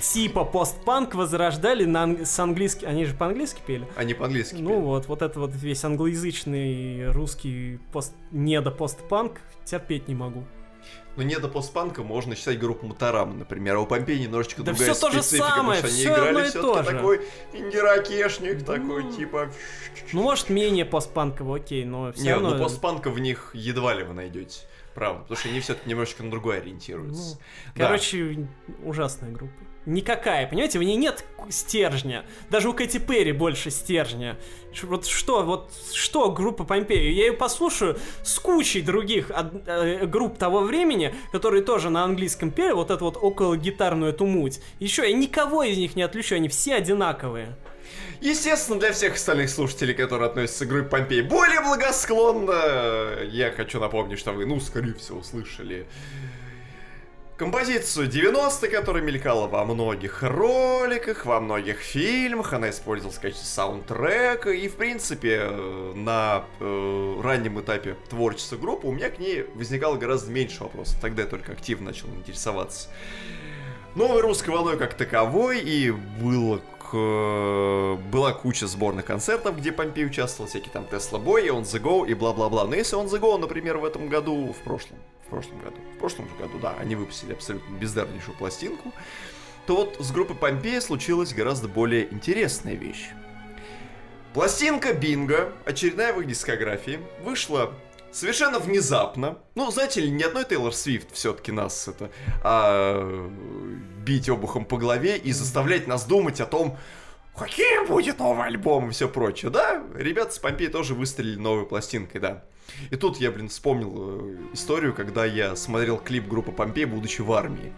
типа 0.00 0.44
постпанк 0.44 1.14
возрождали 1.14 1.84
на 1.84 2.02
ан- 2.02 2.26
с 2.26 2.36
английским... 2.40 2.88
Они 2.88 3.04
же 3.04 3.14
по-английски 3.14 3.62
пели? 3.64 3.86
Они 3.94 4.12
по-английски 4.12 4.56
Ну 4.58 4.70
пели. 4.70 4.80
вот, 4.80 5.06
вот 5.06 5.22
это 5.22 5.38
вот 5.38 5.52
весь 5.54 5.84
англоязычный 5.84 7.10
русский 7.12 7.78
пост... 7.92 8.12
недо-постпанк 8.32 9.40
терпеть 9.64 10.08
не 10.08 10.16
могу. 10.16 10.42
Но 11.16 11.22
не 11.22 11.38
до 11.38 11.48
постпанка 11.48 12.02
можно 12.02 12.36
считать 12.36 12.58
группу 12.58 12.86
Моторама, 12.86 13.34
например. 13.34 13.76
А 13.76 13.80
у 13.80 13.86
Помпеи 13.86 14.18
немножечко 14.18 14.62
Да 14.62 14.72
другая 14.72 14.92
всё 14.92 15.00
то 15.00 15.12
же 15.12 15.22
самое, 15.22 15.50
потому 15.52 15.74
что 15.74 15.86
всё 15.88 16.14
они 16.14 16.30
играли 16.30 16.48
все-таки 16.48 16.84
такой 16.84 17.20
инди-ракешник, 17.52 18.58
Ну. 18.60 18.64
такой 18.64 19.12
типа... 19.12 19.50
Ну, 20.12 20.22
может, 20.22 20.50
менее 20.50 20.84
постпанковый, 20.84 21.60
окей, 21.60 21.84
но 21.84 22.12
все 22.12 22.22
Не, 22.22 22.32
равно... 22.34 22.50
ну 22.54 22.62
постпанка 22.62 23.10
в 23.10 23.18
них 23.18 23.50
едва 23.54 23.94
ли 23.94 24.04
вы 24.04 24.14
найдете. 24.14 24.60
Правда, 24.94 25.20
потому 25.22 25.38
что 25.38 25.48
они 25.48 25.60
все-таки 25.60 25.90
немножечко 25.90 26.22
на 26.22 26.30
другое 26.30 26.58
ориентируются. 26.60 27.38
Да. 27.74 27.84
Короче, 27.86 28.48
ужасная 28.82 29.30
группа. 29.30 29.54
Никакая, 29.86 30.48
понимаете, 30.48 30.80
в 30.80 30.82
ней 30.82 30.96
нет 30.96 31.24
стержня. 31.48 32.24
Даже 32.50 32.68
у 32.68 32.74
Кэти 32.74 32.98
Перри 32.98 33.30
больше 33.30 33.70
стержня. 33.70 34.36
Вот 34.82 35.06
что, 35.06 35.44
вот 35.44 35.72
что 35.92 36.32
группа 36.32 36.64
Помпеи? 36.64 37.12
Я 37.12 37.26
ее 37.26 37.32
послушаю 37.32 37.96
с 38.24 38.36
кучей 38.40 38.82
других 38.82 39.30
э, 39.30 40.06
групп 40.06 40.38
того 40.38 40.62
времени, 40.62 41.14
которые 41.30 41.62
тоже 41.62 41.88
на 41.88 42.02
английском 42.02 42.50
пели, 42.50 42.72
вот 42.72 42.90
эту 42.90 43.04
вот 43.04 43.16
около 43.16 43.56
гитарную 43.56 44.12
эту 44.12 44.26
муть. 44.26 44.60
Еще 44.80 45.08
я 45.08 45.16
никого 45.16 45.62
из 45.62 45.78
них 45.78 45.94
не 45.94 46.02
отличу, 46.02 46.34
они 46.34 46.48
все 46.48 46.74
одинаковые. 46.74 47.56
Естественно, 48.20 48.80
для 48.80 48.92
всех 48.92 49.14
остальных 49.14 49.50
слушателей, 49.50 49.94
которые 49.94 50.28
относятся 50.28 50.66
к 50.66 50.68
группе 50.68 50.88
Помпей 50.88 51.22
более 51.22 51.60
благосклонно, 51.60 53.22
я 53.30 53.52
хочу 53.52 53.78
напомнить, 53.78 54.18
что 54.18 54.32
вы, 54.32 54.46
ну, 54.46 54.58
скорее 54.58 54.94
всего, 54.94 55.22
слышали 55.22 55.86
композицию 57.36 58.06
90 58.06 58.68
которая 58.68 59.02
мелькала 59.02 59.46
во 59.46 59.64
многих 59.64 60.22
роликах, 60.22 61.26
во 61.26 61.40
многих 61.40 61.78
фильмах, 61.78 62.52
она 62.52 62.70
использовалась 62.70 63.18
в 63.18 63.20
качестве 63.20 63.46
саундтрека, 63.46 64.50
и, 64.50 64.68
в 64.68 64.76
принципе, 64.76 65.40
э, 65.42 65.92
на 65.94 66.44
э, 66.60 67.20
раннем 67.22 67.60
этапе 67.60 67.96
творчества 68.08 68.56
группы 68.56 68.86
у 68.86 68.92
меня 68.92 69.10
к 69.10 69.18
ней 69.18 69.46
возникало 69.54 69.96
гораздо 69.96 70.30
меньше 70.32 70.62
вопросов, 70.62 70.98
тогда 71.00 71.22
я 71.22 71.28
только 71.28 71.52
активно 71.52 71.86
начал 71.86 72.08
интересоваться 72.08 72.88
новой 73.94 74.20
русской 74.20 74.50
волной 74.50 74.76
как 74.78 74.94
таковой, 74.94 75.60
и 75.60 75.90
было 75.90 76.60
к- 76.78 77.96
была 78.10 78.32
куча 78.32 78.66
сборных 78.66 79.04
концертов, 79.06 79.56
где 79.58 79.72
Помпей 79.72 80.06
участвовал, 80.06 80.48
всякие 80.48 80.70
там 80.70 80.86
Тесла 80.86 81.18
Бой, 81.18 81.48
On 81.48 81.62
The 81.62 81.80
Go 81.82 82.06
и 82.08 82.14
бла-бла-бла. 82.14 82.66
Но 82.66 82.76
если 82.76 82.96
On 82.98 83.06
The 83.06 83.18
Go, 83.18 83.36
например, 83.38 83.78
в 83.78 83.84
этом 83.84 84.08
году, 84.08 84.52
в 84.52 84.62
прошлом, 84.62 84.98
в 85.26 85.30
прошлом 85.30 85.58
году, 85.58 85.76
в 85.94 85.98
прошлом 85.98 86.28
же 86.28 86.34
году, 86.36 86.58
да, 86.60 86.74
они 86.78 86.94
выпустили 86.94 87.32
абсолютно 87.32 87.74
бездарнейшую 87.74 88.36
пластинку, 88.36 88.92
то 89.66 89.76
вот 89.76 89.96
с 89.98 90.12
группой 90.12 90.36
Помпея 90.36 90.80
случилась 90.80 91.34
гораздо 91.34 91.68
более 91.68 92.12
интересная 92.12 92.74
вещь. 92.74 93.10
Пластинка 94.32 94.92
Бинго, 94.92 95.52
очередная 95.64 96.12
в 96.12 96.20
их 96.20 96.28
дискографии, 96.28 97.00
вышла 97.24 97.72
совершенно 98.12 98.58
внезапно. 98.58 99.38
Ну, 99.54 99.70
знаете 99.70 100.00
ли, 100.00 100.10
ни 100.10 100.22
одной 100.22 100.44
Тейлор 100.44 100.74
Свифт 100.74 101.08
все-таки 101.12 101.52
нас 101.52 101.88
это 101.88 102.10
а, 102.44 103.30
бить 104.04 104.28
обухом 104.28 104.64
по 104.64 104.76
голове 104.76 105.16
и 105.16 105.32
заставлять 105.32 105.86
нас 105.86 106.04
думать 106.04 106.40
о 106.40 106.46
том, 106.46 106.78
каким 107.36 107.86
будет 107.86 108.18
новый 108.18 108.46
альбом 108.46 108.88
и 108.88 108.92
все 108.92 109.08
прочее, 109.08 109.50
да? 109.50 109.82
Ребята 109.94 110.32
с 110.32 110.38
Помпеи 110.38 110.68
тоже 110.68 110.94
выстрелили 110.94 111.38
новой 111.38 111.66
пластинкой, 111.66 112.20
да. 112.20 112.44
И 112.90 112.96
тут 112.96 113.18
я, 113.18 113.30
блин, 113.30 113.48
вспомнил 113.48 113.94
э, 113.96 114.36
историю, 114.52 114.94
когда 114.94 115.24
я 115.24 115.54
смотрел 115.56 115.98
клип 115.98 116.28
группы 116.28 116.52
Помпей, 116.52 116.84
будучи 116.84 117.20
в 117.20 117.32
армии. 117.32 117.72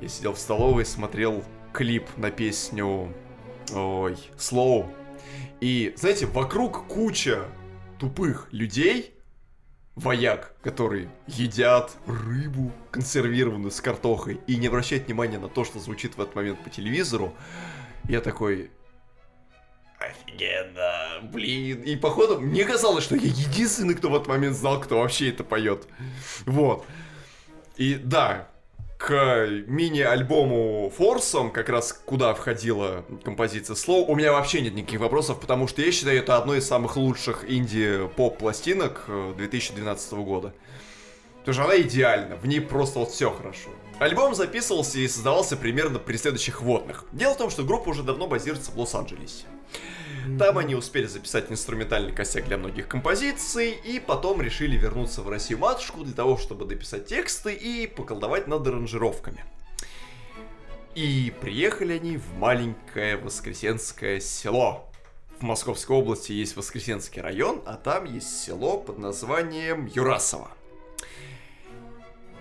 Я 0.00 0.08
сидел 0.08 0.34
в 0.34 0.38
столовой, 0.38 0.84
смотрел 0.84 1.44
клип 1.72 2.04
на 2.16 2.30
песню 2.30 3.14
Ой, 3.72 4.16
Slow. 4.36 4.86
И, 5.60 5.94
знаете, 5.96 6.26
вокруг 6.26 6.86
куча 6.88 7.44
тупых 7.98 8.48
людей, 8.50 9.14
вояк, 9.94 10.54
которые 10.62 11.08
едят 11.26 11.92
рыбу, 12.06 12.72
консервированную 12.90 13.70
с 13.70 13.80
картохой, 13.80 14.40
и 14.46 14.56
не 14.56 14.66
обращают 14.66 15.06
внимания 15.06 15.38
на 15.38 15.48
то, 15.48 15.64
что 15.64 15.78
звучит 15.78 16.16
в 16.16 16.20
этот 16.20 16.34
момент 16.34 16.62
по 16.62 16.70
телевизору. 16.70 17.34
Я 18.08 18.20
такой... 18.20 18.70
Офигенно, 19.98 21.20
блин. 21.22 21.82
И 21.82 21.94
походу, 21.94 22.40
мне 22.40 22.64
казалось, 22.64 23.04
что 23.04 23.14
я 23.14 23.28
единственный, 23.28 23.94
кто 23.94 24.10
в 24.10 24.16
этот 24.16 24.26
момент 24.26 24.56
знал, 24.56 24.80
кто 24.80 24.98
вообще 24.98 25.30
это 25.30 25.44
поет. 25.44 25.86
Вот. 26.44 26.84
И 27.76 27.94
да, 27.94 28.48
к 29.02 29.48
мини-альбому 29.66 30.92
Форсом, 30.96 31.50
как 31.50 31.68
раз 31.68 31.92
куда 31.92 32.34
входила 32.34 33.04
композиция 33.24 33.74
Slow, 33.74 34.04
у 34.06 34.14
меня 34.14 34.32
вообще 34.32 34.60
нет 34.60 34.74
никаких 34.74 35.00
вопросов, 35.00 35.40
потому 35.40 35.66
что 35.66 35.82
я 35.82 35.90
считаю 35.90 36.18
это 36.18 36.36
одной 36.36 36.58
из 36.58 36.66
самых 36.66 36.96
лучших 36.96 37.44
инди-поп-пластинок 37.48 39.04
э, 39.08 39.34
2012 39.36 40.12
года. 40.14 40.54
Потому 41.40 41.54
что 41.54 41.64
она 41.64 41.80
идеальна, 41.80 42.36
в 42.36 42.46
ней 42.46 42.60
просто 42.60 43.00
вот 43.00 43.10
все 43.10 43.30
хорошо. 43.30 43.70
Альбом 44.02 44.34
записывался 44.34 44.98
и 44.98 45.06
создавался 45.06 45.56
примерно 45.56 45.98
при 45.98 46.16
следующих 46.16 46.60
водных. 46.60 47.04
Дело 47.12 47.34
в 47.34 47.38
том, 47.38 47.50
что 47.50 47.62
группа 47.62 47.90
уже 47.90 48.02
давно 48.02 48.26
базируется 48.26 48.72
в 48.72 48.78
Лос-Анджелесе. 48.78 49.44
Там 50.38 50.58
они 50.58 50.74
успели 50.74 51.06
записать 51.06 51.50
инструментальный 51.50 52.12
косяк 52.12 52.46
для 52.46 52.58
многих 52.58 52.88
композиций, 52.88 53.70
и 53.70 54.00
потом 54.00 54.40
решили 54.42 54.76
вернуться 54.76 55.22
в 55.22 55.28
Россию 55.28 55.60
матушку 55.60 56.02
для 56.04 56.14
того, 56.14 56.36
чтобы 56.36 56.64
дописать 56.64 57.06
тексты 57.06 57.54
и 57.54 57.86
поколдовать 57.86 58.48
над 58.48 58.66
аранжировками. 58.66 59.44
И 60.94 61.32
приехали 61.40 61.94
они 61.94 62.16
в 62.16 62.34
маленькое 62.34 63.16
воскресенское 63.16 64.20
село. 64.20 64.90
В 65.38 65.42
Московской 65.42 65.96
области 65.96 66.32
есть 66.32 66.56
Воскресенский 66.56 67.22
район, 67.22 67.62
а 67.66 67.74
там 67.74 68.04
есть 68.04 68.42
село 68.42 68.78
под 68.78 68.98
названием 68.98 69.86
Юрасово. 69.86 70.50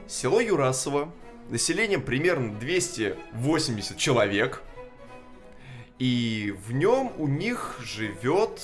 Село 0.07 0.41
Юрасово, 0.41 1.11
населением 1.51 2.01
примерно 2.01 2.53
280 2.55 3.97
человек, 3.97 4.63
и 5.99 6.55
в 6.65 6.73
нем 6.73 7.11
у 7.17 7.27
них 7.27 7.77
живет 7.83 8.61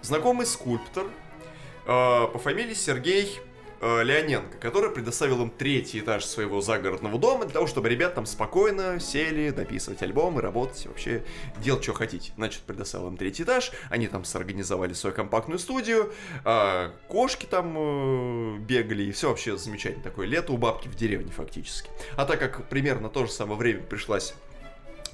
знакомый 0.00 0.46
скульптор 0.46 1.06
э, 1.06 1.86
по 1.86 2.38
фамилии 2.38 2.74
Сергей 2.74 3.38
э, 3.80 4.02
Леоненко, 4.02 4.58
который 4.58 4.90
предоставил 4.90 5.42
им 5.42 5.50
третий 5.50 6.00
этаж 6.00 6.24
своего 6.24 6.60
загородного 6.60 7.18
дома 7.18 7.44
для 7.44 7.54
того, 7.54 7.66
чтобы 7.66 7.88
ребят 7.88 8.14
там 8.14 8.26
спокойно 8.26 9.00
сели 9.00 9.50
дописывать 9.50 10.02
альбом 10.02 10.38
и 10.38 10.42
работать, 10.42 10.86
вообще 10.86 11.24
делать, 11.58 11.82
что 11.82 11.92
хотите. 11.92 12.32
Значит, 12.36 12.62
предоставил 12.62 13.08
им 13.08 13.16
третий 13.16 13.42
этаж, 13.42 13.72
они 13.90 14.08
там 14.08 14.24
сорганизовали 14.24 14.92
свою 14.92 15.14
компактную 15.14 15.58
студию, 15.58 16.12
э, 16.44 16.90
кошки 17.08 17.46
там 17.46 17.74
э, 17.76 18.58
бегали, 18.58 19.04
и 19.04 19.12
все 19.12 19.28
вообще 19.28 19.56
замечательно. 19.56 20.02
Такое 20.04 20.26
лето 20.26 20.52
у 20.52 20.56
бабки 20.56 20.88
в 20.88 20.94
деревне 20.94 21.30
фактически. 21.30 21.90
А 22.16 22.24
так 22.24 22.38
как 22.38 22.68
примерно 22.68 23.08
то 23.08 23.26
же 23.26 23.32
самое 23.32 23.58
время 23.58 23.82
пришлась 23.82 24.34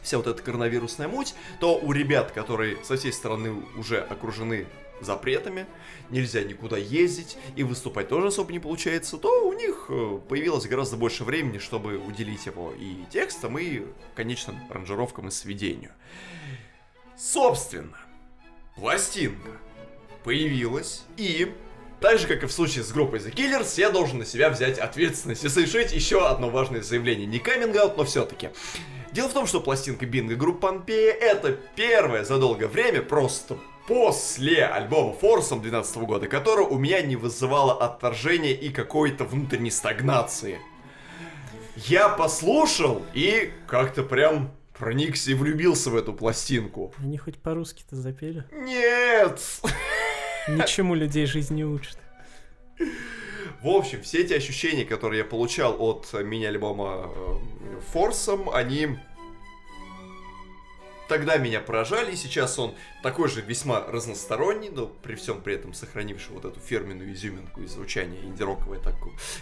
вся 0.03 0.17
вот 0.17 0.27
эта 0.27 0.43
коронавирусная 0.43 1.09
муть, 1.09 1.35
то 1.61 1.79
у 1.79 1.93
ребят, 1.93 2.33
которые 2.33 2.77
со 2.85 2.97
всей 2.97 3.13
стороны 3.13 3.63
уже 3.77 4.01
окружены 4.01 4.67
запретами, 5.05 5.67
нельзя 6.11 6.43
никуда 6.43 6.77
ездить 6.77 7.37
и 7.57 7.63
выступать 7.63 8.09
тоже 8.09 8.29
особо 8.29 8.53
не 8.53 8.59
получается, 8.59 9.17
то 9.17 9.49
у 9.49 9.53
них 9.53 9.87
э, 9.89 10.19
появилось 10.29 10.67
гораздо 10.67 10.97
больше 10.97 11.25
времени, 11.25 11.59
чтобы 11.59 11.99
уделить 11.99 12.47
его 12.47 12.73
и 12.79 12.97
текстам, 13.11 13.59
и 13.59 13.83
конечным 14.15 14.59
аранжировкам 14.71 15.29
и 15.29 15.31
сведению. 15.31 15.93
Собственно, 17.17 17.99
пластинка 18.77 19.51
появилась, 20.25 21.05
и 21.17 21.53
так 22.01 22.19
же, 22.19 22.27
как 22.27 22.43
и 22.43 22.47
в 22.47 22.53
случае 22.53 22.83
с 22.83 22.91
группой 22.91 23.21
The 23.21 23.33
Killers, 23.33 23.75
я 23.77 23.91
должен 23.91 24.19
на 24.19 24.25
себя 24.25 24.51
взять 24.51 24.79
ответственность 24.79 25.45
и 25.45 25.49
совершить 25.49 25.93
еще 25.93 26.27
одно 26.27 26.51
важное 26.51 26.83
заявление. 26.83 27.27
Не 27.27 27.39
каминг 27.39 27.77
но 27.97 28.05
все-таки. 28.05 28.51
Дело 29.13 29.29
в 29.29 29.33
том, 29.33 29.47
что 29.47 29.61
пластинка 29.61 30.05
Бинго 30.05 30.35
группы 30.35 30.63
Помпея 30.63 31.13
это 31.13 31.53
первое 31.77 32.25
за 32.25 32.39
долгое 32.39 32.67
время, 32.67 33.03
просто 33.03 33.59
после 33.87 34.65
альбома 34.65 35.13
Форсом 35.15 35.61
2012 35.61 35.97
года, 35.99 36.29
которое 36.29 36.67
у 36.67 36.79
меня 36.79 37.03
не 37.03 37.17
вызывало 37.17 37.73
отторжения 37.83 38.53
и 38.53 38.71
какой-то 38.71 39.25
внутренней 39.25 39.71
стагнации. 39.71 40.61
Я 41.77 42.09
послушал 42.09 43.03
и 43.15 43.51
как-то 43.67 44.03
прям 44.03 44.53
проникся 44.79 45.31
и 45.31 45.35
влюбился 45.35 45.91
в 45.91 45.97
эту 45.97 46.13
пластинку. 46.13 46.93
Они 46.99 47.17
хоть 47.17 47.39
по-русски-то 47.39 47.97
запели? 47.97 48.45
Нет! 48.53 49.41
Ничему 50.49 50.95
людей 50.95 51.27
жизнь 51.27 51.55
не 51.55 51.65
учит. 51.65 51.97
В 53.63 53.69
общем, 53.69 54.03
все 54.03 54.23
эти 54.23 54.33
ощущения, 54.33 54.85
которые 54.85 55.19
я 55.19 55.25
получал 55.25 55.77
от 55.81 56.13
мини-альбома 56.13 57.07
э, 57.15 57.81
Форсом, 57.93 58.51
они 58.51 58.99
тогда 61.09 61.37
меня 61.37 61.61
поражали, 61.61 62.15
сейчас 62.15 62.59
он 62.59 62.75
такой 63.03 63.29
же 63.29 63.41
весьма 63.41 63.81
разносторонний, 63.87 64.71
но 64.71 64.87
при 64.87 65.15
всем 65.15 65.41
при 65.41 65.55
этом 65.55 65.75
сохранивший 65.75 66.35
вот 66.35 66.45
эту 66.45 66.61
фирменную 66.61 67.13
изюминку 67.13 67.63
и 67.63 67.67
звучание 67.67 68.23
инди-роковое 68.25 68.81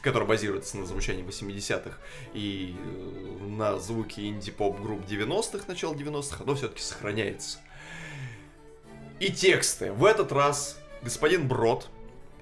которое 0.02 0.26
базируется 0.26 0.76
на 0.76 0.86
звучании 0.86 1.24
80-х 1.24 1.98
и 2.34 2.76
э, 2.78 3.44
на 3.46 3.78
звуке 3.78 4.28
инди-поп 4.28 4.80
групп 4.80 5.04
90-х, 5.06 5.64
начала 5.68 5.94
90-х, 5.94 6.44
оно 6.44 6.54
все-таки 6.54 6.82
сохраняется. 6.82 7.58
И 9.18 9.30
тексты. 9.30 9.92
В 9.92 10.04
этот 10.04 10.32
раз 10.32 10.78
господин 11.02 11.46
Брод, 11.46 11.88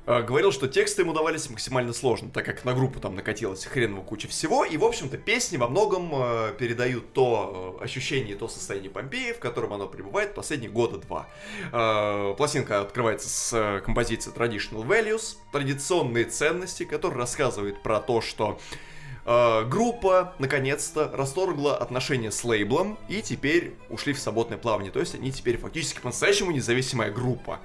говорил, 0.09 0.53
что 0.53 0.69
тексты 0.69 1.03
ему 1.03 1.13
давались 1.13 1.51
максимально 1.51 1.93
сложно, 1.93 2.31
так 2.31 2.45
как 2.47 2.65
на 2.65 2.73
группу 2.73 2.99
там 2.99 3.15
накатилась 3.15 3.67
хреново 3.67 4.03
куча 4.03 4.27
всего, 4.27 4.65
и, 4.65 4.77
в 4.79 4.85
общем-то, 4.85 5.19
песни 5.19 5.59
во 5.59 5.69
многом 5.69 6.11
э, 6.15 6.55
передают 6.59 7.13
то 7.13 7.77
э, 7.81 7.85
ощущение, 7.85 8.35
то 8.35 8.49
состояние 8.49 8.91
Помпеи, 8.91 9.33
в 9.33 9.39
котором 9.39 9.75
оно 9.75 9.87
пребывает 9.87 10.35
последние 10.35 10.71
года 10.71 10.97
два. 10.99 11.29
Э, 11.73 12.35
пластинка 12.37 12.81
открывается 12.81 13.29
с 13.29 13.53
э, 13.53 13.81
композиции 13.81 14.33
Traditional 14.33 14.87
Values, 14.87 15.37
традиционные 15.53 16.25
ценности, 16.25 16.85
которые 16.85 17.19
рассказывают 17.19 17.83
про 17.83 18.01
то, 18.01 18.21
что 18.21 18.59
Э, 18.59 18.88
группа 19.69 20.35
наконец-то 20.39 21.11
расторгла 21.13 21.77
отношения 21.77 22.31
с 22.31 22.43
лейблом 22.45 22.99
и 23.09 23.21
теперь 23.21 23.75
ушли 23.91 24.13
в 24.13 24.19
свободное 24.19 24.59
плавание. 24.59 24.91
То 24.91 25.01
есть 25.01 25.15
они 25.15 25.31
теперь 25.33 25.59
фактически 25.59 26.01
по-настоящему 26.01 26.51
независимая 26.51 27.11
группа. 27.11 27.61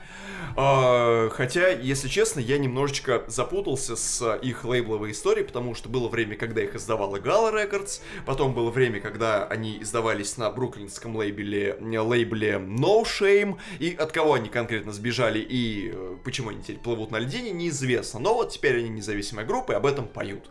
Э, 0.55 1.29
хотя, 1.31 1.69
если 1.69 2.07
честно, 2.07 2.39
я 2.39 2.57
немножечко 2.57 3.23
запутался 3.27 3.95
с 3.95 4.35
их 4.37 4.63
лейбловой 4.63 5.11
историей, 5.11 5.45
потому 5.45 5.73
что 5.73 5.89
было 5.89 6.07
время, 6.09 6.35
когда 6.35 6.61
их 6.61 6.75
издавала 6.75 7.17
Gala 7.17 7.53
Records, 7.53 8.01
потом 8.25 8.53
было 8.53 8.69
время, 8.69 8.99
когда 8.99 9.45
они 9.45 9.81
издавались 9.81 10.37
на 10.37 10.49
бруклинском 10.51 11.15
лейбле, 11.15 11.77
лейбле 11.79 12.55
No 12.55 13.03
Shame, 13.03 13.57
и 13.79 13.95
от 13.95 14.11
кого 14.11 14.33
они 14.33 14.49
конкретно 14.49 14.91
сбежали 14.91 15.39
и 15.39 15.91
э, 15.93 16.17
почему 16.23 16.49
они 16.49 16.61
теперь 16.61 16.79
плывут 16.79 17.11
на 17.11 17.19
льдине, 17.19 17.51
неизвестно. 17.51 18.19
Но 18.19 18.33
вот 18.33 18.51
теперь 18.51 18.79
они 18.79 18.89
независимая 18.89 19.45
группа 19.45 19.71
и 19.71 19.75
об 19.75 19.85
этом 19.85 20.07
поют. 20.07 20.49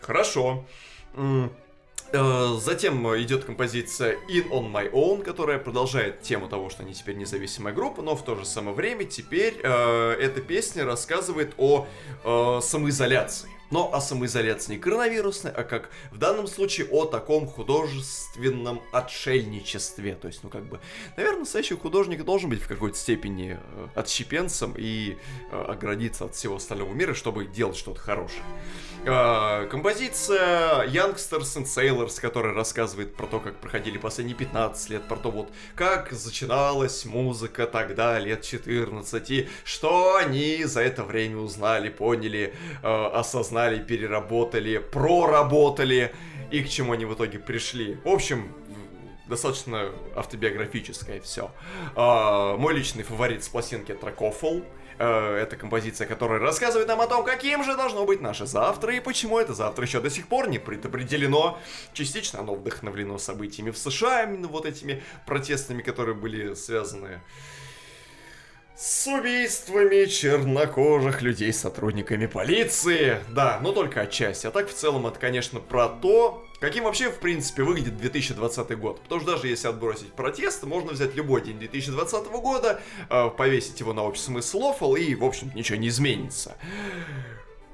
Хорошо. 0.00 0.64
Э, 2.10 2.56
затем 2.58 3.06
идет 3.22 3.44
композиция 3.44 4.16
In 4.30 4.48
On 4.50 4.72
My 4.72 4.90
Own, 4.90 5.22
которая 5.22 5.58
продолжает 5.58 6.22
тему 6.22 6.48
того, 6.48 6.70
что 6.70 6.82
они 6.82 6.94
теперь 6.94 7.16
независимая 7.16 7.74
группа, 7.74 8.00
но 8.00 8.16
в 8.16 8.24
то 8.24 8.34
же 8.34 8.46
самое 8.46 8.74
время 8.74 9.04
теперь 9.04 9.54
э, 9.62 10.12
эта 10.18 10.40
песня 10.40 10.86
рассказывает 10.86 11.52
о 11.58 11.86
э, 12.24 12.60
самоизоляции 12.62 13.50
но 13.70 13.92
о 13.92 14.00
самоизоляции 14.00 14.74
не 14.74 14.78
коронавирусной, 14.78 15.52
а 15.52 15.62
как 15.62 15.90
в 16.10 16.18
данном 16.18 16.46
случае 16.46 16.88
о 16.90 17.04
таком 17.04 17.46
художественном 17.46 18.80
отшельничестве. 18.92 20.14
То 20.14 20.28
есть, 20.28 20.42
ну 20.42 20.48
как 20.48 20.64
бы, 20.64 20.80
наверное, 21.16 21.40
настоящий 21.40 21.74
художник 21.74 22.24
должен 22.24 22.50
быть 22.50 22.62
в 22.62 22.68
какой-то 22.68 22.96
степени 22.96 23.58
э, 23.60 23.86
отщепенцем 23.94 24.74
и 24.76 25.16
э, 25.50 25.62
оградиться 25.62 26.24
от 26.24 26.34
всего 26.34 26.56
остального 26.56 26.92
мира, 26.92 27.14
чтобы 27.14 27.46
делать 27.46 27.76
что-то 27.76 28.00
хорошее. 28.00 28.42
Э, 29.04 29.66
композиция 29.70 30.86
Youngsters 30.86 31.56
and 31.56 31.64
Sailors, 31.64 32.20
которая 32.20 32.54
рассказывает 32.54 33.14
про 33.14 33.26
то, 33.26 33.38
как 33.40 33.56
проходили 33.56 33.98
последние 33.98 34.36
15 34.36 34.90
лет, 34.90 35.02
про 35.08 35.16
то 35.16 35.30
вот, 35.30 35.50
как 35.74 36.12
начиналась 36.12 37.04
музыка 37.04 37.66
тогда, 37.66 38.18
лет 38.18 38.42
14, 38.42 39.30
и 39.30 39.48
что 39.64 40.16
они 40.16 40.64
за 40.64 40.80
это 40.80 41.04
время 41.04 41.38
узнали, 41.38 41.88
поняли, 41.90 42.54
осознали 42.82 43.57
осознали, 43.58 43.82
переработали, 43.82 44.78
проработали 44.78 46.14
и 46.50 46.62
к 46.62 46.68
чему 46.68 46.92
они 46.92 47.04
в 47.04 47.14
итоге 47.14 47.38
пришли. 47.38 47.98
В 48.04 48.08
общем, 48.08 48.54
достаточно 49.28 49.90
автобиографическое 50.16 51.20
все. 51.20 51.50
А, 51.94 52.56
мой 52.56 52.74
личный 52.74 53.02
фаворит 53.02 53.44
с 53.44 53.48
пластинки 53.48 53.92
Тракофл. 53.92 54.60
А, 54.98 55.36
это 55.36 55.56
композиция, 55.56 56.06
которая 56.06 56.40
рассказывает 56.40 56.88
нам 56.88 57.00
о 57.00 57.06
том, 57.06 57.24
каким 57.24 57.64
же 57.64 57.76
должно 57.76 58.04
быть 58.06 58.20
наше 58.20 58.46
завтра 58.46 58.94
и 58.94 59.00
почему 59.00 59.38
это 59.38 59.54
завтра 59.54 59.84
еще 59.84 60.00
до 60.00 60.10
сих 60.10 60.28
пор 60.28 60.48
не 60.48 60.58
предопределено. 60.58 61.58
Частично 61.92 62.40
оно 62.40 62.54
вдохновлено 62.54 63.18
событиями 63.18 63.70
в 63.70 63.78
США, 63.78 64.24
именно 64.24 64.48
вот 64.48 64.66
этими 64.66 65.02
протестами, 65.26 65.82
которые 65.82 66.14
были 66.14 66.54
связаны 66.54 67.20
убийствами 69.48 70.04
чернокожих 70.04 71.22
людей 71.22 71.52
сотрудниками 71.52 72.26
полиции. 72.26 73.18
Да, 73.28 73.58
но 73.60 73.72
только 73.72 74.02
отчасти. 74.02 74.46
А 74.46 74.50
так 74.50 74.68
в 74.68 74.74
целом 74.74 75.06
это, 75.06 75.18
конечно, 75.18 75.58
про 75.58 75.88
то, 75.88 76.44
каким 76.60 76.84
вообще, 76.84 77.10
в 77.10 77.18
принципе, 77.18 77.64
выглядит 77.64 77.96
2020 77.96 78.78
год. 78.78 79.02
Потому 79.02 79.20
что 79.20 79.32
даже 79.32 79.48
если 79.48 79.68
отбросить 79.68 80.12
протесты, 80.12 80.66
можно 80.66 80.92
взять 80.92 81.16
любой 81.16 81.42
день 81.42 81.58
2020 81.58 82.26
года, 82.26 82.80
э, 83.10 83.30
повесить 83.30 83.80
его 83.80 83.92
на 83.92 84.04
общий 84.04 84.22
смысл 84.22 84.94
и, 84.94 85.14
в 85.14 85.24
общем 85.24 85.50
ничего 85.54 85.78
не 85.78 85.88
изменится. 85.88 86.56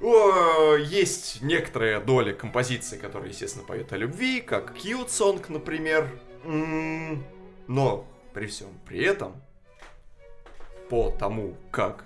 Есть 0.01 1.41
некоторая 1.41 1.99
доля 1.99 2.33
композиций, 2.33 2.97
которые, 2.97 3.29
естественно, 3.29 3.63
поют 3.63 3.93
о 3.93 3.97
любви, 3.97 4.41
как 4.41 4.75
Cute 4.75 5.07
Song, 5.07 5.43
например. 5.49 6.09
Но 7.67 8.07
при 8.33 8.47
всем 8.47 8.67
при 8.85 9.03
этом 9.03 9.41
по 10.89 11.11
тому, 11.11 11.55
как 11.71 12.05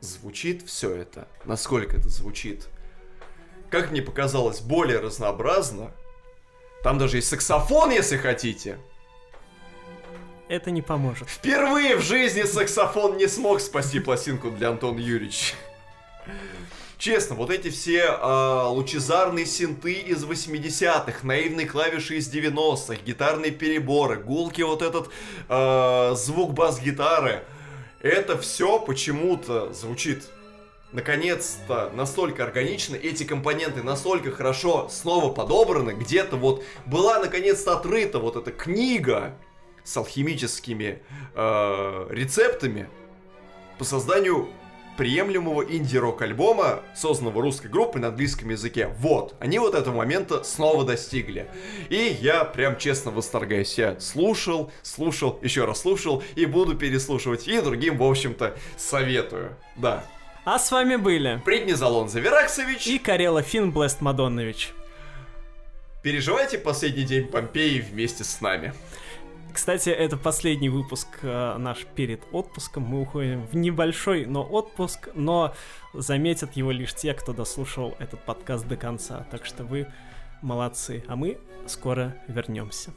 звучит 0.00 0.66
все 0.66 0.94
это, 0.94 1.28
насколько 1.44 1.96
это 1.96 2.08
звучит, 2.08 2.68
как 3.70 3.90
мне 3.90 4.02
показалось, 4.02 4.60
более 4.60 4.98
разнообразно. 4.98 5.92
Там 6.82 6.98
даже 6.98 7.18
есть 7.18 7.28
саксофон, 7.28 7.90
если 7.90 8.16
хотите. 8.16 8.78
Это 10.48 10.72
не 10.72 10.82
поможет. 10.82 11.28
Впервые 11.28 11.96
в 11.96 12.00
жизни 12.00 12.42
саксофон 12.42 13.16
не 13.16 13.28
смог 13.28 13.60
спасти 13.60 14.00
пластинку 14.00 14.50
для 14.50 14.70
Антона 14.70 14.98
Юрьевича. 14.98 15.54
Честно, 16.98 17.34
вот 17.36 17.50
эти 17.50 17.70
все 17.70 18.00
э, 18.02 18.62
лучезарные 18.66 19.46
синты 19.46 19.92
из 19.92 20.22
80-х, 20.24 21.20
наивные 21.22 21.66
клавиши 21.66 22.16
из 22.16 22.30
90-х, 22.30 22.96
гитарные 23.06 23.52
переборы, 23.52 24.16
гулки, 24.16 24.60
вот 24.60 24.82
этот 24.82 25.08
э, 25.48 26.12
звук 26.16 26.52
бас-гитары– 26.52 27.44
это 28.00 28.38
все 28.38 28.78
почему-то 28.78 29.72
звучит 29.72 30.24
наконец-то 30.92 31.90
настолько 31.94 32.44
органично, 32.44 32.96
эти 32.96 33.24
компоненты 33.24 33.82
настолько 33.82 34.32
хорошо 34.32 34.88
снова 34.88 35.32
подобраны, 35.32 35.92
где-то 35.92 36.36
вот 36.36 36.64
была 36.86 37.20
наконец-то 37.20 37.76
отрыта 37.76 38.18
вот 38.18 38.36
эта 38.36 38.50
книга 38.50 39.36
с 39.84 39.96
алхимическими 39.96 41.02
э, 41.34 42.06
рецептами 42.10 42.88
по 43.78 43.84
созданию 43.84 44.48
приемлемого 44.96 45.62
инди-рок 45.62 46.22
альбома, 46.22 46.82
созданного 46.94 47.42
русской 47.42 47.68
группой 47.68 48.00
на 48.00 48.08
английском 48.08 48.50
языке. 48.50 48.90
Вот, 48.98 49.34
они 49.40 49.58
вот 49.58 49.74
этого 49.74 49.96
момента 49.96 50.44
снова 50.44 50.84
достигли. 50.84 51.48
И 51.88 52.16
я 52.20 52.44
прям 52.44 52.76
честно 52.78 53.10
восторгаюсь. 53.10 53.78
Я 53.78 53.98
слушал, 54.00 54.70
слушал, 54.82 55.38
еще 55.42 55.64
раз 55.64 55.80
слушал 55.80 56.22
и 56.34 56.46
буду 56.46 56.76
переслушивать. 56.76 57.48
И 57.48 57.60
другим, 57.60 57.98
в 57.98 58.02
общем-то, 58.02 58.56
советую. 58.76 59.56
Да. 59.76 60.04
А 60.44 60.58
с 60.58 60.70
вами 60.72 60.96
были 60.96 61.40
Преднизолон 61.44 62.08
Завераксович 62.08 62.86
и 62.86 62.98
Карела 62.98 63.42
Финн 63.42 63.72
Блест 63.72 64.00
Мадоннович. 64.00 64.72
Переживайте 66.02 66.56
последний 66.56 67.04
день 67.04 67.26
Помпеи 67.26 67.80
вместе 67.80 68.24
с 68.24 68.40
нами. 68.40 68.72
Кстати, 69.52 69.90
это 69.90 70.16
последний 70.16 70.68
выпуск 70.68 71.08
э, 71.22 71.56
наш 71.58 71.84
перед 71.84 72.22
отпуском. 72.32 72.84
Мы 72.84 73.02
уходим 73.02 73.46
в 73.46 73.56
небольшой, 73.56 74.26
но 74.26 74.42
отпуск, 74.42 75.08
но 75.14 75.54
заметят 75.92 76.54
его 76.56 76.70
лишь 76.70 76.94
те, 76.94 77.14
кто 77.14 77.32
дослушал 77.32 77.94
этот 77.98 78.20
подкаст 78.20 78.66
до 78.66 78.76
конца. 78.76 79.26
Так 79.30 79.44
что 79.44 79.64
вы 79.64 79.86
молодцы, 80.42 81.04
а 81.08 81.16
мы 81.16 81.38
скоро 81.66 82.16
вернемся. 82.28 82.92